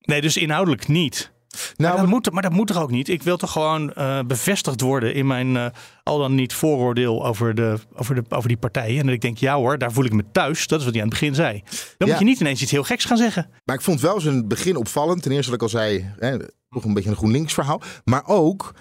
nee, 0.00 0.20
dus 0.20 0.36
inhoudelijk 0.36 0.88
niet. 0.88 1.32
Nou, 1.76 1.92
maar, 1.92 2.02
dat 2.02 2.10
moet, 2.10 2.32
maar 2.32 2.42
dat 2.42 2.52
moet 2.52 2.70
er 2.70 2.80
ook 2.80 2.90
niet. 2.90 3.08
Ik 3.08 3.22
wil 3.22 3.36
toch 3.36 3.52
gewoon 3.52 3.92
uh, 3.98 4.20
bevestigd 4.26 4.80
worden 4.80 5.14
in 5.14 5.26
mijn 5.26 5.54
uh, 5.54 5.66
al 6.02 6.18
dan 6.18 6.34
niet 6.34 6.54
vooroordeel 6.54 7.26
over, 7.26 7.54
de, 7.54 7.78
over, 7.94 8.14
de, 8.14 8.22
over 8.28 8.48
die 8.48 8.56
partijen. 8.56 9.00
En 9.00 9.06
dat 9.06 9.14
ik 9.14 9.20
denk, 9.20 9.38
ja 9.38 9.56
hoor, 9.56 9.78
daar 9.78 9.92
voel 9.92 10.04
ik 10.04 10.12
me 10.12 10.24
thuis. 10.32 10.66
Dat 10.66 10.78
is 10.78 10.84
wat 10.84 10.94
hij 10.94 11.02
aan 11.02 11.08
het 11.08 11.18
begin 11.18 11.34
zei. 11.34 11.62
Dan 11.96 12.08
moet 12.08 12.18
je 12.18 12.24
niet 12.24 12.40
ineens 12.40 12.62
iets 12.62 12.70
heel 12.70 12.84
geks 12.84 13.04
gaan 13.04 13.16
zeggen. 13.16 13.50
Maar 13.64 13.76
ik 13.76 13.82
vond 13.82 14.00
wel 14.00 14.20
zijn 14.20 14.48
begin 14.48 14.76
opvallend. 14.76 15.22
Ten 15.22 15.32
eerste, 15.32 15.50
wat 15.50 15.60
ik 15.60 15.62
al 15.62 15.80
zei, 15.80 16.12
hè, 16.18 16.36
nog 16.70 16.84
een 16.84 16.94
beetje 16.94 17.10
een 17.10 17.16
GroenLinks 17.16 17.54
verhaal. 17.54 17.80
Maar 18.04 18.26
ook 18.26 18.74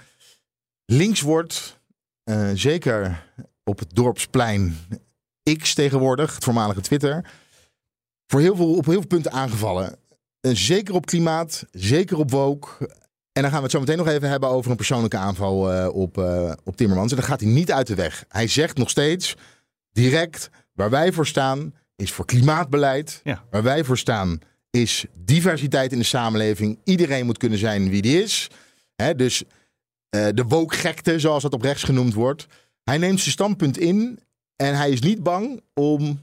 links 0.91 1.21
wordt, 1.21 1.80
uh, 2.30 2.50
zeker 2.54 3.26
op 3.63 3.80
het 3.80 3.95
dorpsplein 3.95 4.78
X 5.58 5.73
tegenwoordig, 5.73 6.36
het 6.36 6.43
voormalige 6.43 6.82
Twitter, 6.82 7.32
voor 8.28 8.39
heel 8.39 8.56
veel, 8.56 8.76
op 8.76 8.86
heel 8.86 8.93
veel 8.93 9.08
punten 9.08 9.32
aangevallen. 9.32 10.00
Uh, 10.41 10.52
zeker 10.56 10.93
op 10.93 11.06
klimaat, 11.06 11.65
zeker 11.71 12.17
op 12.17 12.32
woke. 12.32 12.89
En 13.32 13.41
dan 13.41 13.52
gaan 13.52 13.58
we 13.58 13.63
het 13.63 13.71
zo 13.71 13.80
meteen 13.80 13.97
nog 13.97 14.08
even 14.08 14.30
hebben 14.30 14.50
over 14.50 14.71
een 14.71 14.78
persoonlijke 14.78 15.17
aanval 15.17 15.73
uh, 15.73 15.88
op, 15.93 16.17
op 16.63 16.76
Timmermans. 16.76 17.12
En 17.12 17.17
dan 17.17 17.26
gaat 17.26 17.39
hij 17.39 17.50
niet 17.50 17.71
uit 17.71 17.88
de 17.88 17.95
weg. 17.95 18.26
Hij 18.28 18.47
zegt 18.47 18.78
nog 18.78 18.89
steeds 18.89 19.36
direct, 19.91 20.50
waar 20.73 20.89
wij 20.89 21.12
voor 21.12 21.28
staan 21.28 21.73
is 21.95 22.12
voor 22.12 22.26
klimaatbeleid. 22.26 23.21
Ja. 23.23 23.43
Waar 23.50 23.63
wij 23.63 23.84
voor 23.84 23.97
staan 23.97 24.39
is 24.69 25.06
diversiteit 25.13 25.91
in 25.91 25.97
de 25.97 26.04
samenleving. 26.04 26.80
Iedereen 26.84 27.26
moet 27.26 27.38
kunnen 27.38 27.60
zijn 27.60 27.89
wie 27.89 28.02
die 28.02 28.23
is. 28.23 28.47
He, 28.95 29.15
dus 29.15 29.43
uh, 30.15 30.28
de 30.34 30.43
woke-gekte, 30.43 31.20
zoals 31.20 31.43
dat 31.43 31.54
op 31.54 31.62
rechts 31.62 31.84
genoemd 31.84 32.13
wordt. 32.13 32.48
Hij 32.84 32.98
neemt 32.98 33.20
zijn 33.20 33.32
standpunt 33.32 33.78
in 33.78 34.20
en 34.56 34.76
hij 34.76 34.89
is 34.89 35.02
niet 35.02 35.24
bang 35.24 35.62
om 35.74 36.22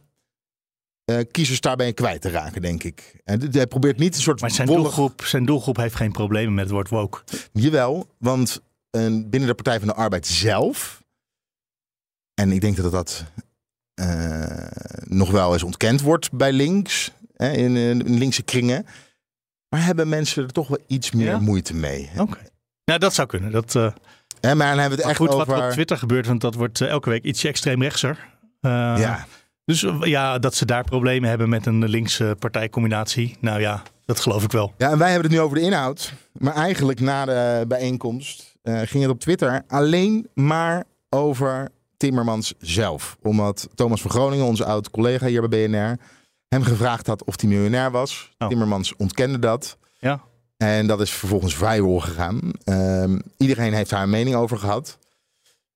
uh, 1.11 1.19
kiezers 1.31 1.61
daarbij 1.61 1.93
kwijt 1.93 2.21
te 2.21 2.31
raken, 2.31 2.63
denk 2.63 2.85
ik. 2.85 3.21
En 3.25 3.53
hij 3.53 3.67
probeert 3.67 3.99
niet 3.99 4.15
een 4.15 4.23
soort. 4.23 4.41
Maar 4.41 4.51
zijn, 4.51 4.69
doelgroep, 4.69 5.25
zijn 5.25 5.45
doelgroep 5.45 5.77
heeft 5.77 5.95
geen 5.95 6.13
problemen 6.13 6.55
met 6.55 6.65
het 6.65 6.73
woord 6.73 6.89
woke. 6.89 7.21
Jawel, 7.53 8.09
want 8.19 8.63
uh, 8.91 9.03
binnen 9.03 9.47
de 9.47 9.55
Partij 9.55 9.79
van 9.79 9.89
de 9.89 9.95
Arbeid 9.95 10.27
zelf. 10.27 11.03
En 12.35 12.53
ik 12.53 12.61
denk 12.61 12.77
dat 12.77 12.93
dat 12.93 13.25
nog 15.05 15.31
wel 15.31 15.53
eens 15.53 15.63
ontkend 15.63 16.01
wordt 16.01 16.33
bij 16.33 16.53
links, 16.53 17.13
hè, 17.37 17.53
in, 17.53 17.77
in, 17.77 18.19
linkse 18.19 18.43
kringen. 18.43 18.87
Maar 19.69 19.85
hebben 19.85 20.09
mensen 20.09 20.43
er 20.43 20.53
toch 20.53 20.69
wel 20.69 20.79
iets 20.87 21.11
meer 21.11 21.27
ja? 21.27 21.39
moeite 21.39 21.75
mee. 21.75 22.11
Oké. 22.19 22.39
Nou, 22.85 22.99
dat 22.99 23.15
zou 23.15 23.29
kunnen. 23.29 23.53
Dat, 23.53 23.75
uh... 23.75 23.91
ja, 24.41 24.55
maar 24.55 24.69
dan 24.69 24.79
hebben 24.79 24.99
we 24.99 25.03
het 25.03 25.05
echt 25.11 25.17
goed, 25.17 25.29
over... 25.29 25.47
wat 25.47 25.65
op 25.65 25.71
Twitter 25.71 25.99
gebeurt, 25.99 26.27
want 26.27 26.41
dat 26.41 26.55
wordt 26.55 26.81
uh, 26.81 26.89
elke 26.89 27.11
week 27.11 27.25
ietsje 27.25 27.49
extreem 27.49 27.83
rechtser. 27.83 28.19
Uh, 28.61 28.71
ja. 28.99 29.27
Dus 29.65 29.87
ja, 30.01 30.39
dat 30.39 30.55
ze 30.55 30.65
daar 30.65 30.85
problemen 30.85 31.29
hebben 31.29 31.49
met 31.49 31.67
een 31.67 31.89
linkse 31.89 32.37
partijcombinatie. 32.39 33.37
Nou 33.41 33.61
ja, 33.61 33.83
dat 34.05 34.21
geloof 34.21 34.45
ik 34.45 34.53
wel. 34.53 34.75
Ja, 34.79 34.91
en 34.91 34.99
wij 34.99 35.11
hebben 35.11 35.29
het 35.31 35.39
nu 35.39 35.45
over 35.45 35.59
de 35.59 35.63
inhoud. 35.63 36.13
Maar 36.33 36.55
eigenlijk 36.55 37.01
na 37.01 37.25
de 37.25 37.65
bijeenkomst 37.69 38.57
ging 38.63 39.03
het 39.03 39.13
op 39.13 39.21
Twitter 39.21 39.63
alleen 39.69 40.29
maar 40.35 40.85
over 41.09 41.69
Timmermans 41.97 42.55
zelf. 42.59 43.17
Omdat 43.23 43.69
Thomas 43.75 44.01
van 44.01 44.11
Groningen, 44.11 44.47
onze 44.47 44.65
oud 44.65 44.91
collega 44.91 45.27
hier 45.27 45.49
bij 45.49 45.69
BNR, 45.69 45.97
hem 46.49 46.63
gevraagd 46.63 47.07
had 47.07 47.25
of 47.25 47.41
hij 47.41 47.51
miljonair 47.51 47.91
was. 47.91 48.31
Oh. 48.39 48.49
Timmermans 48.49 48.97
ontkende 48.97 49.39
dat. 49.39 49.79
Ja. 49.99 50.23
En 50.57 50.87
dat 50.87 51.01
is 51.01 51.11
vervolgens 51.11 51.57
viral 51.57 52.01
gegaan. 52.01 52.41
Uh, 52.65 53.19
iedereen 53.37 53.73
heeft 53.73 53.91
daar 53.91 54.03
een 54.03 54.11
mening 54.11 54.37
over 54.37 54.59
gehad. 54.59 54.99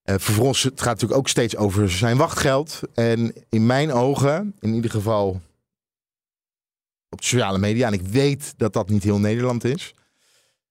Uh, 0.05 0.15
vervolgens 0.19 0.63
het 0.63 0.81
gaat 0.81 0.93
natuurlijk 0.93 1.21
ook 1.21 1.29
steeds 1.29 1.57
over 1.57 1.91
zijn 1.91 2.17
wachtgeld. 2.17 2.81
En 2.95 3.33
in 3.49 3.67
mijn 3.67 3.93
ogen, 3.93 4.55
in 4.61 4.75
ieder 4.75 4.91
geval 4.91 5.41
op 7.09 7.19
de 7.21 7.27
sociale 7.27 7.59
media, 7.59 7.87
en 7.87 7.93
ik 7.93 8.03
weet 8.03 8.55
dat 8.57 8.73
dat 8.73 8.89
niet 8.89 9.03
heel 9.03 9.19
Nederland 9.19 9.65
is, 9.65 9.95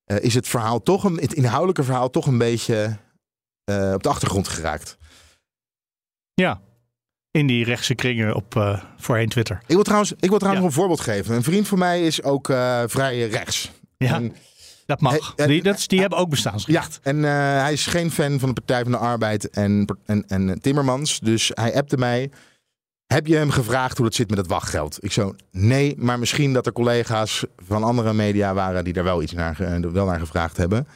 eh, 0.04 0.20
is 0.20 0.34
het 0.34 0.48
verhaal 0.48 0.84
toch 0.84 1.04
een, 1.04 1.16
het 1.16 1.34
inhoudelijke 1.34 1.84
verhaal 1.84 2.10
toch 2.10 2.28
een 2.28 2.38
beetje 2.38 2.98
eh, 3.64 3.92
op 3.94 4.04
de 4.04 4.10
achtergrond 4.10 4.48
geraakt. 4.48 4.98
Ja, 6.34 6.62
in 7.32 7.48
die 7.48 7.64
rechtse 7.66 7.96
kringen 7.96 8.36
op 8.36 8.56
uh, 8.56 8.84
voorheen 8.98 9.30
Twitter. 9.30 9.62
Ik 9.66 9.76
wil 9.76 9.84
trouwens, 9.84 10.12
ik 10.20 10.30
wil 10.30 10.38
trouwens 10.38 10.64
Ja. 10.64 10.68
nog 10.68 10.76
een 10.76 10.82
voorbeeld 10.82 11.00
geven. 11.00 11.36
Een 11.36 11.44
vriend 11.44 11.68
van 11.68 11.80
mij 11.80 12.06
is 12.06 12.24
ook 12.24 12.46
vrij 12.88 13.28
rechts. 13.28 13.72
Ja, 13.98 14.14
En- 14.16 14.36
dat 14.86 15.02
mag. 15.02 15.14
Eh, 15.14 15.22
eh, 15.36 15.48
Die, 15.48 15.64
dat, 15.64 15.84
die 15.88 16.00
hebben 16.00 16.18
ook 16.18 16.24
Ja, 16.26 16.30
bestaansrecht. 16.32 17.00
en 17.04 17.26
eh, 17.26 17.32
hij 17.62 17.74
is 17.74 17.86
geen 17.86 18.12
fan 18.12 18.40
van 18.40 18.48
de 18.50 18.54
Partij 18.62 18.84
van 18.84 18.92
de 18.92 18.98
Arbeid 18.98 19.50
en, 19.50 19.86
en, 20.06 20.24
en 20.28 20.60
Timmermans. 20.62 21.20
Dus 21.20 21.52
hij 21.54 21.76
appte 21.76 21.98
mij. 21.98 22.32
Heb 23.14 23.28
je 23.28 23.36
hem 23.36 23.50
gevraagd 23.52 23.98
hoe 23.98 24.06
het 24.06 24.16
zit 24.16 24.30
met 24.30 24.38
het 24.38 24.48
wachtgeld? 24.48 24.98
Ik 25.04 25.12
zo, 25.12 25.36
nee, 25.52 25.96
maar 25.98 26.20
misschien 26.20 26.54
dat 26.54 26.66
er 26.66 26.72
collega's 26.72 27.46
van 27.68 27.84
andere 27.84 28.14
media 28.14 28.54
waren 28.54 28.84
die 28.84 28.94
daar 28.94 29.04
wel 29.04 29.22
iets 29.22 29.32
naar, 29.34 29.56
ge- 29.56 29.90
wel 29.92 30.06
naar 30.06 30.20
gevraagd 30.20 30.58
hebben. 30.58 30.88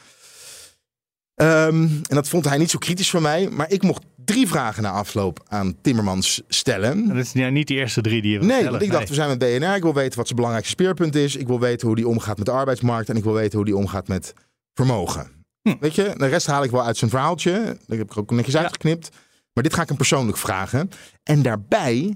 Ehm, 1.35 1.83
en 1.83 2.15
dat 2.15 2.27
vond 2.27 2.45
hij 2.45 2.57
niet 2.57 2.69
zo 2.71 2.77
kritisch 2.77 3.09
van 3.09 3.21
mij. 3.21 3.49
Maar 3.49 3.69
ik 3.71 3.81
mocht 3.83 4.03
drie 4.31 4.47
vragen 4.47 4.83
na 4.83 4.91
afloop 4.91 5.43
aan 5.47 5.75
Timmermans 5.81 6.41
stellen. 6.47 6.91
En 6.91 7.07
dat 7.07 7.17
is 7.25 7.31
ja, 7.31 7.49
niet 7.49 7.67
de 7.67 7.73
eerste 7.73 8.01
drie 8.01 8.21
die 8.21 8.31
je 8.31 8.37
wil 8.37 8.47
Nee, 8.47 8.55
stellen. 8.57 8.71
want 8.79 8.83
ik 8.83 8.91
dacht, 8.91 9.09
we 9.09 9.13
zijn 9.15 9.29
met 9.29 9.37
BNR. 9.39 9.75
Ik 9.75 9.81
wil 9.81 9.93
weten 9.93 10.15
wat 10.17 10.25
zijn 10.25 10.35
belangrijkste 10.39 10.73
speerpunt 10.81 11.15
is. 11.15 11.35
Ik 11.35 11.47
wil 11.47 11.59
weten 11.59 11.87
hoe 11.87 11.95
die 11.95 12.07
omgaat 12.07 12.37
met 12.37 12.45
de 12.45 12.51
arbeidsmarkt. 12.51 13.09
En 13.09 13.15
ik 13.15 13.23
wil 13.23 13.33
weten 13.33 13.55
hoe 13.57 13.65
die 13.65 13.75
omgaat 13.77 14.07
met 14.07 14.33
vermogen. 14.73 15.31
Hm. 15.61 15.75
Weet 15.79 15.95
je, 15.95 16.13
de 16.17 16.27
rest 16.27 16.45
haal 16.47 16.63
ik 16.63 16.71
wel 16.71 16.83
uit 16.83 16.97
zijn 16.97 17.09
verhaaltje. 17.09 17.77
Dat 17.87 17.97
heb 17.97 18.11
ik 18.11 18.17
ook 18.17 18.31
netjes 18.31 18.53
Ja. 18.53 18.61
uitgeknipt. 18.61 19.09
Maar 19.53 19.63
dit 19.63 19.73
ga 19.73 19.81
ik 19.81 19.87
hem 19.87 19.97
persoonlijk 19.97 20.37
vragen. 20.37 20.89
En 21.23 21.41
daarbij, 21.41 22.15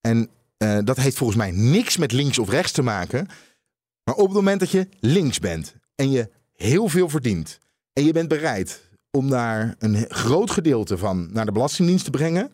en 0.00 0.28
eh, 0.56 0.78
dat 0.84 0.96
heeft 0.96 1.16
volgens 1.16 1.38
mij 1.38 1.50
niks 1.50 1.96
met 1.96 2.12
links 2.12 2.38
of 2.38 2.50
rechts 2.50 2.72
te 2.72 2.82
maken. 2.82 3.26
Maar 4.04 4.14
op 4.14 4.24
het 4.26 4.34
moment 4.34 4.60
dat 4.60 4.70
je 4.70 4.88
links 5.00 5.38
bent 5.38 5.74
en 5.94 6.10
je 6.10 6.28
heel 6.54 6.88
veel 6.88 7.08
verdient. 7.08 7.58
En 7.92 8.04
je 8.04 8.12
bent 8.12 8.28
bereid 8.28 8.87
om 9.10 9.30
daar 9.30 9.74
een 9.78 10.04
groot 10.08 10.50
gedeelte 10.50 10.98
van 10.98 11.28
naar 11.32 11.44
de 11.46 11.52
Belastingdienst 11.52 12.04
te 12.04 12.10
brengen. 12.10 12.52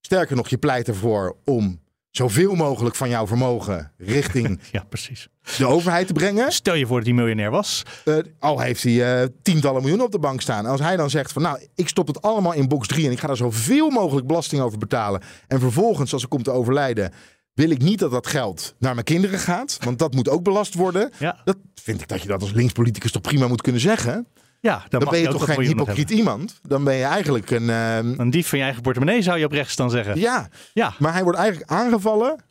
Sterker 0.00 0.36
nog, 0.36 0.48
je 0.48 0.58
pleit 0.58 0.88
ervoor 0.88 1.36
om 1.44 1.80
zoveel 2.10 2.54
mogelijk 2.54 2.94
van 2.96 3.08
jouw 3.08 3.26
vermogen 3.26 3.92
richting 3.98 4.60
Ja, 4.72 4.84
precies. 4.88 5.28
de 5.58 5.66
overheid 5.66 6.06
te 6.06 6.12
brengen. 6.12 6.52
Stel 6.52 6.74
je 6.74 6.86
voor 6.86 6.96
dat 6.96 7.06
hij 7.06 7.14
miljonair 7.14 7.50
was. 7.50 7.82
Eh, 8.04 8.16
al 8.38 8.60
heeft 8.60 8.82
hij 8.82 9.20
eh, 9.22 9.28
tientallen 9.42 9.80
miljoenen 9.80 10.06
op 10.06 10.12
de 10.12 10.18
bank 10.18 10.40
staan. 10.40 10.66
Als 10.66 10.80
hij 10.80 10.96
dan 10.96 11.10
zegt 11.10 11.32
van 11.32 11.42
nou, 11.42 11.58
ik 11.74 11.88
stop 11.88 12.06
het 12.06 12.22
allemaal 12.22 12.52
in 12.52 12.68
box 12.68 12.88
3 12.88 13.06
en 13.06 13.12
ik 13.12 13.18
ga 13.20 13.26
daar 13.26 13.36
zoveel 13.36 13.90
mogelijk 13.90 14.26
belasting 14.26 14.62
over 14.62 14.78
betalen. 14.78 15.22
En 15.46 15.60
vervolgens, 15.60 16.12
als 16.12 16.22
ik 16.22 16.28
kom 16.28 16.42
te 16.42 16.50
overlijden, 16.50 17.12
wil 17.54 17.70
ik 17.70 17.82
niet 17.82 17.98
dat 17.98 18.10
dat 18.10 18.26
geld 18.26 18.74
naar 18.78 18.92
mijn 18.94 19.04
kinderen 19.06 19.38
gaat. 19.38 19.78
Want 19.84 19.98
dat 19.98 20.14
moet 20.14 20.28
ook 20.28 20.42
belast 20.42 20.74
worden. 20.74 21.10
Ja, 21.18 21.40
Dat 21.44 21.56
vind 21.74 22.00
ik 22.00 22.08
dat 22.08 22.22
je 22.22 22.28
dat 22.28 22.40
als 22.42 22.52
linkspoliticus 22.52 23.12
toch 23.12 23.22
prima 23.22 23.46
moet 23.48 23.62
kunnen 23.62 23.80
zeggen. 23.80 24.26
Ja 24.64 24.82
dan, 24.88 25.04
ben 25.10 25.18
je 25.18 25.28
toch 25.28 25.46
dat 25.46 25.56
geen 25.56 25.66
hypocriet 25.66 26.10
iemand. 26.10 26.60
Dan 26.62 26.84
ben 26.84 26.94
je 26.94 27.04
eigenlijk 27.04 27.50
een... 27.50 27.70
ehm. 27.70 28.14
Een 28.20 28.30
dief 28.30 28.48
van 28.48 28.58
je 28.58 28.64
eigen 28.64 28.82
portemonnee 28.82 29.22
zou 29.22 29.38
je 29.38 29.44
op 29.44 29.52
rechts 29.52 29.76
dan 29.76 29.90
zeggen. 29.90 30.18
ja, 30.18 30.48
Ja. 30.72 30.94
maar 30.98 31.12
hij 31.12 31.22
wordt 31.22 31.38
eigenlijk 31.38 31.70
aangevallen 31.70 32.44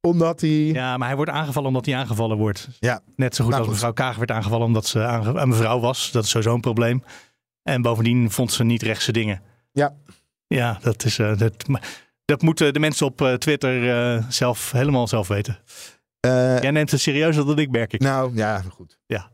omdat 0.00 0.40
hij... 0.40 0.50
Ja, 0.50 0.96
maar 0.96 1.06
hij 1.06 1.16
wordt 1.16 1.30
aangevallen 1.30 1.68
omdat 1.68 1.86
hij 1.86 1.96
aangevallen 1.96 2.36
wordt. 2.36 2.68
Ja. 2.80 3.00
Net 3.16 3.34
zo 3.34 3.44
goed 3.44 3.52
Nou, 3.52 3.64
als 3.64 3.72
goed. 3.72 3.82
mevrouw 3.86 3.92
Kaag 4.06 4.16
werd 4.16 4.30
aangevallen 4.30 4.66
omdat 4.66 4.86
ze 4.86 5.02
aange- 5.04 5.40
een 5.40 5.48
mevrouw 5.48 5.80
was. 5.80 6.10
Dat 6.10 6.24
is 6.24 6.30
sowieso 6.30 6.54
een 6.54 6.60
probleem. 6.60 7.04
En 7.62 7.82
bovendien 7.82 8.30
vond 8.30 8.52
ze 8.52 8.64
niet 8.64 8.82
rechtse 8.82 9.12
dingen. 9.12 9.42
Ja. 9.72 9.94
Ja, 10.46 10.78
dat 10.82 11.04
is... 11.04 11.18
eh, 11.18 11.36
dat, 11.38 11.52
dat 12.24 12.42
moeten 12.42 12.72
de 12.72 12.78
mensen 12.80 13.06
op 13.06 13.20
eh, 13.22 13.32
Twitter 13.34 13.90
eh, 14.16 14.24
zelf 14.28 14.72
helemaal 14.72 15.08
zelf 15.08 15.28
weten. 15.28 15.58
Eh, 16.20 16.60
Jij 16.62 16.70
neemt 16.70 16.90
het 16.90 17.00
serieuzer 17.00 17.46
dan 17.46 17.58
ik, 17.58 17.70
merk 17.70 17.92
ik. 17.92 18.00
Nou, 18.00 18.36
ja, 18.36 18.62
goed. 18.70 18.98
Ja. 19.06 19.30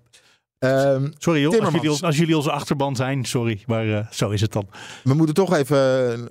Ehm, 0.58 1.10
Sorry 1.18 1.40
joh, 1.40 1.60
als 1.64 1.74
jullie, 1.74 2.02
als 2.02 2.16
jullie 2.16 2.36
onze 2.36 2.50
achterban 2.50 2.96
zijn, 2.96 3.24
sorry. 3.24 3.62
Maar 3.66 3.88
eh, 3.94 4.06
zo 4.10 4.30
is 4.30 4.40
het 4.40 4.52
dan. 4.52 4.68
we 5.04 5.14
moeten 5.14 5.34
toch 5.34 5.54
even... 5.54 5.76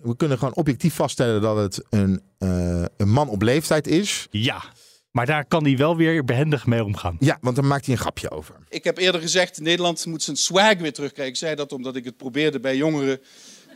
We 0.04 0.16
kunnen 0.18 0.38
gewoon 0.38 0.56
objectief 0.56 0.94
vaststellen 0.96 1.42
dat 1.42 1.58
het 1.58 1.86
een, 1.90 2.22
eh, 2.38 2.84
een 2.98 3.10
man 3.10 3.30
op 3.30 3.42
leeftijd 3.42 3.88
is. 3.88 4.28
Ja, 4.32 4.64
maar 5.12 5.26
daar 5.26 5.46
kan 5.46 5.64
hij 5.64 5.78
wel 5.78 5.96
weer 5.96 6.24
behendig 6.26 6.66
mee 6.66 6.84
omgaan. 6.84 7.16
Ja, 7.20 7.38
want 7.42 7.56
dan 7.56 7.68
maakt 7.68 7.86
hij 7.86 7.96
een 7.96 8.02
grapje 8.02 8.32
over. 8.32 8.56
Ik 8.70 8.84
heb 8.84 8.98
eerder 8.98 9.22
gezegd, 9.22 9.60
Nederland 9.60 10.06
moet 10.06 10.24
zijn 10.24 10.36
swag 10.38 10.78
weer 10.78 10.94
terugkrijgen. 10.94 11.34
Ik 11.34 11.40
zei 11.40 11.56
dat 11.56 11.72
omdat 11.72 11.96
ik 11.96 12.06
het 12.06 12.18
probeerde 12.18 12.60
bij 12.60 12.76
jongeren. 12.76 13.20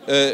eh, 0.06 0.28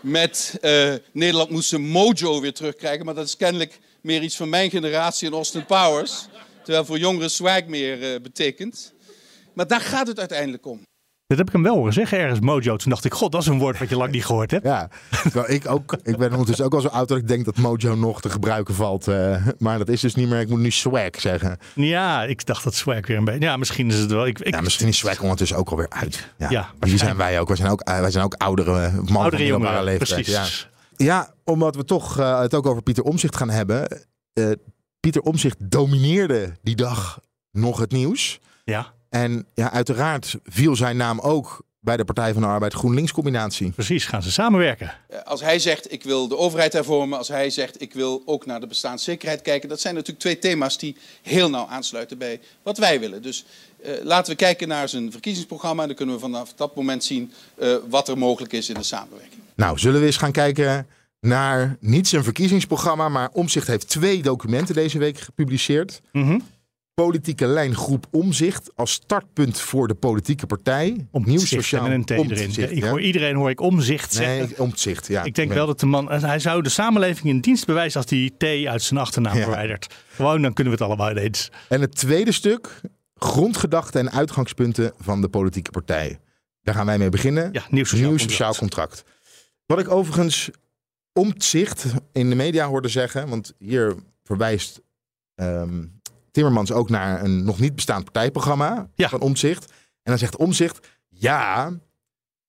met 0.00 0.58
eh, 0.60 0.92
Nederland 1.12 1.50
moest 1.50 1.68
zijn 1.68 1.82
mojo 1.88 2.40
weer 2.40 2.54
terugkrijgen. 2.54 3.04
Maar 3.04 3.14
dat 3.14 3.26
is 3.26 3.36
kennelijk 3.36 3.78
meer 4.00 4.22
iets 4.22 4.36
van 4.36 4.48
mijn 4.48 4.70
generatie 4.70 5.28
en 5.28 5.34
Austin 5.34 5.64
Powers. 5.66 6.26
Terwijl 6.62 6.84
voor 6.84 6.98
jongeren 6.98 7.30
swag 7.30 7.64
meer 7.66 8.02
eh, 8.14 8.20
betekent. 8.20 8.94
Maar 9.54 9.66
daar 9.66 9.80
gaat 9.80 10.06
het 10.06 10.18
uiteindelijk 10.18 10.66
om. 10.66 10.80
Dat 11.26 11.38
heb 11.38 11.46
ik 11.46 11.52
hem 11.52 11.62
wel 11.62 11.76
horen 11.76 11.92
zeggen 11.92 12.18
ergens, 12.18 12.40
mojo. 12.40 12.76
Toen 12.76 12.90
dacht 12.90 13.04
ik, 13.04 13.12
god, 13.14 13.32
dat 13.32 13.40
is 13.40 13.46
een 13.46 13.58
woord 13.58 13.78
wat 13.78 13.88
je 13.88 13.96
lang 13.96 14.12
niet 14.12 14.24
gehoord 14.24 14.50
hebt. 14.50 14.64
Ja, 14.64 14.90
ik 15.46 15.68
ook. 15.68 15.96
Ik 16.02 16.16
ben 16.16 16.30
ondertussen 16.30 16.64
ook 16.64 16.74
al 16.74 16.80
zo 16.80 16.88
oud 16.88 17.08
dat 17.08 17.18
ik 17.18 17.28
denk 17.28 17.44
dat 17.44 17.56
Mojo 17.56 17.94
nog 17.94 18.20
te 18.20 18.30
gebruiken 18.30 18.74
valt. 18.74 19.08
eh, 19.08 19.46
maar 19.58 19.78
dat 19.78 19.88
is 19.88 20.00
dus 20.00 20.14
niet 20.14 20.28
meer. 20.28 20.40
Ik 20.40 20.48
moet 20.48 20.58
nu 20.60 20.70
swag 20.70 21.20
zeggen. 21.20 21.58
Ja, 21.74 22.24
ik 22.24 22.46
dacht 22.46 22.64
dat 22.64 22.74
swag 22.74 23.06
weer 23.06 23.16
een 23.16 23.24
beetje... 23.24 23.40
Ja, 23.40 23.56
misschien 23.56 23.88
is 23.88 23.98
het 23.98 24.10
wel... 24.10 24.26
Ik, 24.26 24.38
ik, 24.38 24.54
Ja, 24.54 24.60
misschien 24.60 24.88
is 24.88 24.98
swag 24.98 25.20
ondertussen 25.20 25.56
ook 25.56 25.70
alweer 25.70 25.90
uit. 25.90 26.28
Ja, 26.38 26.50
Ja, 26.50 26.70
zijn 26.96 27.16
wij 27.16 27.40
ook. 27.40 27.48
Wij 27.48 27.56
zijn 27.56 27.70
ook, 27.70 27.80
eh, 27.80 28.00
wij 28.00 28.10
zijn 28.10 28.24
ook 28.24 28.34
oudere 28.34 28.70
mannen 28.90 29.06
van 29.06 29.16
Oudere 29.16 29.46
jongeren, 29.46 29.84
leeftijd. 29.84 30.22
precies. 30.24 30.68
Ja. 30.96 31.04
ja, 31.06 31.34
omdat 31.44 31.76
we 31.76 31.84
toch 31.84 32.18
eh, 32.18 32.40
het 32.40 32.54
ook 32.54 32.66
over 32.66 32.82
Pieter 32.82 33.04
Omzicht 33.04 33.36
gaan 33.36 33.50
hebben. 33.50 34.06
Eh, 34.32 34.50
Pieter 35.02 35.22
Omzicht 35.22 35.56
domineerde 35.58 36.52
die 36.62 36.76
dag 36.76 37.20
nog 37.50 37.78
het 37.78 37.92
nieuws. 37.92 38.40
Ja, 38.64 38.92
En 39.08 39.46
ja, 39.54 39.72
uiteraard 39.72 40.36
viel 40.44 40.76
zijn 40.76 40.96
naam 40.96 41.20
ook 41.20 41.64
bij 41.80 41.96
de 41.96 42.04
Partij 42.04 42.32
van 42.32 42.42
de 42.42 42.48
Arbeid 42.48 42.72
GroenLinks 42.74 43.12
combinatie. 43.12 43.70
precies. 43.70 44.04
Gaan 44.04 44.22
ze 44.22 44.32
samenwerken. 44.32 44.92
Eh, 45.08 45.22
Als 45.22 45.40
hij 45.40 45.58
zegt, 45.58 45.92
ik 45.92 46.02
wil 46.02 46.28
de 46.28 46.36
overheid 46.36 46.72
hervormen. 46.72 47.18
Als 47.18 47.28
hij 47.28 47.50
zegt, 47.50 47.80
ik 47.82 47.94
wil 47.94 48.22
ook 48.24 48.46
naar 48.46 48.60
de 48.60 48.66
bestaanszekerheid 48.66 49.42
kijken. 49.42 49.68
Dat 49.68 49.80
zijn 49.80 49.94
natuurlijk 49.94 50.20
twee 50.20 50.38
thema's 50.38 50.78
die 50.78 50.96
heel 51.22 51.50
nauw 51.50 51.66
aansluiten 51.66 52.18
bij 52.18 52.40
wat 52.62 52.78
wij 52.78 53.00
willen. 53.00 53.22
Dus 53.22 53.44
eh, 53.82 53.92
laten 54.02 54.32
we 54.32 54.38
kijken 54.38 54.68
naar 54.68 54.88
zijn 54.88 55.10
verkiezingsprogramma. 55.10 55.80
En 55.82 55.88
dan 55.88 55.96
kunnen 55.96 56.14
we 56.14 56.20
vanaf 56.20 56.52
dat 56.54 56.76
moment 56.76 57.04
zien 57.04 57.32
eh, 57.54 57.74
wat 57.88 58.08
er 58.08 58.18
mogelijk 58.18 58.52
is 58.52 58.68
in 58.68 58.74
de 58.74 58.82
samenwerking. 58.82 59.40
Nou, 59.54 59.78
zullen 59.78 60.00
we 60.00 60.06
eens 60.06 60.16
gaan 60.16 60.32
kijken 60.32 60.86
naar 61.26 61.76
niet 61.80 62.08
zijn 62.08 62.24
verkiezingsprogramma, 62.24 63.08
maar 63.08 63.28
Omzicht 63.32 63.66
heeft 63.66 63.88
twee 63.88 64.22
documenten 64.22 64.74
deze 64.74 64.98
week 64.98 65.18
gepubliceerd. 65.18 66.00
Mhm. 66.12 66.38
Politieke 66.94 67.46
lijngroep 67.46 68.06
Omzicht 68.10 68.70
als 68.74 68.92
startpunt 68.92 69.60
voor 69.60 69.88
de 69.88 69.94
politieke 69.94 70.46
partij. 70.46 71.06
Nieuw 71.12 71.38
sociaal 71.38 71.86
en 71.86 71.92
een 71.92 72.04
T 72.04 72.10
erin. 72.10 72.22
Omtzigt, 72.22 72.70
Ik 72.70 72.84
hoor, 72.84 73.00
iedereen 73.00 73.36
hoor 73.36 73.50
ik 73.50 73.60
omzicht 73.60 74.12
zeggen. 74.12 74.36
Nee, 74.48 74.60
Omtzigt, 74.60 75.06
ja. 75.06 75.22
Ik 75.24 75.34
denk 75.34 75.52
wel 75.52 75.66
dat 75.66 75.80
de 75.80 75.86
man... 75.86 76.10
Hij 76.10 76.38
zou 76.38 76.62
de 76.62 76.68
samenleving 76.68 77.28
in 77.28 77.40
dienst 77.40 77.66
bewijzen 77.66 78.00
als 78.00 78.08
die 78.10 78.34
T 78.38 78.44
uit 78.66 78.82
zijn 78.82 79.00
achternaam 79.00 79.36
Ja. 79.36 79.42
verwijdert. 79.42 79.86
Gewoon, 80.14 80.42
dan 80.42 80.52
kunnen 80.52 80.72
we 80.72 80.78
het 80.84 80.88
allemaal 80.88 81.16
eens. 81.16 81.50
En 81.68 81.80
het 81.80 81.94
tweede 81.94 82.32
stuk, 82.32 82.80
grondgedachten 83.16 84.00
en 84.00 84.12
uitgangspunten 84.12 84.92
van 85.00 85.20
de 85.20 85.28
politieke 85.28 85.70
partij. 85.70 86.18
Daar 86.62 86.74
gaan 86.74 86.86
wij 86.86 86.98
mee 86.98 87.08
beginnen. 87.08 87.48
Ja, 87.52 87.62
nieuw 87.70 87.84
sociaal 87.84 88.00
Nieuw 88.00 88.08
contract. 88.18 88.30
sociaal 88.30 88.54
contract. 88.54 89.04
Wat 89.66 89.78
ik 89.78 89.90
overigens 89.90 90.50
omzicht 91.12 91.86
in 92.12 92.28
de 92.28 92.34
media 92.36 92.66
hoorde 92.66 92.88
zeggen, 92.88 93.28
want 93.28 93.52
hier 93.58 93.94
verwijst 94.22 94.80
ehm, 95.34 95.84
Timmermans 96.30 96.72
ook 96.72 96.90
naar 96.90 97.24
een 97.24 97.44
nog 97.44 97.60
niet 97.60 97.74
bestaand 97.74 98.04
partijprogramma 98.04 98.88
Ja. 98.94 99.08
van 99.08 99.20
Omzicht. 99.20 99.70
En 99.70 100.10
dan 100.10 100.18
zegt 100.18 100.36
Omzicht, 100.36 100.88
ja, 101.08 101.72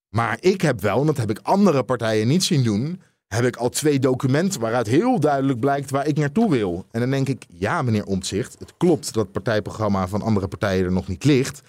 maar 0.10 0.38
ik 0.40 0.62
heb 0.62 0.82
wel, 0.82 1.00
en 1.00 1.06
dat 1.06 1.18
heb 1.18 1.30
ik 1.30 1.40
andere 1.42 1.84
partijen 1.84 2.28
niet 2.28 2.44
zien 2.44 2.64
doen, 2.64 3.02
heb 3.28 3.46
ik 3.46 3.56
al 3.56 3.70
twee 3.70 4.00
documenten 4.00 4.62
waaruit 4.62 4.88
heel 4.88 5.20
duidelijk 5.20 5.60
blijkt 5.60 5.90
waar 5.90 6.08
ik 6.08 6.18
naartoe 6.18 6.50
wil. 6.52 6.86
En 6.92 7.00
dan 7.00 7.10
denk 7.10 7.28
ik, 7.30 7.46
ja 7.50 7.82
meneer 7.82 8.06
Omtzigt, 8.06 8.56
het 8.60 8.74
klopt 8.78 9.14
dat 9.14 9.24
het 9.24 9.32
partijprogramma 9.32 10.08
van 10.08 10.22
andere 10.22 10.48
partijen 10.48 10.86
er 10.86 10.92
nog 10.92 11.08
niet 11.08 11.24
ligt. 11.24 11.62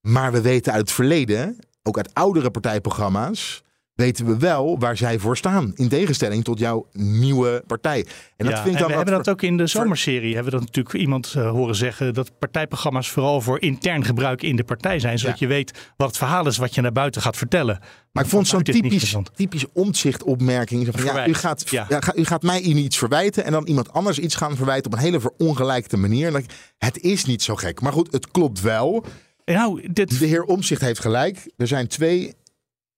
Maar 0.00 0.32
we 0.32 0.40
weten 0.40 0.72
uit 0.72 0.80
het 0.80 0.92
verleden, 0.92 1.58
ook 1.82 1.96
uit 1.96 2.14
oudere 2.14 2.50
partijprogramma's, 2.50 3.62
weten 3.96 4.26
we 4.26 4.36
wel 4.38 4.78
waar 4.78 4.96
zij 4.96 5.18
voor 5.18 5.36
staan. 5.36 5.72
In 5.74 5.88
tegenstelling 5.88 6.44
tot 6.44 6.58
jouw 6.58 6.86
nieuwe 6.92 7.62
partij. 7.66 8.06
En 8.36 8.46
dat 8.46 8.54
Ja, 8.56 8.62
vind 8.62 8.66
ik 8.66 8.72
en 8.74 8.78
dan 8.80 8.88
we 8.90 8.96
hebben 8.96 9.14
dat 9.14 9.28
ook 9.28 9.42
in 9.42 9.56
de 9.56 9.66
zomerserie. 9.66 10.34
Hebben 10.34 10.52
we 10.52 10.58
dat 10.58 10.66
natuurlijk 10.66 10.94
iemand 10.94 11.32
eh, 11.36 11.50
horen 11.50 11.74
zeggen 11.74 12.14
dat 12.14 12.38
partijprogramma's 12.38 13.08
vooral 13.10 13.40
voor 13.40 13.60
intern 13.60 14.04
gebruik 14.04 14.42
in 14.42 14.56
de 14.56 14.64
partij 14.64 14.98
zijn, 14.98 15.18
zodat 15.18 15.38
Ja. 15.38 15.46
je 15.46 15.52
weet 15.52 15.92
wat 15.96 16.08
het 16.08 16.16
verhaal 16.16 16.46
is 16.46 16.56
wat 16.56 16.74
je 16.74 16.80
naar 16.80 16.92
buiten 16.92 17.22
gaat 17.22 17.36
vertellen. 17.36 17.78
Maar 18.12 18.24
ik 18.24 18.30
vond 18.30 18.48
zo'n 18.48 18.62
typisch, 18.62 19.16
typisch 19.34 19.64
omzicht-opmerking. 19.72 20.84
Zo 20.84 20.90
van, 20.94 21.04
Ja, 21.04 21.26
u, 21.26 21.34
gaat, 21.34 21.70
Ja. 21.70 21.86
u 22.14 22.24
gaat 22.24 22.42
mij 22.42 22.60
iets 22.60 22.98
verwijten 22.98 23.44
en 23.44 23.52
dan 23.52 23.66
iemand 23.66 23.92
anders 23.92 24.18
iets 24.18 24.34
gaan 24.34 24.56
verwijten 24.56 24.86
op 24.92 24.98
een 24.98 25.04
hele 25.04 25.20
verongelijkte 25.20 25.96
manier. 25.96 26.36
Ik, 26.38 26.44
het 26.78 26.98
is 26.98 27.24
niet 27.24 27.42
zo 27.42 27.54
gek. 27.54 27.80
Maar 27.80 27.92
goed, 27.92 28.12
het 28.12 28.30
klopt 28.30 28.60
wel. 28.60 29.04
Nou, 29.44 29.92
dit, 29.92 30.18
De 30.18 30.26
heer 30.26 30.42
Omzicht 30.44 30.80
heeft 30.80 31.00
gelijk. 31.00 31.52
Er 31.56 31.66
zijn 31.66 31.86
twee 31.88 32.34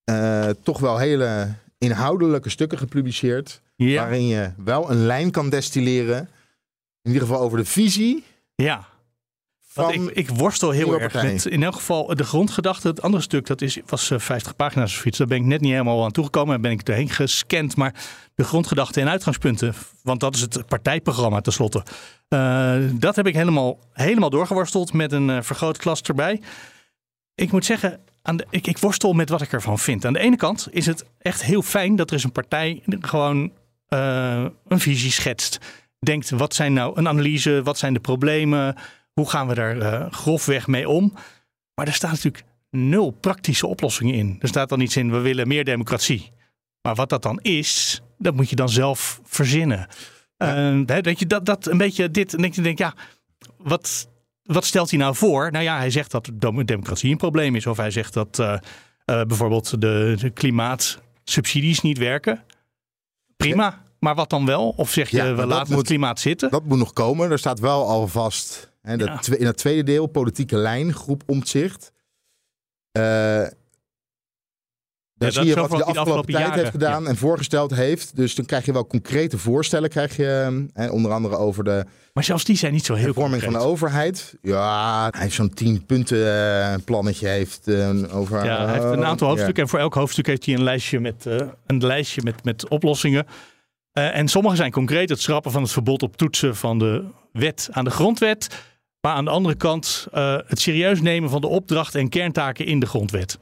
eh, 0.09 0.49
toch 0.63 0.79
wel 0.79 0.99
hele 0.99 1.55
inhoudelijke 1.79 2.49
stukken 2.51 2.79
gepubliceerd. 2.79 3.61
ja, 3.77 4.01
Waarin 4.01 4.27
je 4.27 4.51
wel 4.65 4.91
een 4.91 5.07
lijn 5.07 5.31
kan 5.31 5.51
destilleren 5.51 6.19
in 7.03 7.11
ieder 7.13 7.29
geval 7.29 7.41
over 7.43 7.59
de 7.59 7.65
visie 7.65 8.25
Ja. 8.55 8.85
van... 9.67 9.93
Ik, 9.93 10.11
ik 10.11 10.29
worstel 10.29 10.71
heel 10.71 11.01
erg 11.01 11.23
met 11.23 11.47
in 11.47 11.63
elk 11.63 11.75
geval 11.75 12.15
de 12.15 12.25
grondgedachte. 12.25 12.89
Het 12.89 13.03
andere 13.03 13.23
stuk 13.23 13.47
dat 13.47 13.61
is, 13.63 13.79
was 13.87 14.11
eh, 14.11 14.19
50 14.19 14.57
pagina's 14.57 14.97
of 14.99 15.07
iets. 15.07 15.19
Daar 15.19 15.27
ben 15.27 15.37
ik 15.39 15.45
net 15.45 15.61
niet 15.61 15.71
helemaal 15.73 16.05
aan 16.05 16.11
toegekomen. 16.13 16.49
Daar 16.51 16.61
ben 16.61 16.71
ik 16.81 16.89
erheen 16.89 17.11
gescand. 17.11 17.77
Maar 17.77 17.95
de 18.35 18.45
grondgedachten 18.45 19.03
en 19.03 19.09
uitgangspunten, 19.09 19.75
want 20.03 20.21
dat 20.21 20.35
is 20.35 20.41
het 20.41 20.67
partijprogramma 20.67 21.41
tenslotte. 21.41 21.83
eh, 22.29 22.77
dat 22.93 23.17
heb 23.17 23.27
ik 23.27 23.35
helemaal, 23.35 23.79
helemaal 23.93 24.31
doorgeworsteld 24.31 24.93
met 24.93 25.13
een 25.13 25.31
eh, 25.31 25.43
vergrootglas 25.43 26.03
erbij. 26.03 26.41
Ik 27.35 27.53
moet 27.53 27.65
zeggen, 27.65 28.01
aan 28.29 28.37
de, 28.37 28.47
ik, 28.51 28.66
ik 28.66 28.79
worstel 28.79 29.12
met 29.12 29.29
wat 29.29 29.43
ik 29.43 29.53
ervan 29.53 29.79
vind. 29.79 30.05
Aan 30.05 30.12
de 30.12 30.18
ene 30.18 30.37
kant 30.37 30.68
is 30.70 30.87
het 30.87 31.05
echt 31.18 31.43
heel 31.43 31.62
fijn 31.62 31.97
dat 31.97 32.11
er 32.11 32.16
is 32.16 32.24
een 32.24 32.33
partij 32.33 32.83
gewoon 33.01 33.53
eh, 33.89 34.45
een 34.68 34.81
visie 34.81 35.11
schetst. 35.11 35.59
Denkt, 35.99 36.31
wat 36.31 36.55
zijn 36.55 36.72
nou 36.72 36.99
een 36.99 37.09
analyse, 37.09 37.62
wat 37.62 37.79
zijn 37.79 37.93
de 37.93 38.01
problemen, 38.01 38.76
hoe 39.12 39.31
gaan 39.31 39.49
we 39.49 39.55
daar 39.55 39.79
eh, 39.79 40.12
grofweg 40.12 40.66
mee 40.66 40.89
om? 40.89 41.14
Maar 41.74 41.87
er 41.87 41.93
staat 41.93 42.11
natuurlijk 42.11 42.45
nul 42.70 43.11
praktische 43.11 43.66
oplossingen 43.66 44.14
in. 44.14 44.37
Er 44.41 44.49
staat 44.49 44.68
dan 44.68 44.81
iets 44.81 44.97
in, 44.97 45.11
we 45.11 45.18
willen 45.18 45.49
meer 45.49 45.64
democratie. 45.64 46.33
Maar 46.83 46.95
wat 46.95 47.09
dat 47.09 47.22
dan 47.22 47.41
is, 47.41 48.01
dat 48.18 48.35
moet 48.35 48.51
je 48.51 48.57
dan 48.57 48.68
zelf 48.68 49.20
verzinnen. 49.24 49.89
Eh, 50.37 50.81
hè, 50.87 51.01
dat 51.01 51.18
je 51.18 51.26
dat, 51.26 51.47
dat 51.47 51.66
een 51.66 51.79
beetje 51.79 52.11
dit, 52.11 52.35
en 52.35 52.45
ik 52.45 52.62
denk, 52.62 52.79
ja, 52.79 52.95
wat, 53.57 54.09
wat 54.49 54.64
stelt 54.64 54.90
hij 54.90 54.99
nou 54.99 55.14
voor? 55.14 55.51
Nou 55.51 55.64
ja, 55.64 55.76
hij 55.78 55.90
zegt 55.90 56.11
dat 56.11 56.30
de 56.34 56.64
democratie 56.64 57.11
een 57.11 57.16
probleem 57.16 57.55
is. 57.55 57.66
Of 57.66 57.76
hij 57.76 57.90
zegt 57.90 58.14
dat 58.14 58.38
eh, 58.38 58.53
eh, 58.53 58.59
bijvoorbeeld 59.26 59.80
de, 59.80 60.16
de 60.20 60.30
klimaatsubsidies 60.30 61.80
niet 61.80 61.99
werken. 61.99 62.42
Prima, 63.36 63.82
maar 63.99 64.14
wat 64.14 64.30
dan 64.30 64.46
wel? 64.46 64.68
Of 64.76 64.90
zeg 64.90 65.09
je, 65.11 65.16
Ja, 65.16 65.34
we 65.34 65.46
laten 65.46 65.66
moet- 65.68 65.78
het 65.78 65.86
klimaat 65.86 66.20
zitten? 66.20 66.51
Dat 66.51 66.64
moet 66.64 66.78
nog 66.78 66.92
komen. 66.92 67.30
Er 67.30 67.38
staat 67.38 67.59
wel 67.61 67.86
al 67.88 68.09
vast 68.09 68.70
hè, 68.82 68.96
dat 68.96 69.26
Ja. 69.26 69.36
in 69.36 69.46
het 69.46 69.57
tweede 69.57 69.82
deel, 69.82 70.07
politieke 70.07 70.57
lijn, 70.57 70.92
groep 70.94 71.22
omzicht. 71.26 71.92
Eh 72.92 73.46
daar 75.19 75.33
dat 75.33 75.33
zie 75.43 75.55
je 75.55 75.61
wat 75.61 75.69
hij 75.71 75.79
de 75.79 75.85
afgelopen 75.85 76.33
tijd 76.33 76.37
afgelopen 76.37 76.61
heeft 76.61 76.71
gedaan 76.71 77.09
en 77.09 77.16
voorgesteld 77.16 77.75
heeft. 77.75 78.16
Dus 78.16 78.35
dan 78.35 78.45
krijg 78.45 78.64
je 78.64 78.73
wel 78.73 78.87
concrete 78.87 79.39
voorstellen. 79.39 79.89
Krijg 79.89 80.16
je, 80.16 80.66
hè, 80.73 80.89
onder 80.89 81.12
andere 81.12 81.37
over 81.37 81.64
de 81.64 81.85
Maar 82.12 82.25
zelfs 82.25 82.45
die 82.45 82.57
zijn 82.57 82.73
niet 82.73 82.85
zo 82.85 82.95
heel 82.95 83.05
hervorming 83.05 83.43
van 83.43 83.53
de 83.53 83.59
overheid. 83.59 84.37
Ja, 84.43 85.09
hij 85.11 85.23
heeft 85.23 85.35
zo'n 85.35 85.55
tien 85.55 85.87
punten 85.87 86.27
eh, 86.62 86.75
plannetje 86.85 87.29
heeft 87.29 87.69
eh, 87.69 88.16
over. 88.16 88.45
Ja, 88.45 88.64
hij 88.64 88.73
heeft 88.73 88.85
een 88.85 89.05
aantal 89.05 89.27
Ja. 89.27 89.33
hoofdstukken. 89.33 89.62
En 89.62 89.69
voor 89.69 89.79
elk 89.79 89.95
hoofdstuk 89.95 90.27
heeft 90.27 90.47
hij 90.47 90.55
een 90.55 90.62
lijstje 90.62 91.01
met, 91.01 91.27
eh, 91.27 91.37
een 91.66 91.87
lijstje 91.87 92.23
met, 92.25 92.45
met 92.45 92.69
oplossingen. 92.69 93.27
Eh, 93.93 94.16
en 94.16 94.29
sommige 94.29 94.57
zijn 94.57 94.71
concreet. 94.71 95.09
Het 95.09 95.21
schrappen 95.21 95.53
van 95.53 95.62
het 95.62 95.73
verbod 95.73 96.03
op 96.03 96.16
toetsen 96.16 96.57
van 96.57 96.79
de 96.79 97.05
wet 97.33 97.69
aan 97.71 97.85
de 97.85 97.91
grondwet. 97.91 98.49
Maar 99.01 99.12
aan 99.14 99.25
de 99.25 99.31
andere 99.31 99.55
kant 99.55 100.07
eh, 100.12 100.37
het 100.47 100.61
serieus 100.61 101.01
nemen 101.01 101.31
van 101.31 101.41
de 101.41 101.47
opdracht 101.47 101.95
en 101.95 102.09
kerntaken 102.09 102.66
in 102.66 102.81
de 102.81 102.87
grondwet. 102.87 103.39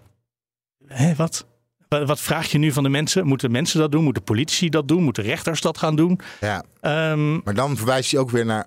Hé, 0.86 1.14
wat? 1.14 1.46
Wa- 1.98 2.04
Wat 2.04 2.20
vraag 2.20 2.50
je 2.52 2.58
nu 2.58 2.72
van 2.72 2.82
de 2.82 2.88
mensen? 2.88 3.26
Moeten 3.26 3.50
mensen 3.50 3.80
dat 3.80 3.92
doen? 3.92 4.04
Moeten 4.04 4.22
politici 4.22 4.68
dat 4.68 4.88
doen? 4.88 5.02
Moeten 5.02 5.22
rechters 5.24 5.60
dat 5.60 5.78
gaan 5.78 5.96
doen? 5.96 6.20
Ja, 6.40 6.62
Ehm, 6.80 7.32
maar 7.44 7.54
dan 7.54 7.76
verwijst 7.76 8.10
hij 8.10 8.20
ook 8.20 8.30
weer 8.30 8.46
naar. 8.46 8.66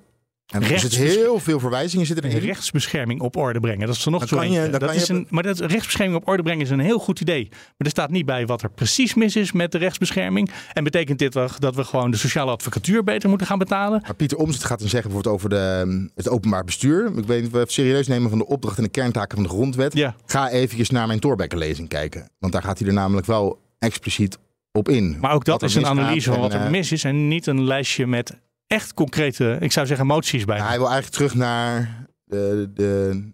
En 0.49 0.61
er 0.61 0.67
zitten 0.67 0.89
Rechtsbes- 0.89 1.15
heel 1.15 1.39
veel 1.39 1.59
verwijzingen 1.59 2.05
zitten 2.05 2.25
erin. 2.25 2.39
rechtsbescherming 2.45 3.21
op 3.21 3.35
orde 3.35 3.59
brengen. 3.59 3.87
Dat 3.87 3.95
is 3.95 4.05
er 4.05 4.11
nog 4.11 4.27
zo 4.27 4.39
een, 4.39 5.27
maar 5.29 5.43
dat 5.43 5.59
rechtsbescherming 5.59 6.21
op 6.21 6.27
orde 6.27 6.43
brengen 6.43 6.63
is 6.65 6.69
een 6.69 6.79
heel 6.79 6.99
goed 6.99 7.19
idee. 7.19 7.47
Maar 7.49 7.73
er 7.77 7.89
staat 7.89 8.09
niet 8.09 8.25
bij 8.25 8.45
wat 8.45 8.61
er 8.61 8.69
precies 8.69 9.13
mis 9.13 9.35
is 9.35 9.51
met 9.51 9.71
de 9.71 9.77
rechtsbescherming. 9.77 10.51
En 10.73 10.83
betekent 10.83 11.19
dit 11.19 11.33
wel 11.33 11.49
dat 11.59 11.75
we 11.75 11.83
gewoon 11.83 12.11
de 12.11 12.17
sociale 12.17 12.51
advocatuur 12.51 13.03
beter 13.03 13.29
moeten 13.29 13.47
gaan 13.47 13.57
betalen? 13.57 14.01
Maar 14.01 14.15
Pieter 14.15 14.37
Omtzigt 14.37 14.63
gaat 14.65 14.79
dan 14.79 14.89
zeggen 14.89 15.11
bijvoorbeeld 15.11 15.35
over 15.35 15.49
de, 15.49 16.09
het 16.15 16.29
openbaar 16.29 16.63
bestuur. 16.63 17.11
Ik 17.17 17.25
weet 17.25 17.41
niet, 17.41 17.51
we 17.51 17.57
het 17.57 17.71
serieus 17.71 18.07
nemen 18.07 18.29
van 18.29 18.37
de 18.37 18.47
opdracht 18.47 18.77
en 18.77 18.83
de 18.83 18.89
kerntaken 18.89 19.37
van 19.37 19.43
de 19.43 19.49
grondwet. 19.53 19.93
Ja. 19.93 20.15
Ga 20.25 20.49
eventjes 20.49 20.89
naar 20.89 21.07
mijn 21.07 21.19
Thorbecke-lezing 21.19 21.87
kijken. 21.89 22.29
Want 22.39 22.53
daar 22.53 22.63
gaat 22.63 22.79
hij 22.79 22.87
er 22.87 22.93
namelijk 22.93 23.27
wel 23.27 23.59
expliciet 23.79 24.37
op 24.71 24.89
in. 24.89 25.17
Maar 25.19 25.33
ook 25.33 25.45
dat 25.45 25.63
is 25.63 25.75
een 25.75 25.85
analyse 25.85 26.31
van 26.31 26.39
wat 26.39 26.53
er 26.53 26.61
eh, 26.61 26.69
mis 26.69 26.91
is. 26.91 27.03
En 27.03 27.27
niet 27.27 27.47
een 27.47 27.63
lijstje 27.63 28.07
met 28.07 28.37
echt 28.69 28.93
concrete, 28.93 29.57
ik 29.59 29.71
zou 29.71 29.87
zeggen, 29.87 30.05
moties 30.05 30.45
bij. 30.45 30.57
Hij 30.57 30.77
wil 30.77 30.89
eigenlijk 30.89 31.15
terug 31.15 31.35
naar 31.35 32.05
de, 32.23 32.71
de, 32.73 33.33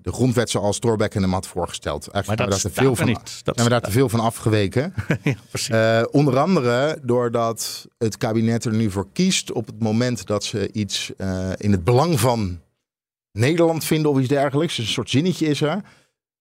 de 0.00 0.12
grondwet 0.12 0.50
zoals 0.50 0.78
Thorbecke 0.78 1.20
hem 1.20 1.32
had 1.32 1.46
voorgesteld. 1.46 2.06
maar 2.06 2.14
Eigenlijk 2.14 2.50
dat 2.50 2.60
zijn 2.60 2.72
we 2.72 2.72
daar 2.72 2.74
te 2.74 2.80
er 2.80 2.86
veel 2.86 2.96
van, 2.96 3.06
niet. 3.06 3.44
Dat 3.44 3.54
zijn 3.54 3.68
we 3.68 3.72
daar 3.72 3.82
te 3.82 3.90
veel 3.90 4.08
van 4.08 4.20
afgeweken. 4.20 4.94
ja. 5.22 6.00
Eh, 6.00 6.06
onder 6.10 6.38
andere 6.38 6.98
doordat 7.02 7.86
het 7.98 8.16
kabinet 8.16 8.64
er 8.64 8.72
nu 8.72 8.90
voor 8.90 9.06
kiest 9.12 9.52
op 9.52 9.66
het 9.66 9.80
moment 9.80 10.26
dat 10.26 10.44
ze 10.44 10.72
iets 10.72 11.12
eh, 11.16 11.50
in 11.56 11.72
het 11.72 11.84
belang 11.84 12.20
van 12.20 12.60
Nederland 13.32 13.84
vinden 13.84 14.10
of 14.10 14.18
iets 14.18 14.28
dergelijks. 14.28 14.76
Dus 14.76 14.86
een 14.86 14.92
soort 14.92 15.10
zinnetje 15.10 15.46
is 15.46 15.60
er. 15.60 15.80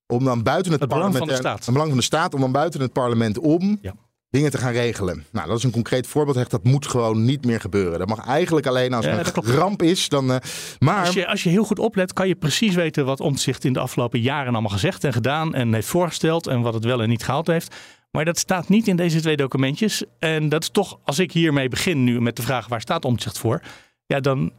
Om 0.08 0.24
dan 0.24 0.44
buiten 0.44 0.72
het, 0.72 0.82
Het 0.82 0.90
belang 0.90 1.12
parlement. 1.12 1.18
van 1.18 1.28
de 1.28 1.50
staat. 1.50 1.66
Het 1.66 1.74
belang 1.74 1.90
van 1.90 1.98
de 1.98 2.04
staat, 2.04 2.34
om 2.34 2.40
dan 2.40 2.52
buiten 2.52 2.82
het 2.82 2.94
parlement 2.94 3.38
om 3.40 3.80
Ja. 3.82 3.94
Dingen 4.32 4.52
te 4.52 4.58
gaan 4.58 4.72
regelen. 4.72 5.26
Nou, 5.32 5.48
dat 5.48 5.58
is 5.58 5.64
een 5.64 5.72
concreet 5.72 6.08
voorbeeld. 6.08 6.50
Dat 6.50 6.64
moet 6.64 6.88
gewoon 6.88 7.26
niet 7.26 7.46
meer 7.46 7.60
gebeuren. 7.60 8.00
Dat 8.00 8.08
mag 8.08 8.26
eigenlijk 8.26 8.66
alleen 8.66 8.94
als 8.94 9.06
er 9.06 9.32
een 9.34 9.54
ramp 9.54 9.82
is. 9.82 10.10
Dan, 10.10 10.32
eh, 10.32 10.38
maar 10.80 11.06
Als 11.06 11.14
je, 11.14 11.28
als 11.28 11.44
je 11.44 11.50
heel 11.50 11.64
goed 11.64 11.80
oplet, 11.80 12.14
kan 12.14 12.28
je 12.28 12.36
precies 12.36 12.76
weten 12.76 13.06
wat 13.06 13.20
Omtzigt 13.20 13.64
in 13.64 13.74
de 13.74 13.80
afgelopen 13.80 14.20
jaren 14.20 14.54
allemaal 14.54 14.72
gezegd 14.72 15.04
en 15.04 15.14
gedaan 15.14 15.56
en 15.56 15.74
heeft 15.74 15.88
voorgesteld 15.88 16.48
en 16.48 16.62
wat 16.62 16.74
het 16.74 16.84
wel 16.84 17.02
en 17.02 17.10
niet 17.10 17.24
gehaald 17.24 17.48
heeft. 17.48 17.76
Maar 18.12 18.26
dat 18.26 18.38
staat 18.38 18.70
niet 18.70 18.88
in 18.88 18.96
deze 18.96 19.22
twee 19.22 19.38
documentjes. 19.38 20.04
En 20.20 20.50
dat 20.50 20.62
is 20.62 20.70
toch, 20.70 21.00
als 21.04 21.20
ik 21.20 21.32
hiermee 21.32 21.70
begin 21.70 22.04
nu 22.04 22.22
met 22.22 22.36
de 22.36 22.42
vraag 22.42 22.68
waar 22.68 22.82
staat 22.82 23.06
Omtzigt 23.06 23.38
voor, 23.38 23.62
ja, 24.06 24.20
dan 24.20 24.52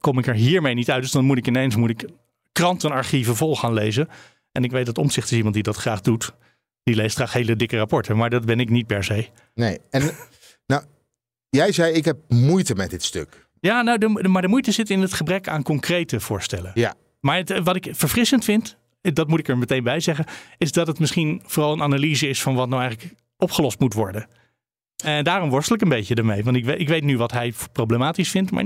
kom 0.00 0.18
ik 0.18 0.26
er 0.26 0.34
hiermee 0.34 0.74
niet 0.74 0.90
uit. 0.90 1.02
Dus 1.02 1.10
dan 1.10 1.24
moet 1.24 1.38
ik 1.38 1.46
ineens 1.46 1.76
moet 1.76 1.90
ik 1.90 2.08
krantenarchieven 2.52 3.36
vol 3.36 3.56
gaan 3.56 3.72
lezen. 3.72 4.08
En 4.52 4.64
ik 4.64 4.70
weet 4.70 4.86
dat 4.86 4.98
Omtzigt 4.98 5.30
is 5.30 5.36
iemand 5.36 5.54
die 5.54 5.62
dat 5.62 5.76
graag 5.76 6.00
doet. 6.00 6.32
Die 6.86 6.94
leest 6.94 7.16
graag 7.16 7.32
hele 7.32 7.56
dikke 7.56 7.76
rapporten, 7.76 8.16
maar 8.16 8.30
dat 8.30 8.44
ben 8.44 8.60
ik 8.60 8.70
niet 8.70 8.86
per 8.86 9.04
se. 9.04 9.28
nee. 9.54 9.78
En 9.90 10.02
nou, 10.66 10.82
jij 11.48 11.72
zei 11.72 11.92
ik 11.92 12.04
heb 12.04 12.16
moeite 12.28 12.74
met 12.74 12.90
dit 12.90 13.02
stuk. 13.02 13.46
Ja, 13.60 13.82
nou, 13.82 13.98
de, 13.98 14.22
de- 14.22 14.28
maar 14.28 14.42
de 14.42 14.48
moeite 14.48 14.72
zit 14.72 14.90
in 14.90 15.00
het 15.00 15.12
gebrek 15.12 15.48
aan 15.48 15.62
concrete 15.62 16.20
voorstellen. 16.20 16.70
Ja. 16.74 16.94
Maar 17.20 17.36
het, 17.36 17.58
wat 17.62 17.76
ik 17.76 17.88
verfrissend 17.92 18.44
vind, 18.44 18.76
dat 19.00 19.28
moet 19.28 19.38
ik 19.38 19.48
er 19.48 19.58
meteen 19.58 19.82
bij 19.84 20.00
zeggen, 20.00 20.24
is 20.58 20.72
dat 20.72 20.86
het 20.86 20.98
misschien 20.98 21.42
vooral 21.44 21.72
een 21.72 21.82
analyse 21.82 22.28
is 22.28 22.42
van 22.42 22.54
wat 22.54 22.68
nou 22.68 22.82
eigenlijk 22.82 23.14
opgelost 23.36 23.78
moet 23.78 23.94
worden. 23.94 24.28
En 25.04 25.24
daarom 25.24 25.50
worstel 25.50 25.74
ik 25.76 25.82
een 25.82 25.88
beetje 25.88 26.14
ermee. 26.14 26.44
Want 26.44 26.56
ik 26.56 26.64
weet, 26.64 26.80
ik 26.80 26.88
weet 26.88 27.04
nu 27.04 27.16
wat 27.18 27.32
hij 27.32 27.54
problematisch 27.72 28.30
vindt, 28.30 28.50
maar 28.50 28.64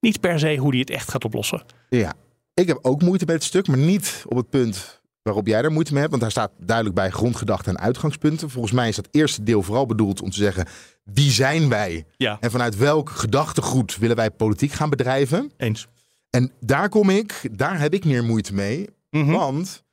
niet 0.00 0.20
per 0.20 0.38
se 0.38 0.56
hoe 0.56 0.70
hij 0.70 0.78
het 0.78 0.90
echt 0.90 1.10
gaat 1.10 1.24
oplossen. 1.24 1.62
Ja, 1.88 2.14
ik 2.54 2.66
heb 2.66 2.78
ook 2.82 3.02
moeite 3.02 3.24
met 3.24 3.34
het 3.34 3.44
stuk, 3.44 3.66
maar 3.66 3.78
niet 3.78 4.24
op 4.28 4.36
het 4.36 4.50
punt 4.50 4.95
waarop 5.26 5.46
jij 5.46 5.62
er 5.62 5.72
moeite 5.72 5.90
mee 5.90 5.98
hebt. 5.98 6.10
Want 6.10 6.22
daar 6.22 6.30
staat 6.30 6.50
duidelijk 6.58 6.96
bij 6.96 7.10
grondgedachten 7.10 7.76
en 7.76 7.82
uitgangspunten. 7.82 8.50
Volgens 8.50 8.72
mij 8.74 8.88
is 8.88 8.96
dat 8.96 9.08
eerste 9.10 9.42
deel 9.42 9.62
vooral 9.62 9.86
bedoeld 9.86 10.20
om 10.22 10.30
te 10.30 10.36
zeggen: 10.36 10.66
wie 11.04 11.30
zijn 11.30 11.68
wij? 11.68 12.06
Ja, 12.16 12.36
En 12.40 12.50
vanuit 12.50 12.76
welk 12.76 13.10
gedachtegoed 13.10 13.96
willen 13.96 14.16
wij 14.16 14.30
politiek 14.30 14.72
gaan 14.72 14.90
bedrijven? 14.90 15.52
eens. 15.56 15.86
En 16.30 16.52
daar 16.60 16.88
kom 16.88 17.10
ik, 17.10 17.48
daar 17.58 17.78
heb 17.80 17.94
ik 17.94 18.04
meer 18.04 18.24
moeite 18.24 18.54
mee. 18.54 18.88
Mhm. 19.10 19.30
Want. 19.32 19.84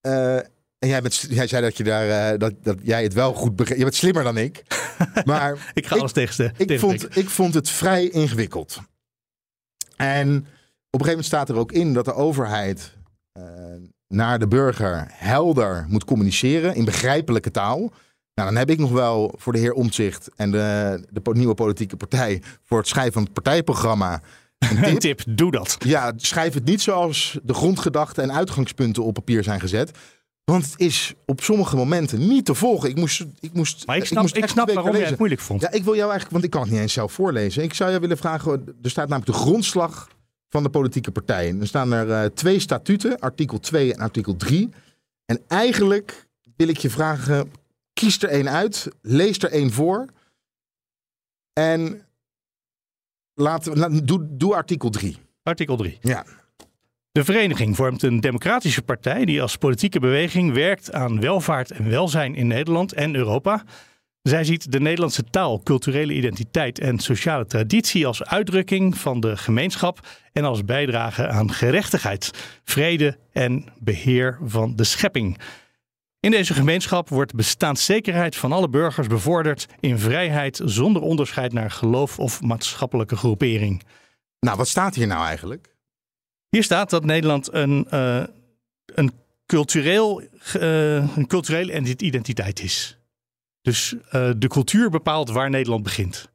eh, 0.00 0.36
en 0.78 0.88
jij, 0.88 1.02
bent, 1.02 1.26
jij 1.30 1.46
zei 1.46 1.62
dat, 1.62 1.76
je 1.76 1.84
daar, 1.84 2.32
eh, 2.32 2.38
dat, 2.38 2.52
dat 2.62 2.78
jij 2.82 3.02
het 3.02 3.12
wel 3.12 3.34
goed 3.34 3.56
begreep. 3.56 3.76
Je 3.76 3.82
bent 3.82 3.94
slimmer 3.94 4.22
dan 4.24 4.36
ik. 4.36 4.62
Maar 5.24 5.70
Ik 5.74 5.86
ga 5.86 5.94
Ik- 5.94 6.00
alles 6.00 6.12
tegen 6.12 6.52
ik 6.56 6.78
vond, 6.78 7.16
ik 7.16 7.28
vond 7.28 7.54
het 7.54 7.68
vrij 7.70 8.08
ingewikkeld. 8.08 8.78
En 9.96 10.28
op 10.36 11.00
een 11.00 11.06
gegeven 11.06 11.06
moment 11.08 11.24
staat 11.24 11.48
er 11.48 11.56
ook 11.56 11.72
in 11.72 11.92
dat 11.94 12.04
de 12.04 12.14
overheid 12.14 12.96
eh, 13.32 13.42
naar 14.10 14.38
de 14.38 14.48
burger 14.48 15.06
helder 15.10 15.86
moet 15.88 16.04
communiceren 16.04 16.74
in 16.74 16.84
begrijpelijke 16.84 17.50
taal. 17.50 17.78
Nou, 18.34 18.48
dan 18.48 18.56
heb 18.56 18.70
ik 18.70 18.78
nog 18.78 18.90
wel 18.90 19.34
voor 19.36 19.52
de 19.52 19.58
heer 19.58 19.72
Omtzigt 19.72 20.28
en 20.36 20.50
de, 20.50 21.00
de 21.10 21.20
nieuwe 21.32 21.54
politieke 21.54 21.96
partij 21.96 22.42
voor 22.64 22.78
het 22.78 22.88
schrijven 22.88 23.12
van 23.12 23.22
het 23.22 23.32
partijprogramma 23.32 24.22
een 24.58 24.76
Een 24.84 24.98
tip. 24.98 24.98
tip, 25.00 25.36
doe 25.36 25.50
dat. 25.50 25.76
Ja, 25.78 26.12
schrijf 26.16 26.54
het 26.54 26.64
niet 26.64 26.80
zoals 26.80 27.38
de 27.42 27.54
grondgedachten 27.54 28.22
en 28.22 28.32
uitgangspunten 28.32 29.04
op 29.04 29.14
papier 29.14 29.44
zijn 29.44 29.60
gezet. 29.60 29.90
Want 30.44 30.64
het 30.64 30.74
is 30.76 31.14
op 31.26 31.42
sommige 31.42 31.76
momenten 31.76 32.28
niet 32.28 32.44
te 32.44 32.54
volgen. 32.54 32.88
Ik 32.88 32.96
moest, 32.96 33.24
ik 33.40 33.52
moest, 33.52 33.86
Maar 33.86 33.96
ik 33.96 34.04
snap, 34.04 34.22
moest 34.22 34.36
ik 34.36 34.42
echt 34.42 34.52
snap 34.52 34.66
waarom 34.66 34.84
jij 34.84 34.92
lezen. 34.92 35.08
het 35.10 35.18
moeilijk 35.18 35.40
vond. 35.40 35.60
Ja, 35.60 35.70
ik 35.70 35.84
wil 35.84 35.94
jou 35.94 36.10
eigenlijk, 36.10 36.30
want 36.32 36.44
ik 36.44 36.50
kan 36.50 36.60
het 36.62 36.70
niet 36.70 36.80
eens 36.80 36.92
zelf 36.92 37.12
voorlezen. 37.12 37.62
Ik 37.62 37.74
zou 37.74 37.88
jou 37.88 38.00
willen 38.00 38.16
vragen, 38.18 38.64
er 38.82 38.90
staat 38.90 39.08
namelijk 39.08 39.36
de 39.36 39.38
grondslag 39.44 40.08
van 40.50 40.62
de 40.62 40.70
politieke 40.70 41.10
partijen. 41.10 41.60
Er 41.60 41.66
staan 41.66 41.92
er 41.92 42.10
eh, 42.10 42.30
twee 42.30 42.58
statuten, 42.58 43.18
artikel 43.18 43.58
2 43.60 43.92
en 43.94 44.00
artikel 44.00 44.36
3. 44.36 44.68
En 45.24 45.40
eigenlijk 45.48 46.28
wil 46.56 46.68
ik 46.68 46.76
je 46.78 46.90
vragen, 46.90 47.52
kies 47.92 48.22
er 48.22 48.28
één 48.28 48.48
uit, 48.50 48.88
lees 49.02 49.38
er 49.38 49.50
één 49.50 49.72
voor. 49.72 50.06
En 51.52 52.06
laat, 53.34 53.66
laat- 53.76 54.06
doe, 54.08 54.26
doe 54.30 54.54
artikel 54.54 54.90
3. 54.90 55.16
Artikel 55.42 55.76
3. 55.76 55.98
Ja. 56.00 56.24
De 57.12 57.24
vereniging 57.24 57.76
vormt 57.76 58.02
een 58.02 58.20
democratische 58.20 58.82
partij 58.82 59.24
die 59.24 59.42
als 59.42 59.56
politieke 59.56 60.00
beweging 60.00 60.52
werkt 60.52 60.92
aan 60.92 61.20
welvaart 61.20 61.70
en 61.70 61.88
welzijn 61.88 62.34
in 62.34 62.46
Nederland 62.46 62.92
en 62.92 63.14
Europa. 63.14 63.64
Zij 64.22 64.44
ziet 64.44 64.72
de 64.72 64.80
Nederlandse 64.80 65.24
taal, 65.24 65.62
culturele 65.62 66.12
identiteit 66.12 66.78
en 66.78 66.98
sociale 66.98 67.46
traditie 67.46 68.06
als 68.06 68.24
uitdrukking 68.24 68.98
van 68.98 69.20
de 69.20 69.36
gemeenschap 69.36 70.06
en 70.32 70.44
als 70.44 70.64
bijdrage 70.64 71.28
aan 71.28 71.52
gerechtigheid, 71.52 72.30
vrede 72.64 73.18
en 73.32 73.64
beheer 73.78 74.38
van 74.42 74.76
de 74.76 74.84
schepping. 74.84 75.38
In 76.20 76.30
deze 76.30 76.54
gemeenschap 76.54 77.08
wordt 77.08 77.34
bestaanszekerheid 77.34 78.36
van 78.36 78.52
alle 78.52 78.68
burgers 78.68 79.06
bevorderd 79.06 79.66
in 79.80 79.98
vrijheid 79.98 80.60
zonder 80.64 81.02
onderscheid 81.02 81.52
naar 81.52 81.70
geloof 81.70 82.18
of 82.18 82.40
maatschappelijke 82.40 83.16
groepering. 83.16 83.82
Nou, 84.40 84.56
wat 84.56 84.68
staat 84.68 84.94
hier 84.94 85.06
nou 85.06 85.26
eigenlijk? 85.26 85.74
Hier 86.48 86.62
staat 86.62 86.90
dat 86.90 87.04
Nederland 87.04 87.52
een, 87.52 87.86
uh, 87.94 88.22
een, 88.86 89.12
cultureel, 89.46 90.22
uh, 90.56 91.16
een 91.16 91.26
culturele 91.26 91.96
identiteit 91.96 92.62
is. 92.62 92.99
Dus 93.62 93.92
uh, 93.92 94.30
de 94.36 94.48
cultuur 94.48 94.90
bepaalt 94.90 95.30
waar 95.30 95.50
Nederland 95.50 95.82
begint. 95.82 96.30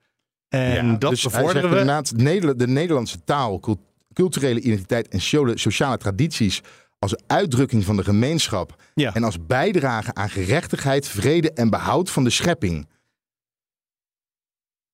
En 0.47 0.85
ja, 0.85 0.95
dat 0.97 1.09
dus 1.09 1.23
bevorderen 1.23 1.69
we. 1.69 1.79
Inderdaad, 1.79 2.19
de 2.59 2.67
Nederlandse 2.67 3.23
taal, 3.23 3.77
culturele 4.13 4.59
identiteit 4.59 5.07
en 5.07 5.21
sociale 5.59 5.97
tradities 5.97 6.61
als 6.99 7.15
uitdrukking 7.27 7.85
van 7.85 7.95
de 7.95 8.03
gemeenschap 8.03 8.81
ja. 8.93 9.13
en 9.13 9.23
als 9.23 9.45
bijdrage 9.45 10.13
aan 10.13 10.29
gerechtigheid, 10.29 11.07
vrede 11.07 11.51
en 11.51 11.69
behoud 11.69 12.09
van 12.09 12.23
de 12.23 12.29
schepping. 12.29 12.87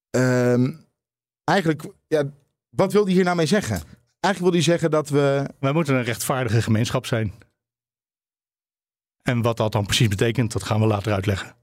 Um, 0.10 0.86
eigenlijk, 1.44 1.84
ja, 2.08 2.24
wat 2.70 2.94
wil 2.94 3.04
hij 3.04 3.14
hier 3.14 3.24
nou 3.24 3.36
mee 3.36 3.46
zeggen? 3.46 3.82
Eigenlijk 4.20 4.40
wil 4.40 4.52
hij 4.52 4.62
zeggen 4.62 4.92
dat 4.92 5.10
we. 5.10 5.50
Wij 5.60 5.72
moeten 5.72 5.96
een 5.96 6.04
rechtvaardige 6.04 6.62
gemeenschap 6.62 7.06
zijn. 7.06 7.34
En 9.22 9.42
wat 9.42 9.58
dat 9.58 9.72
dan 9.72 9.86
precies 9.86 10.08
betekent, 10.08 10.52
dat 10.52 10.64
gaan 10.64 10.80
we 10.80 10.86
later 10.86 11.14
uitleggen. 11.14 11.56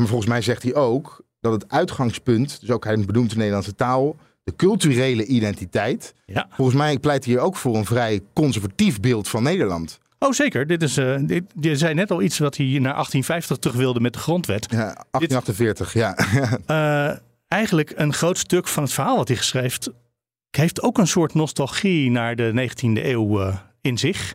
Maar 0.00 0.06
volgens 0.06 0.28
mij 0.28 0.42
zegt 0.42 0.62
hij 0.62 0.74
ook 0.74 1.24
dat 1.40 1.52
het 1.52 1.70
uitgangspunt, 1.70 2.60
dus 2.60 2.70
ook 2.70 2.84
hij 2.84 3.04
benoemt 3.04 3.30
de 3.30 3.36
Nederlandse 3.36 3.74
taal, 3.74 4.16
de 4.44 4.56
culturele 4.56 5.26
identiteit. 5.26 6.14
Ja. 6.26 6.46
Volgens 6.50 6.76
mij 6.76 6.98
pleit 6.98 7.24
hij 7.24 7.34
hier 7.34 7.42
ook 7.42 7.56
voor 7.56 7.76
een 7.76 7.84
vrij 7.84 8.20
conservatief 8.32 9.00
beeld 9.00 9.28
van 9.28 9.42
Nederland. 9.42 9.98
Oh, 10.18 10.32
zeker. 10.32 10.66
Dit 10.66 10.82
is, 10.82 10.98
uh, 10.98 11.16
dit, 11.20 11.44
je 11.60 11.76
zei 11.76 11.94
net 11.94 12.10
al 12.10 12.22
iets 12.22 12.38
wat 12.38 12.56
hij 12.56 12.66
naar 12.66 12.92
1850 12.92 13.56
terug 13.56 13.76
wilde 13.76 14.00
met 14.00 14.12
de 14.12 14.18
grondwet. 14.18 14.66
Ja, 14.70 14.78
1848, 15.10 15.92
ja. 15.92 16.16
uh, 17.10 17.16
eigenlijk 17.48 17.92
een 17.96 18.12
groot 18.12 18.38
stuk 18.38 18.68
van 18.68 18.82
het 18.82 18.92
verhaal 18.92 19.16
wat 19.16 19.28
hij 19.28 19.36
geschreven 19.36 19.94
heeft 20.56 20.82
ook 20.82 20.98
een 20.98 21.06
soort 21.06 21.34
nostalgie 21.34 22.10
naar 22.10 22.36
de 22.36 22.68
19e 22.70 23.04
eeuw 23.04 23.40
uh, 23.40 23.56
in 23.80 23.98
zich. 23.98 24.34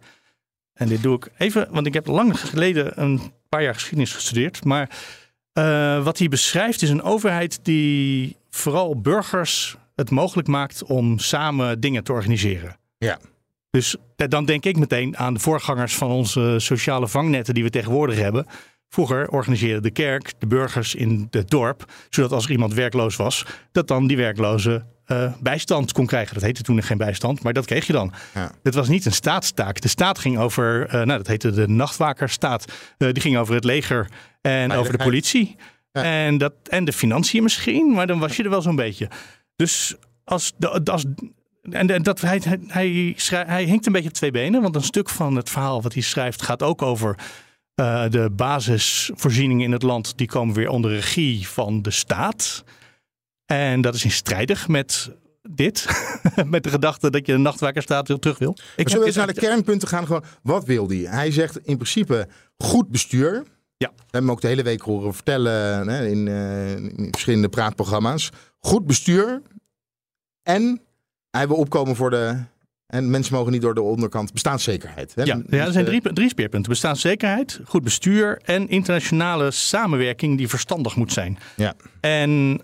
En 0.73 0.87
dit 0.87 1.03
doe 1.03 1.15
ik 1.15 1.31
even, 1.37 1.67
want 1.71 1.85
ik 1.85 1.93
heb 1.93 2.07
lang 2.07 2.39
geleden 2.39 3.01
een 3.01 3.21
paar 3.49 3.63
jaar 3.63 3.73
geschiedenis 3.73 4.13
gestudeerd. 4.13 4.63
Maar 4.63 4.89
wat 6.03 6.17
hij 6.17 6.27
beschrijft 6.27 6.81
is 6.81 6.89
een 6.89 7.01
overheid 7.01 7.59
die 7.63 8.37
vooral 8.49 9.01
burgers 9.01 9.77
het 9.95 10.09
mogelijk 10.09 10.47
maakt 10.47 10.83
om 10.83 11.19
samen 11.19 11.79
dingen 11.79 12.03
te 12.03 12.11
organiseren. 12.11 12.77
Ja. 12.97 13.19
Dus 13.71 13.95
dan 14.15 14.45
denk 14.45 14.65
ik 14.65 14.77
meteen 14.77 15.17
aan 15.17 15.33
de 15.33 15.39
voorgangers 15.39 15.95
van 15.95 16.11
onze 16.11 16.55
sociale 16.57 17.07
vangnetten 17.07 17.53
die 17.53 17.63
we 17.63 17.69
tegenwoordig 17.69 18.17
hebben. 18.17 18.45
Vroeger 18.89 19.29
organiseerde 19.29 19.81
de 19.81 19.91
kerk 19.91 20.33
de 20.39 20.47
burgers 20.47 20.95
in 20.95 21.27
het 21.31 21.49
dorp, 21.49 21.91
zodat 22.09 22.31
als 22.31 22.45
er 22.45 22.51
iemand 22.51 22.73
werkloos 22.73 23.15
was, 23.15 23.45
dat 23.71 23.87
dan 23.87 24.07
die 24.07 24.17
werkloze 24.17 24.85
uh, 25.07 25.33
bijstand 25.39 25.91
kon 25.91 26.05
krijgen. 26.05 26.33
Dat 26.33 26.43
heette 26.43 26.61
toen 26.61 26.75
nog 26.75 26.87
geen 26.87 26.97
bijstand, 26.97 27.43
maar 27.43 27.53
dat 27.53 27.65
kreeg 27.65 27.87
je 27.87 27.93
dan. 27.93 28.13
Ja. 28.33 28.51
Het 28.63 28.75
was 28.75 28.87
niet 28.87 29.05
een 29.05 29.11
staatstaak. 29.11 29.81
De 29.81 29.87
staat 29.87 30.19
ging 30.19 30.37
over, 30.37 30.85
uh, 30.85 30.91
nou 30.91 31.07
dat 31.17 31.27
heette 31.27 31.51
de 31.51 31.67
nachtwakerstaat. 31.67 32.65
Uh, 32.97 33.11
die 33.13 33.21
ging 33.21 33.37
over 33.37 33.53
het 33.55 33.63
leger 33.63 34.07
en 34.41 34.71
over 34.71 34.97
de 34.97 35.03
politie. 35.03 35.55
Ja. 35.91 36.03
En, 36.03 36.37
dat, 36.37 36.53
en 36.69 36.85
de 36.85 36.93
financiën 36.93 37.43
misschien, 37.43 37.91
maar 37.91 38.07
dan 38.07 38.19
was 38.19 38.35
je 38.35 38.43
er 38.43 38.49
wel 38.49 38.61
zo'n 38.61 38.75
beetje. 38.75 39.09
Dus 39.55 39.95
als, 40.23 40.53
als 40.83 41.05
en 41.71 42.03
dat, 42.03 42.21
hij, 42.21 42.41
hij, 42.67 43.15
hij 43.29 43.63
hinkt 43.63 43.85
een 43.85 43.91
beetje 43.91 44.07
op 44.07 44.13
twee 44.13 44.31
benen. 44.31 44.61
Want 44.61 44.75
een 44.75 44.83
stuk 44.83 45.09
van 45.09 45.35
het 45.35 45.49
verhaal 45.49 45.81
wat 45.81 45.93
hij 45.93 46.01
schrijft 46.01 46.41
gaat 46.41 46.63
ook 46.63 46.81
over 46.81 47.15
uh, 47.75 48.09
de 48.09 48.29
basisvoorzieningen 48.29 49.65
in 49.65 49.71
het 49.71 49.83
land. 49.83 50.17
Die 50.17 50.27
komen 50.27 50.55
weer 50.55 50.69
onder 50.69 50.91
regie 50.91 51.47
van 51.47 51.81
de 51.81 51.91
staat. 51.91 52.63
En 53.45 53.81
dat 53.81 53.95
is 53.95 54.03
in 54.03 54.11
strijdig 54.11 54.67
met 54.67 55.11
dit. 55.49 55.87
met 56.45 56.63
de 56.63 56.69
gedachte 56.69 57.09
dat 57.09 57.25
je 57.25 57.31
de 57.31 57.37
nachtwakerstaat 57.37 58.07
weer 58.07 58.19
terug 58.19 58.37
wil. 58.37 58.57
Ik 58.75 58.87
zullen 58.87 59.01
we 59.01 59.07
eens 59.07 59.17
naar 59.17 59.33
de 59.33 59.33
kernpunten 59.33 59.87
gaan? 59.87 60.05
Gewoon, 60.05 60.23
wat 60.43 60.65
wil 60.65 60.87
hij? 60.87 60.97
Hij 60.97 61.31
zegt 61.31 61.57
in 61.57 61.75
principe 61.75 62.27
goed 62.57 62.89
bestuur. 62.89 63.43
Ja. 63.79 63.87
We 63.95 64.01
hebben 64.01 64.21
hem 64.21 64.31
ook 64.31 64.41
de 64.41 64.47
hele 64.47 64.63
week 64.63 64.81
horen 64.81 65.13
vertellen 65.13 65.87
hè, 65.87 66.07
in, 66.07 66.27
uh, 66.27 66.75
in 66.75 67.07
verschillende 67.11 67.49
praatprogramma's 67.49 68.29
goed 68.59 68.85
bestuur 68.85 69.41
en 70.43 70.81
hij 71.31 71.47
wil 71.47 71.57
opkomen 71.57 71.95
voor 71.95 72.09
de. 72.09 72.43
En 72.87 73.09
mensen 73.09 73.33
mogen 73.33 73.51
niet 73.51 73.61
door 73.61 73.73
de 73.73 73.81
onderkant 73.81 74.33
bestaanszekerheid. 74.33 75.15
Hè? 75.15 75.23
Ja, 75.23 75.41
ja, 75.49 75.65
er 75.65 75.71
zijn 75.71 75.85
drie, 75.85 76.13
drie 76.13 76.29
speerpunten: 76.29 76.71
bestaanszekerheid, 76.71 77.59
goed 77.65 77.83
bestuur 77.83 78.41
en 78.43 78.69
internationale 78.69 79.51
samenwerking 79.51 80.37
die 80.37 80.47
verstandig 80.47 80.95
moet 80.95 81.13
zijn. 81.13 81.37
Ja. 81.55 81.73
En 81.99 82.61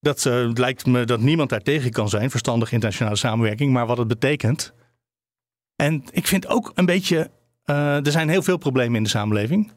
dat 0.00 0.24
uh, 0.24 0.50
lijkt 0.52 0.86
me 0.86 1.04
dat 1.04 1.20
niemand 1.20 1.50
daar 1.50 1.62
tegen 1.62 1.90
kan 1.90 2.08
zijn, 2.08 2.30
verstandig 2.30 2.72
internationale 2.72 3.16
samenwerking, 3.16 3.72
maar 3.72 3.86
wat 3.86 3.98
het 3.98 4.08
betekent. 4.08 4.72
En 5.76 6.04
ik 6.10 6.26
vind 6.26 6.46
ook 6.46 6.72
een 6.74 6.86
beetje. 6.86 7.30
Uh, 7.64 8.06
er 8.06 8.12
zijn 8.12 8.28
heel 8.28 8.42
veel 8.42 8.56
problemen 8.56 8.96
in 8.96 9.02
de 9.02 9.08
samenleving. 9.08 9.72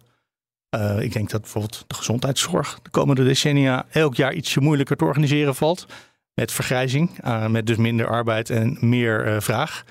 Uh, 0.76 1.02
ik 1.02 1.14
denk 1.14 1.30
dat 1.30 1.42
bijvoorbeeld 1.42 1.84
de 1.88 1.96
gezondheidszorg 1.96 2.80
de 2.82 2.90
komende 2.90 3.24
decennia 3.24 3.86
elk 3.90 4.16
jaar 4.16 4.34
ietsje 4.34 4.60
moeilijker 4.60 4.98
te 4.98 5.06
organiseren 5.06 5.56
valt. 5.56 5.86
Met 6.34 6.52
vergrijzing, 6.52 7.26
uh, 7.26 7.48
met 7.48 7.66
dus 7.66 7.78
minder 7.78 8.08
arbeid 8.08 8.50
en 8.50 8.78
meer 8.80 9.28
uh, 9.28 9.40
vraag. 9.40 9.84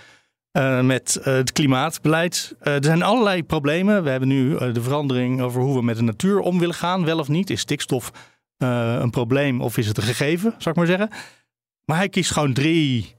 met 0.83 1.19
het 1.23 1.53
klimaatbeleid. 1.53 2.55
er 2.61 2.85
zijn 2.85 3.03
allerlei 3.03 3.45
problemen. 3.45 4.03
We 4.03 4.11
hebben 4.11 4.29
nu 4.29 4.73
de 4.73 4.83
verandering 4.83 5.41
over 5.41 5.61
hoe 5.61 5.77
we 5.77 5.83
met 5.83 5.97
de 5.97 6.03
natuur 6.03 6.41
om 6.41 6.59
willen 6.59 6.75
gaan, 6.75 7.05
wel 7.05 7.19
of 7.19 7.29
niet. 7.29 7.51
Is 7.51 7.61
stikstof 7.61 8.13
een 8.59 9.11
probleem 9.11 9.61
of 9.61 9.77
is 9.77 9.87
het 9.87 9.97
een 9.97 10.03
gegeven, 10.03 10.51
zou 10.59 10.71
ik 10.71 10.77
maar 10.77 10.87
zeggen. 10.87 11.11
Maar 11.85 11.97
hij 11.97 12.09
kiest 12.09 12.33
gewoon 12.33 12.53
drie 12.53 13.15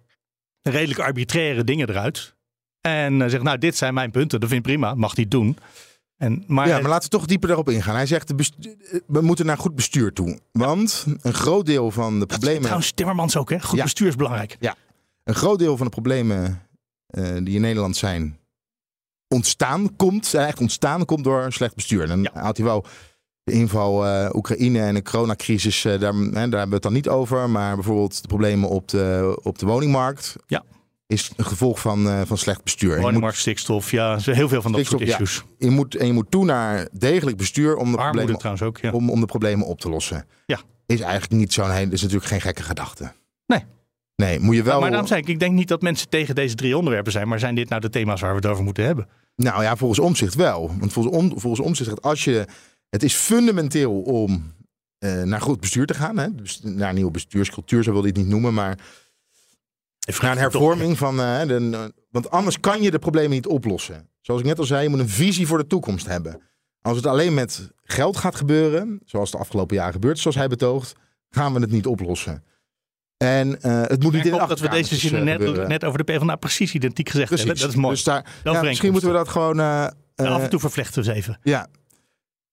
redelijk 0.61 0.99
arbitraire 0.99 1.63
dingen 1.63 1.89
eruit. 1.89 2.35
En 2.81 3.29
zegt, 3.29 3.43
nou, 3.43 3.57
dit 3.57 3.77
zijn 3.77 3.93
mijn 3.93 4.11
punten. 4.11 4.39
Dat 4.39 4.49
vind 4.49 4.65
ik 4.65 4.71
prima, 4.71 4.95
mag 4.95 5.15
hij 5.15 5.27
doen. 5.27 5.57
En, 6.19 6.43
maar 6.47 6.67
ja, 6.67 6.79
maar 6.79 6.89
laten 6.89 7.09
we 7.09 7.17
toch 7.17 7.25
dieper 7.25 7.47
daarop 7.47 7.69
ingaan. 7.69 7.95
Hij 7.95 8.05
zegt, 8.05 8.33
we 9.07 9.21
moeten 9.21 9.45
naar 9.45 9.57
goed 9.57 9.75
bestuur 9.75 10.13
toe. 10.13 10.39
Want 10.51 11.05
een 11.21 11.33
groot 11.33 11.65
deel 11.65 11.91
van 11.91 12.19
de 12.19 12.25
problemen... 12.25 12.61
trouwens 12.61 12.91
Timmermans 12.91 13.37
ook, 13.37 13.49
hè? 13.49 13.61
Goed 13.61 13.81
bestuur 13.81 14.07
is 14.07 14.15
belangrijk. 14.15 14.57
Ja, 14.59 14.75
een 15.23 15.35
groot 15.35 15.59
deel 15.59 15.77
van 15.77 15.85
de 15.85 15.91
problemen 15.91 16.61
uh, 17.09 17.37
die 17.43 17.55
in 17.55 17.61
Nederland 17.61 17.97
zijn 17.97 18.37
ontstaan, 19.27 19.95
komt, 19.95 20.23
eigenlijk 20.23 20.59
ontstaan, 20.59 21.05
komt 21.05 21.23
door 21.23 21.51
slecht 21.51 21.75
bestuur. 21.75 22.07
Dan 22.07 22.21
ja. 22.21 22.41
had 22.41 22.57
hij 22.57 22.65
wel 22.65 22.85
de 23.43 23.51
inval 23.51 24.05
uh, 24.05 24.29
Oekraïne 24.33 24.79
en 24.79 24.93
de 24.93 25.01
coronacrisis, 25.01 25.85
uh, 25.85 25.99
daar, 25.99 26.13
hè, 26.13 26.31
daar 26.31 26.41
hebben 26.41 26.67
we 26.67 26.73
het 26.73 26.83
dan 26.83 26.93
niet 26.93 27.09
over. 27.09 27.49
Maar 27.49 27.75
bijvoorbeeld 27.75 28.21
de 28.21 28.27
problemen 28.27 28.69
op 28.69 28.87
de, 28.87 29.39
op 29.43 29.59
de 29.59 29.65
woningmarkt. 29.65 30.35
Ja 30.47 30.63
is 31.09 31.31
een 31.35 31.45
gevolg 31.45 31.79
van, 31.79 32.07
uh, 32.07 32.21
van 32.25 32.37
slecht 32.37 32.63
bestuur. 32.63 33.01
Woningmarkt, 33.01 33.37
stikstof, 33.37 33.91
ja, 33.91 34.17
heel 34.21 34.47
veel 34.47 34.61
van 34.61 34.71
dat 34.71 34.85
soort 34.85 35.01
issues. 35.01 35.35
Ja. 35.35 35.43
Je 35.57 35.69
moet, 35.69 35.95
en 35.95 36.07
je 36.07 36.13
moet 36.13 36.31
toe 36.31 36.45
naar 36.45 36.87
degelijk 36.91 37.37
bestuur 37.37 37.75
om 37.75 37.91
de, 37.91 37.97
problemen, 37.97 38.37
trouwens 38.37 38.63
ook, 38.63 38.77
ja. 38.77 38.91
om, 38.91 39.09
om 39.09 39.19
de 39.19 39.25
problemen 39.25 39.65
op 39.65 39.79
te 39.79 39.89
lossen. 39.89 40.25
Ja. 40.45 40.59
Is 40.85 40.99
eigenlijk 40.99 41.31
niet 41.31 41.53
zo'n 41.53 41.71
is 41.71 42.01
natuurlijk 42.01 42.25
geen 42.25 42.41
gekke 42.41 42.63
gedachte. 42.63 43.11
Nee. 43.45 43.63
Nee, 44.15 44.39
moet 44.39 44.55
je 44.55 44.63
wel. 44.63 44.71
Maar, 44.71 44.81
maar 44.81 44.89
daarom 44.89 45.07
zei 45.07 45.21
ik, 45.21 45.27
ik 45.27 45.39
denk 45.39 45.53
niet 45.53 45.67
dat 45.67 45.81
mensen 45.81 46.09
tegen 46.09 46.35
deze 46.35 46.55
drie 46.55 46.77
onderwerpen 46.77 47.11
zijn, 47.11 47.27
maar 47.27 47.39
zijn 47.39 47.55
dit 47.55 47.69
nou 47.69 47.81
de 47.81 47.89
thema's 47.89 48.21
waar 48.21 48.29
we 48.29 48.35
het 48.35 48.45
over 48.45 48.63
moeten 48.63 48.85
hebben? 48.85 49.07
Nou 49.35 49.63
ja, 49.63 49.75
volgens 49.75 49.99
omzicht 49.99 50.35
wel. 50.35 50.71
Want 50.79 50.93
volgens, 50.93 51.15
om, 51.15 51.39
volgens 51.39 51.67
omzicht, 51.67 52.01
als 52.01 52.23
je. 52.23 52.45
Het 52.89 53.03
is 53.03 53.13
fundamenteel 53.13 54.01
om 54.01 54.53
uh, 54.99 55.23
naar 55.23 55.41
goed 55.41 55.59
bestuur 55.59 55.85
te 55.85 55.93
gaan. 55.93 56.17
Hè? 56.17 56.35
Dus 56.35 56.59
naar 56.63 56.93
nieuwe 56.93 57.11
bestuurscultuur, 57.11 57.83
zo 57.83 57.91
wil 57.91 58.01
je 58.01 58.07
het 58.07 58.17
niet 58.17 58.27
noemen. 58.27 58.53
Maar 58.53 58.77
naar 60.21 60.31
een 60.31 60.37
hervorming 60.37 60.97
van. 60.97 61.19
Uh, 61.19 61.41
de, 61.41 61.93
want 62.11 62.29
anders 62.29 62.59
kan 62.59 62.81
je 62.81 62.91
de 62.91 62.99
problemen 62.99 63.31
niet 63.31 63.47
oplossen. 63.47 64.09
Zoals 64.21 64.41
ik 64.41 64.47
net 64.47 64.59
al 64.59 64.65
zei, 64.65 64.83
je 64.83 64.89
moet 64.89 64.99
een 64.99 65.09
visie 65.09 65.47
voor 65.47 65.57
de 65.57 65.67
toekomst 65.67 66.07
hebben. 66.07 66.41
Als 66.81 66.97
het 66.97 67.05
alleen 67.05 67.33
met 67.33 67.71
geld 67.83 68.17
gaat 68.17 68.35
gebeuren, 68.35 68.99
zoals 69.05 69.31
de 69.31 69.37
afgelopen 69.37 69.75
jaren 69.75 69.93
gebeurt, 69.93 70.19
zoals 70.19 70.35
hij 70.35 70.47
betoogt, 70.47 70.95
gaan 71.29 71.53
we 71.53 71.59
het 71.59 71.71
niet 71.71 71.85
oplossen. 71.85 72.43
En 73.17 73.47
uh, 73.47 73.81
het 73.81 74.03
moet 74.03 74.13
niet 74.13 74.25
in 74.25 74.31
de 74.31 74.45
dat 74.47 74.59
we 74.59 74.69
deze 74.69 74.95
zin 74.95 75.23
net, 75.23 75.67
net 75.67 75.83
over 75.83 76.05
de 76.05 76.13
PvdA 76.13 76.35
precies 76.35 76.73
identiek 76.73 77.09
gezegd 77.09 77.29
hebben. 77.29 77.57
Dat 77.57 77.69
is 77.69 77.75
mooi. 77.75 77.93
Dus 77.93 78.03
daar, 78.03 78.25
ja, 78.43 78.61
misschien 78.61 78.91
moeten 78.91 79.09
we 79.09 79.15
dat 79.15 79.29
gewoon... 79.29 79.59
Uh, 79.59 79.87
af 80.15 80.41
en 80.41 80.49
toe 80.49 80.59
vervlechten 80.59 81.03
we 81.03 81.09
eens 81.09 81.17
even. 81.17 81.39
Ja, 81.43 81.67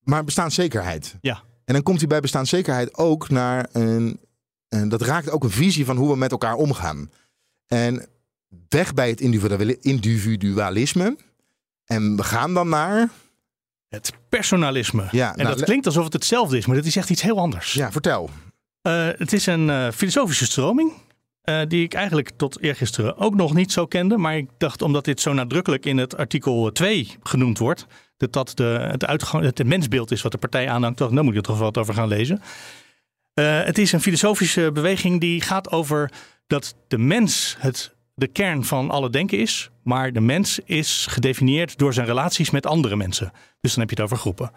maar 0.01 0.25
bestaanszekerheid. 0.25 1.17
Ja. 1.21 1.43
En 1.65 1.75
dan 1.75 1.83
komt 1.83 1.99
hij 1.99 2.07
bij 2.07 2.21
bestaanszekerheid 2.21 2.97
ook 2.97 3.29
naar 3.29 3.69
een... 3.73 4.21
En 4.69 4.89
dat 4.89 5.03
raakt 5.03 5.31
ook 5.31 5.45
een 5.45 5.51
visie 5.51 5.85
van 5.85 5.97
hoe 5.97 6.11
we 6.11 6.17
met 6.17 6.31
elkaar 6.31 6.55
omgaan. 6.55 7.11
En 7.67 8.07
weg 8.69 8.95
bij 8.95 9.09
het 9.09 9.21
individualisme. 9.81 11.17
En 11.85 12.17
we 12.17 12.23
gaan 12.23 12.55
dan 12.55 12.69
naar 12.69 13.09
Het 13.89 14.13
personalisme. 14.29 15.09
Ja, 15.11 15.37
en 15.37 15.45
nou, 15.45 15.57
dat 15.57 15.65
klinkt 15.65 15.87
alsof 15.87 16.05
het 16.05 16.13
hetzelfde 16.13 16.57
is, 16.57 16.67
maar 16.67 16.77
dat 16.77 16.85
is 16.85 16.97
echt 16.97 17.11
iets 17.11 17.23
heel 17.23 17.39
anders. 17.39 17.73
Ja, 17.73 17.93
vertel. 17.93 18.31
Eh, 18.83 19.09
het 19.17 19.33
is 19.33 19.47
een 19.47 19.71
eh, 19.71 19.91
filosofische 19.91 20.45
stroming. 20.45 20.93
eh, 21.43 21.61
die 21.69 21.83
ik 21.83 21.95
eigenlijk 21.95 22.31
tot 22.37 22.61
eergisteren 22.61 23.19
ook 23.19 23.35
nog 23.35 23.55
niet 23.55 23.73
zo 23.73 23.87
kende. 23.87 24.17
Maar 24.17 24.37
ik 24.37 24.49
dacht, 24.59 24.83
omdat 24.83 25.05
dit 25.05 25.21
zo 25.21 25.33
nadrukkelijk 25.33 25.87
in 25.87 25.99
het 25.99 26.17
artikel 26.17 26.73
2 26.73 27.17
genoemd 27.23 27.59
wordt. 27.59 27.87
dat 28.17 28.33
dat 28.33 28.53
de, 28.55 28.65
het, 28.91 29.05
uitgang, 29.05 29.45
het 29.45 29.65
mensbeeld 29.65 30.11
is 30.11 30.23
wat 30.23 30.33
de 30.33 30.39
partij 30.39 30.69
aanhangt. 30.69 30.99
dacht 30.99 31.15
Dan 31.15 31.25
moet 31.25 31.33
ik 31.33 31.39
er 31.39 31.47
toch 31.47 31.59
wat 31.59 31.79
over 31.79 31.95
gaan 31.95 32.09
lezen. 32.09 32.43
Het 33.35 33.79
is 33.79 33.93
een 33.93 34.01
filosofische 34.01 34.71
beweging 34.73 35.21
die 35.21 35.41
gaat 35.41 35.71
over 35.71 36.11
dat 36.47 36.75
de 36.89 36.99
mens 36.99 37.57
het, 37.59 37.95
de 38.15 38.27
kern 38.27 38.65
van 38.65 38.91
alle 38.91 39.11
denken 39.11 39.39
is. 39.39 39.71
Maar 39.83 40.13
de 40.13 40.21
mens 40.21 40.59
is 40.65 41.07
gedefinieerd 41.11 41.79
door 41.79 41.95
zijn 41.95 42.07
relaties 42.07 42.51
met 42.51 42.67
andere 42.67 42.97
mensen. 42.97 43.33
Dus 43.61 43.71
dan 43.75 43.81
heb 43.81 43.91
je 43.91 44.03
het 44.03 44.05
over 44.05 44.17
groepen. 44.17 44.51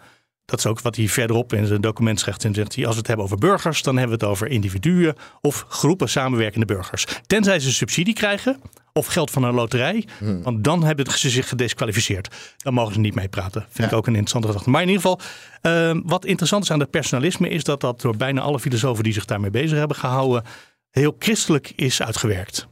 Dat 0.50 0.58
is 0.58 0.66
ook 0.66 0.80
wat 0.80 0.96
hij 0.96 1.08
verderop 1.08 1.52
in 1.52 1.66
zijn 1.66 1.80
document 1.80 2.20
zegt. 2.20 2.44
En 2.44 2.54
zegt 2.54 2.74
hij, 2.74 2.84
als 2.84 2.92
we 2.92 2.98
het 2.98 3.08
hebben 3.08 3.26
over 3.26 3.38
burgers, 3.38 3.82
dan 3.82 3.96
hebben 3.96 4.18
we 4.18 4.24
het 4.24 4.32
over 4.32 4.48
individuen 4.48 5.14
of 5.40 5.64
groepen 5.68 6.08
samenwerkende 6.08 6.66
burgers. 6.66 7.06
Tenzij 7.26 7.60
ze 7.60 7.72
subsidie 7.72 8.14
krijgen 8.14 8.60
of 8.92 9.06
geld 9.06 9.30
van 9.30 9.42
een 9.42 9.54
loterij, 9.54 10.06
want 10.42 10.64
dan 10.64 10.84
hebben 10.84 11.10
ze 11.10 11.30
zich 11.30 11.48
gedesqualificeerd. 11.48 12.54
Dan 12.56 12.74
mogen 12.74 12.92
ze 12.94 13.00
niet 13.00 13.14
meepraten. 13.14 13.66
Vind 13.70 13.90
ik 13.90 13.96
ook 13.96 14.06
een 14.06 14.12
interessante 14.12 14.46
gedachte. 14.46 14.70
Maar 14.70 14.82
in 14.82 14.88
ieder 14.88 15.02
geval, 15.02 15.20
eh, 15.60 16.00
wat 16.04 16.24
interessant 16.24 16.62
is 16.62 16.70
aan 16.70 16.80
het 16.80 16.90
personalisme, 16.90 17.48
is 17.48 17.64
dat 17.64 17.80
dat 17.80 18.00
door 18.00 18.16
bijna 18.16 18.40
alle 18.40 18.60
filosofen 18.60 19.04
die 19.04 19.12
zich 19.12 19.24
daarmee 19.24 19.50
bezig 19.50 19.78
hebben 19.78 19.96
gehouden, 19.96 20.44
heel 20.90 21.16
christelijk 21.18 21.72
is 21.76 22.02
uitgewerkt. 22.02 22.68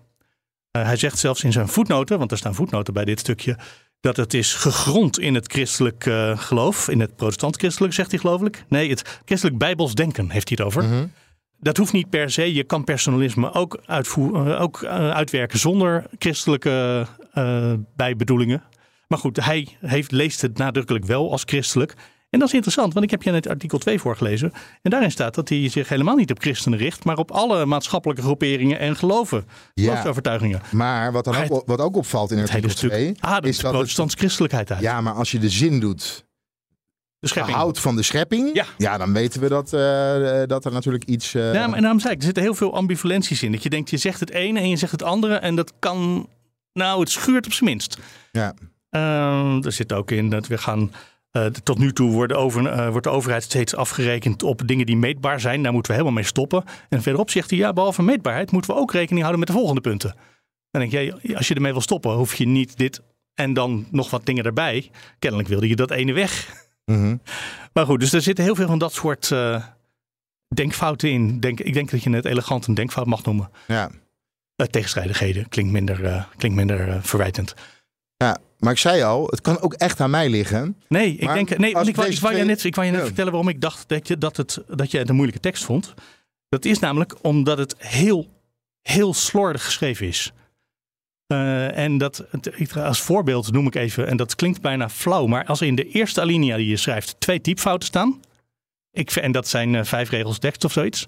Eh, 0.70 0.84
hij 0.84 0.96
zegt 0.96 1.18
zelfs 1.18 1.44
in 1.44 1.52
zijn 1.52 1.68
voetnoten, 1.68 2.18
want 2.18 2.30
er 2.30 2.38
staan 2.38 2.54
voetnoten 2.54 2.94
bij 2.94 3.04
dit 3.04 3.20
stukje, 3.20 3.58
dat 4.00 4.16
het 4.16 4.34
is 4.34 4.54
gegrond 4.54 5.18
in 5.18 5.34
het 5.34 5.52
christelijk 5.52 6.06
eh, 6.06 6.38
geloof, 6.38 6.88
in 6.88 7.00
het 7.00 7.16
protestant-christelijk, 7.16 7.94
zegt 7.94 8.10
hij 8.10 8.20
geloof 8.20 8.42
ik. 8.42 8.64
Nee, 8.68 8.90
het 8.90 9.20
christelijk 9.24 9.58
bijbels 9.58 9.94
denken 9.94 10.30
heeft 10.30 10.48
hij 10.48 10.58
het 10.58 10.66
over. 10.66 10.84
Mhm. 10.84 11.06
Dat 11.60 11.76
hoeft 11.76 11.92
niet 11.92 12.10
per 12.10 12.30
se. 12.30 12.54
Je 12.54 12.64
kan 12.64 12.84
personalisme 12.84 13.52
ook, 13.52 13.80
uitvoer, 13.86 14.50
eh, 14.50 14.60
ook 14.60 14.84
uitwerken 14.84 15.58
zonder 15.58 16.04
christelijke 16.18 17.06
bijbedoelingen. 17.96 18.62
Maar 19.08 19.18
goed, 19.18 19.44
hij 19.44 19.68
heeft, 19.80 20.12
leest 20.12 20.40
het 20.40 20.58
nadrukkelijk 20.58 21.04
wel 21.04 21.30
als 21.30 21.42
christelijk. 21.44 21.94
En 22.30 22.38
dat 22.38 22.48
is 22.48 22.54
interessant, 22.54 22.92
want 22.92 23.04
ik 23.04 23.10
heb 23.10 23.22
je 23.22 23.30
net 23.30 23.48
artikel 23.48 23.78
2 23.78 23.98
voorgelezen. 24.00 24.52
En 24.82 24.90
daarin 24.90 25.10
staat 25.10 25.34
dat 25.34 25.48
hij 25.48 25.68
zich 25.68 25.88
helemaal 25.88 26.16
niet 26.16 26.30
op 26.30 26.40
christenen 26.40 26.78
richt, 26.78 27.04
maar 27.04 27.16
op 27.16 27.30
alle 27.30 27.66
maatschappelijke 27.66 28.22
groeperingen 28.22 28.78
en 28.78 28.96
geloven. 28.96 29.46
Ja. 29.74 29.84
Geloofsovertuigingen. 29.88 30.60
Maar 30.70 31.12
wat, 31.12 31.24
dan 31.24 31.34
Maar 31.34 31.50
ook, 31.50 31.66
wat 31.66 31.80
ook 31.80 31.96
opvalt 31.96 32.30
in 32.30 32.38
artikel 32.38 32.70
stuk 32.70 32.90
2... 32.90 33.14
ademt 33.20 33.44
is 33.46 33.56
de 33.56 33.62
dat 33.62 33.70
het- 33.70 33.72
protestants-christelijkheid 33.72 34.70
uit. 34.70 34.80
Ja, 34.80 35.00
maar 35.00 35.12
als 35.14 35.30
je 35.30 35.38
de 35.38 35.48
zin 35.48 35.80
doet, 35.80 36.26
de 37.18 37.28
schepping. 37.28 37.56
houdt 37.56 37.78
van 37.80 37.96
de 37.96 38.02
schepping... 38.02 38.62
Ja. 38.78 38.98
dan 38.98 39.12
weten 39.12 39.40
we 39.40 39.48
dat, 39.48 39.72
eh, 39.72 40.42
dat 40.46 40.64
er 40.64 40.72
natuurlijk 40.72 41.04
iets... 41.04 41.34
eh, 41.34 41.52
Ja, 41.54 41.66
maar 41.66 41.76
en 41.76 41.82
daarom 41.82 42.00
zei 42.00 42.12
ik, 42.12 42.18
er 42.18 42.24
zitten 42.24 42.42
heel 42.42 42.54
veel 42.54 42.74
ambivalenties 42.74 43.42
in. 43.42 43.52
Dat 43.52 43.62
je 43.62 43.68
denkt, 43.70 43.90
je 43.90 43.96
zegt 43.96 44.20
het 44.20 44.30
ene 44.30 44.58
en 44.60 44.68
je 44.68 44.76
zegt 44.76 44.92
het 44.92 45.02
andere. 45.02 45.34
En 45.34 45.56
dat 45.56 45.72
kan, 45.78 46.28
nou, 46.72 47.00
het 47.00 47.10
schuurt 47.10 47.46
op 47.46 47.52
zijn 47.52 47.70
minst. 47.70 47.98
ja. 48.32 48.54
Ehm, 48.90 49.62
er 49.64 49.72
zit 49.72 49.92
ook 49.92 50.10
in 50.10 50.30
dat 50.30 50.46
we 50.46 50.58
gaan. 50.58 50.92
Eh, 51.30 51.46
tot 51.46 51.78
nu 51.78 51.92
toe 51.92 52.10
wordt 52.10 52.32
de, 52.32 52.38
over, 52.38 52.66
eh, 52.66 52.88
wordt 52.88 53.06
de 53.06 53.12
overheid 53.12 53.42
steeds 53.42 53.74
afgerekend 53.74 54.42
op 54.42 54.62
dingen 54.66 54.86
die 54.86 54.96
meetbaar 54.96 55.40
zijn. 55.40 55.62
Daar 55.62 55.72
moeten 55.72 55.90
we 55.90 55.98
helemaal 55.98 56.18
mee 56.20 56.28
stoppen. 56.28 56.64
En 56.88 57.02
verderop 57.02 57.30
zegt 57.30 57.50
hij, 57.50 57.58
ja, 57.58 57.72
behalve 57.72 58.02
meetbaarheid 58.02 58.50
moeten 58.50 58.74
we 58.74 58.80
ook 58.80 58.92
rekening 58.92 59.20
houden 59.20 59.38
met 59.38 59.48
de 59.48 59.54
volgende 59.54 59.80
punten. 59.80 60.14
Dan 60.70 60.88
denk 60.88 60.92
je, 60.92 61.34
als 61.36 61.48
je 61.48 61.54
ermee 61.54 61.72
wil 61.72 61.80
stoppen, 61.80 62.12
hoef 62.12 62.34
je 62.34 62.46
niet 62.46 62.76
dit 62.76 63.02
en 63.34 63.52
dan 63.52 63.86
nog 63.90 64.10
wat 64.10 64.26
dingen 64.26 64.44
erbij. 64.44 64.90
Kennelijk 65.18 65.48
wilde 65.48 65.68
je 65.68 65.76
dat 65.76 65.90
ene 65.90 66.12
weg. 66.12 66.52
Mhm. 66.84 67.16
Maar 67.72 67.86
goed, 67.86 68.00
dus 68.00 68.12
er 68.12 68.22
zitten 68.22 68.44
heel 68.44 68.54
veel 68.54 68.66
van 68.66 68.78
dat 68.78 68.92
soort 68.92 69.30
eh, 69.30 69.64
denkfouten 70.54 71.10
in. 71.10 71.40
Denk, 71.40 71.60
ik 71.60 71.74
denk 71.74 71.90
dat 71.90 72.02
je 72.02 72.10
het 72.10 72.24
elegant 72.24 72.66
een 72.66 72.74
denkfout 72.74 73.06
mag 73.06 73.24
noemen. 73.24 73.50
ja. 73.66 73.90
Tegenstrijdigheden 74.70 75.48
klinkt 75.48 75.72
minder, 75.72 76.28
klinkt 76.36 76.56
minder 76.56 77.02
verwijtend. 77.02 77.54
Ja, 78.18 78.38
maar 78.58 78.72
ik 78.72 78.78
zei 78.78 79.02
al, 79.02 79.26
het 79.26 79.40
kan 79.40 79.60
ook 79.60 79.74
echt 79.74 80.00
aan 80.00 80.10
mij 80.10 80.28
liggen. 80.28 80.76
Nee, 80.88 81.12
ik 81.14 81.24
Maar 81.24 81.34
denk. 81.34 81.58
Nee, 81.58 81.72
want 81.72 81.88
ik, 81.88 81.94
wou, 81.96 82.06
deze 82.08 82.18
ik 82.20 82.24
wou 82.26 82.38
je 82.38 82.44
net, 82.44 82.64
ik 82.64 82.74
wou 82.74 82.86
je 82.86 82.92
net 82.92 83.00
Ja. 83.00 83.06
vertellen 83.06 83.32
waarom 83.32 83.50
ik 83.50 83.60
dacht 83.60 83.88
dat 83.88 84.08
je, 84.08 84.18
dat, 84.18 84.36
het, 84.36 84.62
dat 84.68 84.90
je 84.90 84.98
het 84.98 85.08
een 85.08 85.14
moeilijke 85.14 85.42
tekst 85.42 85.64
vond. 85.64 85.94
Dat 86.48 86.64
is 86.64 86.78
namelijk 86.78 87.14
omdat 87.22 87.58
het 87.58 87.74
heel, 87.78 88.26
heel 88.82 89.14
slordig 89.14 89.64
geschreven 89.64 90.06
is. 90.06 90.32
Eh, 91.26 91.76
en 91.78 91.98
dat, 91.98 92.24
als 92.76 93.00
voorbeeld 93.00 93.52
noem 93.52 93.66
ik 93.66 93.74
even, 93.74 94.06
en 94.06 94.16
dat 94.16 94.34
klinkt 94.34 94.60
bijna 94.60 94.88
flauw, 94.88 95.26
maar 95.26 95.44
als 95.46 95.60
in 95.62 95.74
de 95.74 95.88
eerste 95.88 96.20
alinea 96.20 96.56
die 96.56 96.68
je 96.68 96.76
schrijft 96.76 97.20
twee 97.20 97.40
typfouten 97.40 97.88
staan, 97.88 98.20
ik, 98.92 99.10
en 99.10 99.32
dat 99.32 99.48
zijn 99.48 99.74
eh, 99.74 99.84
vijf 99.84 100.10
regels 100.10 100.38
tekst 100.38 100.64
of 100.64 100.72
zoiets, 100.72 101.04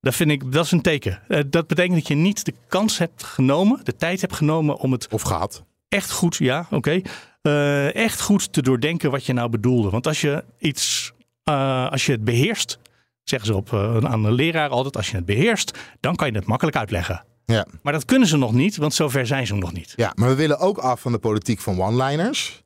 dat 0.00 0.14
vind 0.14 0.30
ik, 0.30 0.52
dat 0.52 0.64
is 0.64 0.70
een 0.72 0.82
teken. 0.82 1.22
Eh, 1.28 1.40
dat 1.46 1.66
betekent 1.66 1.94
dat 1.94 2.08
je 2.08 2.14
niet 2.14 2.44
de 2.44 2.54
kans 2.68 2.98
hebt 2.98 3.22
genomen, 3.24 3.80
de 3.84 3.96
tijd 3.96 4.20
hebt 4.20 4.34
genomen 4.34 4.76
om 4.76 4.92
het 4.92 5.08
Of 5.10 5.22
gehad. 5.22 5.64
Echt 5.90 6.10
goed, 6.10 6.36
ja, 6.36 6.66
oké. 6.70 7.00
Eh, 7.42 7.94
echt 7.94 8.20
goed 8.20 8.52
te 8.52 8.62
doordenken 8.62 9.10
wat 9.10 9.26
je 9.26 9.32
nou 9.32 9.48
bedoelde. 9.50 9.90
Want 9.90 10.06
als 10.06 10.20
je 10.20 10.44
iets, 10.58 11.12
eh, 11.44 11.90
als 11.90 12.06
je 12.06 12.12
het 12.12 12.24
beheerst, 12.24 12.78
zeggen 13.24 13.48
ze 13.48 13.54
op, 13.54 13.72
eh, 13.72 13.96
aan 14.04 14.22
de 14.22 14.32
leraar 14.32 14.68
altijd, 14.68 14.96
als 14.96 15.10
je 15.10 15.16
het 15.16 15.24
beheerst, 15.24 15.78
dan 16.00 16.16
kan 16.16 16.30
je 16.30 16.36
het 16.38 16.46
makkelijk 16.46 16.76
uitleggen. 16.76 17.24
Ja. 17.44 17.66
Maar 17.82 17.92
dat 17.92 18.04
kunnen 18.04 18.28
ze 18.28 18.36
nog 18.36 18.52
niet, 18.52 18.76
want 18.76 18.94
zover 18.94 19.26
zijn 19.26 19.46
ze 19.46 19.54
nog 19.54 19.72
niet. 19.72 19.92
ja, 19.96 20.12
maar 20.14 20.28
we 20.28 20.34
willen 20.34 20.58
ook 20.58 20.78
af 20.78 21.00
van 21.00 21.12
de 21.12 21.18
politiek 21.18 21.60
van 21.60 21.80
one-liners. 21.82 22.62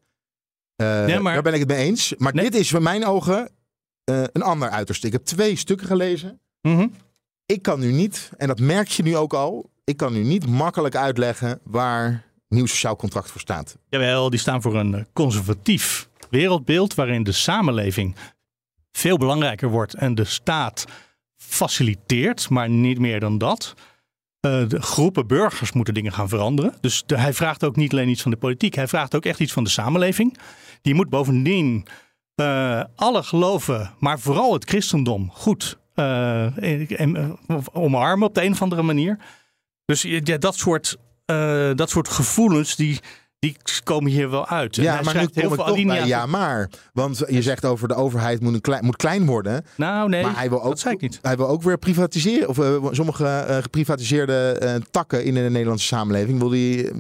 Nee, 0.76 1.18
maar- 1.18 1.32
Daar 1.34 1.42
ben 1.42 1.52
ik 1.52 1.58
het 1.58 1.68
mee 1.68 1.84
eens. 1.86 2.14
Maar 2.18 2.34
Nee. 2.34 2.44
dit 2.50 2.60
is 2.60 2.70
voor 2.70 2.82
mijn 2.82 3.06
ogen 3.06 3.50
een 4.04 4.42
ander 4.42 4.68
uiterste. 4.70 5.06
Ik 5.06 5.12
heb 5.12 5.24
twee 5.24 5.56
stukken 5.56 5.86
gelezen. 5.86 6.40
Mhm. 6.62 6.86
Ik 7.46 7.62
kan 7.62 7.80
nu 7.80 7.92
niet, 7.92 8.30
en 8.36 8.48
dat 8.48 8.60
merk 8.60 8.88
je 8.88 9.02
nu 9.02 9.16
ook 9.16 9.34
al, 9.34 9.70
ik 9.84 9.96
kan 9.96 10.12
nu 10.12 10.22
niet 10.22 10.46
makkelijk 10.46 10.96
uitleggen 10.96 11.60
waar 11.62 12.24
nieuw 12.54 12.66
sociaal 12.66 12.96
contract 12.96 13.30
voor 13.30 13.40
staat. 13.40 13.76
Jawel, 13.88 14.30
die 14.30 14.38
staan 14.38 14.62
voor 14.62 14.76
een 14.76 14.94
eh, 14.94 15.02
conservatief 15.12 16.08
wereldbeeld 16.30 16.94
waarin 16.94 17.22
de 17.22 17.32
samenleving 17.32 18.16
veel 18.92 19.16
belangrijker 19.16 19.68
wordt 19.68 19.94
en 19.94 20.14
de 20.14 20.24
staat 20.24 20.84
faciliteert, 21.36 22.48
maar 22.48 22.68
niet 22.68 22.98
meer 22.98 23.20
dan 23.20 23.38
dat. 23.38 23.74
Eh, 24.40 24.68
de 24.68 24.82
groepen 24.82 25.26
burgers 25.26 25.72
moeten 25.72 25.94
dingen 25.94 26.12
gaan 26.12 26.28
veranderen. 26.28 26.74
Dus 26.80 27.02
hij 27.06 27.32
vraagt 27.32 27.64
ook 27.64 27.76
niet 27.76 27.92
alleen 27.92 28.08
iets 28.08 28.22
van 28.22 28.30
de 28.30 28.36
politiek, 28.36 28.74
hij 28.74 28.88
vraagt 28.88 29.14
ook 29.14 29.24
echt 29.24 29.40
iets 29.40 29.52
van 29.52 29.64
de 29.64 29.70
samenleving. 29.70 30.38
Die 30.82 30.94
moet 30.94 31.08
bovendien 31.08 31.86
eh, 32.34 32.82
alle 32.96 33.22
geloven, 33.22 33.94
maar 33.98 34.20
vooral 34.20 34.52
het 34.52 34.64
christendom, 34.64 35.30
goed 35.32 35.78
en- 35.94 36.86
en, 36.88 37.38
omarmen 37.72 38.28
op 38.28 38.34
de 38.34 38.42
een 38.44 38.52
of 38.52 38.62
andere 38.62 38.82
manier. 38.82 39.18
Dus 39.84 40.02
ja, 40.02 40.38
dat, 40.38 40.56
soort, 40.56 40.96
eh, 41.24 41.70
dat 41.74 41.90
soort 41.90 42.08
gevoelens, 42.08 42.76
die, 42.76 43.00
die 43.38 43.56
komen 43.84 44.10
hier 44.10 44.30
wel 44.30 44.46
uit. 44.46 44.76
Ja, 44.76 45.00
maar 45.02 45.14
nu 45.14 45.26
kom 45.26 45.52
ik 45.52 45.58
toch 45.58 45.84
bij 45.84 46.06
ja 46.06 46.26
maar. 46.26 46.70
Want 46.92 47.22
je 47.28 47.42
zegt 47.42 47.64
over 47.64 47.88
de 47.88 47.94
overheid 47.94 48.40
moet, 48.40 48.54
een 48.54 48.60
klein, 48.60 48.84
moet 48.84 48.96
klein 48.96 49.26
worden. 49.26 49.64
Nou, 49.76 50.08
nee, 50.08 50.22
maar 50.22 50.36
hij 50.36 50.48
wil, 50.48 50.62
ook, 50.62 50.68
dat 50.68 50.78
zei 50.78 50.94
ik 50.94 51.00
niet. 51.00 51.18
hij 51.22 51.36
wil 51.36 51.48
ook 51.48 51.62
weer 51.62 51.78
privatiseren. 51.78 52.48
Of 52.48 52.58
eh, 52.58 52.86
sommige 52.90 53.26
eh, 53.26 53.56
geprivatiseerde 53.56 54.80
takken 54.90 55.24
in 55.24 55.34
de 55.34 55.40
Nederlandse 55.40 55.86
samenleving 55.86 56.38
wil 56.38 56.48
die, 56.48 56.90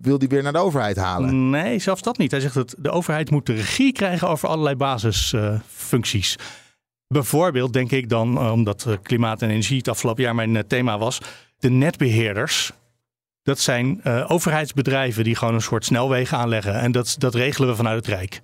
wil 0.00 0.18
die 0.18 0.28
weer 0.28 0.42
naar 0.42 0.52
de 0.52 0.58
overheid 0.58 0.96
halen. 0.96 1.50
Nee, 1.50 1.78
zelfs 1.78 2.02
dat 2.02 2.18
niet. 2.18 2.30
Hij 2.30 2.40
zegt 2.40 2.54
dat 2.54 2.74
de 2.78 2.90
overheid 2.90 3.30
moet 3.30 3.46
de 3.46 3.54
regie 3.54 3.92
krijgen 3.92 4.28
over 4.28 4.48
allerlei 4.48 4.76
basisfuncties. 4.76 6.36
Bijvoorbeeld 7.08 7.72
denk 7.72 7.90
ik 7.90 8.08
dan, 8.08 8.50
omdat 8.50 8.86
klimaat 9.02 9.42
en 9.42 9.50
energie 9.50 9.76
het 9.76 9.88
afgelopen 9.88 10.22
jaar 10.22 10.34
mijn 10.34 10.66
thema 10.66 10.98
was, 10.98 11.20
de 11.58 11.70
netbeheerders. 11.70 12.72
Dat 13.42 13.58
zijn 13.58 14.00
eh, 14.02 14.24
overheidsbedrijven 14.30 15.24
die 15.24 15.36
gewoon 15.36 15.54
een 15.54 15.60
soort 15.62 15.84
snelwegen 15.84 16.38
aanleggen. 16.38 16.74
En 16.74 16.92
dat, 16.92 17.14
dat 17.18 17.34
regelen 17.34 17.68
we 17.68 17.76
vanuit 17.76 17.96
het 17.96 18.06
Rijk. 18.14 18.40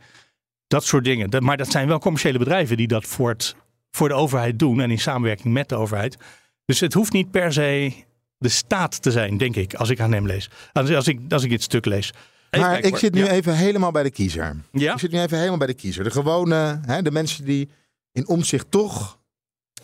Dat 0.67 0.85
soort 0.85 1.05
dingen. 1.05 1.31
Dat- 1.31 1.43
maar 1.43 1.57
dat 1.57 1.71
zijn 1.71 1.89
wel 1.89 1.99
commerciële 1.99 2.39
bedrijven 2.39 2.77
die 2.77 2.87
dat 2.89 3.05
voor, 3.05 3.29
het, 3.29 3.55
voor 3.91 4.09
de 4.09 4.15
overheid 4.15 4.59
doen. 4.59 4.81
En 4.81 4.91
in 4.91 4.99
samenwerking 4.99 5.55
met 5.55 5.69
de 5.69 5.75
overheid. 5.77 6.17
Dus 6.65 6.81
het 6.81 6.93
hoeft 6.95 7.13
niet 7.13 7.31
per 7.31 7.53
se 7.53 7.93
de 8.39 8.49
staat 8.49 9.03
te 9.03 9.11
zijn, 9.11 9.37
denk 9.37 9.57
ik, 9.57 9.75
als 9.75 9.91
ik 9.91 10.01
aan 10.01 10.13
hem 10.13 10.27
lees. 10.27 10.51
Als, 10.73 10.91
als, 10.91 11.07
ik, 11.09 11.21
als 11.29 11.43
ik 11.45 11.51
dit 11.51 11.63
stuk 11.63 11.85
lees. 11.85 12.09
Even 12.51 12.67
maar 12.67 12.73
kijken 12.73 12.91
ik 12.91 12.97
zit 12.97 13.15
nu 13.15 13.25
Ja. 13.25 13.31
even 13.31 13.55
helemaal 13.57 13.91
bij 13.91 14.03
de 14.03 14.11
kiezer. 14.11 14.57
Ja? 14.73 14.93
Ik 14.93 14.99
zit 14.99 15.11
nu 15.13 15.21
even 15.21 15.37
helemaal 15.37 15.59
bij 15.59 15.67
de 15.67 15.75
kiezer. 15.75 16.05
De 16.05 16.11
gewone, 16.11 16.81
hè, 16.87 17.03
de 17.03 17.11
mensen 17.11 17.45
die 17.45 17.69
in 18.13 18.29
omzicht 18.29 18.71
toch... 18.71 19.19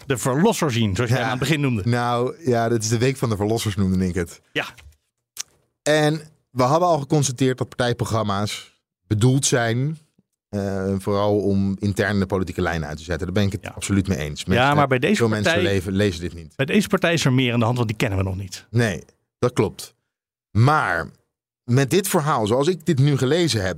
de 0.06 0.18
verlosser 0.18 0.70
zien, 0.72 0.94
zoals 0.94 1.10
jij 1.10 1.18
Ja. 1.18 1.24
aan 1.24 1.30
het 1.30 1.38
begin 1.40 1.60
noemde. 1.60 1.82
Nou 1.84 2.34
ja, 2.50 2.68
dit 2.68 2.82
is 2.82 2.88
de 2.88 2.98
week 2.98 3.16
van 3.16 3.28
de 3.28 3.36
verlossers 3.36 3.76
noemde 3.76 4.06
ik 4.06 4.14
het. 4.14 4.40
Ja. 4.52 4.64
En 5.88 6.20
we 6.50 6.62
hadden 6.62 6.88
al 6.88 6.98
geconstateerd 6.98 7.58
dat 7.58 7.68
partijprogramma's 7.68 8.80
bedoeld 9.06 9.46
zijn... 9.46 9.98
eh, 10.48 10.94
vooral 10.98 11.38
om 11.40 11.76
interne 11.78 12.26
politieke 12.26 12.60
lijnen 12.62 12.88
uit 12.88 12.96
te 12.98 13.04
zetten. 13.04 13.26
Daar 13.26 13.34
ben 13.34 13.44
ik 13.46 13.52
het 13.52 13.62
Ja. 13.62 13.70
absoluut 13.70 14.08
mee 14.08 14.18
eens. 14.18 14.42
Ja, 14.46 14.74
maar 14.74 14.88
bij 14.88 14.98
deze 14.98 15.16
veel 15.16 15.28
mensen 15.28 15.52
partij- 15.52 15.72
leven, 15.72 15.92
lezen 15.92 16.20
dit 16.20 16.34
niet. 16.34 16.56
Bij 16.56 16.66
deze 16.66 16.88
partij 16.88 17.12
is 17.12 17.24
er 17.24 17.32
meer 17.32 17.52
aan 17.52 17.58
de 17.58 17.64
hand, 17.64 17.76
want 17.76 17.88
die 17.88 17.96
kennen 17.98 18.18
we 18.18 18.24
nog 18.24 18.36
niet. 18.36 18.66
Nee, 18.70 19.04
dat 19.38 19.52
klopt. 19.52 19.94
Maar 20.50 21.10
met 21.64 21.90
dit 21.90 22.08
verhaal, 22.08 22.46
zoals 22.46 22.68
ik 22.68 22.86
dit 22.86 22.98
nu 22.98 23.16
gelezen 23.16 23.62
heb, 23.64 23.76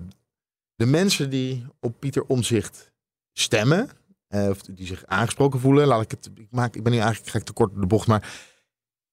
de 0.74 0.86
mensen 0.86 1.30
die 1.30 1.66
op 1.80 1.94
Pieter 2.00 2.24
Omzicht 2.24 2.92
stemmen, 3.32 3.88
eh, 4.28 4.48
of 4.48 4.61
die 4.62 4.86
zich 4.86 5.04
aangesproken 5.07 5.61
voelen, 5.61 5.86
laat 5.86 6.02
ik 6.02 6.11
het, 6.11 6.30
ik, 6.34 6.46
maak, 6.50 6.74
ik 6.76 6.82
ben 6.82 6.92
nu 6.92 6.98
eigenlijk 6.98 7.30
ga 7.30 7.38
ik 7.38 7.44
te 7.44 7.52
kort 7.52 7.70
door 7.72 7.80
de 7.80 7.86
bocht, 7.86 8.07
maar 8.07 8.38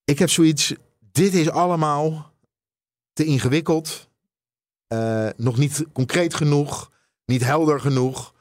ik 0.04 0.20
heb 0.20 0.30
zoiets, 0.30 0.74
dit 1.12 1.34
is 1.34 1.50
allemaal 1.50 2.32
te 3.14 3.26
ingewikkeld, 3.26 4.10
eh, 4.88 5.28
nog 5.36 5.58
niet 5.58 5.86
concreet 5.94 6.34
genoeg, 6.34 6.92
niet 7.26 7.44
helder 7.44 7.80
genoeg 7.80 8.34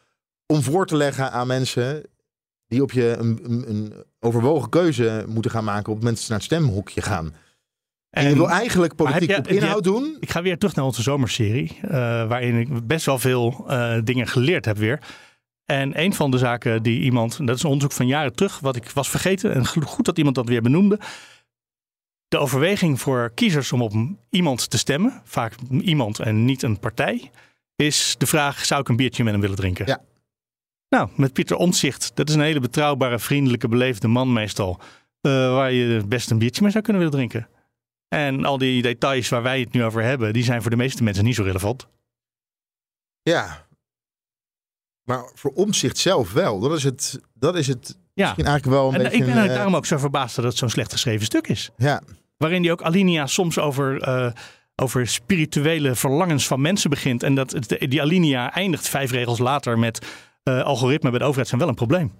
om 0.46 0.62
voor 0.62 0.86
te 0.86 0.96
leggen 0.96 1.32
aan 1.32 1.46
mensen 1.46 2.02
die 2.66 2.82
op 2.82 2.92
je 2.92 3.16
een, 3.18 3.40
een, 3.42 3.68
een 3.70 3.94
overwogen 4.20 4.68
keuze 4.68 5.24
moeten 5.28 5.50
gaan 5.50 5.64
maken 5.64 5.92
op 5.92 5.94
het 5.94 5.98
moment 5.98 6.14
dat 6.16 6.24
ze 6.24 6.30
naar 6.30 6.38
het 6.40 6.48
stemhokje 6.50 7.02
gaan. 7.02 7.34
En, 8.10 8.28
je 8.28 8.34
wil 8.34 8.50
eigenlijk 8.50 8.94
politiek 8.94 9.30
je- 9.30 9.36
op 9.38 9.48
je- 9.48 9.54
inhoud 9.54 9.84
doen. 9.84 10.16
Ik 10.20 10.30
ga 10.30 10.42
weer 10.42 10.58
terug 10.58 10.74
naar 10.74 10.84
onze 10.84 11.02
zomerserie, 11.02 11.78
eh, 11.82 11.90
waarin 12.28 12.58
ik 12.58 12.86
best 12.86 13.06
wel 13.06 13.18
veel 13.18 13.64
eh, 13.68 13.98
dingen 14.04 14.26
geleerd 14.26 14.64
heb 14.64 14.76
weer. 14.76 15.00
En 15.64 16.00
een 16.00 16.14
van 16.14 16.30
de 16.30 16.38
zaken 16.38 16.82
die 16.82 17.00
iemand, 17.00 17.46
dat 17.46 17.56
is 17.56 17.62
een 17.62 17.68
onderzoek 17.68 17.92
van 17.92 18.06
jaren 18.06 18.34
terug, 18.34 18.58
wat 18.58 18.76
ik 18.76 18.90
was 18.90 19.10
vergeten, 19.10 19.54
en 19.54 19.66
goed 19.66 20.04
dat 20.04 20.18
iemand 20.18 20.34
dat 20.36 20.48
weer 20.48 20.62
benoemde. 20.62 20.98
De 22.32 22.38
overweging 22.38 23.00
voor 23.00 23.32
kiezers 23.34 23.72
om 23.72 23.82
op 23.82 23.92
iemand 24.30 24.70
te 24.70 24.78
stemmen, 24.78 25.20
vaak 25.24 25.54
iemand 25.70 26.18
en 26.18 26.44
niet 26.44 26.62
een 26.62 26.78
partij, 26.78 27.30
is 27.76 28.14
de 28.18 28.26
vraag: 28.26 28.64
zou 28.64 28.80
ik 28.80 28.88
een 28.88 28.96
biertje 28.96 29.22
met 29.24 29.32
hem 29.32 29.40
willen 29.42 29.56
drinken? 29.56 29.86
Ja. 29.86 30.00
Nou, 30.88 31.08
met 31.16 31.32
Pieter 31.32 31.56
Omtzigt, 31.56 32.10
dat 32.14 32.28
is 32.28 32.34
een 32.34 32.40
hele 32.40 32.60
betrouwbare, 32.60 33.18
vriendelijke, 33.18 33.68
beleefde 33.68 34.08
man 34.08 34.32
meestal, 34.32 34.80
eh, 35.20 35.32
waar 35.32 35.72
je 35.72 36.02
best 36.06 36.30
een 36.30 36.38
biertje 36.38 36.62
mee 36.62 36.70
zou 36.70 36.84
kunnen 36.84 37.02
willen 37.02 37.16
drinken. 37.16 37.48
En 38.08 38.44
al 38.44 38.58
die 38.58 38.82
details 38.82 39.28
waar 39.28 39.42
wij 39.42 39.60
het 39.60 39.72
nu 39.72 39.84
over 39.84 40.02
hebben, 40.02 40.32
die 40.32 40.44
zijn 40.44 40.62
voor 40.62 40.70
de 40.70 40.76
meeste 40.76 41.02
mensen 41.02 41.24
niet 41.24 41.34
zo 41.34 41.42
relevant. 41.42 41.86
Ja. 43.22 43.66
Maar 45.02 45.30
voor 45.34 45.50
omzicht 45.50 45.98
zelf 45.98 46.32
wel. 46.32 46.60
Dat 46.60 46.72
is 46.72 46.84
het, 46.84 47.20
dat 47.34 47.56
is 47.56 47.66
het 47.66 47.98
Ja, 48.14 48.24
misschien 48.24 48.46
eigenlijk 48.46 48.76
wel 48.76 48.88
een 48.88 48.94
en 48.94 49.02
beetje... 49.02 49.16
ik 49.18 49.24
ben 49.24 49.36
er 49.36 49.48
eh, 49.48 49.54
daarom 49.54 49.76
ook 49.76 49.86
zo 49.86 49.98
verbaasd 49.98 50.36
dat 50.36 50.44
het 50.44 50.56
zo'n 50.56 50.70
slecht 50.70 50.92
geschreven 50.92 51.26
stuk 51.26 51.46
is. 51.46 51.70
Ja, 51.76 52.02
Waarin 52.42 52.62
die 52.62 52.72
ook 52.72 52.82
alinea 52.82 53.26
soms 53.26 53.58
over, 53.58 54.00
eh, 54.00 54.30
over 54.76 55.06
spirituele 55.06 55.94
verlangens 55.94 56.46
van 56.46 56.60
mensen 56.60 56.90
begint. 56.90 57.22
En 57.22 57.34
dat 57.34 57.56
die 57.78 58.02
alinea 58.02 58.52
eindigt 58.52 58.88
vijf 58.88 59.10
regels 59.10 59.38
later 59.38 59.78
met 59.78 60.06
eh 60.42 60.62
algoritme 60.62 61.10
bij 61.10 61.18
de 61.18 61.24
overheid 61.24 61.48
zijn 61.48 61.60
wel 61.60 61.68
een 61.68 61.74
probleem. 61.74 62.12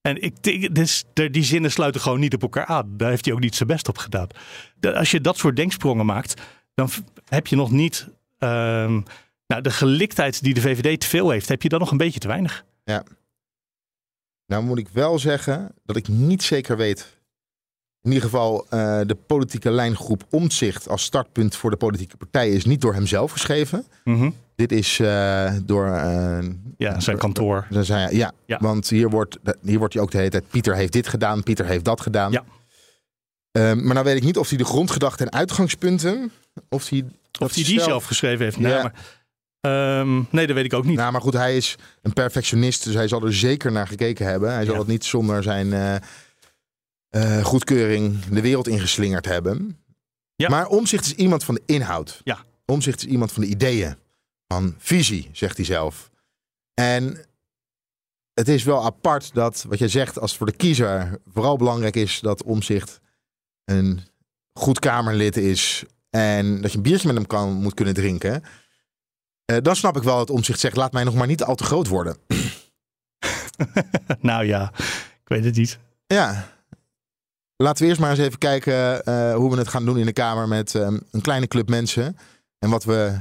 En 0.00 0.22
ik, 0.22 0.74
dus, 0.74 1.04
die 1.12 1.44
zinnen 1.44 1.70
sluiten 1.70 2.00
gewoon 2.00 2.20
niet 2.20 2.34
op 2.34 2.42
elkaar 2.42 2.66
aan. 2.66 2.96
Daar 2.96 3.10
heeft 3.10 3.24
hij 3.24 3.34
ook 3.34 3.40
niet 3.40 3.54
zijn 3.54 3.68
best 3.68 3.88
op 3.88 3.98
gedaan. 3.98 4.28
Als 4.80 5.10
je 5.10 5.20
dat 5.20 5.36
soort 5.36 5.56
denksprongen 5.56 6.06
maakt, 6.06 6.42
dan 6.74 6.90
heb 7.24 7.46
je 7.46 7.56
nog 7.56 7.70
niet 7.70 8.08
ehm, 8.38 9.00
nou, 9.46 9.62
de 9.62 9.70
geliktheid 9.70 10.42
die 10.42 10.54
de 10.54 10.60
VVD 10.60 11.00
te 11.00 11.06
veel 11.06 11.30
heeft, 11.30 11.48
heb 11.48 11.62
je 11.62 11.68
dan 11.68 11.78
nog 11.78 11.90
een 11.90 11.96
beetje 11.96 12.20
te 12.20 12.28
weinig. 12.28 12.64
nou 14.46 14.62
moet 14.62 14.78
ik 14.78 14.88
wel 14.88 15.18
zeggen 15.18 15.74
dat 15.84 15.96
ik 15.96 16.08
niet 16.08 16.42
zeker 16.42 16.76
weet... 16.76 17.17
In 18.08 18.14
ieder 18.14 18.28
geval, 18.30 18.66
eh, 18.70 19.00
de 19.06 19.14
politieke 19.26 19.70
lijngroep 19.70 20.24
Omtzigt 20.30 20.88
als 20.88 21.02
startpunt 21.02 21.56
voor 21.56 21.70
de 21.70 21.76
politieke 21.76 22.16
partijen 22.16 22.54
is 22.54 22.64
niet 22.64 22.80
door 22.80 22.94
hemzelf 22.94 23.32
geschreven. 23.32 23.86
Mhm. 24.04 24.30
Dit 24.56 24.72
is 24.72 24.98
eh, 25.00 25.52
door... 25.64 25.86
eh, 25.86 26.38
Ja, 26.78 27.00
zijn 27.00 27.18
kantoor. 27.18 27.66
Dan 27.70 27.84
zei 27.84 28.00
hij, 28.02 28.14
ja, 28.14 28.32
Ja. 28.46 28.58
want 28.60 28.88
hier 28.88 29.10
wordt, 29.10 29.38
hier 29.62 29.78
wordt 29.78 29.94
hij 29.94 30.02
ook 30.02 30.10
de 30.10 30.16
hele 30.18 30.30
tijd... 30.30 30.48
Pieter 30.50 30.74
heeft 30.74 30.92
dit 30.92 31.08
gedaan, 31.08 31.42
Pieter 31.42 31.66
heeft 31.66 31.84
dat 31.84 32.00
gedaan. 32.00 32.32
Ja. 32.32 32.44
Ehm, 33.52 33.84
maar 33.84 33.94
nou 33.94 34.04
weet 34.06 34.16
ik 34.16 34.22
niet 34.22 34.36
of 34.38 34.48
hij 34.48 34.58
de 34.58 34.64
grondgedachten 34.64 35.26
en 35.26 35.32
uitgangspunten... 35.38 36.32
Of 36.68 36.88
hij, 36.88 37.04
Of 37.40 37.54
hij 37.54 37.64
die 37.64 37.80
zelf 37.80 38.04
geschreven 38.04 38.44
heeft. 38.44 38.58
Nou, 38.58 38.74
Ja. 38.74 38.82
maar, 38.82 40.00
ehm, 40.00 40.22
nee, 40.30 40.46
dat 40.46 40.56
weet 40.56 40.64
ik 40.64 40.72
ook 40.74 40.84
niet. 40.84 40.96
Nou, 40.96 41.12
maar 41.12 41.20
goed, 41.20 41.34
hij 41.34 41.56
is 41.56 41.76
een 42.02 42.12
perfectionist, 42.12 42.84
dus 42.84 42.94
hij 42.94 43.08
zal 43.08 43.24
er 43.24 43.34
zeker 43.34 43.72
naar 43.72 43.86
gekeken 43.86 44.26
hebben. 44.26 44.52
Hij 44.52 44.64
zal 44.64 44.74
Ja. 44.74 44.80
het 44.80 44.88
niet 44.88 45.04
zonder 45.04 45.42
zijn 45.42 45.72
eh, 47.08 47.44
goedkeuring 47.44 48.24
de 48.24 48.40
wereld 48.40 48.68
ingeslingerd 48.68 49.24
hebben. 49.24 49.82
Ja. 50.34 50.48
Maar 50.48 50.66
Omzicht 50.66 51.04
is 51.04 51.14
iemand 51.14 51.44
van 51.44 51.54
de 51.54 51.62
inhoud. 51.66 52.20
Ja. 52.24 52.44
Omzicht 52.64 52.98
is 52.98 53.06
iemand 53.06 53.32
van 53.32 53.42
de 53.42 53.48
ideeën, 53.48 53.96
van 54.46 54.74
visie, 54.78 55.30
zegt 55.32 55.56
hij 55.56 55.66
zelf. 55.66 56.10
En 56.74 57.26
het 58.34 58.48
is 58.48 58.64
wel 58.64 58.84
apart 58.84 59.34
dat, 59.34 59.64
wat 59.68 59.78
jij 59.78 59.88
zegt, 59.88 60.18
als 60.18 60.36
voor 60.36 60.46
de 60.46 60.56
kiezer 60.56 61.20
vooral 61.32 61.56
belangrijk 61.56 61.96
is 61.96 62.20
dat 62.20 62.42
Omzicht 62.42 63.00
een 63.64 64.00
goed 64.52 64.78
Kamerlid 64.78 65.36
is 65.36 65.84
en 66.10 66.60
dat 66.60 66.70
je 66.70 66.76
een 66.76 66.82
biertje 66.82 67.06
met 67.06 67.16
hem 67.16 67.26
kan, 67.26 67.52
moet 67.52 67.74
kunnen 67.74 67.94
drinken. 67.94 68.42
Eh, 69.44 69.56
dan 69.62 69.76
snap 69.76 69.96
ik 69.96 70.02
wel 70.02 70.16
dat 70.16 70.30
Omzicht 70.30 70.60
zegt: 70.60 70.76
laat 70.76 70.92
mij 70.92 71.04
nog 71.04 71.14
maar 71.14 71.26
niet 71.26 71.42
al 71.42 71.54
te 71.54 71.64
groot 71.64 71.86
worden. 71.86 72.16
nou 74.20 74.44
ja, 74.44 74.72
ik 75.22 75.28
weet 75.28 75.44
het 75.44 75.56
niet. 75.56 75.78
Ja. 76.06 76.57
Laten 77.62 77.82
we 77.82 77.88
eerst 77.88 78.00
maar 78.00 78.10
eens 78.10 78.18
even 78.18 78.38
kijken 78.38 79.04
eh, 79.04 79.34
hoe 79.34 79.50
we 79.50 79.56
het 79.56 79.68
gaan 79.68 79.84
doen 79.84 79.98
in 79.98 80.06
de 80.06 80.12
Kamer 80.12 80.48
met 80.48 80.74
ehm, 80.74 80.98
een 81.10 81.20
kleine 81.20 81.46
club 81.46 81.68
mensen. 81.68 82.16
En 82.58 82.70
wat 82.70 82.84
we, 82.84 83.20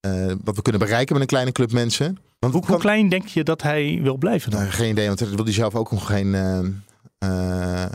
eh, 0.00 0.32
wat 0.44 0.56
we 0.56 0.62
kunnen 0.62 0.80
bereiken 0.80 1.12
met 1.12 1.22
een 1.22 1.28
kleine 1.28 1.52
club 1.52 1.72
mensen. 1.72 2.18
Want 2.38 2.66
Hoe, 2.66 2.78
klein 2.78 3.08
denk 3.08 3.26
je 3.26 3.44
dat 3.44 3.62
hij 3.62 3.98
wil 4.02 4.16
blijven 4.16 4.50
dan? 4.50 4.60
Nou, 4.60 4.72
geen 4.72 4.90
idee, 4.90 5.06
want 5.06 5.18
daar 5.18 5.28
wil 5.28 5.44
hij 5.44 5.52
zelf 5.52 5.74
ook 5.74 5.90
nog 5.90 6.06
geen. 6.06 6.34
eh 7.18 7.86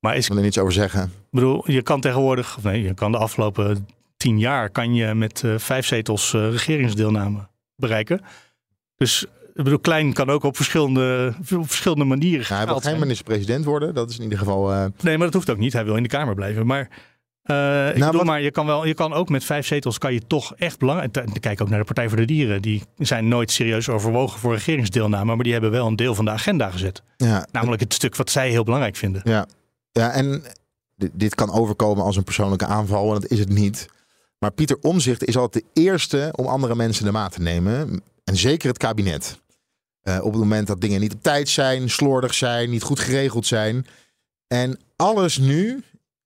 Maar 0.00 0.16
is, 0.16 0.22
ik 0.22 0.28
wil 0.28 0.36
er 0.36 0.42
niets 0.42 0.58
over 0.58 0.72
zeggen. 0.72 1.02
ik 1.02 1.10
bedoel, 1.30 1.70
je 1.70 1.82
kan 1.82 2.00
tegenwoordig, 2.00 2.56
of 2.56 2.62
nee, 2.62 2.82
je 2.82 2.94
kan 2.94 3.12
de 3.12 3.18
afgelopen 3.18 3.88
tien 4.16 4.38
jaar 4.38 4.70
kan 4.70 4.94
je 4.94 5.14
met 5.14 5.42
vijf 5.56 5.86
zetels 5.86 6.32
regeringsdeelname 6.32 7.48
bereiken. 7.76 8.20
Dus 8.96 9.26
ik 9.54 9.64
bedoel, 9.64 9.78
klein 9.78 10.12
kan 10.12 10.30
ook 10.30 10.42
op 10.44 10.56
verschillende, 10.56 11.34
op 11.38 11.66
verschillende 11.66 12.04
manieren 12.04 12.46
Nou, 12.48 12.54
hij 12.54 12.66
wil 12.66 12.80
geen 12.80 12.98
minister-president 12.98 13.64
worden. 13.64 13.94
Dat 13.94 14.10
is 14.10 14.16
in 14.16 14.22
ieder 14.22 14.38
geval. 14.38 14.72
eh, 14.72 14.84
Nee, 15.00 15.16
maar 15.16 15.26
dat 15.26 15.34
hoeft 15.34 15.50
ook 15.50 15.58
niet. 15.58 15.72
Hij 15.72 15.84
wil 15.84 15.96
in 15.96 16.02
de 16.02 16.08
Kamer 16.08 16.34
blijven. 16.34 16.66
Maar, 16.66 16.88
eh, 17.42 17.88
ik 17.88 17.94
bedoel, 17.94 18.12
wat- 18.12 18.24
maar 18.24 18.40
je 18.40 18.50
kan 18.50 18.66
wel, 18.66 18.86
je 18.86 18.94
kan 18.94 19.12
ook 19.12 19.28
met 19.28 19.44
vijf 19.44 19.66
zetels 19.66 19.98
kan 19.98 20.12
je 20.12 20.20
toch 20.26 20.54
echt 20.56 20.78
belangrijk. 20.78 21.24
Kijk 21.40 21.60
ook 21.60 21.68
naar 21.68 21.78
de 21.78 21.84
Partij 21.84 22.08
voor 22.08 22.16
de 22.16 22.24
Dieren. 22.24 22.62
Die 22.62 22.82
zijn 22.98 23.28
nooit 23.28 23.50
serieus 23.50 23.88
overwogen 23.88 24.40
voor 24.40 24.54
regeringsdeelname, 24.54 25.34
maar 25.34 25.44
die 25.44 25.52
hebben 25.52 25.70
wel 25.70 25.86
een 25.86 25.96
deel 25.96 26.14
van 26.14 26.24
de 26.24 26.30
agenda 26.30 26.70
gezet. 26.70 27.02
ja, 27.16 27.46
Namelijk 27.52 27.82
het 27.82 27.94
stuk 27.94 28.16
wat 28.16 28.30
zij 28.30 28.50
heel 28.50 28.64
belangrijk 28.64 28.96
vinden. 28.96 29.20
Ja, 29.24 29.46
ja 29.92 30.10
en 30.10 30.42
dit, 30.96 31.10
dit 31.14 31.34
kan 31.34 31.52
overkomen 31.52 32.04
als 32.04 32.16
een 32.16 32.24
persoonlijke 32.24 32.66
aanval, 32.66 33.06
en 33.14 33.20
dat 33.20 33.30
is 33.30 33.38
het 33.38 33.48
niet. 33.48 33.88
Maar 34.38 34.50
Pieter 34.52 34.76
Omzicht 34.80 35.24
is 35.24 35.36
altijd 35.36 35.64
de 35.72 35.82
eerste 35.82 36.28
om 36.36 36.46
andere 36.46 36.74
mensen 36.74 37.04
de 37.04 37.12
maat 37.12 37.32
te 37.32 37.40
nemen. 37.42 38.02
En 38.24 38.36
zeker 38.36 38.68
het 38.68 38.78
kabinet. 38.78 39.40
Eh, 40.02 40.18
op 40.22 40.32
het 40.32 40.40
moment 40.40 40.66
dat 40.66 40.80
dingen 40.80 41.00
niet 41.00 41.14
op 41.14 41.22
tijd 41.22 41.48
zijn, 41.48 41.90
slordig 41.90 42.34
zijn, 42.34 42.70
niet 42.70 42.82
goed 42.82 43.00
geregeld 43.00 43.46
zijn. 43.46 43.86
En 44.46 44.78
alles 44.96 45.38
nu 45.38 45.82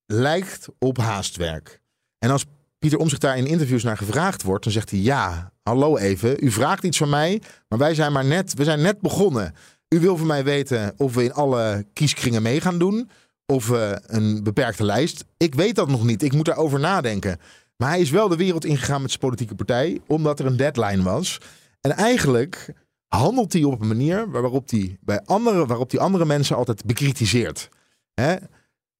lijkt 0.06 0.68
op 0.78 0.98
haastwerk. 0.98 1.80
En 2.18 2.30
als 2.30 2.44
Pieter 2.78 2.98
Omzicht 2.98 3.20
daar 3.20 3.38
in 3.38 3.46
interviews 3.46 3.82
naar 3.82 3.96
gevraagd 3.96 4.42
wordt, 4.42 4.64
dan 4.64 4.72
zegt 4.72 4.90
hij: 4.90 4.98
Ja, 4.98 5.52
hallo 5.62 5.96
even, 5.96 6.44
u 6.44 6.50
vraagt 6.50 6.84
iets 6.84 6.98
van 6.98 7.08
mij, 7.08 7.42
maar 7.68 7.78
wij 7.78 7.94
zijn 7.94 8.12
maar 8.12 8.24
net, 8.24 8.54
we 8.54 8.64
zijn 8.64 8.80
net 8.80 9.00
begonnen. 9.00 9.54
U 9.88 10.00
wil 10.00 10.16
van 10.16 10.26
mij 10.26 10.44
weten 10.44 10.94
of 10.96 11.14
we 11.14 11.24
in 11.24 11.32
alle 11.32 11.86
kieskringen 11.92 12.42
mee 12.42 12.60
gaan 12.60 12.78
doen. 12.78 13.10
Of 13.46 13.68
we 13.68 14.00
een 14.06 14.42
beperkte 14.42 14.84
lijst. 14.84 15.24
Ik 15.36 15.54
weet 15.54 15.74
dat 15.74 15.88
nog 15.88 16.04
niet. 16.04 16.22
Ik 16.22 16.32
moet 16.32 16.44
daarover 16.44 16.80
nadenken. 16.80 17.38
Maar 17.76 17.88
hij 17.88 18.00
is 18.00 18.10
wel 18.10 18.28
de 18.28 18.36
wereld 18.36 18.64
ingegaan 18.64 19.00
met 19.00 19.10
zijn 19.10 19.22
politieke 19.22 19.54
partij. 19.54 20.00
Omdat 20.06 20.38
er 20.38 20.46
een 20.46 20.56
deadline 20.56 21.02
was. 21.02 21.40
En 21.80 21.90
eigenlijk 21.90 22.72
handelt 23.08 23.52
hij 23.52 23.62
op 23.64 23.80
een 23.80 23.88
manier 23.88 24.30
waarop 24.30 24.70
hij, 24.70 24.98
bij 25.00 25.20
andere, 25.24 25.66
waarop 25.66 25.90
hij 25.90 26.00
andere 26.00 26.24
mensen 26.24 26.56
altijd 26.56 26.84
bekritiseert. 26.84 27.68
Hè? 28.14 28.36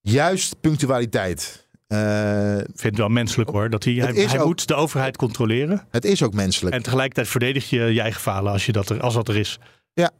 Juist 0.00 0.60
punctualiteit. 0.60 1.66
Eh, 1.86 2.58
Ik 2.58 2.64
vind 2.66 2.82
het 2.82 2.96
wel 2.96 3.08
menselijk 3.08 3.50
hoor. 3.50 3.70
Dat 3.70 3.84
hij, 3.84 3.92
hij, 3.94 4.12
is 4.12 4.30
hij 4.30 4.40
ook- 4.40 4.46
moet 4.46 4.68
de 4.68 4.74
overheid 4.74 5.16
controleren. 5.16 5.86
het 5.90 6.04
is 6.04 6.22
ook 6.22 6.34
menselijk. 6.34 6.74
En 6.74 6.82
tegelijkertijd 6.82 7.28
verdedig 7.28 7.70
je 7.70 7.80
je 7.80 8.00
eigen 8.00 8.20
falen 8.20 8.52
als, 8.52 8.66
je 8.66 8.72
dat 8.72 8.88
er, 8.88 9.00
als 9.00 9.14
dat 9.14 9.28
er 9.28 9.36
is. 9.36 9.58
Ja. 9.92 10.10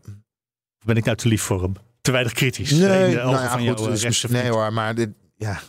Of 0.78 0.84
ben 0.84 0.96
ik 0.96 1.04
nou 1.04 1.16
te 1.16 1.28
lief 1.28 1.42
voor 1.42 1.62
hem? 1.62 1.72
Te 2.00 2.10
weinig 2.12 2.32
kritisch. 2.32 2.70
Nee, 2.70 2.78
de 3.10 3.16
nou 3.16 3.30
ja, 3.30 3.50
van 3.50 3.76
goed, 3.76 4.04
eh, 4.24 4.30
nee 4.30 4.50
hoor, 4.50 4.72
maar 4.72 4.94
dit, 4.94 5.08
ja, 5.36 5.52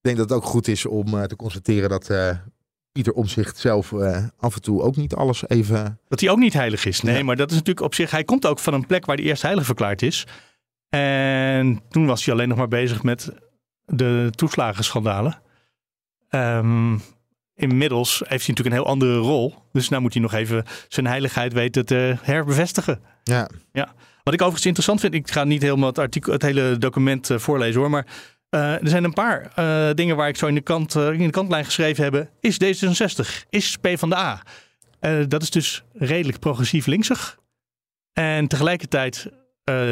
denk 0.00 0.16
dat 0.16 0.28
het 0.28 0.38
ook 0.38 0.44
goed 0.44 0.68
is 0.68 0.86
om 0.86 1.18
eh, 1.18 1.22
te 1.22 1.36
constateren 1.36 1.88
dat 1.88 2.10
eh, 2.10 2.36
Pieter 2.92 3.12
Omzicht 3.12 3.58
zelf 3.58 3.92
eh, 3.92 4.24
af 4.38 4.54
en 4.54 4.62
toe 4.62 4.82
ook 4.82 4.96
niet 4.96 5.14
alles 5.14 5.48
even... 5.48 5.98
Dat 6.08 6.20
hij 6.20 6.30
ook 6.30 6.38
niet 6.38 6.52
heilig 6.52 6.84
is. 6.84 7.00
Nee, 7.00 7.16
Ja. 7.16 7.22
maar 7.24 7.36
dat 7.36 7.50
is 7.50 7.56
natuurlijk 7.56 7.86
op 7.86 7.94
zich. 7.94 8.10
Hij 8.10 8.24
komt 8.24 8.46
ook 8.46 8.58
van 8.58 8.74
een 8.74 8.86
plek 8.86 9.06
waar 9.06 9.16
hij 9.16 9.24
eerst 9.24 9.42
heilig 9.42 9.64
verklaard 9.64 10.02
is. 10.02 10.26
En 10.88 11.80
toen 11.88 12.06
was 12.06 12.24
hij 12.24 12.34
alleen 12.34 12.48
nog 12.48 12.58
maar 12.58 12.68
bezig 12.68 13.02
met 13.02 13.30
de 13.84 14.28
toeslagenschandalen. 14.34 15.42
Ehm, 16.28 16.96
inmiddels 17.54 18.18
heeft 18.18 18.46
hij 18.46 18.54
natuurlijk 18.54 18.66
een 18.76 18.82
heel 18.82 18.86
andere 18.92 19.16
rol. 19.16 19.54
Dus 19.72 19.88
nou 19.88 20.02
moet 20.02 20.12
hij 20.12 20.22
nog 20.22 20.32
even 20.32 20.64
zijn 20.88 21.06
heiligheid 21.06 21.52
weten 21.52 21.86
te 21.86 22.16
herbevestigen. 22.22 23.00
Ja, 23.72 23.94
Wat 24.22 24.34
ik 24.34 24.40
overigens 24.42 24.66
interessant 24.66 25.00
vind, 25.00 25.14
ik 25.14 25.30
ga 25.30 25.44
niet 25.44 25.62
helemaal 25.62 25.88
het, 25.88 25.98
artikel, 25.98 26.32
het 26.32 26.42
hele 26.42 26.76
document 26.78 27.30
eh, 27.30 27.38
voorlezen 27.38 27.80
hoor, 27.80 27.90
maar 27.90 28.06
eh, 28.50 28.82
er 28.82 28.88
zijn 28.88 29.04
een 29.04 29.12
paar 29.12 29.52
eh, 29.54 29.94
dingen 29.94 30.16
waar 30.16 30.28
ik 30.28 30.36
zo 30.36 30.46
in 30.46 30.54
de, 30.54 30.60
kant, 30.60 30.94
eh, 30.94 31.12
in 31.12 31.18
de 31.18 31.30
kantlijn 31.30 31.64
geschreven 31.64 32.04
heb. 32.04 32.30
Is 32.40 32.58
D66, 32.64 33.48
is 33.50 33.76
PvdA. 33.76 34.42
Eh, 35.00 35.20
dat 35.28 35.42
is 35.42 35.50
dus 35.50 35.82
redelijk 35.92 36.38
progressief 36.38 36.86
linksig. 36.86 37.38
En 38.12 38.48
tegelijkertijd 38.48 39.30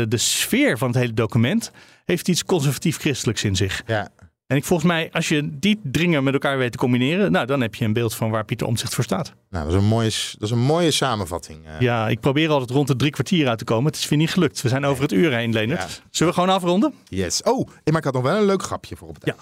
de 0.08 0.16
sfeer 0.16 0.78
van 0.78 0.88
het 0.88 0.96
hele 0.96 1.12
document 1.12 1.70
heeft 2.04 2.28
iets 2.28 2.44
conservatief-christelijks 2.44 3.44
in 3.44 3.56
zich. 3.56 3.82
Ja. 3.86 4.08
En 4.46 4.56
ik 4.56 4.64
volgens 4.64 4.88
mij, 4.88 5.08
als 5.12 5.28
je 5.28 5.58
die 5.58 5.80
dringen 5.82 6.24
met 6.24 6.32
elkaar 6.32 6.58
weet 6.58 6.72
te 6.72 6.78
combineren, 6.78 7.32
nou, 7.32 7.46
dan 7.46 7.60
heb 7.60 7.74
je 7.74 7.84
een 7.84 7.92
beeld 7.92 8.14
van 8.14 8.30
waar 8.30 8.44
Pieter 8.44 8.66
Omtzigt 8.66 8.94
voor 8.94 9.04
staat. 9.04 9.34
Nou, 9.50 9.64
dat 9.64 9.74
is 9.74 9.80
een 9.80 9.88
mooie, 9.88 10.10
dat 10.32 10.42
is 10.42 10.50
een 10.50 10.58
mooie 10.58 10.90
samenvatting. 10.90 11.66
Uh. 11.66 11.80
Ja, 11.80 12.08
ik 12.08 12.20
probeer 12.20 12.50
altijd 12.50 12.70
rond 12.70 12.88
de 12.88 12.96
drie 12.96 13.10
kwartier 13.10 13.48
uit 13.48 13.58
te 13.58 13.64
komen. 13.64 13.92
Het 13.92 14.00
is 14.00 14.08
weer 14.08 14.18
niet 14.18 14.30
gelukt. 14.30 14.62
We 14.62 14.68
zijn 14.68 14.84
over 14.84 15.02
het 15.02 15.12
uur 15.12 15.32
heen, 15.32 15.52
Leonard. 15.52 15.80
Ja. 15.80 16.08
Zullen 16.10 16.34
we 16.34 16.40
gewoon 16.40 16.54
afronden? 16.54 16.94
Yes. 17.08 17.42
Oh, 17.42 17.66
maar 17.84 17.96
ik 17.96 18.04
had 18.04 18.14
nog 18.14 18.22
wel 18.22 18.36
een 18.36 18.46
leuk 18.46 18.62
grapje 18.62 18.96
voor 18.96 19.08
op 19.08 19.14
het 19.14 19.24
Ja. 19.24 19.34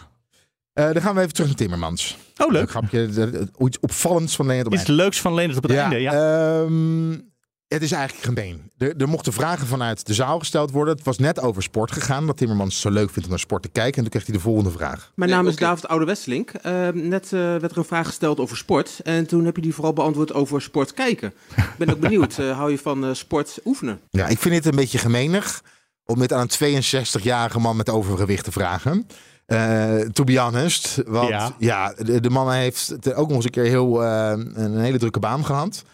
Uh, 0.86 0.92
dan 0.92 1.02
gaan 1.02 1.14
we 1.14 1.20
even 1.20 1.32
terug 1.32 1.48
naar 1.48 1.58
Timmermans. 1.58 2.16
Oh, 2.36 2.52
leuk. 2.52 2.62
Een 2.62 2.68
grapje. 2.68 3.48
Iets 3.58 3.78
opvallends 3.80 4.36
van 4.36 4.46
Leonard 4.46 4.66
op 4.66 4.72
Iets 4.72 4.86
leuks 4.86 5.20
van 5.20 5.34
Leonard 5.34 5.56
op 5.56 5.62
het 5.62 5.72
ja, 5.72 5.82
einde, 5.82 6.00
ja. 6.00 6.58
Um, 6.58 7.32
het 7.68 7.82
is 7.82 7.92
eigenlijk 7.92 8.24
gemeen. 8.24 8.70
Er, 8.78 8.96
er, 8.96 9.08
mochten 9.08 9.32
vragen 9.32 9.66
vanuit 9.66 10.06
de 10.06 10.14
zaal 10.14 10.38
gesteld 10.38 10.70
worden. 10.70 10.94
Het 10.94 11.04
was 11.04 11.18
net 11.18 11.40
over 11.40 11.62
sport 11.62 11.92
gegaan. 11.92 12.26
Dat 12.26 12.36
Timmermans 12.36 12.80
zo 12.80 12.90
leuk 12.90 13.10
vindt 13.10 13.24
om 13.24 13.30
naar 13.30 13.38
sport 13.38 13.62
te 13.62 13.68
kijken. 13.68 13.94
En 13.94 14.02
toen 14.02 14.10
kreeg 14.10 14.26
hij 14.26 14.34
de 14.34 14.40
volgende 14.40 14.70
vraag. 14.70 15.12
Mijn 15.14 15.30
naam 15.30 15.46
is 15.46 15.56
David 15.56 15.88
Oude 15.88 16.04
Westelink. 16.04 16.52
Uh, 16.66 16.88
net 16.88 17.24
uh, 17.24 17.40
werd 17.40 17.70
er 17.70 17.78
een 17.78 17.84
vraag 17.84 18.06
gesteld 18.06 18.40
over 18.40 18.56
sport. 18.56 19.00
En 19.02 19.26
toen 19.26 19.44
heb 19.44 19.56
je 19.56 19.62
die 19.62 19.74
vooral 19.74 19.92
beantwoord 19.92 20.32
over 20.32 20.62
sport 20.62 20.94
kijken. 20.94 21.32
Ik 21.56 21.74
ben 21.78 21.90
ook 21.90 22.00
benieuwd. 22.08 22.38
Uh, 22.38 22.56
hou 22.56 22.70
je 22.70 22.78
van 22.78 23.16
sport 23.16 23.58
oefenen? 23.64 24.00
Ja, 24.10 24.26
ik 24.26 24.38
vind 24.38 24.54
het 24.54 24.66
een 24.66 24.76
beetje 24.76 24.98
gemeenig 24.98 25.62
om 26.04 26.18
dit 26.18 26.32
aan 26.32 26.48
een 26.58 26.82
62-jarige 26.82 27.58
man 27.58 27.76
met 27.76 27.90
overgewicht 27.90 28.44
te 28.44 28.52
vragen. 28.52 29.06
Uh, 29.46 30.00
to 30.00 30.24
be 30.24 30.38
honest. 30.38 31.02
Want 31.06 31.28
ja, 31.28 31.54
ja 31.58 31.94
de, 31.98 32.20
de, 32.20 32.30
man 32.30 32.52
heeft 32.52 33.14
ook 33.14 33.28
nog 33.28 33.36
eens 33.36 33.44
een 33.44 33.50
keer 33.50 33.64
heel, 33.64 34.02
uh, 34.02 34.32
een 34.54 34.78
hele 34.78 34.98
drukke 34.98 35.18
baan 35.18 35.44
gehad. 35.44 35.84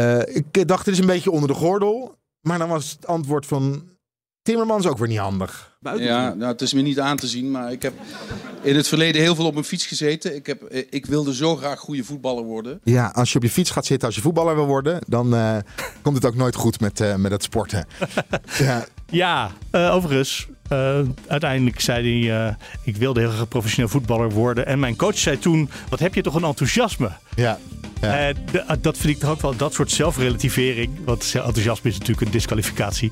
Uh, 0.00 0.20
ik 0.26 0.68
dacht, 0.68 0.84
het 0.84 0.94
is 0.94 1.00
een 1.00 1.06
beetje 1.06 1.30
onder 1.30 1.48
de 1.48 1.54
gordel. 1.54 2.16
Maar 2.40 2.58
dan 2.58 2.68
was 2.68 2.90
het 2.90 3.06
antwoord 3.06 3.46
van 3.46 3.82
Timmermans 4.42 4.86
ook 4.86 4.98
weer 4.98 5.08
niet 5.08 5.18
handig. 5.18 5.76
Buiten 5.80 6.06
ja, 6.06 6.34
nou, 6.34 6.52
het 6.52 6.60
is 6.60 6.72
me 6.72 6.80
niet 6.80 7.00
aan 7.00 7.16
te 7.16 7.26
zien. 7.26 7.50
Maar 7.50 7.72
ik 7.72 7.82
heb 7.82 7.94
in 8.62 8.76
het 8.76 8.88
verleden 8.88 9.22
heel 9.22 9.34
veel 9.34 9.46
op 9.46 9.52
mijn 9.52 9.64
fiets 9.64 9.86
gezeten. 9.86 10.34
Ik, 10.34 10.46
heb, 10.46 10.62
ik 10.90 11.06
wilde 11.06 11.34
zo 11.34 11.56
graag 11.56 11.78
goede 11.78 12.04
voetballer 12.04 12.44
worden. 12.44 12.80
Ja, 12.84 13.06
als 13.06 13.32
je 13.32 13.36
op 13.36 13.42
je 13.42 13.50
fiets 13.50 13.70
gaat 13.70 13.86
zitten 13.86 14.06
als 14.06 14.16
je 14.16 14.22
voetballer 14.22 14.54
wil 14.54 14.66
worden... 14.66 15.00
dan 15.06 15.34
uh, 15.34 15.56
komt 16.02 16.16
het 16.16 16.26
ook 16.26 16.34
nooit 16.34 16.54
goed 16.54 16.80
met, 16.80 17.00
uh, 17.00 17.14
met 17.14 17.32
het 17.32 17.42
sporten. 17.42 17.86
ja, 18.58 18.86
ja 19.06 19.50
overigens... 19.72 20.48
Uh, 20.72 20.98
uiteindelijk 21.26 21.80
zei 21.80 22.28
hij, 22.28 22.46
uh, 22.46 22.54
ik 22.82 22.96
wilde 22.96 23.20
heel 23.20 23.30
graag 23.30 23.48
professioneel 23.48 23.88
voetballer 23.90 24.30
worden. 24.30 24.66
En 24.66 24.78
mijn 24.78 24.96
coach 24.96 25.18
zei 25.18 25.38
toen, 25.38 25.70
wat 25.88 25.98
heb 25.98 26.14
je 26.14 26.22
toch 26.22 26.34
een 26.34 26.44
enthousiasme. 26.44 27.10
Ja. 27.34 27.58
ja. 28.00 28.28
Uh, 28.28 28.34
dat 28.80 28.96
vind 28.98 29.14
ik 29.14 29.20
toch 29.20 29.30
ook 29.30 29.40
wel, 29.40 29.56
dat 29.56 29.74
soort 29.74 29.90
zelfrelativering. 29.90 30.90
Want 31.04 31.32
enthousiasme 31.34 31.90
is 31.90 31.98
natuurlijk 31.98 32.26
een 32.26 32.32
disqualificatie. 32.32 33.10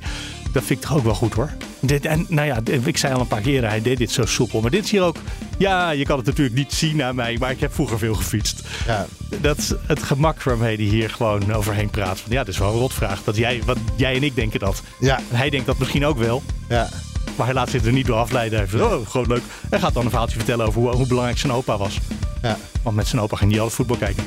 Dat 0.53 0.65
vind 0.65 0.83
ik 0.83 0.89
toch 0.89 0.97
ook 0.97 1.05
wel 1.05 1.15
goed 1.15 1.35
hoor. 1.35 1.51
Dit, 1.81 2.05
en 2.05 2.27
nou 2.29 2.47
ja, 2.47 2.61
ik 2.85 2.97
zei 2.97 3.15
al 3.15 3.21
een 3.21 3.27
paar 3.27 3.41
keren, 3.41 3.69
hij 3.69 3.83
deed 3.83 3.99
dit 3.99 4.11
zo 4.11 4.27
soepel. 4.27 4.61
Maar 4.61 4.71
dit 4.71 4.85
is 4.85 4.91
hier 4.91 5.03
ook, 5.03 5.17
ja, 5.59 5.91
je 5.91 6.05
kan 6.05 6.17
het 6.17 6.27
natuurlijk 6.27 6.57
niet 6.57 6.73
zien 6.73 7.03
aan 7.03 7.15
mij. 7.15 7.37
Maar 7.39 7.51
ik 7.51 7.61
heb 7.61 7.75
vroeger 7.75 7.99
veel 7.99 8.15
gefietst. 8.15 8.63
Ja. 8.87 9.07
Dat 9.41 9.77
het 9.87 10.03
gemak 10.03 10.43
waarmee 10.43 10.77
hij 10.77 10.85
hier 10.85 11.11
gewoon 11.11 11.53
overheen 11.53 11.91
praat. 11.91 12.21
Van, 12.21 12.33
ja, 12.33 12.39
dat 12.39 12.49
is 12.49 12.59
wel 12.59 12.73
een 12.73 12.79
rotvraag. 12.79 13.25
Dat 13.25 13.37
jij, 13.37 13.63
wat, 13.65 13.79
jij 13.97 14.15
en 14.15 14.23
ik 14.23 14.35
denken 14.35 14.61
dat. 14.61 14.83
Ja. 15.01 15.21
Hij 15.29 15.51
denkt 15.51 15.67
dat 15.67 15.79
misschien 15.79 16.05
ook 16.05 16.19
wel. 16.19 16.43
Ja. 16.69 16.89
Maar 17.37 17.47
hij 17.47 17.55
laat 17.55 17.71
zich 17.71 17.85
er 17.85 17.93
niet 17.93 18.07
door 18.07 18.17
afleiden. 18.17 18.67
Hij 18.69 18.81
oh, 18.81 19.09
gewoon 19.09 19.27
leuk. 19.27 19.43
En 19.71 19.81
gaat 19.81 19.95
dan 19.95 20.05
een 20.05 20.11
verhaaltje 20.11 20.37
vertellen 20.37 20.67
over 20.67 20.81
hoe, 20.81 20.91
hoe 20.91 21.07
belangrijk 21.07 21.39
zijn 21.39 21.53
opa 21.53 21.77
was. 21.77 21.99
Ja. 22.43 22.57
Want 22.83 22.97
met 22.97 23.07
zijn 23.07 23.23
opa 23.23 23.37
ging 23.37 23.51
hij 23.51 23.61
altijd 23.61 23.77
voetbal 23.77 23.97
kijken. 23.97 24.25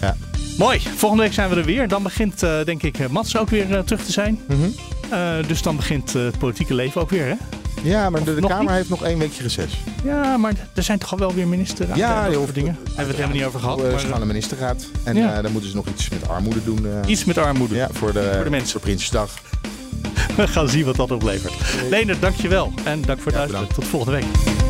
Ja. 0.00 0.16
Mooi. 0.58 0.80
Volgende 0.96 1.24
week 1.24 1.32
zijn 1.32 1.50
we 1.50 1.56
er 1.56 1.64
weer. 1.64 1.88
Dan 1.88 2.02
begint, 2.02 2.42
uh, 2.42 2.64
denk 2.64 2.82
ik, 2.82 3.08
Mats 3.08 3.36
ook 3.36 3.48
weer 3.48 3.70
uh, 3.70 3.78
terug 3.78 4.04
te 4.04 4.12
zijn. 4.12 4.40
Mm 4.48 4.56
-hmm. 4.60 4.74
uh, 5.12 5.46
dus 5.46 5.62
dan 5.62 5.76
begint 5.76 6.12
het 6.12 6.38
politieke 6.38 6.74
leven 6.74 7.00
ook 7.00 7.10
weer, 7.10 7.26
hè? 7.26 7.34
Ja, 7.82 8.10
maar 8.10 8.24
de, 8.24 8.34
de 8.34 8.40
Kamer 8.40 8.62
niet? 8.62 8.70
heeft 8.70 8.88
nog 8.88 9.04
één 9.04 9.18
weekje 9.18 9.42
reces. 9.42 9.72
Ja, 10.04 10.36
maar 10.36 10.52
er 10.74 10.82
zijn 10.82 10.98
toch 10.98 11.12
al 11.12 11.18
wel 11.18 11.34
weer 11.34 11.48
ministers 11.48 11.88
Ja, 11.94 12.26
over 12.26 12.40
over 12.40 12.54
dingen. 12.54 12.74
Hebben 12.74 12.94
we 12.96 13.02
het 13.02 13.16
helemaal 13.16 13.36
niet 13.36 13.44
over 13.44 13.60
gehad. 13.60 14.00
Ze 14.00 14.06
gaan 14.06 14.20
de 14.20 14.26
ministerraad. 14.26 14.86
En 15.04 15.16
ja. 15.16 15.42
dan 15.42 15.52
moeten 15.52 15.70
ze 15.70 15.76
nog 15.76 15.86
iets 15.86 16.08
met 16.08 16.28
armoede 16.28 16.64
doen. 16.64 16.86
Iets 17.06 17.24
met 17.24 17.38
armoede. 17.38 17.74
Ja, 17.74 17.88
voor 17.92 18.12
de, 18.12 18.30
voor 18.34 18.44
de 18.44 18.50
mensen. 18.50 18.70
Voor 18.70 18.80
Prinsjesdag. 18.80 19.30
We 20.36 20.48
gaan 20.48 20.68
zien 20.68 20.84
wat 20.84 20.96
dat 20.96 21.10
oplevert. 21.10 21.54
Leonard, 21.90 22.20
dankjewel. 22.20 22.72
En 22.84 23.02
dank 23.02 23.20
voor 23.20 23.32
het 23.32 23.40
ja, 23.40 23.46
luisteren. 23.46 23.74
Tot 23.74 23.84
volgende 23.84 24.18
week. 24.18 24.69